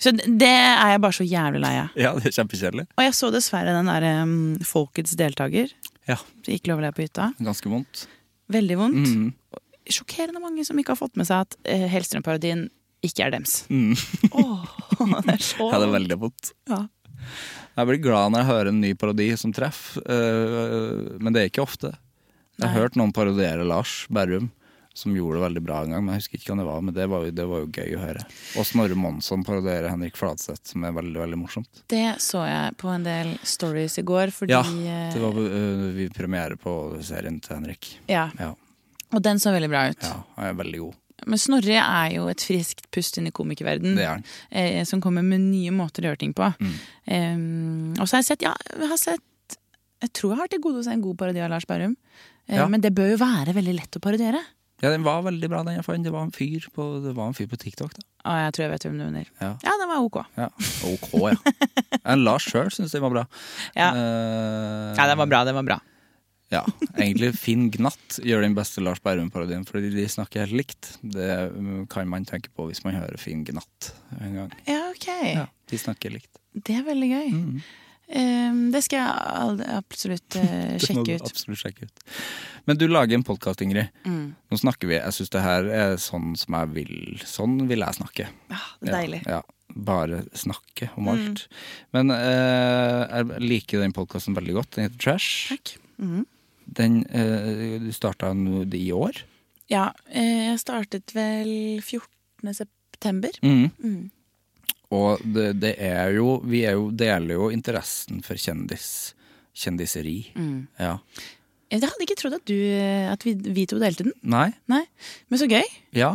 Så 0.02 0.16
det 0.18 0.50
er 0.50 0.96
jeg 0.96 1.02
bare 1.04 1.14
så 1.14 1.26
jævlig 1.28 1.62
lei 1.62 1.76
av. 1.84 1.90
ja, 1.94 2.16
det 2.18 2.32
er 2.32 2.38
kjempekjedelig. 2.40 2.88
Og 2.98 3.04
jeg 3.06 3.14
så 3.14 3.30
dessverre 3.30 3.76
den 3.78 3.86
der 3.92 4.24
um, 4.24 4.32
Folkets 4.66 5.14
deltaker. 5.20 5.70
Ja. 6.10 6.18
Så 6.46 6.56
gikk 6.56 6.70
lov 6.72 6.82
å 6.82 6.86
le 6.86 6.92
på 6.96 7.04
hytta. 7.06 7.32
Ganske 7.42 7.72
vondt. 7.72 8.06
Veldig 8.52 8.78
vondt. 8.80 9.12
Mm. 9.12 9.60
Sjokkerende 9.92 10.42
mange 10.44 10.66
som 10.68 10.80
ikke 10.80 10.96
har 10.96 11.00
fått 11.00 11.18
med 11.20 11.28
seg 11.30 11.46
at 11.46 11.58
uh, 11.66 11.88
Hellstrøm-parodien 11.92 12.68
ikke 13.06 13.26
er 13.26 13.34
dems. 13.34 13.64
Mm. 13.74 13.96
Åh, 14.38 14.66
det 15.26 15.36
er 15.38 15.46
så 15.46 15.70
Ja, 15.72 15.82
det 15.82 15.88
er 15.90 15.96
veldig 15.98 16.18
vondt. 16.22 16.54
Ja. 16.70 16.84
Jeg 17.78 17.88
blir 17.88 18.02
glad 18.04 18.34
når 18.34 18.44
jeg 18.44 18.50
hører 18.52 18.72
en 18.72 18.82
ny 18.84 18.92
parodi 19.00 19.30
som 19.40 19.54
treffer, 19.56 20.04
uh, 20.06 21.18
men 21.22 21.34
det 21.34 21.44
er 21.44 21.52
ikke 21.52 21.66
ofte. 21.66 21.94
Jeg 22.58 22.68
har 22.68 22.76
Nei. 22.76 22.82
hørt 22.84 22.98
noen 23.00 23.14
parodiere 23.16 23.66
Lars 23.66 24.04
Berrum, 24.14 24.52
som 24.94 25.14
gjorde 25.16 25.38
det 25.40 25.44
veldig 25.46 25.62
bra 25.64 25.82
en 25.86 25.92
gang. 25.96 26.04
Men 26.06 26.16
jeg 26.16 26.24
husker 26.24 26.40
ikke 26.40 26.52
hvem 26.52 26.62
det 26.62 26.68
var, 26.68 26.82
men 26.84 26.94
det 26.98 27.06
var 27.12 27.26
jo, 27.26 27.32
det 27.32 27.46
var 27.48 27.62
jo 27.64 27.68
gøy 27.72 27.96
å 27.96 28.02
høre. 28.02 28.24
Og 28.60 28.66
Snorre 28.68 28.98
Monsson 29.00 29.46
parodierer 29.48 29.90
Henrik 29.90 30.18
Fladseth, 30.20 30.66
som 30.74 30.84
er 30.88 30.96
veldig 30.98 31.22
veldig 31.22 31.40
morsomt. 31.40 31.84
Det 31.92 32.04
så 32.24 32.44
jeg 32.48 32.76
på 32.82 32.90
en 32.92 33.06
del 33.08 33.36
stories 33.48 33.98
i 34.02 34.04
går, 34.08 34.34
fordi 34.36 34.52
Ja, 34.58 34.62
eh, 34.62 35.14
Det 35.14 35.22
var 35.24 35.38
uh, 35.40 35.86
vi 35.96 36.10
premiere 36.10 36.58
på 36.60 36.76
serien 37.04 37.40
til 37.40 37.56
Henrik. 37.56 37.94
ja. 38.08 38.30
Ja, 38.40 38.54
Og 39.14 39.22
den 39.24 39.40
så 39.40 39.52
veldig 39.52 39.70
bra 39.70 39.90
ut. 39.90 40.02
ja 40.04 40.24
han 40.36 40.46
er 40.46 40.54
veldig 40.64 40.80
god. 40.80 40.96
Men 41.28 41.38
Snorre 41.38 41.78
er 41.78 42.14
jo 42.16 42.28
et 42.32 42.42
friskt 42.42 42.88
pust 42.92 43.18
inn 43.20 43.28
i 43.28 43.32
komikerverden. 43.32 43.98
Er 44.00 44.24
eh, 44.50 44.84
som 44.90 45.00
kommer 45.04 45.22
med 45.22 45.40
nye 45.42 45.70
måter 45.70 46.02
å 46.02 46.10
gjøre 46.10 46.18
ting 46.24 46.34
på. 46.34 46.48
Mm. 46.60 46.72
Um, 47.06 47.94
og 48.00 48.08
så 48.08 48.16
har 48.18 48.24
jeg 48.24 48.30
sett, 48.32 48.42
ja, 48.48 48.56
jeg 48.80 48.90
har 48.90 48.98
sett 48.98 49.22
Jeg 50.02 50.14
tror 50.18 50.32
jeg 50.34 50.40
har 50.40 50.48
til 50.50 50.62
gode 50.64 50.80
å 50.82 50.84
se 50.88 50.90
en 50.96 51.02
god 51.04 51.18
parodi 51.20 51.44
av 51.46 51.52
Lars 51.52 51.68
Bærum. 51.70 51.96
Eh, 52.50 52.58
Ja. 52.58 52.66
Men 52.68 52.82
det 52.82 52.90
bør 52.98 53.12
jo 53.12 53.18
være 53.22 53.54
veldig 53.54 53.76
lett 53.78 53.96
å 53.96 54.02
parodiere. 54.02 54.42
Ja, 54.82 54.90
den 54.90 55.04
var 55.06 55.22
veldig 55.26 55.50
bra, 55.52 55.62
den 55.68 55.76
jeg 55.78 55.86
fant. 55.86 56.04
Det 56.06 56.14
var 56.14 56.24
en 56.26 56.34
fyr 56.34 56.66
på, 56.74 56.88
det 57.04 57.14
var 57.18 57.30
en 57.30 57.38
fyr 57.38 57.48
på 57.52 57.60
TikTok, 57.62 57.94
da. 57.94 58.06
Ah, 58.26 58.40
jeg 58.46 58.54
tror 58.56 58.64
jeg 58.68 58.72
vet 58.74 58.84
hvem 58.88 58.98
du 59.00 59.04
mener. 59.06 59.30
Ja. 59.42 59.52
Ja, 59.66 59.76
den 59.82 59.90
var 59.90 60.02
ok. 60.06 60.18
Ja. 60.38 60.48
Ok, 60.90 61.08
ja. 61.22 62.00
En 62.02 62.24
Lars 62.26 62.46
sjøl 62.50 62.70
syns 62.74 62.94
den 62.96 63.04
var 63.06 63.14
bra. 63.14 63.24
Ja. 63.82 63.92
Uh, 63.94 64.92
Ja, 64.98 65.08
den 65.12 65.22
var 65.22 65.30
bra, 65.30 65.44
den 65.48 65.58
var 65.58 65.68
bra. 65.70 65.80
Ja, 66.52 66.66
egentlig 67.00 67.30
Finn 67.40 67.70
Gnatt 67.72 68.18
gjør 68.28 68.42
den 68.44 68.56
beste 68.58 68.82
Lars 68.84 69.00
Berrum-parodien, 69.00 69.62
fordi 69.64 69.88
de 69.94 70.04
snakker 70.12 70.44
helt 70.44 70.58
likt. 70.60 70.90
Det 71.00 71.30
kan 71.94 72.10
man 72.12 72.26
tenke 72.28 72.52
på 72.52 72.66
hvis 72.68 72.82
man 72.84 72.98
hører 72.98 73.16
Finn 73.22 73.46
Gnatt 73.48 73.94
en 74.20 74.36
gang. 74.36 74.52
Ja, 74.68 74.82
ok. 74.90 75.08
Ja, 75.32 75.46
de 75.72 75.80
snakker 75.80 76.12
likt. 76.12 76.42
Det 76.52 76.76
er 76.82 76.84
veldig 76.90 77.08
gøy. 77.14 77.30
Mm. 77.32 77.62
Um, 78.12 78.72
det 78.74 78.82
skal 78.84 79.00
jeg 79.00 79.70
absolutt 79.78 80.36
eh, 80.36 80.74
sjekke 80.84 81.16
ut. 81.16 81.30
Absolutt 81.30 81.62
sjekke 81.62 81.88
ut. 81.88 82.04
Men 82.68 82.78
du 82.78 82.86
lager 82.92 83.16
en 83.16 83.24
podkast, 83.24 83.62
Ingrid. 83.64 83.88
Mm. 84.04 84.34
Nå 84.52 84.60
snakker 84.60 84.90
vi. 84.92 84.98
Jeg 85.00 85.16
syns 85.16 85.32
det 85.32 85.44
her 85.46 85.70
er 85.72 85.96
sånn 86.02 86.34
som 86.40 86.58
jeg 86.60 86.72
vil. 86.76 86.94
Sånn 87.26 87.56
vil 87.70 87.80
jeg 87.86 87.98
snakke. 88.02 88.28
Ja, 88.52 88.60
det 88.82 88.92
er 88.92 88.98
deilig. 89.00 89.22
Ja, 89.26 89.40
ja. 89.40 89.58
Bare 89.72 90.18
snakke 90.36 90.90
om 91.00 91.06
Mm. 91.08 91.12
alt. 91.14 91.46
Men 91.96 92.12
eh, 92.12 93.08
jeg 93.08 93.42
liker 93.48 93.80
den 93.86 93.94
podkasten 93.96 94.36
veldig 94.36 94.58
godt. 94.60 94.74
Den 94.76 94.90
heter 94.90 95.00
Trash. 95.00 95.48
Takk. 95.54 95.78
Mm. 96.04 96.26
Den 96.68 96.98
eh, 97.08 97.78
Du 97.80 97.92
starta 97.96 98.34
i 98.76 98.92
år? 98.92 99.22
Ja, 99.72 99.94
eh, 100.12 100.50
jeg 100.52 100.60
startet 100.60 101.16
vel 101.16 101.80
14. 101.80 102.52
september. 102.60 103.32
Mm. 103.42 104.12
Og 104.92 105.22
det, 105.24 105.54
det 105.62 105.76
er 105.80 106.12
jo 106.18 106.40
Vi 106.48 106.64
er 106.68 106.76
jo, 106.76 106.90
deler 106.92 107.38
jo 107.38 107.50
interessen 107.54 108.20
for 108.26 108.36
kjendis. 108.40 109.14
Kjendiseri. 109.56 110.18
Mm. 110.36 110.66
Ja. 110.80 110.98
Jeg 111.72 111.84
hadde 111.86 112.04
ikke 112.04 112.18
trodd 112.20 112.36
at, 112.36 112.44
du, 112.48 112.58
at 113.12 113.24
vi, 113.24 113.34
vi 113.56 113.64
to 113.72 113.80
delte 113.80 114.04
den. 114.08 114.14
Nei? 114.28 114.50
Nei, 114.72 114.82
Men 115.32 115.40
så 115.40 115.48
gøy. 115.48 115.64
Ja. 115.96 116.14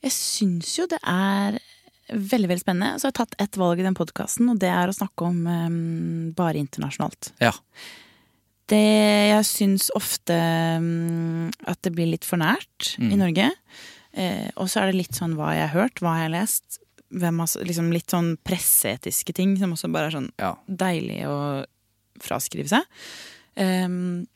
Jeg 0.00 0.14
syns 0.16 0.70
jo 0.78 0.86
det 0.88 1.00
er 1.04 1.58
veldig 2.10 2.48
veldig 2.50 2.62
spennende. 2.64 2.96
Så 2.98 3.06
jeg 3.08 3.12
har 3.12 3.18
tatt 3.20 3.36
ett 3.44 3.58
valg 3.60 3.80
i 3.82 3.84
den 3.86 3.94
podkasten, 3.98 4.48
og 4.50 4.58
det 4.62 4.70
er 4.72 4.88
å 4.90 4.96
snakke 4.96 5.28
om 5.28 5.42
um, 5.46 6.30
bare 6.36 6.58
internasjonalt. 6.62 7.34
Ja. 7.44 7.52
Det 8.70 8.80
jeg 8.80 9.46
syns 9.48 9.88
ofte 9.98 10.36
um, 10.80 11.48
at 11.68 11.80
det 11.84 11.92
blir 11.96 12.08
litt 12.12 12.24
for 12.28 12.40
nært 12.40 12.94
Mm. 13.00 13.10
i 13.12 13.16
Norge. 13.20 13.46
Eh, 14.16 14.48
og 14.56 14.66
så 14.72 14.80
er 14.82 14.90
det 14.90 15.02
litt 15.04 15.14
sånn 15.14 15.36
hva 15.38 15.52
jeg 15.54 15.68
har 15.68 15.74
hørt, 15.84 16.00
hva 16.02 16.16
jeg 16.18 16.26
har 16.28 16.32
lest. 16.34 16.80
Hvem 17.10 17.42
har, 17.42 17.52
liksom 17.66 17.90
litt 17.94 18.12
sånn 18.12 18.36
presseetiske 18.46 19.34
ting 19.34 19.56
som 19.58 19.74
også 19.74 19.90
bare 19.90 20.10
er 20.10 20.14
sånn 20.14 20.28
ja. 20.38 20.52
deilig 20.66 21.24
å 21.26 21.38
fraskrive 22.22 22.70
seg. 22.70 22.86
Um, 23.58 24.26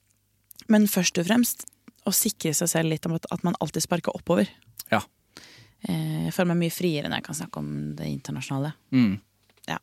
men 0.72 0.88
først 0.90 1.20
og 1.20 1.28
fremst 1.28 1.66
å 2.08 2.12
sikre 2.14 2.54
seg 2.56 2.70
selv 2.72 2.92
litt 2.92 3.06
om 3.08 3.14
at, 3.16 3.28
at 3.32 3.44
man 3.46 3.56
alltid 3.62 3.84
sparker 3.84 4.16
oppover. 4.16 4.50
Ja. 4.90 5.02
Uh, 5.86 6.26
Jeg 6.26 6.34
føler 6.34 6.52
meg 6.54 6.64
mye 6.64 6.74
friere 6.74 7.10
når 7.10 7.20
jeg 7.22 7.28
kan 7.28 7.38
snakke 7.42 7.62
om 7.62 7.70
det 7.98 8.10
internasjonale. 8.10 8.74
Mm. 8.96 9.14
Ja. 9.70 9.78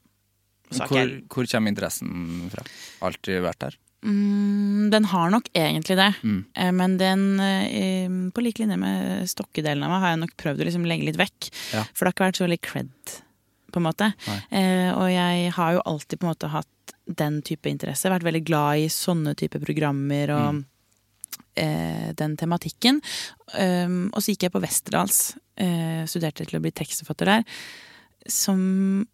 Hvor, 0.72 1.16
hvor 1.32 1.52
kommer 1.54 1.74
interessen 1.74 2.52
fra? 2.54 2.66
Alltid 3.08 3.46
vært 3.46 3.64
der? 3.68 3.80
Mm, 4.04 4.90
den 4.92 5.06
har 5.06 5.30
nok 5.30 5.50
egentlig 5.54 5.96
det, 6.00 6.16
Mm. 6.24 6.46
Eh, 6.56 6.72
men 6.72 6.98
den, 6.98 7.40
eh, 7.40 8.08
på 8.32 8.42
lik 8.42 8.58
linje 8.58 8.78
med 8.78 9.28
stokkedelen 9.30 9.84
av 9.84 9.92
meg, 9.92 10.00
har 10.02 10.10
jeg 10.16 10.20
nok 10.24 10.38
prøvd 10.38 10.62
å 10.62 10.66
liksom 10.66 10.86
legge 10.88 11.06
litt 11.06 11.18
vekk. 11.22 11.50
Ja. 11.74 11.84
For 11.94 12.06
det 12.06 12.08
har 12.10 12.14
ikke 12.16 12.28
vært 12.32 12.40
så 12.42 12.48
veldig 12.48 12.62
cred, 12.62 12.90
på 13.72 13.78
en 13.78 13.84
måte. 13.84 14.14
Eh, 14.52 14.92
og 14.98 15.08
jeg 15.12 15.52
har 15.54 15.74
jo 15.78 15.82
alltid 15.86 16.20
på 16.20 16.26
en 16.28 16.34
måte 16.34 16.50
hatt 16.50 16.68
den 17.08 17.42
type 17.42 17.70
interesse. 17.70 18.10
Vært 18.10 18.24
veldig 18.26 18.44
glad 18.46 18.78
i 18.80 18.88
sånne 18.88 19.36
type 19.36 19.60
programmer 19.64 20.30
og 20.32 20.54
Mm. 20.56 20.66
eh, 21.58 22.12
den 22.14 22.38
tematikken. 22.38 23.02
Um, 23.54 24.10
og 24.14 24.22
så 24.22 24.32
gikk 24.32 24.44
jeg 24.48 24.52
på 24.54 24.62
Westerdals, 24.62 25.36
eh, 25.58 26.06
studerte 26.08 26.46
til 26.48 26.60
å 26.60 26.62
bli 26.62 26.72
tekstforfatter 26.72 27.26
der, 27.26 27.44
som 28.28 29.06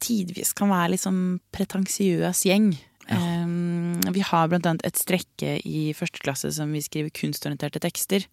tidvis 0.00 0.52
kan 0.54 0.68
være 0.70 0.90
litt 0.94 1.00
sånn 1.04 1.40
pretensiøs 1.52 2.44
gjeng. 2.48 2.70
Um, 3.10 3.83
vi 4.12 4.24
har 4.26 4.50
blant 4.50 4.66
annet 4.68 4.84
et 4.86 5.00
strekke 5.00 5.56
i 5.64 5.86
første 5.96 6.20
klasse 6.22 6.50
som 6.56 6.72
vi 6.74 6.82
skriver 6.84 7.14
kunstorienterte 7.14 7.82
tekster. 7.82 8.26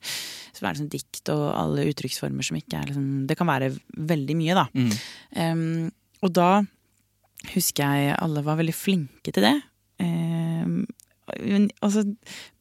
Som 0.58 0.68
er 0.68 0.76
liksom 0.76 0.92
dikt 0.92 1.32
og 1.34 1.46
alle 1.56 1.88
uttrykksformer 1.92 2.46
som 2.46 2.60
ikke 2.60 2.82
er 2.82 2.92
liksom 2.92 3.28
Det 3.30 3.38
kan 3.40 3.50
være 3.50 3.72
veldig 3.98 4.38
mye, 4.40 4.58
da. 4.58 4.68
Mm. 4.76 4.92
Um, 5.38 5.92
og 6.22 6.34
da 6.38 6.52
husker 7.56 7.98
jeg 7.98 8.18
alle 8.20 8.44
var 8.46 8.60
veldig 8.60 8.76
flinke 8.76 9.34
til 9.34 9.48
det. 9.48 9.56
Um, 10.02 10.84
og 11.32 11.92
så 11.94 12.04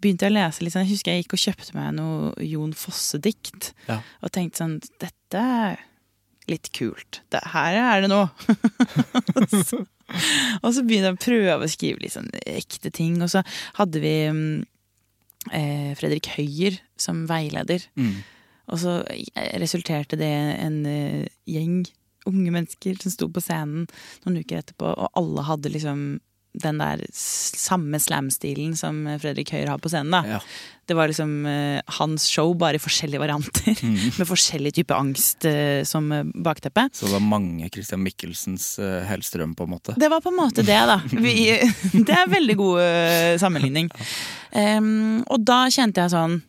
begynte 0.01 0.29
jeg 0.29 0.33
å 0.33 0.37
lese 0.37 0.63
litt 0.63 0.75
sånn, 0.75 0.85
Jeg 0.87 0.95
husker 0.95 1.15
jeg 1.15 1.25
gikk 1.25 1.35
og 1.35 1.43
kjøpte 1.43 1.77
meg 1.77 1.95
noe 1.97 2.33
Jon 2.47 2.75
Fosse-dikt. 2.77 3.73
Ja. 3.89 3.99
Og 4.23 4.33
tenkte 4.35 4.63
sånn 4.63 4.77
Dette 5.03 5.45
litt 6.49 6.71
kult. 6.77 7.21
Det, 7.33 7.43
her 7.53 7.79
er 7.79 8.05
det 8.05 8.11
nå. 8.11 8.25
og, 9.37 9.47
så, 9.53 9.83
og 10.63 10.69
så 10.75 10.85
begynte 10.87 11.13
jeg 11.13 11.19
å 11.19 11.23
prøve 11.27 11.67
å 11.67 11.71
skrive 11.71 12.05
litt 12.05 12.17
sånn 12.17 12.31
ekte 12.49 12.93
ting. 12.95 13.21
Og 13.23 13.33
så 13.33 13.45
hadde 13.79 14.03
vi 14.03 14.15
mm, 14.35 14.59
eh, 15.53 15.91
Fredrik 16.01 16.33
Høyer 16.37 16.81
som 17.01 17.27
veileder. 17.31 17.87
Mm. 18.01 18.21
Og 18.71 18.83
så 18.83 19.01
resulterte 19.61 20.19
det 20.21 20.31
i 20.31 20.53
en 20.67 20.83
eh, 20.89 21.31
gjeng 21.51 21.83
unge 22.29 22.53
mennesker 22.53 22.99
som 23.01 23.13
sto 23.13 23.29
på 23.33 23.43
scenen 23.43 23.87
noen 24.25 24.43
uker 24.43 24.61
etterpå, 24.61 24.91
og 24.93 25.17
alle 25.19 25.47
hadde 25.47 25.73
liksom 25.73 26.03
den 26.53 26.81
der 26.83 27.03
samme 27.15 28.01
slam-stilen 28.03 28.75
som 28.79 29.05
Fredrik 29.23 29.53
Høyer 29.55 29.71
har 29.71 29.79
på 29.83 29.91
scenen. 29.93 30.11
da. 30.11 30.39
Ja. 30.39 30.41
Det 30.91 30.97
var 30.99 31.07
liksom 31.07 31.47
uh, 31.47 31.79
hans 32.01 32.25
show, 32.27 32.51
bare 32.59 32.75
i 32.75 32.83
forskjellige 32.83 33.23
varianter. 33.23 33.77
Med 34.19 34.27
forskjellig 34.27 34.73
type 34.75 34.97
angst 34.97 35.47
uh, 35.47 35.85
som 35.87 36.11
eh, 36.11 36.27
bakteppe. 36.35 36.89
Så 36.93 37.07
det 37.07 37.15
var 37.15 37.23
mange 37.23 37.69
Christian 37.71 38.03
Michelsens 38.03 38.73
uh, 38.83 38.99
Hellstrøm, 39.07 39.55
på 39.55 39.69
en 39.69 39.75
måte. 39.77 39.95
Det 40.01 40.11
var 40.11 40.25
på 40.25 40.33
en 40.33 40.41
måte 40.41 40.67
det, 40.67 40.81
da. 40.91 40.99
Vi, 41.27 41.37
det 42.09 42.17
er 42.17 42.35
veldig 42.35 42.59
god 42.59 42.83
uh, 42.83 43.39
sammenligning. 43.39 43.93
Um, 44.51 45.23
og 45.31 45.47
da 45.47 45.63
kjente 45.71 46.03
jeg 46.03 46.11
sånn 46.11 46.41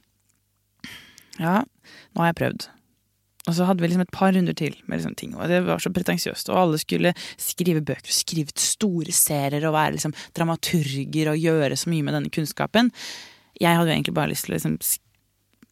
Ja, 1.37 1.59
nå 1.61 2.23
har 2.23 2.31
jeg 2.31 2.39
prøvd. 2.41 2.71
Og 3.49 3.55
så 3.57 3.65
hadde 3.65 3.81
vi 3.81 3.89
liksom 3.89 4.03
et 4.05 4.13
par 4.13 4.35
runder 4.35 4.53
til 4.57 4.75
med 4.85 4.99
liksom 4.99 5.15
ting, 5.17 5.33
og 5.33 5.49
det 5.49 5.63
var 5.65 5.81
så 5.81 5.89
pretensiøst. 5.93 6.51
Og 6.53 6.59
alle 6.61 6.81
skulle 6.81 7.13
skrive 7.41 7.81
bøker 7.81 8.11
og 8.11 8.17
skrive 8.17 8.53
store 8.53 9.15
serier 9.15 9.65
og 9.65 9.73
være 9.73 9.95
liksom 9.97 10.13
dramaturger 10.37 11.31
og 11.33 11.41
gjøre 11.41 11.79
så 11.79 11.89
mye 11.89 12.05
med 12.05 12.19
denne 12.19 12.33
kunnskapen. 12.33 12.91
Jeg 13.61 13.77
hadde 13.77 13.89
jo 13.89 13.95
egentlig 13.95 14.17
bare 14.17 14.29
lyst 14.33 14.45
til 14.45 14.53
å 14.53 14.59
liksom 14.59 14.77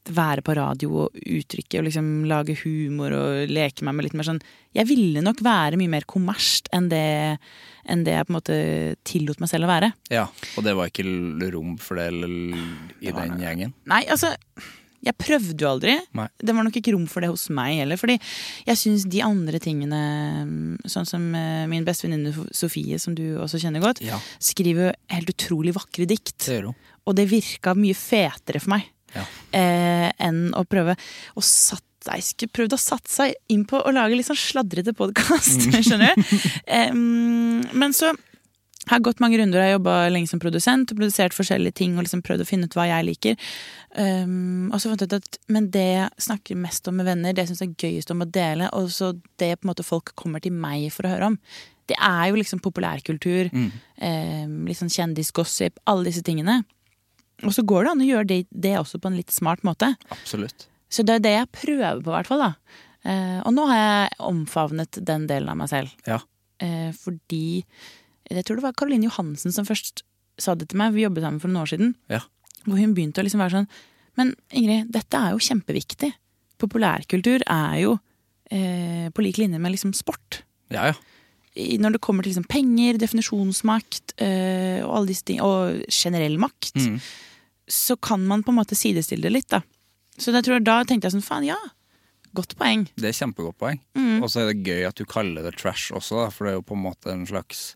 være 0.10 0.42
på 0.42 0.56
radio 0.58 1.04
og 1.04 1.18
uttrykke 1.20 1.80
og 1.80 1.86
liksom 1.86 2.08
lage 2.30 2.56
humor 2.64 3.14
og 3.14 3.52
leke 3.52 3.86
meg 3.86 3.94
med 3.94 4.08
litt 4.08 4.16
mer 4.18 4.26
sånn 4.26 4.40
Jeg 4.74 4.88
ville 4.90 5.22
nok 5.22 5.44
være 5.46 5.78
mye 5.78 5.92
mer 5.92 6.08
kommersielt 6.10 6.70
enn 6.74 6.88
det, 6.90 7.38
enn 7.86 8.06
det 8.08 8.16
jeg 8.16 8.26
på 8.26 8.34
en 8.34 8.38
måte 8.40 8.58
tillot 9.06 9.42
meg 9.44 9.52
selv 9.52 9.68
å 9.68 9.72
være. 9.72 9.92
Ja, 10.14 10.28
Og 10.58 10.66
det 10.66 10.76
var 10.78 10.90
ikke 10.90 11.06
rom 11.54 11.76
for 11.82 12.00
det 12.00 12.10
i 12.14 13.14
den 13.14 13.38
gjengen? 13.44 13.76
Nei, 13.90 14.04
altså 14.10 14.34
Jeg 15.06 15.16
prøvde 15.18 15.56
jo 15.64 15.70
aldri. 15.70 15.94
Nei. 16.18 16.28
Det 16.44 16.54
var 16.56 16.66
nok 16.68 16.76
ikke 16.80 16.92
rom 16.96 17.06
for 17.08 17.24
det 17.24 17.30
hos 17.32 17.46
meg 17.56 17.78
heller. 17.80 18.00
Fordi 18.02 18.18
jeg 18.68 18.80
syns 18.82 19.06
de 19.10 19.22
andre 19.24 19.60
tingene, 19.64 20.00
sånn 20.92 21.08
som 21.08 21.28
eh, 21.38 21.66
min 21.72 21.86
beste 21.88 22.08
venninne 22.08 22.34
Sofie, 22.56 23.00
som 23.00 23.16
du 23.16 23.24
også 23.40 23.62
kjenner 23.64 23.84
godt, 23.84 24.02
Ja, 24.06 24.20
skriver 24.44 24.90
jo 24.90 24.94
helt 25.16 25.34
utrolig 25.36 25.76
vakre 25.78 26.08
dikt. 26.10 26.36
det. 26.50 26.64
Og 27.08 27.16
det 27.16 27.30
virka 27.32 27.74
mye 27.80 27.96
fetere 27.98 28.60
for 28.62 28.76
meg 28.76 28.90
Ja. 29.16 29.24
eh, 29.58 30.12
enn 30.20 30.52
å 30.54 30.66
prøve 30.68 30.96
å 31.36 31.42
satt 31.42 31.84
jeg 32.10 32.24
skulle 32.24 32.54
prøvd 32.56 32.74
å 32.74 32.80
satse 32.80 33.26
inn 33.52 33.66
på 33.68 33.76
å 33.84 33.92
lage 33.92 34.16
litt 34.16 34.26
sånn 34.26 34.38
sladrete 34.40 34.94
podkast, 34.96 35.66
skjønner 35.84 36.16
du. 36.16 36.38
Em, 36.80 37.60
men 37.76 37.92
så 37.94 38.14
har 38.90 39.02
gått 39.06 39.22
mange 39.24 39.40
runder, 39.40 39.62
jeg 39.62 39.74
har 39.74 39.78
jobba 39.78 39.96
lenge 40.12 40.30
som 40.32 40.42
produsent 40.42 40.92
og 40.92 41.00
produsert 41.00 41.36
forskjellige 41.38 41.78
ting 41.82 41.98
og 41.98 42.06
liksom 42.06 42.24
prøvd 42.26 42.44
å 42.44 42.48
finne 42.50 42.70
ut 42.70 42.78
hva 42.78 42.88
jeg 42.90 43.08
liker. 43.08 43.50
Um, 43.96 44.70
og 44.70 44.82
så 44.82 44.92
fant 44.92 45.04
jeg 45.04 45.10
ut 45.10 45.18
at 45.18 45.40
Men 45.50 45.72
det 45.74 45.86
jeg 45.88 46.26
snakker 46.28 46.60
mest 46.60 46.88
om 46.90 47.00
med 47.00 47.10
venner, 47.10 47.34
det 47.34 47.46
jeg 47.46 47.54
syns 47.54 47.66
er 47.66 47.76
gøyest 47.86 48.14
om 48.14 48.26
å 48.26 48.30
dele, 48.30 48.70
og 48.78 48.90
så 48.94 49.14
det 49.42 49.56
på 49.58 49.68
en 49.68 49.72
måte 49.74 49.88
folk 49.88 50.14
kommer 50.20 50.44
til 50.44 50.56
meg 50.56 50.90
for 50.94 51.08
å 51.08 51.14
høre 51.14 51.32
om, 51.34 51.40
det 51.90 51.98
er 51.98 52.28
jo 52.30 52.38
liksom 52.38 52.62
populærkultur, 52.62 53.50
em, 53.50 54.52
litt 54.70 54.78
sånn 54.78 54.94
kjendisgossip, 54.94 55.80
alle 55.90 56.06
disse 56.12 56.22
tingene. 56.26 56.60
Og 57.48 57.56
så 57.56 57.64
går 57.66 57.86
det 57.86 57.94
an 57.94 58.04
å 58.04 58.10
gjøre 58.10 58.30
det, 58.30 58.44
det 58.52 58.76
også 58.78 59.00
på 59.02 59.10
en 59.10 59.18
litt 59.18 59.34
smart 59.34 59.64
måte. 59.66 59.96
Absolutt. 60.14 60.68
Så 60.90 61.06
det 61.06 61.18
er 61.18 61.26
det 61.26 61.34
jeg 61.36 61.52
prøver 61.56 62.04
på, 62.04 62.12
i 62.12 62.16
hvert 62.18 62.30
fall. 62.30 62.44
da. 62.46 62.78
Eh, 63.08 63.40
og 63.46 63.56
nå 63.56 63.66
har 63.70 63.80
jeg 63.80 64.20
omfavnet 64.28 65.00
den 65.08 65.28
delen 65.30 65.52
av 65.54 65.60
meg 65.62 65.72
selv. 65.72 65.96
Ja. 66.10 66.20
Uh, 66.60 66.92
fordi 66.92 67.64
Jeg 68.30 68.46
tror 68.46 68.60
det 68.60 68.64
var 68.68 68.76
Caroline 68.78 69.08
Johansen 69.10 69.52
som 69.56 69.66
først 69.66 70.04
sa 70.40 70.54
det 70.56 70.70
til 70.72 70.78
meg. 70.80 70.94
Vi 70.96 71.04
jobbet 71.06 71.26
sammen 71.26 71.42
for 71.42 71.50
noen 71.52 71.64
år 71.66 71.72
siden. 71.74 71.96
Ja. 72.12 72.22
Hvor 72.66 72.78
hun 72.80 72.94
begynte 72.96 73.22
å 73.22 73.26
liksom 73.26 73.42
være 73.42 73.56
sånn 73.62 73.70
Men 74.20 74.34
Ingrid, 74.52 74.90
dette 74.92 75.16
er 75.18 75.32
jo 75.32 75.40
kjempeviktig. 75.46 76.10
Populærkultur 76.60 77.46
er 77.48 77.76
jo 77.86 77.94
eh, 78.52 79.08
på 79.16 79.24
lik 79.24 79.38
linje 79.40 79.60
med 79.62 79.72
liksom 79.72 79.94
sport. 79.96 80.42
Ja, 80.74 80.90
ja. 80.92 80.98
Når 81.80 81.96
det 81.96 82.02
kommer 82.04 82.24
til 82.24 82.34
liksom 82.34 82.48
penger, 82.52 83.00
definisjonsmakt 83.02 84.14
eh, 84.22 84.84
og 84.86 85.10
ting, 85.26 85.40
og 85.42 85.82
generell 85.90 86.38
makt, 86.40 86.76
Mm. 86.76 87.00
så 87.68 87.96
kan 88.02 88.26
man 88.28 88.44
på 88.44 88.52
en 88.52 88.60
måte 88.60 88.76
sidestille 88.78 89.24
det 89.24 89.32
litt, 89.32 89.50
da. 89.50 89.62
Så 90.18 90.32
jeg 90.34 90.44
tror 90.44 90.60
da 90.64 90.84
tenkte 90.84 91.08
jeg 91.08 91.16
sånn, 91.16 91.26
faen, 91.26 91.46
ja. 91.48 91.58
Godt 92.36 92.56
poeng. 92.58 92.88
Det 92.96 93.10
er 93.10 93.18
kjempegodt 93.18 93.58
poeng. 93.58 93.80
Mm. 93.96 94.22
Og 94.22 94.30
så 94.30 94.42
er 94.44 94.52
det 94.54 94.64
gøy 94.68 94.86
at 94.88 94.96
du 95.00 95.06
kaller 95.06 95.44
det 95.48 95.56
trash 95.58 95.92
også, 95.96 96.28
for 96.32 96.46
det 96.46 96.52
er 96.54 96.60
jo 96.60 96.66
på 96.70 96.76
en 96.78 96.84
måte 96.86 97.10
en 97.14 97.26
slags 97.26 97.76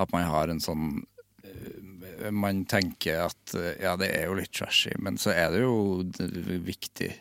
At 0.00 0.12
man 0.14 0.24
har 0.24 0.48
en 0.48 0.60
sånn 0.62 1.02
eh, 1.44 2.30
Man 2.32 2.64
tenker 2.70 3.26
at 3.26 3.54
eh, 3.58 3.74
ja, 3.82 3.96
det 4.00 4.08
er 4.16 4.26
jo 4.30 4.38
litt 4.38 4.52
trashy, 4.56 4.94
men 5.02 5.18
så 5.20 5.34
er 5.34 5.50
det 5.52 5.60
jo 5.64 5.74
viktig. 6.06 6.64
viktig. 6.66 7.12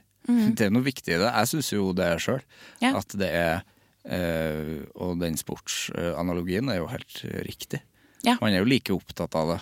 Det 0.56 0.68
er 0.68 0.72
noe 0.74 0.86
viktig 0.86 1.16
i 1.16 1.20
det. 1.20 1.32
Jeg 1.34 1.50
syns 1.52 1.72
jo 1.74 1.90
det 1.98 2.10
sjøl. 2.24 2.42
Mm. 2.80 2.84
Ja. 2.86 2.92
At 3.02 3.16
det 3.20 3.30
er 3.36 3.64
eh, 4.06 4.86
Og 4.96 5.18
den 5.22 5.36
sportsanalogien 5.40 6.70
er 6.72 6.80
jo 6.82 6.88
helt 6.92 7.22
riktig. 7.48 7.82
Ja. 8.24 8.38
Man 8.42 8.54
er 8.54 8.62
jo 8.62 8.70
like 8.70 8.94
opptatt 8.94 9.34
av 9.36 9.56
det. 9.56 9.60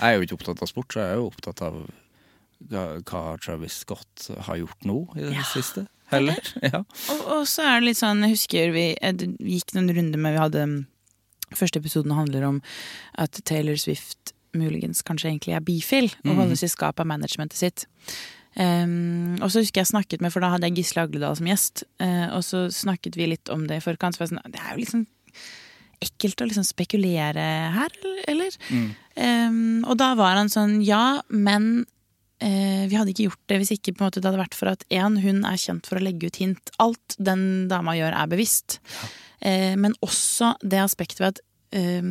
Jeg 0.00 0.08
er 0.10 0.16
jo 0.18 0.24
ikke 0.26 0.36
opptatt 0.40 0.62
av 0.64 0.68
sport, 0.68 0.90
så 0.92 1.00
jeg 1.04 1.12
er 1.14 1.20
jo 1.20 1.28
opptatt 1.30 1.60
av 1.64 1.76
hva, 2.64 3.36
Travis 3.44 3.76
Scott 3.84 4.28
har 4.46 4.56
gjort 4.58 4.84
nå 4.88 4.96
i 5.16 5.20
det 5.28 5.34
Ja. 5.36 5.44
siste. 5.54 5.86
Heller. 6.10 6.36
Ja. 6.62 6.82
Og, 7.12 7.20
og 7.38 7.46
så 7.48 7.62
er 7.64 7.80
det 7.80 7.88
litt 7.92 8.00
sånn, 8.00 8.20
jeg 8.26 8.34
husker 8.36 8.72
vi, 8.74 8.84
vi 9.40 9.56
gikk 9.58 9.72
noen 9.76 9.88
runder 9.96 10.20
med, 10.20 10.34
vi 10.36 10.42
hadde 10.42 10.64
mm, 10.68 10.74
Første 11.58 11.82
episoden 11.82 12.14
handler 12.16 12.46
om 12.48 12.62
at 13.20 13.40
Taylor 13.44 13.78
Swift 13.80 14.34
muligens 14.54 15.02
kanskje 15.06 15.32
egentlig 15.32 15.56
er 15.56 15.64
bifil, 15.66 16.08
og 16.24 16.38
holdes 16.38 16.62
i 16.62 16.70
skap 16.70 17.00
av 17.02 17.08
managementet 17.10 17.58
sitt. 17.58 17.86
Um, 18.54 19.34
og 19.42 19.48
så 19.50 19.64
husker 19.64 19.82
jeg 19.82 19.90
snakket 19.90 20.22
med, 20.22 20.30
for 20.30 20.44
da 20.44 20.52
hadde 20.52 20.68
jeg 20.68 20.78
Gisle 20.78 21.02
Agledal 21.08 21.34
som 21.38 21.48
gjest, 21.50 21.82
uh, 22.02 22.28
og 22.36 22.44
så 22.46 22.68
snakket 22.70 23.18
vi 23.18 23.32
litt 23.32 23.50
om 23.50 23.66
det 23.66 23.80
i 23.80 23.84
forkant. 23.84 24.14
Så 24.14 24.22
var 24.22 24.30
jeg 24.30 24.36
sånn, 24.36 24.54
det 24.54 24.62
er 24.62 24.76
jo 24.76 24.84
liksom 24.84 25.08
ekkelt 26.04 26.44
å 26.44 26.46
liksom 26.50 26.66
spekulere 26.66 27.48
her, 27.74 27.98
eller? 28.30 28.54
Um, 29.16 29.82
og 29.88 29.98
da 29.98 30.12
var 30.18 30.38
han 30.38 30.52
sånn, 30.52 30.78
ja, 30.86 31.20
men 31.32 31.86
uh, 32.44 32.84
vi 32.90 32.94
hadde 32.94 33.14
ikke 33.14 33.28
gjort 33.28 33.44
det 33.50 33.60
hvis 33.62 33.74
ikke 33.76 33.96
måte 33.98 34.20
det 34.20 34.30
hadde 34.30 34.42
vært 34.42 34.58
for 34.58 34.70
at 34.70 34.86
en, 34.94 35.18
hun 35.24 35.42
er 35.48 35.60
kjent 35.60 35.90
for 35.90 35.98
å 35.98 36.04
legge 36.04 36.30
ut 36.30 36.40
hint. 36.42 36.74
Alt 36.82 37.18
den 37.18 37.66
dama 37.72 37.96
gjør 37.98 38.14
er 38.20 38.30
bevisst. 38.30 38.78
Eh, 38.78 39.20
men 39.40 39.94
også 40.04 40.54
det 40.62 40.78
aspektet 40.80 41.20
ved 41.20 41.32
at 41.34 41.40
eh, 41.74 42.02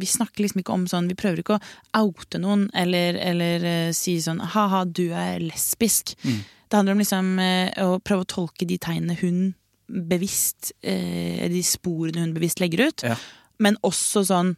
vi 0.00 0.06
snakker 0.06 0.44
liksom 0.44 0.62
ikke 0.62 0.76
om 0.76 0.86
sånn 0.90 1.10
Vi 1.10 1.18
prøver 1.18 1.42
ikke 1.42 1.58
å 1.58 2.04
oute 2.06 2.40
noen 2.42 2.68
eller, 2.78 3.18
eller 3.18 3.66
eh, 3.66 3.92
si 3.96 4.16
sånn 4.22 4.42
ha-ha, 4.54 4.84
du 4.86 5.10
er 5.10 5.42
lesbisk. 5.42 6.14
Det 6.22 6.78
handler 6.78 6.96
om 6.96 7.02
liksom 7.02 7.30
eh, 7.42 7.82
å 7.82 7.98
prøve 7.98 8.24
å 8.26 8.30
tolke 8.30 8.68
de 8.68 8.78
tegnene 8.78 9.18
hun 9.20 9.52
bevisst 9.90 10.70
eh, 10.86 11.48
De 11.50 11.62
sporene 11.66 12.22
hun 12.22 12.34
bevisst 12.36 12.62
legger 12.62 12.88
ut. 12.90 13.06
Ja. 13.10 13.16
Men 13.58 13.78
også 13.86 14.24
sånn 14.28 14.56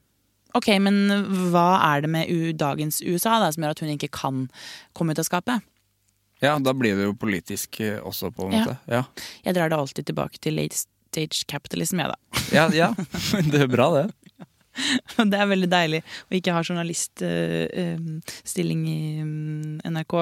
Ok, 0.53 0.67
men 0.85 1.07
hva 1.49 1.79
er 1.81 2.03
det 2.05 2.11
med 2.13 2.59
dagens 2.61 2.99
USA 3.01 3.39
da, 3.41 3.47
som 3.55 3.65
gjør 3.65 3.73
at 3.73 3.81
hun 3.81 3.93
ikke 3.95 4.11
kan 4.13 4.43
komme 4.93 5.15
ut 5.15 5.23
av 5.23 5.25
skapet? 5.25 5.65
Ja, 6.45 6.59
da 6.61 6.75
blir 6.77 6.99
det 6.99 7.07
jo 7.07 7.15
politisk 7.17 7.79
eh, 7.81 7.97
også, 8.03 8.29
på 8.37 8.51
en 8.51 8.59
måte. 8.59 8.75
Ja, 8.91 9.07
Jeg 9.47 9.57
drar 9.57 9.73
det 9.73 9.79
alltid 9.79 10.11
tilbake 10.11 10.43
til 10.45 10.59
late 10.61 10.77
stage 11.13 11.45
capitalism, 11.51 12.01
jeg, 12.03 12.09
da. 12.13 12.17
ja. 12.57 12.65
ja. 12.75 12.89
det 13.53 13.61
er 13.67 13.71
bra, 13.71 13.87
det. 14.01 14.07
Det 15.33 15.37
er 15.37 15.51
veldig 15.51 15.69
deilig 15.69 16.01
å 16.01 16.33
ikke 16.39 16.55
ha 16.57 16.63
journaliststilling 16.65 18.83
i 18.89 19.21
mm, 19.21 19.85
NRK 19.85 20.15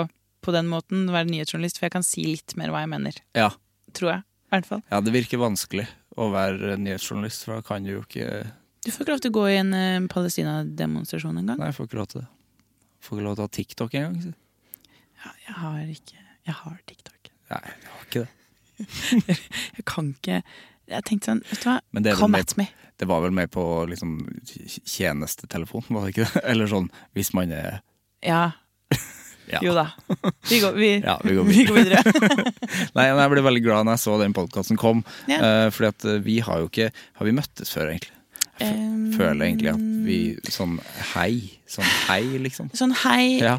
på 0.42 0.50
den 0.56 0.66
måten, 0.70 1.12
være 1.12 1.28
nyhetsjournalist, 1.28 1.76
for 1.78 1.86
jeg 1.86 1.94
kan 1.94 2.06
si 2.06 2.22
litt 2.26 2.50
mer 2.58 2.70
hva 2.72 2.80
jeg 2.82 2.90
mener. 2.90 3.14
Ja. 3.38 3.50
Tror 3.94 4.10
jeg. 4.16 4.22
I 4.50 4.52
hvert 4.56 4.66
fall. 4.66 4.82
ja, 4.90 4.98
det 5.06 5.12
virker 5.14 5.38
vanskelig 5.38 5.86
å 6.18 6.26
være 6.32 6.74
nyhetsjournalist, 6.82 7.44
for 7.46 7.50
da 7.54 7.62
kan 7.68 7.84
du 7.86 7.90
jo 7.92 8.00
ikke 8.02 8.26
Du 8.82 8.90
får 8.90 9.00
ikke 9.04 9.12
lov 9.12 9.22
til 9.22 9.30
å 9.30 9.36
gå 9.36 9.44
i 9.46 9.60
en 9.60 9.72
eh, 9.76 10.08
Palestina-demonstrasjon 10.10 11.38
engang. 11.38 11.58
Nei, 11.60 11.68
jeg 11.70 11.76
får 11.76 11.86
ikke 11.86 12.00
lov 12.00 12.08
til 12.10 12.18
det. 12.24 12.30
Får 13.06 13.12
ikke 13.14 13.26
lov 13.28 13.34
til 13.36 13.44
å 13.44 13.46
ha 13.46 13.52
TikTok 13.60 13.90
engang. 14.00 14.16
Ja, 15.20 15.28
jeg 15.46 15.54
har 15.60 15.78
ikke 15.94 16.18
Jeg 16.48 16.54
har 16.64 16.76
TikTok. 16.90 17.20
Nei, 17.52 17.62
jeg 17.68 17.88
har 17.92 18.02
ikke 18.08 18.22
det. 18.24 18.30
Jeg 19.76 19.84
kan 19.84 20.14
ikke 20.14 20.40
Jeg 20.90 21.04
tenkte 21.06 21.30
sånn, 21.32 21.42
vet 21.50 21.62
du 21.62 21.68
hva, 21.70 22.16
come 22.18 22.40
at 22.42 22.56
me. 22.58 22.66
Det 23.00 23.08
var 23.08 23.22
vel 23.24 23.32
mer 23.32 23.46
på 23.48 23.62
liksom 23.88 24.18
tjenestetelefon, 24.84 25.86
var 25.88 26.04
det 26.06 26.12
ikke 26.14 26.26
det? 26.34 26.42
Eller 26.52 26.68
sånn 26.70 26.90
hvis 27.16 27.32
man 27.36 27.54
er 27.56 27.80
Ja. 28.26 28.50
Ja. 29.50 29.58
Jo 29.66 29.72
da. 29.74 29.88
Vi 30.46 30.60
går, 30.62 30.76
vi, 30.78 30.88
Ja, 31.02 31.16
vi 31.24 31.32
går 31.34 31.46
vi 31.50 31.64
går 31.66 31.74
videre. 31.80 32.02
Nei, 32.94 33.06
men 33.08 33.18
jeg 33.18 33.30
ble 33.32 33.42
veldig 33.42 33.62
glad 33.64 33.88
når 33.88 33.96
jeg 33.96 34.02
så 34.04 34.12
den 34.20 34.36
podkasten 34.36 34.78
kom. 34.78 35.00
Ja. 35.26 35.40
uh, 35.42 35.70
fordi 35.74 35.88
at 35.90 36.06
eh, 36.06 36.20
vi 36.22 36.36
har 36.46 36.60
jo 36.62 36.68
ikke 36.70 36.86
Har 37.18 37.26
vi 37.26 37.34
møttes 37.34 37.72
før, 37.74 37.90
egentlig? 37.90 38.14
Jeg 38.60 38.76
Um, 38.76 39.06
føler 39.16 39.46
egentlig 39.46 39.70
at 39.72 39.82
vi 40.04 40.16
Sånn 40.52 40.74
hei. 41.14 41.30
Sånn 41.64 41.86
hei, 42.10 42.20
liksom. 42.44 42.68
Sånn 42.76 42.92
hei, 43.06 43.38
Ja. 43.40 43.54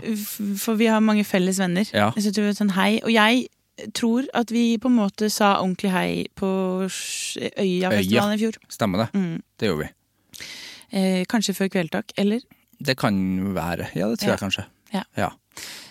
for 0.62 0.78
vi 0.78 0.86
har 0.94 1.02
mange 1.02 1.26
felles 1.26 1.58
venner. 1.60 1.90
Ja. 1.90 2.12
Så 2.14 2.30
sånn 2.54 2.70
hei, 2.78 3.00
Og 3.02 3.10
jeg 3.10 3.48
tror 3.98 4.28
at 4.38 4.52
vi 4.54 4.78
på 4.82 4.90
en 4.92 4.98
måte 5.00 5.30
sa 5.34 5.56
ordentlig 5.62 5.92
hei 5.94 6.10
på 6.38 6.50
Øyafestivalen 6.86 8.38
i 8.38 8.42
fjor. 8.42 8.60
Stemmer 8.72 9.06
det. 9.06 9.10
Mm. 9.18 9.38
Det 9.60 9.70
gjorde 9.70 9.88
vi. 9.88 10.46
Eh, 10.92 11.22
kanskje 11.32 11.56
før 11.56 11.72
Kveldtak, 11.72 12.12
eller? 12.20 12.44
Det 12.82 12.98
kan 13.00 13.16
være. 13.56 13.92
Ja, 13.96 14.10
det 14.10 14.20
tror 14.20 14.32
Ja. 14.32 14.36
jeg 14.36 14.44
kanskje. 14.44 14.66
Ja. 14.94 15.04
ja. 15.18 15.30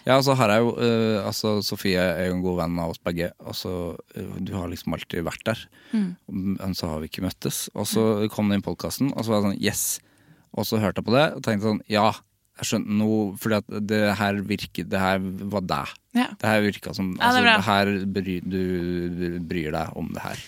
Ja, 0.07 0.17
så 0.25 0.35
har 0.35 0.49
jeg 0.49 0.63
jo 0.65 0.71
uh, 0.81 1.27
Altså, 1.27 1.61
Sofie 1.63 2.01
er 2.01 2.29
jo 2.31 2.35
en 2.39 2.43
god 2.43 2.57
venn 2.63 2.79
av 2.81 2.91
oss 2.95 2.99
begge. 3.05 3.31
Altså, 3.45 3.97
uh, 4.17 4.37
du 4.41 4.53
har 4.57 4.69
liksom 4.69 4.97
alltid 4.97 5.25
vært 5.25 5.45
der. 5.45 5.61
Mm. 5.93 6.17
Men 6.29 6.75
så 6.75 6.89
har 6.89 7.01
vi 7.01 7.11
ikke 7.11 7.25
møttes. 7.25 7.69
Og 7.75 7.87
så 7.87 8.29
kom 8.33 8.49
den 8.53 8.65
podkasten, 8.65 9.13
og 9.15 9.25
så 9.25 9.31
var 9.33 9.41
jeg 9.41 9.47
sånn 9.51 9.63
yes. 9.63 9.85
Og 10.57 10.67
så 10.67 10.81
hørte 10.83 10.99
jeg 11.01 11.07
på 11.07 11.15
det 11.15 11.27
og 11.37 11.43
tenkte 11.47 11.69
sånn 11.69 11.83
ja, 11.87 12.09
jeg 12.59 12.67
skjønte 12.67 12.97
nå 12.99 13.11
Fordi 13.39 13.59
at 13.61 13.69
det 13.87 14.01
her 14.19 14.41
virker 14.43 14.89
Det 14.91 14.99
her 14.99 15.21
var 15.53 15.63
deg. 15.63 15.93
Ja. 16.17 16.27
Det 16.39 16.49
her 16.49 16.61
virka 16.65 16.95
som 16.97 17.13
Ja, 17.21 17.31
det 17.33 17.43
er 17.45 17.51
Altså, 17.51 17.61
det 17.61 17.69
her 17.69 18.07
bry, 18.17 18.39
du 18.43 19.39
bryr 19.47 19.71
deg 19.77 19.97
om 19.97 20.09
det 20.15 20.23
her. 20.25 20.41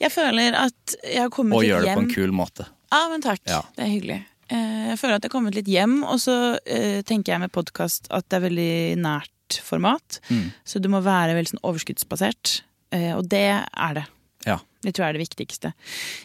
Jeg 0.00 0.12
føler 0.12 0.56
at 0.56 0.94
jeg 1.04 1.20
har 1.22 1.30
kommet 1.32 1.56
Og 1.56 1.62
litt 1.64 1.70
gjør 1.72 1.84
det 1.86 1.94
på 1.96 2.04
en 2.04 2.12
kul 2.14 2.32
måte. 2.36 2.66
Ja, 2.90 3.00
men 3.12 3.22
takk. 3.24 3.40
Ja. 3.48 3.60
Det 3.76 3.84
er 3.84 3.92
hyggelig. 3.92 4.18
Eh, 4.50 4.88
Jeg 4.90 4.98
føler 4.98 5.16
at 5.16 5.22
jeg 5.24 5.30
har 5.30 5.36
kommet 5.36 5.54
litt 5.54 5.68
hjem, 5.70 6.00
og 6.04 6.18
så 6.22 6.36
eh, 6.66 7.02
tenker 7.06 7.34
jeg 7.34 7.40
med 7.44 7.52
podkast 7.54 8.08
at 8.10 8.26
det 8.28 8.40
er 8.40 8.46
veldig 8.48 8.72
nært 9.04 9.60
format. 9.66 10.20
Mm. 10.30 10.48
Så 10.64 10.80
det 10.82 10.90
må 10.90 11.00
være 11.04 11.36
veldig 11.36 11.52
sånn 11.54 11.62
overskuddsbasert. 11.70 12.62
Eh, 12.96 13.12
Og 13.16 13.28
det 13.30 13.44
er 13.60 13.94
det. 13.94 14.06
Ja. 14.48 14.58
Det 14.82 14.94
tror 14.96 15.04
jeg 15.06 15.14
er 15.14 15.18
det 15.18 15.26
viktigste. 15.28 15.72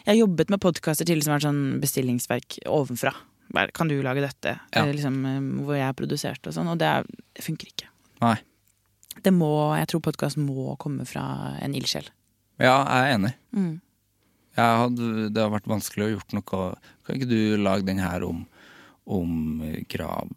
Jeg 0.06 0.10
har 0.10 0.20
jobbet 0.22 0.50
med 0.50 0.60
podkaster 0.64 1.04
til 1.04 1.20
som 1.22 1.34
har 1.34 1.40
vært 1.40 1.48
sånn 1.50 1.80
bestillingsverk 1.82 2.58
ovenfra. 2.66 3.12
Kan 3.76 3.88
du 3.88 4.00
lage 4.02 4.24
dette? 4.24 4.56
Ja. 4.74 4.84
Liksom, 4.88 5.20
hvor 5.64 5.76
jeg 5.76 5.84
har 5.86 5.94
produsert 5.96 6.48
og 6.48 6.54
sånn. 6.56 6.68
Og 6.72 6.82
er, 6.82 7.04
det 7.36 7.44
funker 7.44 7.68
ikke. 7.68 7.90
Nei. 8.24 8.38
Det 9.24 9.32
må, 9.34 9.50
jeg 9.78 9.88
tror 9.90 10.04
podkast 10.04 10.38
må 10.40 10.74
komme 10.82 11.06
fra 11.08 11.56
en 11.64 11.74
ildsjel. 11.76 12.08
Ja, 12.60 12.78
jeg 12.84 13.00
er 13.00 13.14
enig. 13.16 13.32
Mm. 13.56 13.74
Jeg 14.56 14.80
hadde, 14.80 15.28
det 15.36 15.42
har 15.42 15.52
vært 15.52 15.68
vanskelig 15.68 16.06
å 16.06 16.12
gjort 16.14 16.32
noe 16.32 16.60
Kan 17.04 17.18
ikke 17.18 17.28
du 17.28 17.60
lage 17.60 17.84
den 17.84 18.00
her 18.00 18.24
om, 18.24 18.46
om 19.04 19.60
grav 19.92 20.30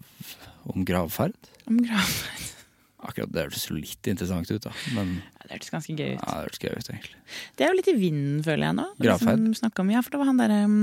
Om 0.68 0.84
gravferd? 0.88 1.38
Om 1.72 1.80
gravferd. 1.86 2.48
Akkurat 3.08 3.32
det 3.32 3.46
hørtes 3.46 3.70
litt 3.72 4.10
interessant 4.12 4.50
ut, 4.52 4.66
da. 4.66 4.74
Men 4.92 5.22
Ja, 5.22 5.46
Det 5.46 5.54
hørtes 5.54 5.72
ganske 5.72 5.96
gøy 5.96 6.18
ut. 6.18 6.20
ja, 6.20 6.34
det 6.34 6.42
hørtes 6.50 6.64
gøy 6.66 6.74
ut, 6.74 6.90
egentlig. 6.92 7.20
Det 7.56 7.64
er 7.64 7.72
jo 7.72 7.78
litt 7.78 7.92
i 7.94 7.96
vinden, 7.96 8.42
føler 8.44 8.68
jeg 8.68 8.78
nå. 8.82 8.88
Gravferd? 9.00 9.46
Liksom 9.46 9.72
om, 9.86 9.94
ja, 9.96 10.02
for 10.04 10.16
det 10.16 10.20
var 10.20 10.30
han 10.34 10.42
derre 10.42 10.58
um, 10.68 10.82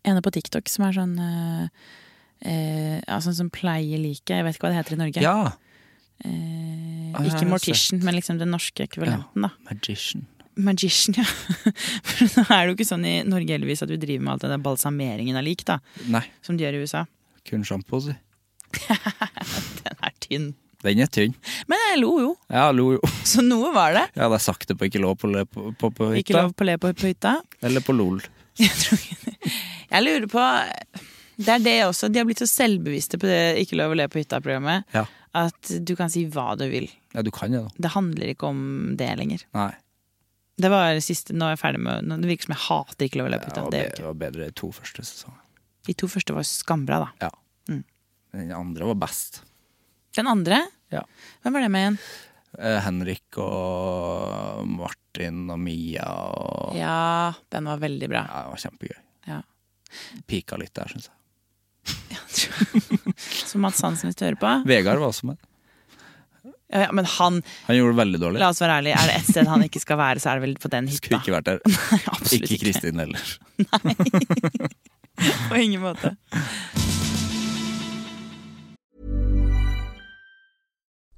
ene 0.00 0.22
på 0.24 0.32
TikTok 0.32 0.72
som 0.72 0.86
er 0.88 0.96
sånn 0.96 1.12
uh, 1.20 1.66
uh, 2.46 2.96
ja, 3.04 3.18
Sånn 3.20 3.36
som 3.36 3.52
pleier 3.52 4.00
liket. 4.00 4.38
Jeg 4.38 4.46
vet 4.48 4.56
ikke 4.56 4.64
hva 4.64 4.72
det 4.72 4.80
heter 4.80 4.96
i 4.96 5.02
Norge. 5.02 5.26
Ja! 5.26 5.52
Eh, 6.24 6.56
Ah, 7.10 7.24
ikke 7.26 7.42
Mortician, 7.50 7.98
men 8.06 8.14
liksom 8.14 8.36
den 8.38 8.52
norske 8.54 8.84
ekvivalenten, 8.86 9.42
da. 9.42 9.48
Magician. 9.66 10.22
Magician, 10.56 11.16
ja. 11.18 11.24
For 12.06 12.28
nå 12.30 12.44
er 12.44 12.60
det 12.60 12.68
jo 12.70 12.74
ikke 12.76 12.86
sånn 12.86 13.06
i 13.08 13.14
Norge 13.26 13.50
heldigvis 13.56 13.82
at 13.82 13.90
vi 13.90 13.98
driver 13.98 14.22
med 14.28 14.32
alt 14.36 14.44
det 14.44 14.50
der 14.52 14.62
balsameringen 14.62 15.38
av 15.40 15.42
lik, 15.46 15.64
da. 15.66 15.80
Nei, 16.06 16.22
Som 16.46 16.56
de 16.56 16.64
gjør 16.68 16.78
i 16.78 16.82
USA. 16.84 17.02
kun 17.50 17.64
sjampo, 17.66 17.98
si. 18.04 18.14
Den 19.82 19.98
er 20.06 20.14
tynn. 20.22 20.48
Den 20.86 21.02
er 21.02 21.10
tynn. 21.12 21.34
Men 21.68 21.82
jeg 21.90 21.98
lo 22.04 22.12
jo, 22.22 22.30
Ja, 22.48 22.68
lo 22.72 22.92
jo. 22.94 23.00
så 23.32 23.42
noe 23.44 23.72
var 23.74 23.96
det. 23.98 24.06
Ja, 24.14 24.28
hadde 24.28 24.38
sagt 24.46 24.68
det 24.70 24.78
på 24.80 24.86
ikke 24.88 25.02
lov 25.02 25.18
på, 25.20 25.28
le- 25.34 25.46
på, 25.50 25.72
på, 25.80 25.90
på 25.96 26.12
Ikke 26.22 26.38
lov 26.38 26.54
på 26.56 26.64
le 26.68 26.78
på, 26.80 26.92
på 26.94 27.10
hytta. 27.10 27.34
Eller 27.66 27.82
på 27.84 27.92
LOL. 27.96 28.22
Jeg, 28.60 28.70
tror 28.86 29.02
jeg 29.90 30.04
lurer 30.04 30.26
på 30.30 30.42
Det 31.40 31.52
er 31.54 31.62
det 31.64 31.76
også. 31.86 32.08
De 32.12 32.20
har 32.22 32.26
blitt 32.28 32.42
så 32.42 32.48
selvbevisste 32.50 33.18
på 33.20 33.26
det 33.30 33.38
Ikke 33.62 33.78
lov 33.78 33.94
å 33.94 33.98
le 33.98 34.06
på 34.12 34.20
hytta-programmet 34.22 34.84
Ja. 34.94 35.06
At 35.34 35.70
du 35.86 35.92
kan 35.96 36.10
si 36.10 36.24
hva 36.26 36.56
du 36.58 36.64
vil. 36.70 36.88
ja, 37.14 37.22
du 37.22 37.30
kan 37.30 37.52
jo 37.54 37.62
det. 37.68 37.74
Det 37.86 37.90
handler 37.94 38.32
ikke 38.32 38.48
om 38.50 38.96
det 38.98 39.10
lenger. 39.18 39.44
Nei. 39.54 39.72
Det 40.60 40.68
var 40.68 40.90
det 40.92 41.04
siste, 41.06 41.32
Nå 41.32 41.46
er 41.46 41.54
jeg 41.54 41.60
ferdig 41.62 41.78
med 41.80 42.04
Det 42.20 42.28
virker 42.28 42.44
som 42.44 42.52
jeg 42.52 42.60
hater 42.66 43.06
Ikke 43.06 43.16
lov 43.16 43.28
å 43.30 43.32
løpe 43.32 43.46
ut. 43.48 43.54
Det 43.54 43.62
var, 43.64 43.70
Det 43.72 43.84
det 43.96 44.04
var 44.04 44.16
bedre 44.20 44.48
de 44.50 44.52
to 44.60 44.68
første 44.76 45.04
sesongene. 45.08 45.40
De 45.88 45.94
to 45.96 46.08
første 46.12 46.34
var 46.36 46.44
skambra, 46.44 46.98
da. 47.00 47.08
Ja. 47.22 47.30
Mm. 47.70 47.84
Den 48.34 48.52
andre 48.58 48.90
var 48.90 48.98
best. 49.06 49.40
Den 50.18 50.28
andre, 50.28 50.58
Ja. 50.92 51.00
hvem 51.42 51.52
var 51.56 51.60
det 51.64 51.70
med 51.70 51.86
igjen? 51.86 51.98
Eh, 52.58 52.80
Henrik 52.84 53.38
og 53.38 54.66
Martin 54.68 55.48
og 55.54 55.58
Mia 55.62 56.04
og 56.10 56.74
Ja, 56.76 57.32
den 57.54 57.64
var 57.70 57.78
veldig 57.78 58.08
bra. 58.10 58.26
Ja, 58.28 58.42
det 58.42 58.50
var 58.50 58.62
kjempegøy. 58.66 59.00
Ja. 59.30 59.40
Pika 60.26 60.58
litt 60.60 60.74
der, 60.74 60.90
syns 60.92 61.08
jeg. 61.08 61.16
Så 63.50 63.58
Mats 63.62 63.80
Hansen, 63.84 64.08
hvis 64.10 64.18
du 64.18 64.24
hører 64.26 64.38
på. 64.40 64.50
Vegard 64.68 65.00
var 65.02 65.12
også 65.12 65.30
med. 65.32 65.38
Ja, 66.70 66.84
ja, 66.84 66.90
men 66.94 67.04
han, 67.16 67.40
Han 67.66 67.76
gjorde 67.76 67.92
det 67.96 67.98
veldig 67.98 68.18
dårlig. 68.22 68.38
la 68.38 68.48
oss 68.52 68.60
være 68.62 68.76
ærlige, 68.78 68.94
er 68.94 69.08
det 69.10 69.14
ett 69.18 69.30
sted 69.32 69.48
han 69.50 69.64
ikke 69.66 69.80
skal 69.82 69.98
være, 69.98 70.20
så 70.22 70.30
er 70.30 70.38
det 70.38 70.44
vel 70.44 70.52
på 70.62 70.70
den 70.70 70.86
Skulle 70.94 71.18
ikke 71.18 71.34
vært 71.34 71.48
der. 71.48 71.58
Nei, 71.90 71.98
absolutt 72.14 72.46
ikke. 72.46 72.60
Kristin 72.62 73.02
heller. 73.02 73.32
Nei. 73.58 74.68
På 75.50 75.58
ingen 75.58 75.82
måte. 75.82 76.14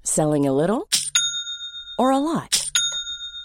Selling 0.02 0.46
a 0.46 0.52
little 0.52 0.88
or 1.98 2.10
a 2.12 2.18
lot? 2.18 2.71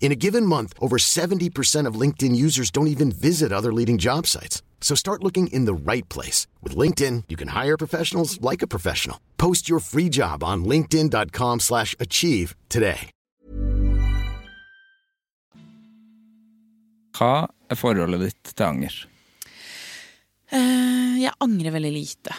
In 0.00 0.12
a 0.12 0.16
given 0.16 0.46
month, 0.46 0.72
over 0.80 0.96
70% 0.96 1.86
of 1.86 2.00
LinkedIn 2.00 2.34
users 2.34 2.70
don't 2.72 2.88
even 2.88 3.12
visit 3.12 3.52
other 3.52 3.72
leading 3.72 3.98
job 3.98 4.26
sites. 4.26 4.62
So 4.80 4.96
start 4.96 5.22
looking 5.22 5.46
in 5.52 5.66
the 5.66 5.74
right 5.74 6.08
place. 6.08 6.48
With 6.62 6.74
LinkedIn, 6.74 7.24
you 7.28 7.36
can 7.36 7.48
hire 7.48 7.76
professionals 7.76 8.40
like 8.40 8.62
a 8.62 8.66
professional. 8.66 9.20
Post 9.36 9.68
your 9.68 9.78
free 9.78 10.08
job 10.08 10.42
on 10.42 10.64
linkedin.com 10.64 11.60
slash 11.60 11.94
achieve 12.00 12.56
today. 12.68 13.10
Hva 17.20 17.50
er 17.68 17.76
forholdet 17.76 18.22
ditt 18.22 18.54
til 18.54 18.64
anger? 18.64 18.94
Uh, 20.48 21.20
jeg 21.20 21.34
angrer 21.44 21.74
veldig 21.74 21.90
lite. 21.92 22.32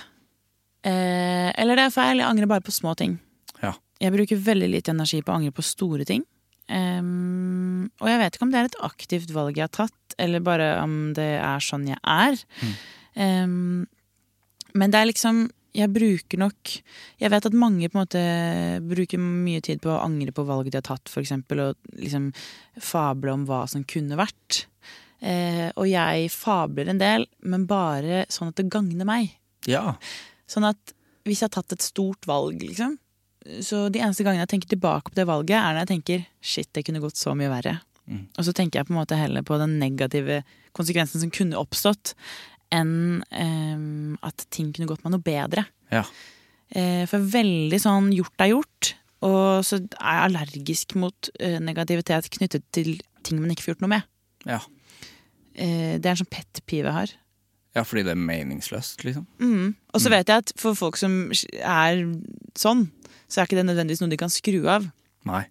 Uh, 0.82 1.54
eller 1.54 1.78
det 1.78 1.84
er 1.86 1.94
feil, 1.94 2.18
jeg 2.24 2.26
angrer 2.26 2.50
bare 2.50 2.66
på 2.66 2.74
små 2.74 2.96
ting. 2.98 3.20
Ja. 3.62 3.76
Jeg 4.02 4.16
bruker 4.16 4.42
veldig 4.42 4.72
lite 4.74 4.96
energi 4.96 5.22
på 5.22 5.30
å 5.30 5.38
angre 5.38 5.54
på 5.54 5.66
store 5.66 6.08
ting. 6.10 6.26
Ehm, 6.72 7.90
og 8.00 8.08
jeg 8.10 8.20
vet 8.22 8.38
ikke 8.38 8.48
om 8.48 8.52
det 8.54 8.62
er 8.62 8.70
et 8.70 8.84
aktivt 8.88 9.34
valg 9.36 9.58
jeg 9.58 9.68
har 9.68 9.74
tatt, 9.76 10.16
eller 10.22 10.44
bare 10.44 10.74
om 10.84 11.14
det 11.18 11.34
er 11.40 11.64
sånn 11.64 11.88
jeg 11.90 12.00
er. 12.00 12.38
Ehm, 13.20 13.88
men 14.78 14.94
det 14.94 15.02
er 15.02 15.10
liksom 15.10 15.50
Jeg 15.76 15.92
bruker 15.92 16.40
nok 16.40 16.70
Jeg 17.20 17.32
vet 17.32 17.46
at 17.48 17.56
mange 17.56 17.88
på 17.88 17.96
en 17.96 18.02
måte 18.06 18.22
bruker 18.88 19.20
mye 19.20 19.62
tid 19.64 19.82
på 19.84 19.92
å 19.92 20.02
angre 20.04 20.32
på 20.36 20.44
valg 20.48 20.68
de 20.68 20.76
har 20.80 20.84
tatt, 20.84 21.12
eksempel, 21.20 21.62
og 21.64 21.96
liksom 21.96 22.30
fable 22.80 23.32
om 23.32 23.46
hva 23.48 23.64
som 23.72 23.86
kunne 23.88 24.20
vært. 24.20 24.66
Eh, 25.22 25.70
og 25.76 25.88
jeg 25.88 26.32
fabler 26.34 26.92
en 26.92 27.00
del, 27.00 27.28
men 27.40 27.68
bare 27.70 28.26
sånn 28.28 28.52
at 28.52 28.60
det 28.60 28.68
gagner 28.74 29.08
meg. 29.08 29.32
Ja. 29.70 29.96
Sånn 30.50 30.68
at 30.68 30.96
hvis 31.24 31.40
jeg 31.40 31.48
har 31.52 31.62
tatt 31.62 31.78
et 31.78 31.86
stort 31.86 32.28
valg, 32.28 32.60
liksom 32.60 32.98
Så 33.66 33.88
de 33.90 34.02
eneste 34.02 34.26
gangene 34.26 34.44
jeg 34.46 34.52
tenker 34.54 34.74
tilbake 34.76 35.12
på 35.12 35.18
det 35.18 35.26
valget, 35.30 35.58
er 35.58 35.74
når 35.74 35.84
jeg 35.84 35.92
tenker 35.96 36.26
shit, 36.46 36.70
det 36.76 36.86
kunne 36.86 37.02
gått 37.04 37.18
så 37.20 37.34
mye 37.38 37.50
verre. 37.52 37.80
Og 38.38 38.44
så 38.46 38.54
tenker 38.56 38.80
jeg 38.80 38.90
på 38.90 38.94
en 38.94 39.00
måte 39.00 39.18
heller 39.18 39.44
på 39.46 39.58
den 39.62 39.78
negative 39.80 40.42
konsekvensen 40.78 41.22
som 41.24 41.32
kunne 41.34 41.60
oppstått, 41.60 42.14
enn 42.72 43.22
um, 43.24 44.18
at 44.24 44.46
ting 44.54 44.72
kunne 44.76 44.90
gått 44.90 45.04
meg 45.06 45.14
noe 45.16 45.24
bedre. 45.24 45.66
Ja. 45.92 46.04
Eh, 46.72 47.04
for 47.12 47.24
veldig 47.34 47.80
sånn 47.84 48.12
gjort 48.16 48.44
er 48.44 48.54
gjort. 48.54 48.94
Og 49.28 49.62
så 49.68 49.78
er 49.78 50.16
jeg 50.18 50.28
allergisk 50.30 50.96
mot 51.00 51.32
uh, 51.44 51.58
negativitet 51.62 52.30
knyttet 52.34 52.64
til 52.74 52.96
ting 53.28 53.42
man 53.42 53.52
ikke 53.54 53.68
får 53.68 53.76
gjort 53.76 53.84
noe 53.86 53.96
med. 53.98 54.08
Ja. 54.50 54.62
eh, 55.54 56.00
Det 56.02 56.08
er 56.08 56.16
en 56.16 56.22
sånn 56.24 56.32
pet 56.32 56.64
pive 56.66 56.90
jeg 56.90 56.98
har. 56.98 57.18
Ja, 57.76 57.84
fordi 57.88 58.04
det 58.04 58.16
er 58.16 58.24
meningsløst, 58.24 59.06
liksom. 59.08 59.28
Mm. 59.40 59.76
Og 59.94 60.02
så 60.04 60.10
vet 60.12 60.28
jeg 60.28 60.44
at 60.44 60.52
for 60.60 60.76
folk 60.76 60.98
som 61.00 61.30
er 61.32 62.02
sånn, 62.60 62.90
så 63.32 63.42
er 63.42 63.48
ikke 63.48 63.60
det 63.62 63.68
nødvendigvis 63.70 64.04
noe 64.04 64.12
de 64.12 64.20
kan 64.20 64.32
skru 64.32 64.60
av. 64.70 64.86
Nei. 65.30 65.46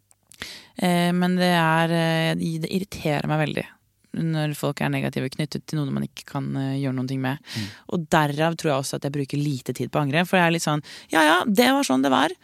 Eh, 0.81 1.11
men 1.17 1.37
det 1.37 1.51
er 1.53 1.93
eh, 1.93 2.31
Det 2.41 2.71
irriterer 2.73 3.29
meg 3.29 3.43
veldig 3.45 3.67
når 4.11 4.57
folk 4.59 4.81
er 4.83 4.91
negative 4.91 5.29
knyttet 5.31 5.69
til 5.69 5.79
noe 5.79 5.93
man 5.95 6.03
ikke 6.03 6.25
kan 6.33 6.49
eh, 6.59 6.81
gjøre 6.81 6.97
noe 6.97 7.19
med. 7.23 7.51
Og 7.95 8.09
derav 8.11 8.57
tror 8.59 8.73
jeg 8.73 8.83
også 8.83 8.99
at 8.99 9.07
jeg 9.07 9.15
bruker 9.15 9.39
lite 9.39 9.75
tid 9.77 9.93
på 9.93 10.01
å 10.01 10.03
angre. 10.03 10.25
For 10.27 10.41
jeg 10.41 10.49
er 10.49 10.55
litt 10.57 10.67
sånn 10.67 10.83
ja 11.13 11.23
ja, 11.27 11.37
det 11.47 11.69
var 11.77 11.87
sånn 11.87 12.03
det 12.03 12.11
var. 12.11 12.35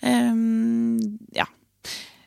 Um, 0.00 0.96
ja. 1.36 1.44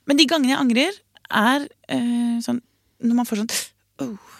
Men 0.05 0.19
de 0.19 0.27
gangene 0.29 0.53
jeg 0.53 0.61
angrer, 0.61 0.99
er 1.33 1.65
uh, 1.65 2.37
sånn 2.45 2.61
når 3.03 3.17
man 3.17 3.27
får 3.27 3.41
sånn 3.41 3.53
oh, 4.05 4.32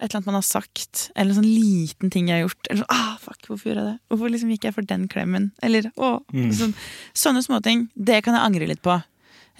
et 0.00 0.06
eller 0.08 0.16
annet 0.20 0.26
man 0.30 0.38
har 0.40 0.46
sagt, 0.46 1.10
eller 1.14 1.30
en 1.34 1.38
sånn 1.42 1.50
liten 1.50 2.10
ting 2.10 2.28
jeg 2.30 2.40
har 2.40 2.48
gjort. 2.48 2.66
Eller 2.70 2.82
sånn, 2.82 2.94
ah, 2.96 3.16
fuck, 3.20 3.40
hvorfor 3.46 3.70
gjorde 3.70 3.84
jeg 3.84 3.90
det? 3.92 4.00
Hvorfor 4.10 4.32
liksom 4.34 4.50
gikk 4.54 4.64
jeg 4.68 4.74
for 4.78 4.88
den 4.90 5.06
klemmen? 5.12 5.50
Eller, 5.62 5.90
åh, 6.00 6.18
sånn, 6.56 6.74
sånne 7.14 7.42
småting. 7.44 7.86
Det 7.94 8.22
kan 8.24 8.34
jeg 8.38 8.46
angre 8.48 8.68
litt 8.70 8.82
på. 8.82 8.96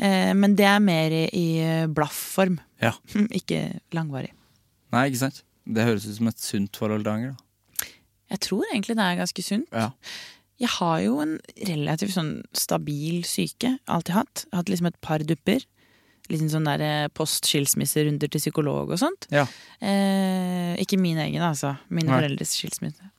Eh, 0.01 0.33
men 0.35 0.57
det 0.57 0.65
er 0.65 0.81
mer 0.81 1.13
i, 1.13 1.23
i 1.37 1.47
blaff-form, 1.93 2.59
Ja. 2.81 2.95
ikke 3.37 3.81
langvarig. 3.93 4.33
Nei, 4.93 5.07
ikke 5.11 5.23
sant? 5.27 5.43
Det 5.71 5.85
høres 5.87 6.07
ut 6.09 6.17
som 6.17 6.29
et 6.33 6.41
sunt 6.41 6.77
forhold 6.81 7.05
til 7.05 7.13
anger. 7.13 7.37
da. 7.37 7.87
Jeg 8.31 8.41
tror 8.47 8.65
egentlig 8.73 8.97
det 8.97 9.05
er 9.07 9.19
ganske 9.21 9.43
sunt. 9.45 9.67
Ja. 9.75 9.91
Jeg 10.61 10.69
har 10.77 11.01
jo 11.05 11.19
en 11.23 11.39
relativt 11.67 12.13
sånn 12.15 12.33
stabil 12.57 13.23
syke. 13.25 13.79
Alltid 13.89 14.15
hatt. 14.15 14.43
Jeg 14.47 14.53
har 14.55 14.63
hatt 14.63 14.73
liksom 14.73 14.89
et 14.91 14.99
par 15.05 15.19
dupper. 15.27 15.65
Liten 16.31 16.51
sånn 16.53 16.69
der 16.69 16.83
eh, 16.85 17.09
post-skilsmisserunder 17.17 18.31
til 18.31 18.43
psykolog 18.43 18.93
og 18.95 19.01
sånt. 19.01 19.27
Ja. 19.35 19.47
Eh, 19.83 20.77
ikke 20.83 20.99
min 21.01 21.19
egen, 21.19 21.43
altså. 21.43 21.75
Mine 21.91 22.11
Nei. 22.11 22.21
foreldres 22.21 22.55
skilsmisse. 22.55 23.11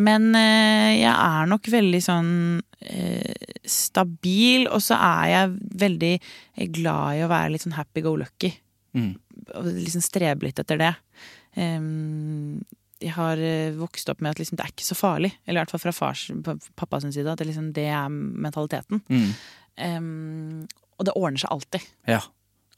Men 0.00 0.30
eh, 0.38 0.98
jeg 1.02 1.12
er 1.12 1.48
nok 1.50 1.68
veldig 1.72 2.00
sånn 2.04 2.34
eh, 2.84 3.56
stabil, 3.68 4.68
og 4.68 4.82
så 4.84 4.98
er 4.98 5.32
jeg 5.32 5.56
veldig 5.84 6.12
glad 6.76 7.18
i 7.18 7.24
å 7.24 7.30
være 7.32 7.54
litt 7.54 7.64
sånn 7.64 7.78
happy 7.78 8.04
go 8.04 8.14
lucky. 8.20 8.52
Mm. 8.96 9.14
Og 9.56 9.72
liksom 9.72 10.04
strebe 10.04 10.48
litt 10.48 10.60
etter 10.60 10.80
det. 10.80 10.92
Jeg 11.56 13.14
har 13.16 13.40
eh, 13.40 13.72
vokst 13.76 14.12
opp 14.12 14.20
med 14.20 14.34
at 14.34 14.42
liksom, 14.42 14.60
det 14.60 14.66
er 14.66 14.74
ikke 14.74 14.90
så 14.90 14.98
farlig. 14.98 15.32
Eller 15.46 15.60
i 15.60 15.62
hvert 15.64 15.74
fall 15.74 15.84
fra 15.86 15.96
fars, 15.96 16.28
pappas 16.78 17.08
side. 17.08 17.26
At 17.28 17.40
det, 17.40 17.48
liksom, 17.48 17.72
det 17.76 17.88
er 17.88 18.12
mentaliteten. 18.12 19.02
Mm. 19.08 20.68
Og 21.00 21.08
det 21.08 21.16
ordner 21.16 21.42
seg 21.42 21.56
alltid. 21.56 21.90
ja. 22.12 22.22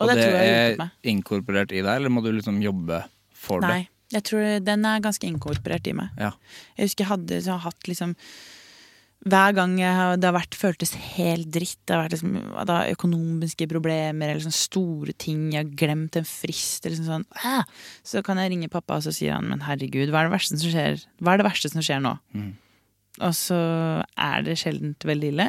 Og 0.01 0.11
det 0.11 0.17
tror 0.19 0.37
jeg 0.39 0.55
er 0.75 0.89
inkorporert 1.13 1.73
i 1.75 1.83
deg, 1.83 1.93
eller 1.93 2.13
må 2.13 2.25
du 2.25 2.33
liksom 2.35 2.59
jobbe 2.65 3.05
for 3.45 3.63
Nei, 3.63 3.85
jeg 4.15 4.27
tror 4.27 4.59
den 4.65 4.85
er 4.89 5.05
ganske 5.05 5.29
inkorporert 5.29 5.87
i 5.91 5.95
meg. 5.97 6.13
Ja. 6.21 6.33
Jeg 6.79 6.91
husker 6.91 7.05
jeg 7.05 7.13
hadde 7.13 7.41
så 7.47 7.61
hatt 7.63 7.91
liksom 7.91 8.15
hver 9.25 9.55
gang 9.57 9.79
jeg 9.81 9.93
har, 9.97 10.19
det 10.21 10.29
har 10.29 10.37
vært 10.37 10.57
føltes 10.59 10.91
helt 11.17 11.49
dritt, 11.55 11.79
det 11.89 11.95
har 11.95 12.03
vært 12.03 12.13
liksom, 12.13 12.35
det 12.53 12.75
har 12.75 12.91
økonomiske 12.93 13.69
problemer 13.71 14.29
eller 14.35 14.45
sånne 14.45 14.59
store 14.59 15.15
ting, 15.17 15.47
jeg 15.55 15.63
har 15.63 15.79
glemt 15.81 16.19
en 16.21 16.27
frist, 16.29 16.85
eller 16.85 16.99
sånn, 16.99 17.25
sånn 17.41 17.71
så 18.05 18.21
kan 18.27 18.41
jeg 18.43 18.53
ringe 18.53 18.69
pappa, 18.73 18.99
og 18.99 19.07
så 19.07 19.15
sier 19.17 19.39
han 19.39 19.49
men 19.49 19.65
herregud, 19.65 20.13
hva 20.13 20.21
er 20.21 20.29
det 20.29 20.35
verste 20.35 20.61
som 20.61 20.75
skjer, 20.75 21.01
hva 21.25 21.33
er 21.33 21.41
det 21.41 21.49
verste 21.49 21.73
som 21.73 21.87
skjer 21.87 22.05
nå? 22.05 22.13
Mm. 22.37 22.53
Og 23.25 23.35
så 23.39 23.59
er 24.03 24.45
det 24.45 24.59
sjeldent 24.61 25.09
veldig 25.09 25.33
ille. 25.33 25.49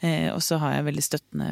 Eh, 0.00 0.28
og 0.30 0.38
så 0.44 0.60
har 0.62 0.76
jeg 0.76 0.86
veldig 0.88 1.02
støttende 1.02 1.48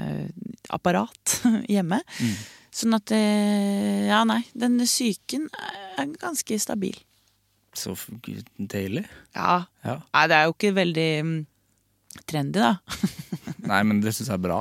apparat 0.74 1.38
hjemme. 1.74 1.98
Mm. 2.20 2.36
Sånn 2.76 2.96
at 2.98 3.12
eh, 3.16 4.06
Ja, 4.10 4.22
nei, 4.28 4.42
den 4.54 4.78
psyken 4.84 5.48
er 5.98 6.10
ganske 6.20 6.58
stabil. 6.62 6.96
Så 7.76 7.92
deilig. 8.56 9.04
Ja. 9.36 9.66
Ja. 9.84 9.98
Nei, 10.14 10.24
det 10.30 10.36
er 10.38 10.46
jo 10.48 10.54
ikke 10.54 10.72
veldig 10.76 11.08
mm, 11.26 11.34
trendy, 12.28 12.62
da. 12.62 12.76
Nei, 13.70 13.80
men 13.88 14.00
det 14.04 14.14
syns 14.16 14.30
jeg 14.30 14.38
er 14.38 14.44
bra. 14.46 14.60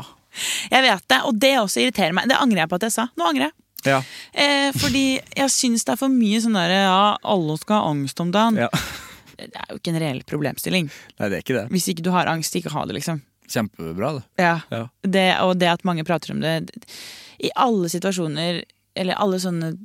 Jeg 0.72 0.84
vet 0.84 1.06
det, 1.14 1.22
og 1.30 1.38
det 1.40 1.54
også 1.62 1.84
irriterer 1.86 2.16
meg. 2.18 2.28
Det 2.28 2.36
angrer 2.42 2.66
jeg 2.66 2.72
på 2.74 2.80
at 2.82 2.88
jeg 2.90 2.96
sa. 2.98 3.06
Nå 3.16 3.30
angrer 3.30 3.48
jeg. 3.48 3.56
Ja. 3.86 4.00
Eh, 4.34 4.72
fordi 4.76 5.06
jeg 5.22 5.54
syns 5.54 5.86
det 5.86 5.94
er 5.94 6.00
for 6.02 6.12
mye 6.12 6.42
sånn 6.42 6.58
derre 6.58 6.82
ja, 6.88 7.02
alle 7.22 7.56
skal 7.62 7.78
ha 7.84 7.92
angst 7.94 8.20
om 8.24 8.34
dagen. 8.36 8.60
ja. 8.66 8.72
Det 9.36 9.50
er 9.52 9.68
jo 9.68 9.82
ikke 9.82 9.92
en 9.92 10.00
reell 10.00 10.20
problemstilling. 10.24 10.86
Nei, 11.20 11.28
det 11.28 11.36
er 11.36 11.42
ikke 11.44 11.56
det. 11.58 11.64
Hvis 11.74 11.90
ikke 11.92 12.06
du 12.06 12.12
har 12.16 12.30
angst, 12.32 12.56
ikke 12.56 12.72
ha 12.72 12.86
det, 12.88 12.96
liksom. 12.96 13.18
Kjempebra, 13.52 14.14
det. 14.18 14.24
Ja. 14.42 14.56
Ja. 14.72 14.86
Det, 15.02 15.28
og 15.46 15.58
det 15.62 15.70
at 15.72 15.86
mange 15.88 16.06
prater 16.08 16.34
om 16.34 16.42
det 16.44 16.56
I 17.40 17.52
alle 17.56 17.92
situasjoner, 17.92 18.64
eller 18.96 19.22
alle 19.22 19.40
sånne 19.44 19.76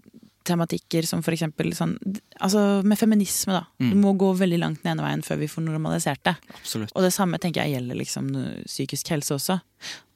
tematikker 0.48 1.04
som 1.06 1.22
for 1.22 1.36
eksempel 1.36 1.72
sånn 1.76 1.96
Altså 2.40 2.80
med 2.86 2.98
feminisme, 2.98 3.58
da. 3.58 3.64
Mm. 3.82 3.90
Du 3.92 3.96
må 4.00 4.14
gå 4.18 4.30
veldig 4.38 4.60
langt 4.62 4.84
den 4.84 4.94
ene 4.94 5.04
veien 5.04 5.24
før 5.24 5.42
vi 5.42 5.50
får 5.50 5.66
normalisert 5.66 6.22
det. 6.24 6.32
Absolutt. 6.56 6.94
Og 6.96 7.04
det 7.04 7.12
samme 7.12 7.40
tenker 7.42 7.66
jeg 7.66 7.76
gjelder 7.76 7.98
liksom 8.00 8.30
psykisk 8.64 9.12
helse 9.12 9.36
også. 9.36 9.58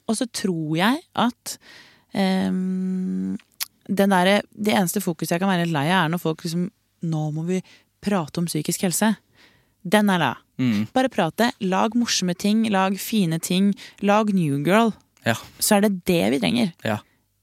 Og 0.09 0.17
så 0.17 0.25
tror 0.33 0.71
jeg 0.79 1.03
at 1.21 1.57
um, 2.13 3.35
den 3.85 4.09
der, 4.09 4.41
Det 4.49 4.73
eneste 4.73 5.03
fokuset 5.03 5.35
jeg 5.35 5.43
kan 5.43 5.51
være 5.51 5.67
litt 5.67 5.75
lei 5.75 5.85
av, 5.91 6.07
er 6.07 6.13
når 6.13 6.23
folk 6.23 6.41
liksom 6.45 6.69
Nå 7.05 7.27
må 7.35 7.43
vi 7.45 7.59
prate 8.01 8.41
om 8.41 8.47
psykisk 8.49 8.87
helse. 8.87 9.11
Den 9.85 10.09
er 10.09 10.21
da. 10.21 10.31
Mm. 10.57 10.87
Bare 10.95 11.11
prate. 11.13 11.51
Lag 11.61 11.95
morsomme 11.97 12.33
ting. 12.33 12.65
Lag 12.73 12.97
fine 13.01 13.39
ting. 13.43 13.73
Lag 14.01 14.31
New 14.33 14.57
Girl. 14.65 14.93
Ja. 15.25 15.37
Så 15.61 15.77
er 15.77 15.85
det 15.85 15.93
det 16.09 16.23
vi 16.33 16.41
trenger. 16.41 16.73
Ja. 16.85 16.99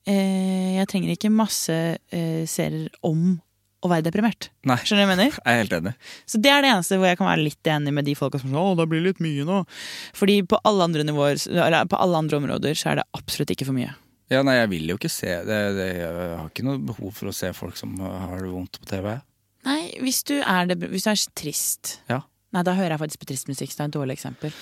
Eh, 0.09 0.79
jeg 0.81 0.89
trenger 0.91 1.15
ikke 1.15 1.31
masse 1.31 1.75
eh, 1.95 2.43
serier 2.51 2.91
om 3.07 3.37
å 3.83 3.91
være 3.91 4.07
deprimert. 4.07 4.49
Nei, 4.67 4.77
Skjønner 4.83 5.03
du 5.03 5.09
hva 5.09 5.11
jeg 5.11 5.11
mener? 5.11 5.37
jeg 5.39 5.55
er 5.57 5.61
helt 5.65 5.73
enig. 5.79 5.93
Så 6.31 6.39
det 6.43 6.51
er 6.55 6.63
det 6.63 6.71
eneste 6.71 6.99
hvor 6.99 7.09
jeg 7.11 7.19
kan 7.19 7.27
være 7.27 7.43
litt 7.47 7.71
enig 7.71 7.95
med 7.95 8.07
de 8.07 8.15
folka 8.19 8.39
som 8.39 8.53
sier 8.53 8.77
det 8.79 8.87
blir 8.91 9.03
litt 9.09 9.23
mye 9.23 9.47
nå. 9.47 9.59
Fordi 10.19 10.37
på 10.47 10.61
alle 10.71 10.87
andre 10.87 11.07
nivåer, 11.07 11.43
eller 11.51 11.91
på 11.91 11.99
alle 11.99 12.21
andre 12.23 12.39
områder 12.39 12.79
så 12.79 12.93
er 12.93 13.01
det 13.01 13.09
absolutt 13.19 13.55
ikke 13.55 13.67
for 13.67 13.79
mye. 13.79 13.91
Ja, 14.31 14.45
nei, 14.47 14.55
jeg 14.61 14.71
vil 14.73 14.93
jo 14.95 14.97
ikke 14.97 15.11
se 15.13 15.35
det, 15.45 15.59
det, 15.77 15.89
Jeg 15.99 16.37
har 16.39 16.47
ikke 16.49 16.65
noe 16.65 16.79
behov 16.81 17.11
for 17.19 17.29
å 17.29 17.35
se 17.37 17.51
folk 17.53 17.77
som 17.77 17.99
har 18.01 18.39
det 18.39 18.53
vondt 18.55 18.79
på 18.81 18.87
TV. 18.89 19.11
Nei, 19.67 19.81
hvis 20.03 20.23
du 20.31 20.37
er, 20.41 20.71
det, 20.71 20.79
hvis 20.91 21.05
du 21.07 21.11
er 21.13 21.25
trist 21.39 21.97
Ja. 22.11 22.23
Nei, 22.53 22.63
da 22.69 22.75
hører 22.77 22.91
jeg 22.95 23.01
faktisk 23.01 23.21
på 23.23 23.27
trist 23.31 23.49
musikk, 23.49 23.71
så 23.73 23.79
det 23.79 23.85
er 23.85 23.89
et 23.89 23.95
dårlig 23.97 24.15
eksempel. 24.19 24.53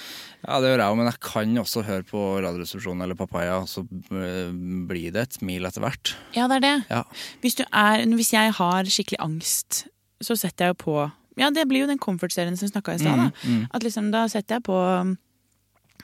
Ja, 0.46 0.60
det 0.62 0.68
gjør 0.70 0.78
jeg 0.84 0.92
òg, 0.92 0.96
men 1.00 1.08
jeg 1.10 1.20
kan 1.26 1.56
også 1.58 1.82
høre 1.88 2.04
på 2.06 2.20
Radioresepsjonen 2.44 3.02
eller 3.02 3.18
Papaya, 3.18 3.56
så 3.66 3.82
øh, 3.82 4.52
blir 4.86 5.10
det 5.16 5.22
et 5.24 5.38
smil 5.40 5.66
etter 5.66 5.82
hvert. 5.82 6.12
Ja, 6.36 6.46
det 6.46 6.60
er 6.60 6.66
det. 6.66 6.74
Ja. 6.90 7.02
Hvis, 7.42 7.56
du 7.58 7.64
er, 7.72 8.04
hvis 8.14 8.30
jeg 8.32 8.52
har 8.60 8.84
skikkelig 8.84 9.18
angst, 9.26 9.84
så 10.22 10.36
setter 10.38 10.68
jeg 10.70 10.76
jo 10.76 10.84
på 10.84 11.10
Ja, 11.40 11.48
det 11.50 11.66
blir 11.70 11.80
jo 11.82 11.86
den 11.90 11.98
comfort-serien 11.98 12.56
som 12.58 12.66
vi 12.68 12.72
snakka 12.74 12.94
i 12.94 12.98
stad. 13.02 13.16
da. 13.16 13.30
Mm, 13.42 13.58
mm. 13.58 13.66
At 13.74 13.82
liksom, 13.82 14.10
Da 14.12 14.26
setter 14.28 14.58
jeg 14.58 14.64
på 14.66 14.76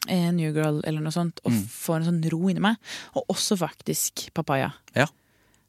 eh, 0.09 0.31
New 0.33 0.53
Girl 0.55 0.81
eller 0.87 1.01
noe 1.03 1.13
sånt 1.13 1.41
og 1.45 1.53
Mm. 1.53 1.63
får 1.69 1.97
en 1.97 2.05
sånn 2.09 2.31
ro 2.33 2.49
inni 2.49 2.61
meg. 2.61 2.77
Og 3.15 3.27
også 3.29 3.57
faktisk 3.59 4.33
Papaya. 4.35 4.73
Ja. 4.95 5.07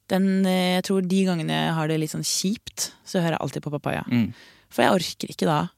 Den, 0.10 0.46
eh, 0.46 0.76
jeg 0.80 0.84
tror 0.86 1.02
De 1.08 1.26
gangene 1.26 1.50
jeg 1.52 1.74
har 1.74 1.88
det 1.88 2.00
litt 2.00 2.12
sånn 2.12 2.24
kjipt, 2.24 2.92
så 3.06 3.20
hører 3.20 3.36
jeg 3.38 3.42
alltid 3.42 3.64
på 3.64 3.72
Papaya. 3.72 4.04
Mm. 4.10 4.34
For 4.70 4.84
jeg 4.84 4.92
orker 4.94 5.28
ikke 5.34 5.46
da. 5.48 5.70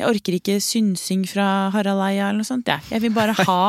Jeg 0.00 0.08
orker 0.08 0.38
ikke 0.40 0.58
synsing 0.64 1.26
fra 1.28 1.70
Harald 1.74 2.02
Eia 2.08 2.28
eller 2.30 2.42
noe 2.42 2.48
sånt. 2.48 2.66
Jeg, 2.70 2.80
jeg 2.90 3.02
vil 3.06 3.14
bare 3.16 3.36
ha 3.44 3.62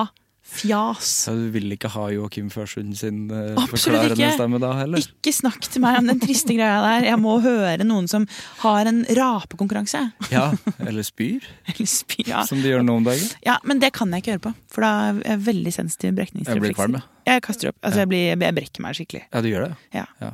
fjas. 0.51 1.05
Så 1.23 1.31
du 1.37 1.45
vil 1.53 1.71
ikke 1.71 1.87
ha 1.93 2.09
Joakim 2.11 2.49
Førsund 2.51 2.97
sin 2.99 3.21
øh, 3.31 3.55
forklarende 3.71 4.17
ikke. 4.17 4.33
stemme 4.35 4.59
da 4.59 4.71
heller? 4.81 4.99
Ikke 4.99 5.31
snakk 5.31 5.63
til 5.71 5.79
meg 5.83 6.01
om 6.01 6.09
den 6.11 6.19
triste 6.19 6.51
greia 6.57 6.81
der. 6.83 7.05
Jeg 7.07 7.19
må 7.23 7.37
høre 7.43 7.85
noen 7.87 8.09
som 8.11 8.25
har 8.65 8.89
en 8.89 8.99
rapekonkurranse. 9.15 10.01
Ja, 10.33 10.49
eller 10.83 11.07
spyr, 11.07 11.45
Eller 11.71 11.87
spyr 11.87 12.33
ja. 12.33 12.43
som 12.49 12.59
de 12.59 12.73
gjør 12.73 12.83
nå 12.83 12.97
om 12.99 13.07
dagen. 13.07 13.31
ja, 13.47 13.55
men 13.63 13.79
det 13.79 13.93
kan 13.95 14.11
jeg 14.11 14.25
ikke 14.25 14.35
høre 14.35 14.45
på. 14.49 14.53
For 14.75 14.83
da 14.87 14.91
er 15.13 15.23
jeg 15.37 15.43
veldig 15.47 15.75
sensitiv 15.77 16.09
Jeg 16.09 16.17
blir 16.17 16.23
brekningsreflekser. 16.25 16.79
kvalm, 16.81 16.99
ja. 16.99 17.07
Jeg 17.31 17.45
kaster 17.47 17.71
opp. 17.71 17.79
Altså, 17.85 18.03
jeg, 18.03 18.11
blir, 18.11 18.27
jeg 18.35 18.55
brekker 18.59 18.83
meg 18.83 18.99
skikkelig. 18.99 19.23
Ja, 19.31 19.41
du 19.45 19.51
gjør 19.53 19.67
det? 19.69 19.73
Ja. 19.95 20.05
Ja. 20.19 20.33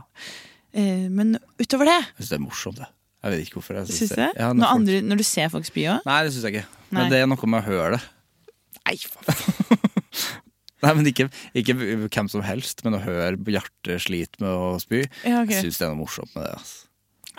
Eh, 0.73 1.07
men 1.13 1.37
utover 1.61 1.91
det, 1.93 1.99
Jeg 2.17 2.23
syns 2.23 2.33
det 2.33 2.39
er 2.41 2.47
morsomt, 2.49 2.81
det. 2.81 2.89
Jeg 3.27 3.33
vet 3.35 3.43
ikke 3.43 3.57
hvorfor. 3.59 3.75
Jeg 3.81 3.89
synes 3.89 3.97
synes 3.99 4.15
det? 4.15 4.27
Ja, 4.39 4.47
når, 4.47 4.53
når 4.61 4.67
folk- 4.67 4.79
andre, 4.79 5.01
når 5.11 5.19
du 5.19 5.23
ser 5.27 5.49
folk 5.51 5.67
spy 5.67 5.83
òg? 5.91 6.05
Nei, 6.07 6.19
det 6.23 6.33
syns 6.33 6.47
jeg 6.47 6.53
ikke. 6.55 6.67
Nei. 6.87 7.01
Men 7.01 7.11
det 7.11 7.19
er 7.19 7.27
noe 7.27 7.49
med 7.51 7.59
å 7.59 7.65
høre 7.67 7.97
det. 7.97 8.01
Nei, 8.87 8.95
faen. 9.03 9.83
Nei, 10.85 10.91
men 10.93 11.07
ikke, 11.09 11.25
ikke 11.57 11.73
hvem 12.07 12.27
som 12.31 12.43
helst, 12.45 12.83
men 12.85 12.95
å 12.95 13.01
høre 13.03 13.33
hjertet 13.51 14.03
slite 14.05 14.39
med 14.43 14.53
å 14.53 14.75
spy. 14.79 15.01
Ja, 15.25 15.41
okay. 15.41 15.57
Jeg 15.57 15.67
syns 15.67 15.79
det 15.81 15.87
er 15.87 15.91
noe 15.95 15.99
morsomt 16.05 16.31
med 16.37 16.45
det. 16.45 16.53
Altså. 16.59 16.86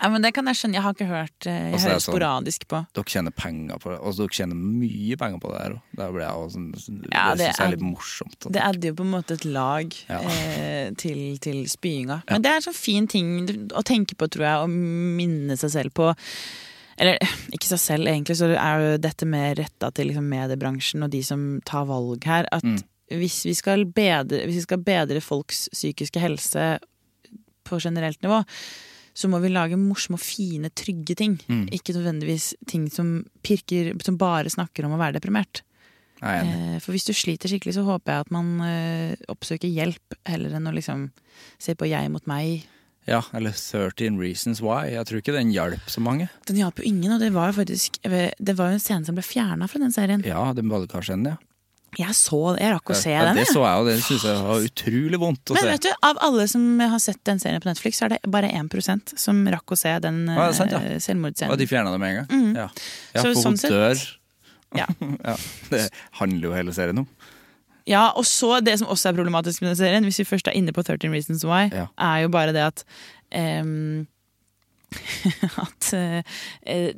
Ja, 0.01 0.09
men 0.09 0.21
det 0.23 0.31
kan 0.33 0.45
jeg 0.47 0.55
skjønne. 0.55 0.73
Jeg 0.79 0.83
har 0.85 0.93
ikke 0.95 1.07
hørt 1.09 1.47
eh, 1.47 1.57
Jeg 1.71 1.73
er 1.73 1.83
hører 1.83 1.99
sånn- 1.99 2.13
sporadisk 2.13 2.67
på. 2.71 2.79
Dere 2.95 3.03
tjener 3.11 3.31
penger 3.35 3.77
på 3.83 3.89
det, 3.91 3.99
og 3.99 4.15
dere 4.15 4.27
tjener 4.37 4.55
mye 4.55 5.17
penger 5.19 5.39
på 5.43 5.51
det 5.51 5.59
her 5.61 5.73
òg. 5.75 5.81
Det, 5.99 6.07
jeg 6.21 6.31
også 6.43 6.63
sånn, 6.85 7.01
Ja, 7.11 7.25
det 7.33 7.37
det 7.37 7.47
syns 7.49 7.57
jeg 7.59 7.67
er- 7.67 7.71
litt 7.75 7.85
morsomt. 7.89 8.39
Det 8.51 8.61
adder 8.63 8.87
jo 8.89 8.93
på 8.95 9.05
en 9.07 9.11
måte 9.11 9.31
et 9.39 9.45
lag 9.45 9.93
Ja. 10.09 10.19
eh, 10.21 10.91
til, 10.97 11.37
til 11.39 11.65
spyinga. 11.67 12.23
Men 12.29 12.41
det 12.41 12.51
er 12.51 12.55
en 12.55 12.67
sånn 12.69 12.75
fin 12.79 13.07
ting 13.07 13.47
å 13.75 13.83
tenke 13.83 14.15
på, 14.15 14.29
tror 14.29 14.45
jeg, 14.47 14.57
å 14.63 14.67
minne 14.69 15.57
seg 15.57 15.69
selv 15.71 15.93
på. 15.93 16.13
Eller 16.99 17.17
ikke 17.55 17.63
seg 17.69 17.79
selv, 17.79 18.07
egentlig, 18.07 18.35
så 18.35 18.49
er 18.55 18.79
jo 18.83 18.97
dette 18.97 19.25
mer 19.25 19.55
retta 19.55 19.91
til 19.95 20.07
liksom, 20.09 20.25
mediebransjen 20.27 21.03
og 21.03 21.09
de 21.11 21.21
som 21.23 21.61
tar 21.65 21.85
valg 21.85 22.23
her. 22.27 22.45
At 22.51 22.63
Mm. 22.63 22.81
hvis, 23.11 23.43
vi 23.45 23.53
skal 23.53 23.85
bedre, 23.85 24.45
hvis 24.45 24.55
vi 24.59 24.61
skal 24.67 24.77
bedre 24.83 25.21
folks 25.21 25.69
psykiske 25.71 26.19
helse 26.19 26.79
på 27.63 27.79
generelt 27.79 28.19
nivå, 28.21 28.43
så 29.19 29.27
må 29.31 29.41
vi 29.43 29.51
lage 29.51 29.75
morsomme 29.79 30.15
og 30.15 30.23
fine, 30.23 30.69
trygge 30.71 31.15
ting. 31.19 31.33
Ikke 31.75 31.95
nødvendigvis 31.97 32.53
ting 32.71 32.85
som 32.93 33.17
pirker, 33.43 33.91
som 34.05 34.15
bare 34.21 34.51
snakker 34.53 34.87
om 34.87 34.95
å 34.95 35.01
være 35.01 35.17
deprimert. 35.19 35.63
Er. 36.19 36.43
Eh, 36.43 36.79
For 36.83 36.91
hvis 36.95 37.05
du 37.07 37.13
sliter 37.15 37.47
skikkelig, 37.51 37.77
så 37.77 37.85
håper 37.87 38.11
jeg 38.11 38.25
at 38.25 38.31
man 38.35 38.49
eh, 38.65 39.13
oppsøker 39.31 39.71
hjelp, 39.71 40.17
heller 40.27 40.55
enn 40.57 40.67
å 40.67 40.75
liksom 40.75 41.09
se 41.59 41.75
på 41.79 41.87
jeg 41.87 42.11
mot 42.11 42.25
meg. 42.27 42.65
Ja, 43.07 43.21
eller 43.33 43.55
13 43.55 44.19
Reasons 44.19 44.59
Why. 44.61 44.91
Jeg 44.93 45.07
tror 45.07 45.21
ikke 45.21 45.33
den 45.33 45.53
hjalp 45.55 45.87
så 45.89 46.03
mange. 46.03 46.27
Den 46.49 46.59
hjalp 46.59 46.81
jo 46.81 46.87
ingen, 46.89 47.13
og 47.15 47.23
det 47.23 47.31
var 47.33 47.49
jo 47.49 47.55
faktisk 47.61 48.01
Det 48.03 48.55
var 48.59 48.69
jo 48.69 48.77
en 48.77 48.83
scene 48.83 49.07
som 49.07 49.15
ble 49.17 49.23
fjerna 49.25 49.69
fra 49.71 49.79
den 49.81 49.95
serien. 49.95 50.23
Ja, 50.27 50.43
den 50.53 50.69
badekarscenen, 50.71 51.33
ja. 51.33 51.37
Jeg 51.97 52.13
så 52.15 52.39
det, 52.53 52.61
jeg 52.63 52.73
rakk 52.75 52.91
å 52.93 52.95
se 52.99 53.11
ja, 53.11 53.23
den. 53.25 53.39
det 53.39 53.45
jeg. 53.47 53.53
så 53.55 53.63
jeg, 53.65 53.79
og 53.81 53.87
det 53.89 53.95
syns 54.05 54.25
jeg 54.27 54.43
var 54.45 54.67
utrolig 54.67 55.19
vondt 55.19 55.49
å 55.51 55.55
Men 55.57 55.63
se. 55.65 55.71
vet 55.71 55.87
du, 55.87 55.89
av 56.09 56.19
alle 56.27 56.45
som 56.51 56.67
har 56.79 57.01
sett 57.01 57.19
den 57.25 57.39
serien 57.41 57.63
på 57.63 57.69
Netflix, 57.71 57.97
så 57.97 58.05
er 58.05 58.13
det 58.13 58.19
bare 58.29 58.51
1% 58.53 59.15
som 59.17 59.41
rakk 59.55 59.73
å 59.73 59.79
se 59.79 59.95
den 60.05 60.21
Ja, 60.29 60.45
er 60.49 60.53
sant, 60.57 60.71
ja. 60.75 60.99
selvmordsscenen. 61.01 61.51
Og 61.55 61.57
de 61.61 61.67
fjerna 61.67 61.91
det 61.95 61.99
med 62.03 62.13
en 62.13 62.21
gang? 62.21 62.55
Ja, 62.55 62.67
ja 63.15 63.23
Så 63.23 63.33
for 63.33 63.41
sånn 63.41 63.57
hun 63.57 63.73
dør. 63.73 64.05
Ja. 64.77 64.85
ja, 65.31 65.35
Det 65.71 65.83
handler 66.21 66.49
jo 66.51 66.53
hele 66.53 66.75
serien 66.77 67.01
om. 67.01 67.09
Ja, 67.89 68.11
og 68.13 68.25
så 68.29 68.59
det 68.61 68.75
som 68.77 68.91
også 68.93 69.09
er 69.09 69.17
problematisk 69.17 69.63
med 69.63 69.71
den 69.71 69.79
serien, 69.79 70.05
hvis 70.05 70.19
vi 70.21 70.27
først 70.29 70.47
er 70.51 70.53
inne 70.59 70.75
på 70.75 70.83
13 70.85 71.09
Reasons 71.09 71.41
Why, 71.47 71.71
Ja. 71.73 71.87
er 71.97 72.25
jo 72.27 72.29
bare 72.29 72.53
det 72.53 72.67
at 72.67 72.83
um, 73.33 74.05
At 75.65 75.93
eh, 75.93 76.21
eh, 76.65 76.93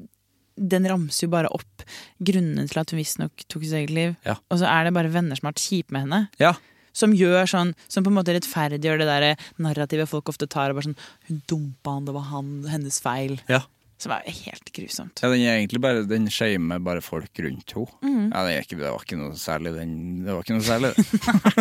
den 0.57 0.86
ramser 0.90 1.28
jo 1.28 1.32
bare 1.34 1.49
opp 1.53 1.86
grunnene 2.23 2.68
til 2.69 2.80
at 2.82 2.91
hun 2.91 2.99
visstnok 2.99 3.45
tok 3.48 3.64
sitt 3.64 3.78
eget 3.80 3.94
liv. 3.95 4.15
Ja. 4.28 4.36
Og 4.52 4.60
så 4.61 4.68
er 4.69 4.86
det 4.90 4.94
bare 4.98 5.11
venner 5.14 5.36
som 5.40 5.48
har 5.48 5.53
vært 5.56 5.64
kjipe 5.68 5.91
med 5.95 6.07
henne. 6.07 6.22
Ja, 6.41 6.53
Som 6.94 7.14
gjør 7.15 7.48
sånn, 7.48 7.69
som 7.88 8.03
på 8.03 8.11
en 8.11 8.18
måte 8.18 8.34
rettferdiggjør 8.36 8.99
det 8.99 9.07
der 9.07 9.45
narrativet 9.64 10.10
folk 10.11 10.28
ofte 10.28 10.44
tar. 10.52 10.72
Og 10.73 10.76
bare 10.76 10.90
sånn, 10.90 10.98
Hun 11.30 11.41
dumpa 11.48 11.94
han, 11.95 12.06
det 12.06 12.14
var 12.18 12.26
han, 12.34 12.49
hennes 12.68 12.99
feil. 12.99 13.40
ja. 13.48 13.61
Som 14.02 14.15
er 14.15 14.23
helt 14.26 14.72
grusomt. 14.73 15.22
Ja, 15.22 15.30
den 15.30 15.44
er 15.45 15.60
egentlig 15.60 15.82
bare 15.84 16.02
Den 16.10 16.26
shamer 16.34 16.80
bare 16.82 17.03
folk 17.06 17.38
rundt 17.38 17.73
henne. 17.76 17.99
Mm. 18.02 18.32
Ja, 18.32 18.41
det, 18.48 18.56
ikke, 18.64 18.80
det 18.80 18.88
var 18.90 19.03
ikke 19.06 19.19
noe 19.19 19.36
særlig, 19.38 19.76
den. 19.76 19.91
Det 20.26 20.34
var 20.34 20.41
ikke 20.41 20.56
noe 20.57 20.65
særlig. 20.65 20.90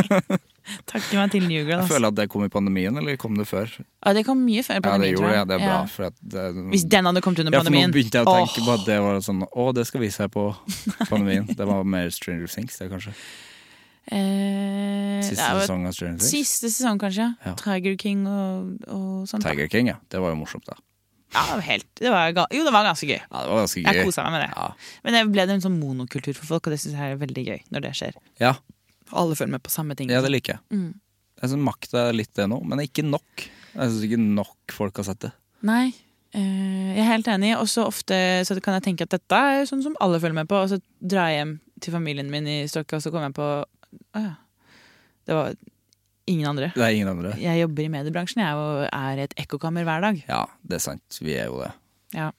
Takke 0.89 1.19
meg 1.19 1.35
til 1.35 1.45
New 1.45 1.67
Girl. 1.67 1.83
Jeg 1.83 1.91
føler 1.91 2.13
at 2.13 2.17
det 2.17 2.27
kom 2.33 2.47
i 2.47 2.51
pandemien, 2.53 2.97
eller 2.97 3.19
kom 3.21 3.37
det 3.37 3.45
før? 3.51 3.69
Ja, 4.07 4.15
det 4.17 4.25
kom 4.25 4.41
mye 4.47 4.65
før 4.65 4.79
Ja, 4.79 4.81
det 4.81 4.89
pandemien, 4.89 5.19
gjorde 5.19 5.35
ja, 5.35 5.45
Det 5.45 5.57
er 5.59 5.65
bra. 5.67 5.77
Ja. 5.85 6.11
Det, 6.33 6.65
Hvis 6.73 6.87
den 6.97 7.11
hadde 7.11 7.25
kommet 7.25 7.45
under 7.45 7.59
ja, 7.59 7.63
for 7.65 7.77
nå 7.77 7.85
begynte 7.93 8.23
jeg 8.23 8.29
å 8.31 8.37
tenke 8.39 8.65
på 8.65 8.75
at 8.79 8.89
det 8.89 8.99
var 9.05 9.23
sånn 9.27 9.45
Å, 9.45 9.69
det 9.77 9.87
skal 9.91 10.05
vise 10.05 10.23
seg 10.23 10.33
på 10.33 10.49
pandemien. 11.13 11.49
Det 11.51 11.69
var 11.69 11.85
mer 11.85 12.09
Stranger 12.15 12.49
Things, 12.49 12.81
det, 12.81 12.89
kanskje. 12.93 13.17
Eh, 14.11 15.21
Siste 15.27 15.45
sesong 15.61 15.85
av 15.91 15.97
Stranger 15.97 16.23
Things. 16.23 16.31
Siste 16.33 16.71
sesong, 16.73 17.01
kanskje. 17.03 17.33
Ja. 17.45 17.57
Tiger 17.61 18.01
King 18.01 18.25
og, 18.31 18.79
og 18.89 19.29
sånt. 19.29 19.45
Tiger 19.45 19.69
King, 19.69 19.93
ja. 19.93 20.01
Det 20.09 20.23
var 20.23 20.33
jo 20.33 20.41
morsomt, 20.41 20.65
da. 20.71 20.79
Ja, 21.31 21.45
det 21.47 21.53
var 21.61 21.61
helt, 21.63 21.87
det 22.01 22.11
var, 22.11 22.33
jo, 22.51 22.65
det 22.67 22.73
var 22.75 22.85
ganske 22.89 23.07
gøy. 23.07 23.21
Ja, 23.21 23.43
det 23.45 23.51
var 23.53 23.61
ganske 23.63 23.83
Jeg 23.85 23.95
gøy. 24.01 24.05
kosa 24.09 24.25
meg 24.27 24.33
med 24.35 24.43
det. 24.43 24.51
Ja. 24.57 24.97
Men 25.05 25.15
det 25.15 25.21
ble 25.31 25.45
det 25.47 25.55
en 25.55 25.63
sånn 25.67 25.79
monokultur 25.79 26.35
for 26.35 26.47
folk, 26.49 26.67
og 26.67 26.75
det 26.75 26.81
syns 26.83 26.97
jeg 26.99 27.15
er 27.15 27.21
veldig 27.21 27.45
gøy 27.47 27.61
når 27.71 27.85
det 27.87 27.93
skjer. 28.01 28.19
Ja, 28.43 28.55
Alle 29.13 29.35
følger 29.39 29.53
med 29.57 29.63
på 29.63 29.71
samme 29.75 29.95
ting. 29.99 30.11
ja, 30.11 30.21
det 30.23 30.31
liker 30.31 30.57
jeg. 30.57 30.61
Mm. 30.75 30.91
Jeg 31.41 31.51
synes 31.51 31.65
Makta 31.67 32.09
er 32.09 32.13
litt 32.19 32.35
det 32.35 32.49
nå, 32.51 32.59
men 32.67 32.83
ikke 32.83 33.03
nok. 33.07 33.47
Jeg 33.75 33.91
syns 33.95 34.05
ikke 34.07 34.19
nok 34.21 34.75
folk 34.75 34.97
har 35.01 35.07
sett 35.09 35.21
det. 35.25 35.31
Nei, 35.67 35.95
eh, 36.35 36.91
jeg 36.97 37.01
er 37.05 37.11
helt 37.15 37.31
enig. 37.33 37.55
Og 37.59 37.67
så 37.71 37.87
ofte 37.87 38.15
så 38.47 38.59
kan 38.63 38.75
jeg 38.79 38.85
tenke 38.91 39.07
at 39.07 39.15
dette 39.15 39.41
er 39.55 39.67
sånn 39.71 39.83
som 39.83 39.97
alle 40.01 40.19
følger 40.21 40.35
med 40.43 40.49
på, 40.51 40.59
og 40.63 40.69
så 40.75 40.79
drar 41.01 41.31
jeg 41.31 41.41
hjem 41.45 41.55
til 41.81 41.95
familien 41.95 42.31
min 42.31 42.47
i 42.47 42.59
Stokka, 42.71 42.99
og 42.99 43.03
så 43.07 43.11
kommer 43.15 43.31
jeg 43.31 43.39
på 43.39 43.49
Å 44.19 44.23
ja. 44.23 44.35
Det 45.27 45.35
var 45.37 45.55
ingen 46.31 46.51
andre. 46.51 46.71
Det 46.75 46.85
er 46.87 46.97
ingen 46.97 47.11
andre. 47.11 47.35
Jeg 47.41 47.63
jobber 47.65 47.87
i 47.87 47.91
mediebransjen, 47.93 48.45
jeg, 48.45 48.61
og 48.61 48.87
er 48.89 49.25
et 49.27 49.35
ekkokammer 49.41 49.87
hver 49.89 50.07
dag. 50.07 50.23
Ja, 50.31 50.45
det 50.67 50.79
er 50.79 50.87
sant. 50.87 51.21
Vi 51.23 51.37
er 51.37 51.51
jo 51.51 51.61
det. 51.65 51.73
Ja. 52.17 52.31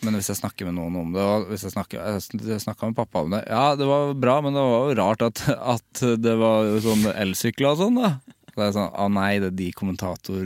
Men 0.00 0.16
hvis 0.16 0.30
jeg 0.32 0.38
snakker 0.38 0.68
med 0.68 0.78
noen 0.78 0.94
om 0.96 1.10
det 1.12 1.20
og 1.20 1.50
hvis 1.50 1.66
Jeg 1.66 1.74
snakka 1.74 2.88
med 2.88 2.96
pappa 2.96 3.20
om 3.20 3.34
det. 3.34 3.42
Ja, 3.50 3.74
det 3.76 3.88
var 3.88 4.14
bra, 4.16 4.38
men 4.40 4.56
det 4.56 4.62
var 4.64 4.86
jo 4.88 4.96
rart 5.02 5.24
at, 5.26 5.42
at 5.76 6.04
det 6.24 6.36
var 6.40 6.70
sånn 6.84 7.04
elsykler 7.12 7.74
og 7.74 7.82
sånn, 7.82 8.00
da. 8.00 8.14
Det 8.56 8.64
er 8.66 8.72
sånn, 8.74 8.90
Å 8.90 9.06
nei, 9.12 9.30
det 9.42 9.50
er 9.52 9.56
de 9.58 9.68
kommentator, 9.76 10.42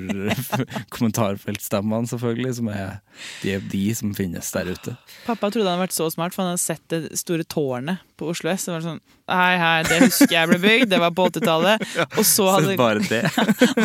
kommentarfeltstemmene, 0.95 2.09
selvfølgelig, 2.11 2.53
som 2.59 2.69
er 2.73 2.99
de, 3.43 3.55
er 3.57 3.65
de 3.73 3.83
som 3.97 4.13
finnes 4.17 4.51
der 4.55 4.71
ute. 4.75 4.95
Pappa 5.25 5.51
trodde 5.51 5.69
han 5.69 5.79
hadde 5.79 5.87
vært 5.87 5.97
så 5.97 6.09
smart, 6.13 6.35
for 6.35 6.45
han 6.45 6.53
hadde 6.55 6.65
sett 6.65 6.85
det 6.93 7.01
store 7.21 7.45
tårnet 7.49 8.03
på 8.21 8.29
Oslo 8.31 8.51
S. 8.53 8.67
Det 8.69 8.75
var 8.75 8.85
sånn, 8.85 9.01
hei, 9.31 9.55
hei, 9.61 9.79
det 9.89 10.01
husker 10.05 10.35
jeg 10.37 10.51
ble 10.53 10.59
bygd, 10.63 10.89
det 10.93 11.01
var 11.03 11.15
på 11.17 11.29
80-tallet. 11.31 11.77
Og 12.07 12.23
så 12.23 12.27
Så 12.35 12.51
hadde, 12.57 12.77
bare 12.81 13.05
det. 13.09 13.23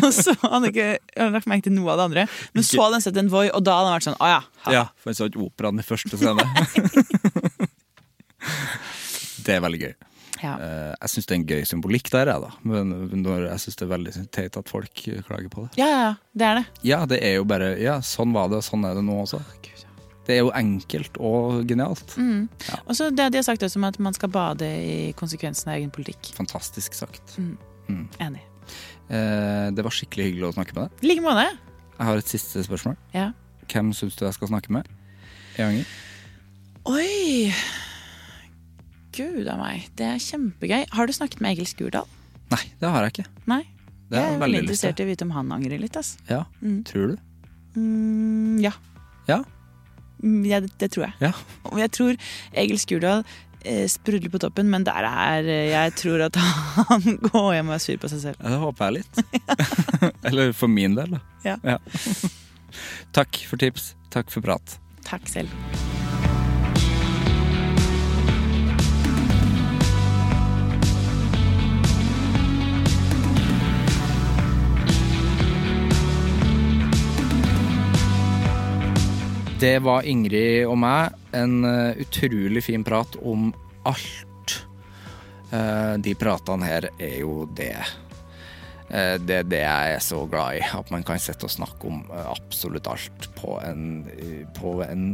og 0.04 0.12
så 0.16 0.32
hadde 0.44 0.54
han 0.58 0.70
ikke 0.72 0.90
han 0.90 1.30
hadde 1.30 1.38
lagt 1.40 1.50
merke 1.52 1.68
til 1.70 1.76
noe 1.78 1.94
av 1.94 1.98
det 2.02 2.08
andre. 2.10 2.24
Men 2.58 2.68
så 2.68 2.82
hadde 2.84 2.96
han 3.00 3.06
sett 3.08 3.22
en 3.24 3.32
Voi, 3.32 3.48
og 3.54 3.62
da 3.66 3.72
hadde 3.80 3.90
han 3.92 3.98
vært 4.00 4.10
sånn, 4.10 4.20
å 4.20 4.32
ja. 4.34 4.42
ha. 4.66 4.70
Ja, 4.76 4.86
for 5.00 5.12
han 5.12 5.20
så 5.20 5.30
ikke 5.30 5.46
operaen 5.46 5.82
i 5.82 5.86
første 5.86 6.20
scene. 6.20 6.40
det 9.46 9.58
er 9.58 9.66
veldig 9.66 9.82
gøy. 9.86 9.94
Ja. 10.44 10.54
Eh, 10.58 10.96
Jeg 11.02 11.10
syns 11.14 11.26
det 11.28 11.34
er 11.36 11.40
en 11.40 11.48
gøy 11.50 11.64
symbolikk 11.68 12.10
der, 12.14 12.28
jeg, 12.32 12.42
da. 12.42 12.52
Men 12.64 12.94
når 13.24 13.48
jeg 13.50 13.60
syns 13.66 13.76
det 13.80 13.86
er 13.88 13.92
veldig 13.96 14.14
teit 14.32 14.58
at 14.58 14.70
folk 14.72 14.94
klager 15.28 15.50
på 15.52 15.66
det. 15.68 15.72
ja, 15.82 15.88
ja, 15.88 16.00
ja, 16.06 16.14
det 16.34 16.46
er 16.50 16.56
det. 16.62 16.66
Ja, 16.88 17.00
det 17.06 17.20
er 17.24 17.36
jo 17.40 17.44
bare 17.50 17.74
Ja, 17.82 18.00
sånn 18.02 18.32
var 18.34 18.48
det, 18.50 18.62
og 18.62 18.64
sånn 18.64 18.86
er 18.88 18.96
det 18.96 19.04
nå 19.04 19.18
også. 19.24 19.42
Det 20.30 20.36
er 20.38 20.44
jo 20.44 20.52
enkelt 20.54 21.16
og 21.18 21.64
genialt. 21.68 22.12
Mm. 22.22 22.44
Og 22.86 22.92
så 22.94 23.08
det 23.10 23.32
de 23.34 23.40
har 23.40 23.46
sagt 23.48 23.64
også 23.66 23.80
om 23.82 23.88
at 23.88 23.98
man 23.98 24.14
skal 24.14 24.30
bade 24.30 24.62
i 24.68 25.12
konsekvensene 25.18 25.74
av 25.74 25.80
egen 25.80 25.90
politikk. 25.90 26.30
Fantastisk 26.38 26.94
sagt. 26.94 27.34
Enig. 27.40 28.44
Eh, 29.10 29.72
det 29.74 29.82
var 29.82 29.90
skikkelig 29.90 30.28
hyggelig 30.30 30.52
å 30.52 30.54
snakke 30.54 30.76
med 30.78 30.84
deg. 30.86 31.02
I 31.02 31.10
like 31.16 31.26
måte. 31.26 31.48
Jeg 31.98 32.06
har 32.12 32.22
et 32.22 32.30
siste 32.30 32.62
spørsmål. 32.64 32.96
Ja. 33.16 33.32
Hvem 33.74 33.90
syns 33.98 34.16
du 34.16 34.26
jeg 34.28 34.38
skal 34.38 34.54
snakke 34.54 34.70
med? 34.78 34.86
i 35.58 35.66
Anger? 35.66 35.86
Oi! 36.86 37.50
Gud 39.20 39.48
a 39.52 39.58
meg, 39.60 39.90
det 40.00 40.08
er 40.14 40.22
kjempegøy. 40.24 40.86
Har 40.96 41.10
du 41.10 41.14
snakket 41.16 41.42
med 41.44 41.58
Egil 41.58 41.68
Skurdal? 41.70 42.08
Nei, 42.50 42.64
det 42.82 42.90
har 42.90 43.06
jeg 43.06 43.14
ikke. 43.18 43.28
Nei. 43.52 43.62
Det 44.10 44.18
jeg 44.18 44.34
er 44.36 44.40
veldig 44.42 44.62
interessert 44.64 45.02
i 45.02 45.06
å 45.06 45.10
vite 45.12 45.26
om 45.28 45.34
han 45.36 45.52
angrer 45.54 45.78
litt. 45.84 45.98
ass. 46.00 46.16
Ja, 46.30 46.46
Mm. 46.64 46.80
Tror 46.88 47.12
du? 47.12 47.18
Mm, 47.78 48.56
ja. 48.64 48.72
Ja. 49.30 49.44
Mm, 50.24 50.40
ja 50.50 50.60
det, 50.66 50.72
det 50.82 50.90
tror 50.96 51.06
jeg. 51.10 51.14
Ja. 51.22 51.34
Jeg 51.78 51.92
tror 51.94 52.18
Egil 52.58 52.80
Skurdal 52.82 53.22
eh, 53.62 53.86
sprudler 53.92 54.32
på 54.34 54.42
toppen, 54.42 54.72
men 54.74 54.84
der 54.88 55.06
er 55.06 55.46
eh, 55.46 55.70
Jeg 55.76 55.94
tror 56.02 56.26
at 56.26 56.36
han 56.90 57.20
går 57.30 57.52
hjem 57.60 57.70
og 57.70 57.78
er 57.78 57.84
sur 57.86 58.02
på 58.02 58.10
seg 58.16 58.24
selv. 58.26 58.42
Ja, 58.42 58.56
Det 58.56 58.64
håper 58.66 58.90
jeg 58.90 59.04
litt. 59.04 59.22
Eller 60.32 60.52
for 60.58 60.68
min 60.74 60.98
del, 60.98 61.20
da. 61.20 61.22
Ja. 61.46 61.78
Takk 63.20 63.44
for 63.50 63.62
tips. 63.62 63.94
Takk 64.10 64.34
for 64.34 64.42
prat. 64.46 64.80
Takk 65.06 65.30
selv. 65.30 65.89
Det 79.60 79.82
var 79.84 80.06
Ingrid 80.08 80.70
og 80.72 80.78
meg. 80.80 81.16
En 81.36 81.66
eh, 81.68 81.98
utrolig 82.00 82.62
fin 82.64 82.84
prat 82.88 83.18
om 83.28 83.50
alt. 83.90 84.54
Eh, 85.52 85.96
de 86.00 86.14
pratene 86.16 86.70
her 86.70 86.88
er 86.94 87.18
jo 87.26 87.42
det 87.58 87.74
eh, 87.76 89.18
Det 89.20 89.36
er 89.42 89.50
det 89.50 89.60
jeg 89.66 89.98
er 89.98 90.06
så 90.06 90.22
glad 90.32 90.62
i. 90.62 90.64
At 90.64 90.94
man 90.96 91.04
kan 91.04 91.20
sitte 91.20 91.50
og 91.50 91.52
snakke 91.52 91.92
om 91.92 92.06
absolutt 92.22 92.88
alt 92.88 93.28
på 93.36 93.58
en, 93.66 94.08
på 94.56 94.78
en 94.86 95.10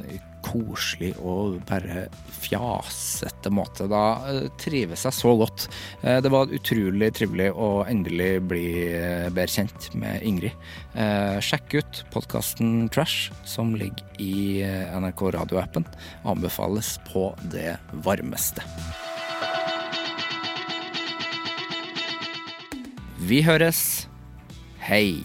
koselig 0.45 1.13
og 1.19 1.59
bare 1.67 2.05
fjasete 2.45 3.51
måte. 3.53 3.87
Da 3.91 4.03
eh, 4.29 4.47
trives 4.61 5.05
jeg 5.07 5.17
så 5.17 5.33
godt. 5.39 5.67
Eh, 6.03 6.19
Det 6.23 6.31
var 6.33 6.53
utrolig 6.53 7.11
trivelig 7.17 7.49
å 7.53 7.69
endelig 7.89 8.31
bli 8.49 8.65
eh, 8.91 9.27
bedre 9.33 9.51
kjent 9.51 9.89
med 9.97 10.23
Ingrid. 10.25 10.53
Sjekk 11.43 11.73
ut 11.75 11.97
podkasten 12.13 12.85
Trash, 12.93 13.33
som 13.43 13.73
ligger 13.75 14.21
i 14.23 14.63
NRK 14.95 15.25
radioappen. 15.35 15.83
Anbefales 16.23 16.95
på 17.09 17.27
det 17.51 17.75
varmeste. 18.05 18.63
Vi 23.25 23.41
høres. 23.43 24.07
Hei. 24.85 25.19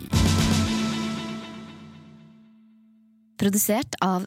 Produsert 3.41 3.95
av 4.05 4.27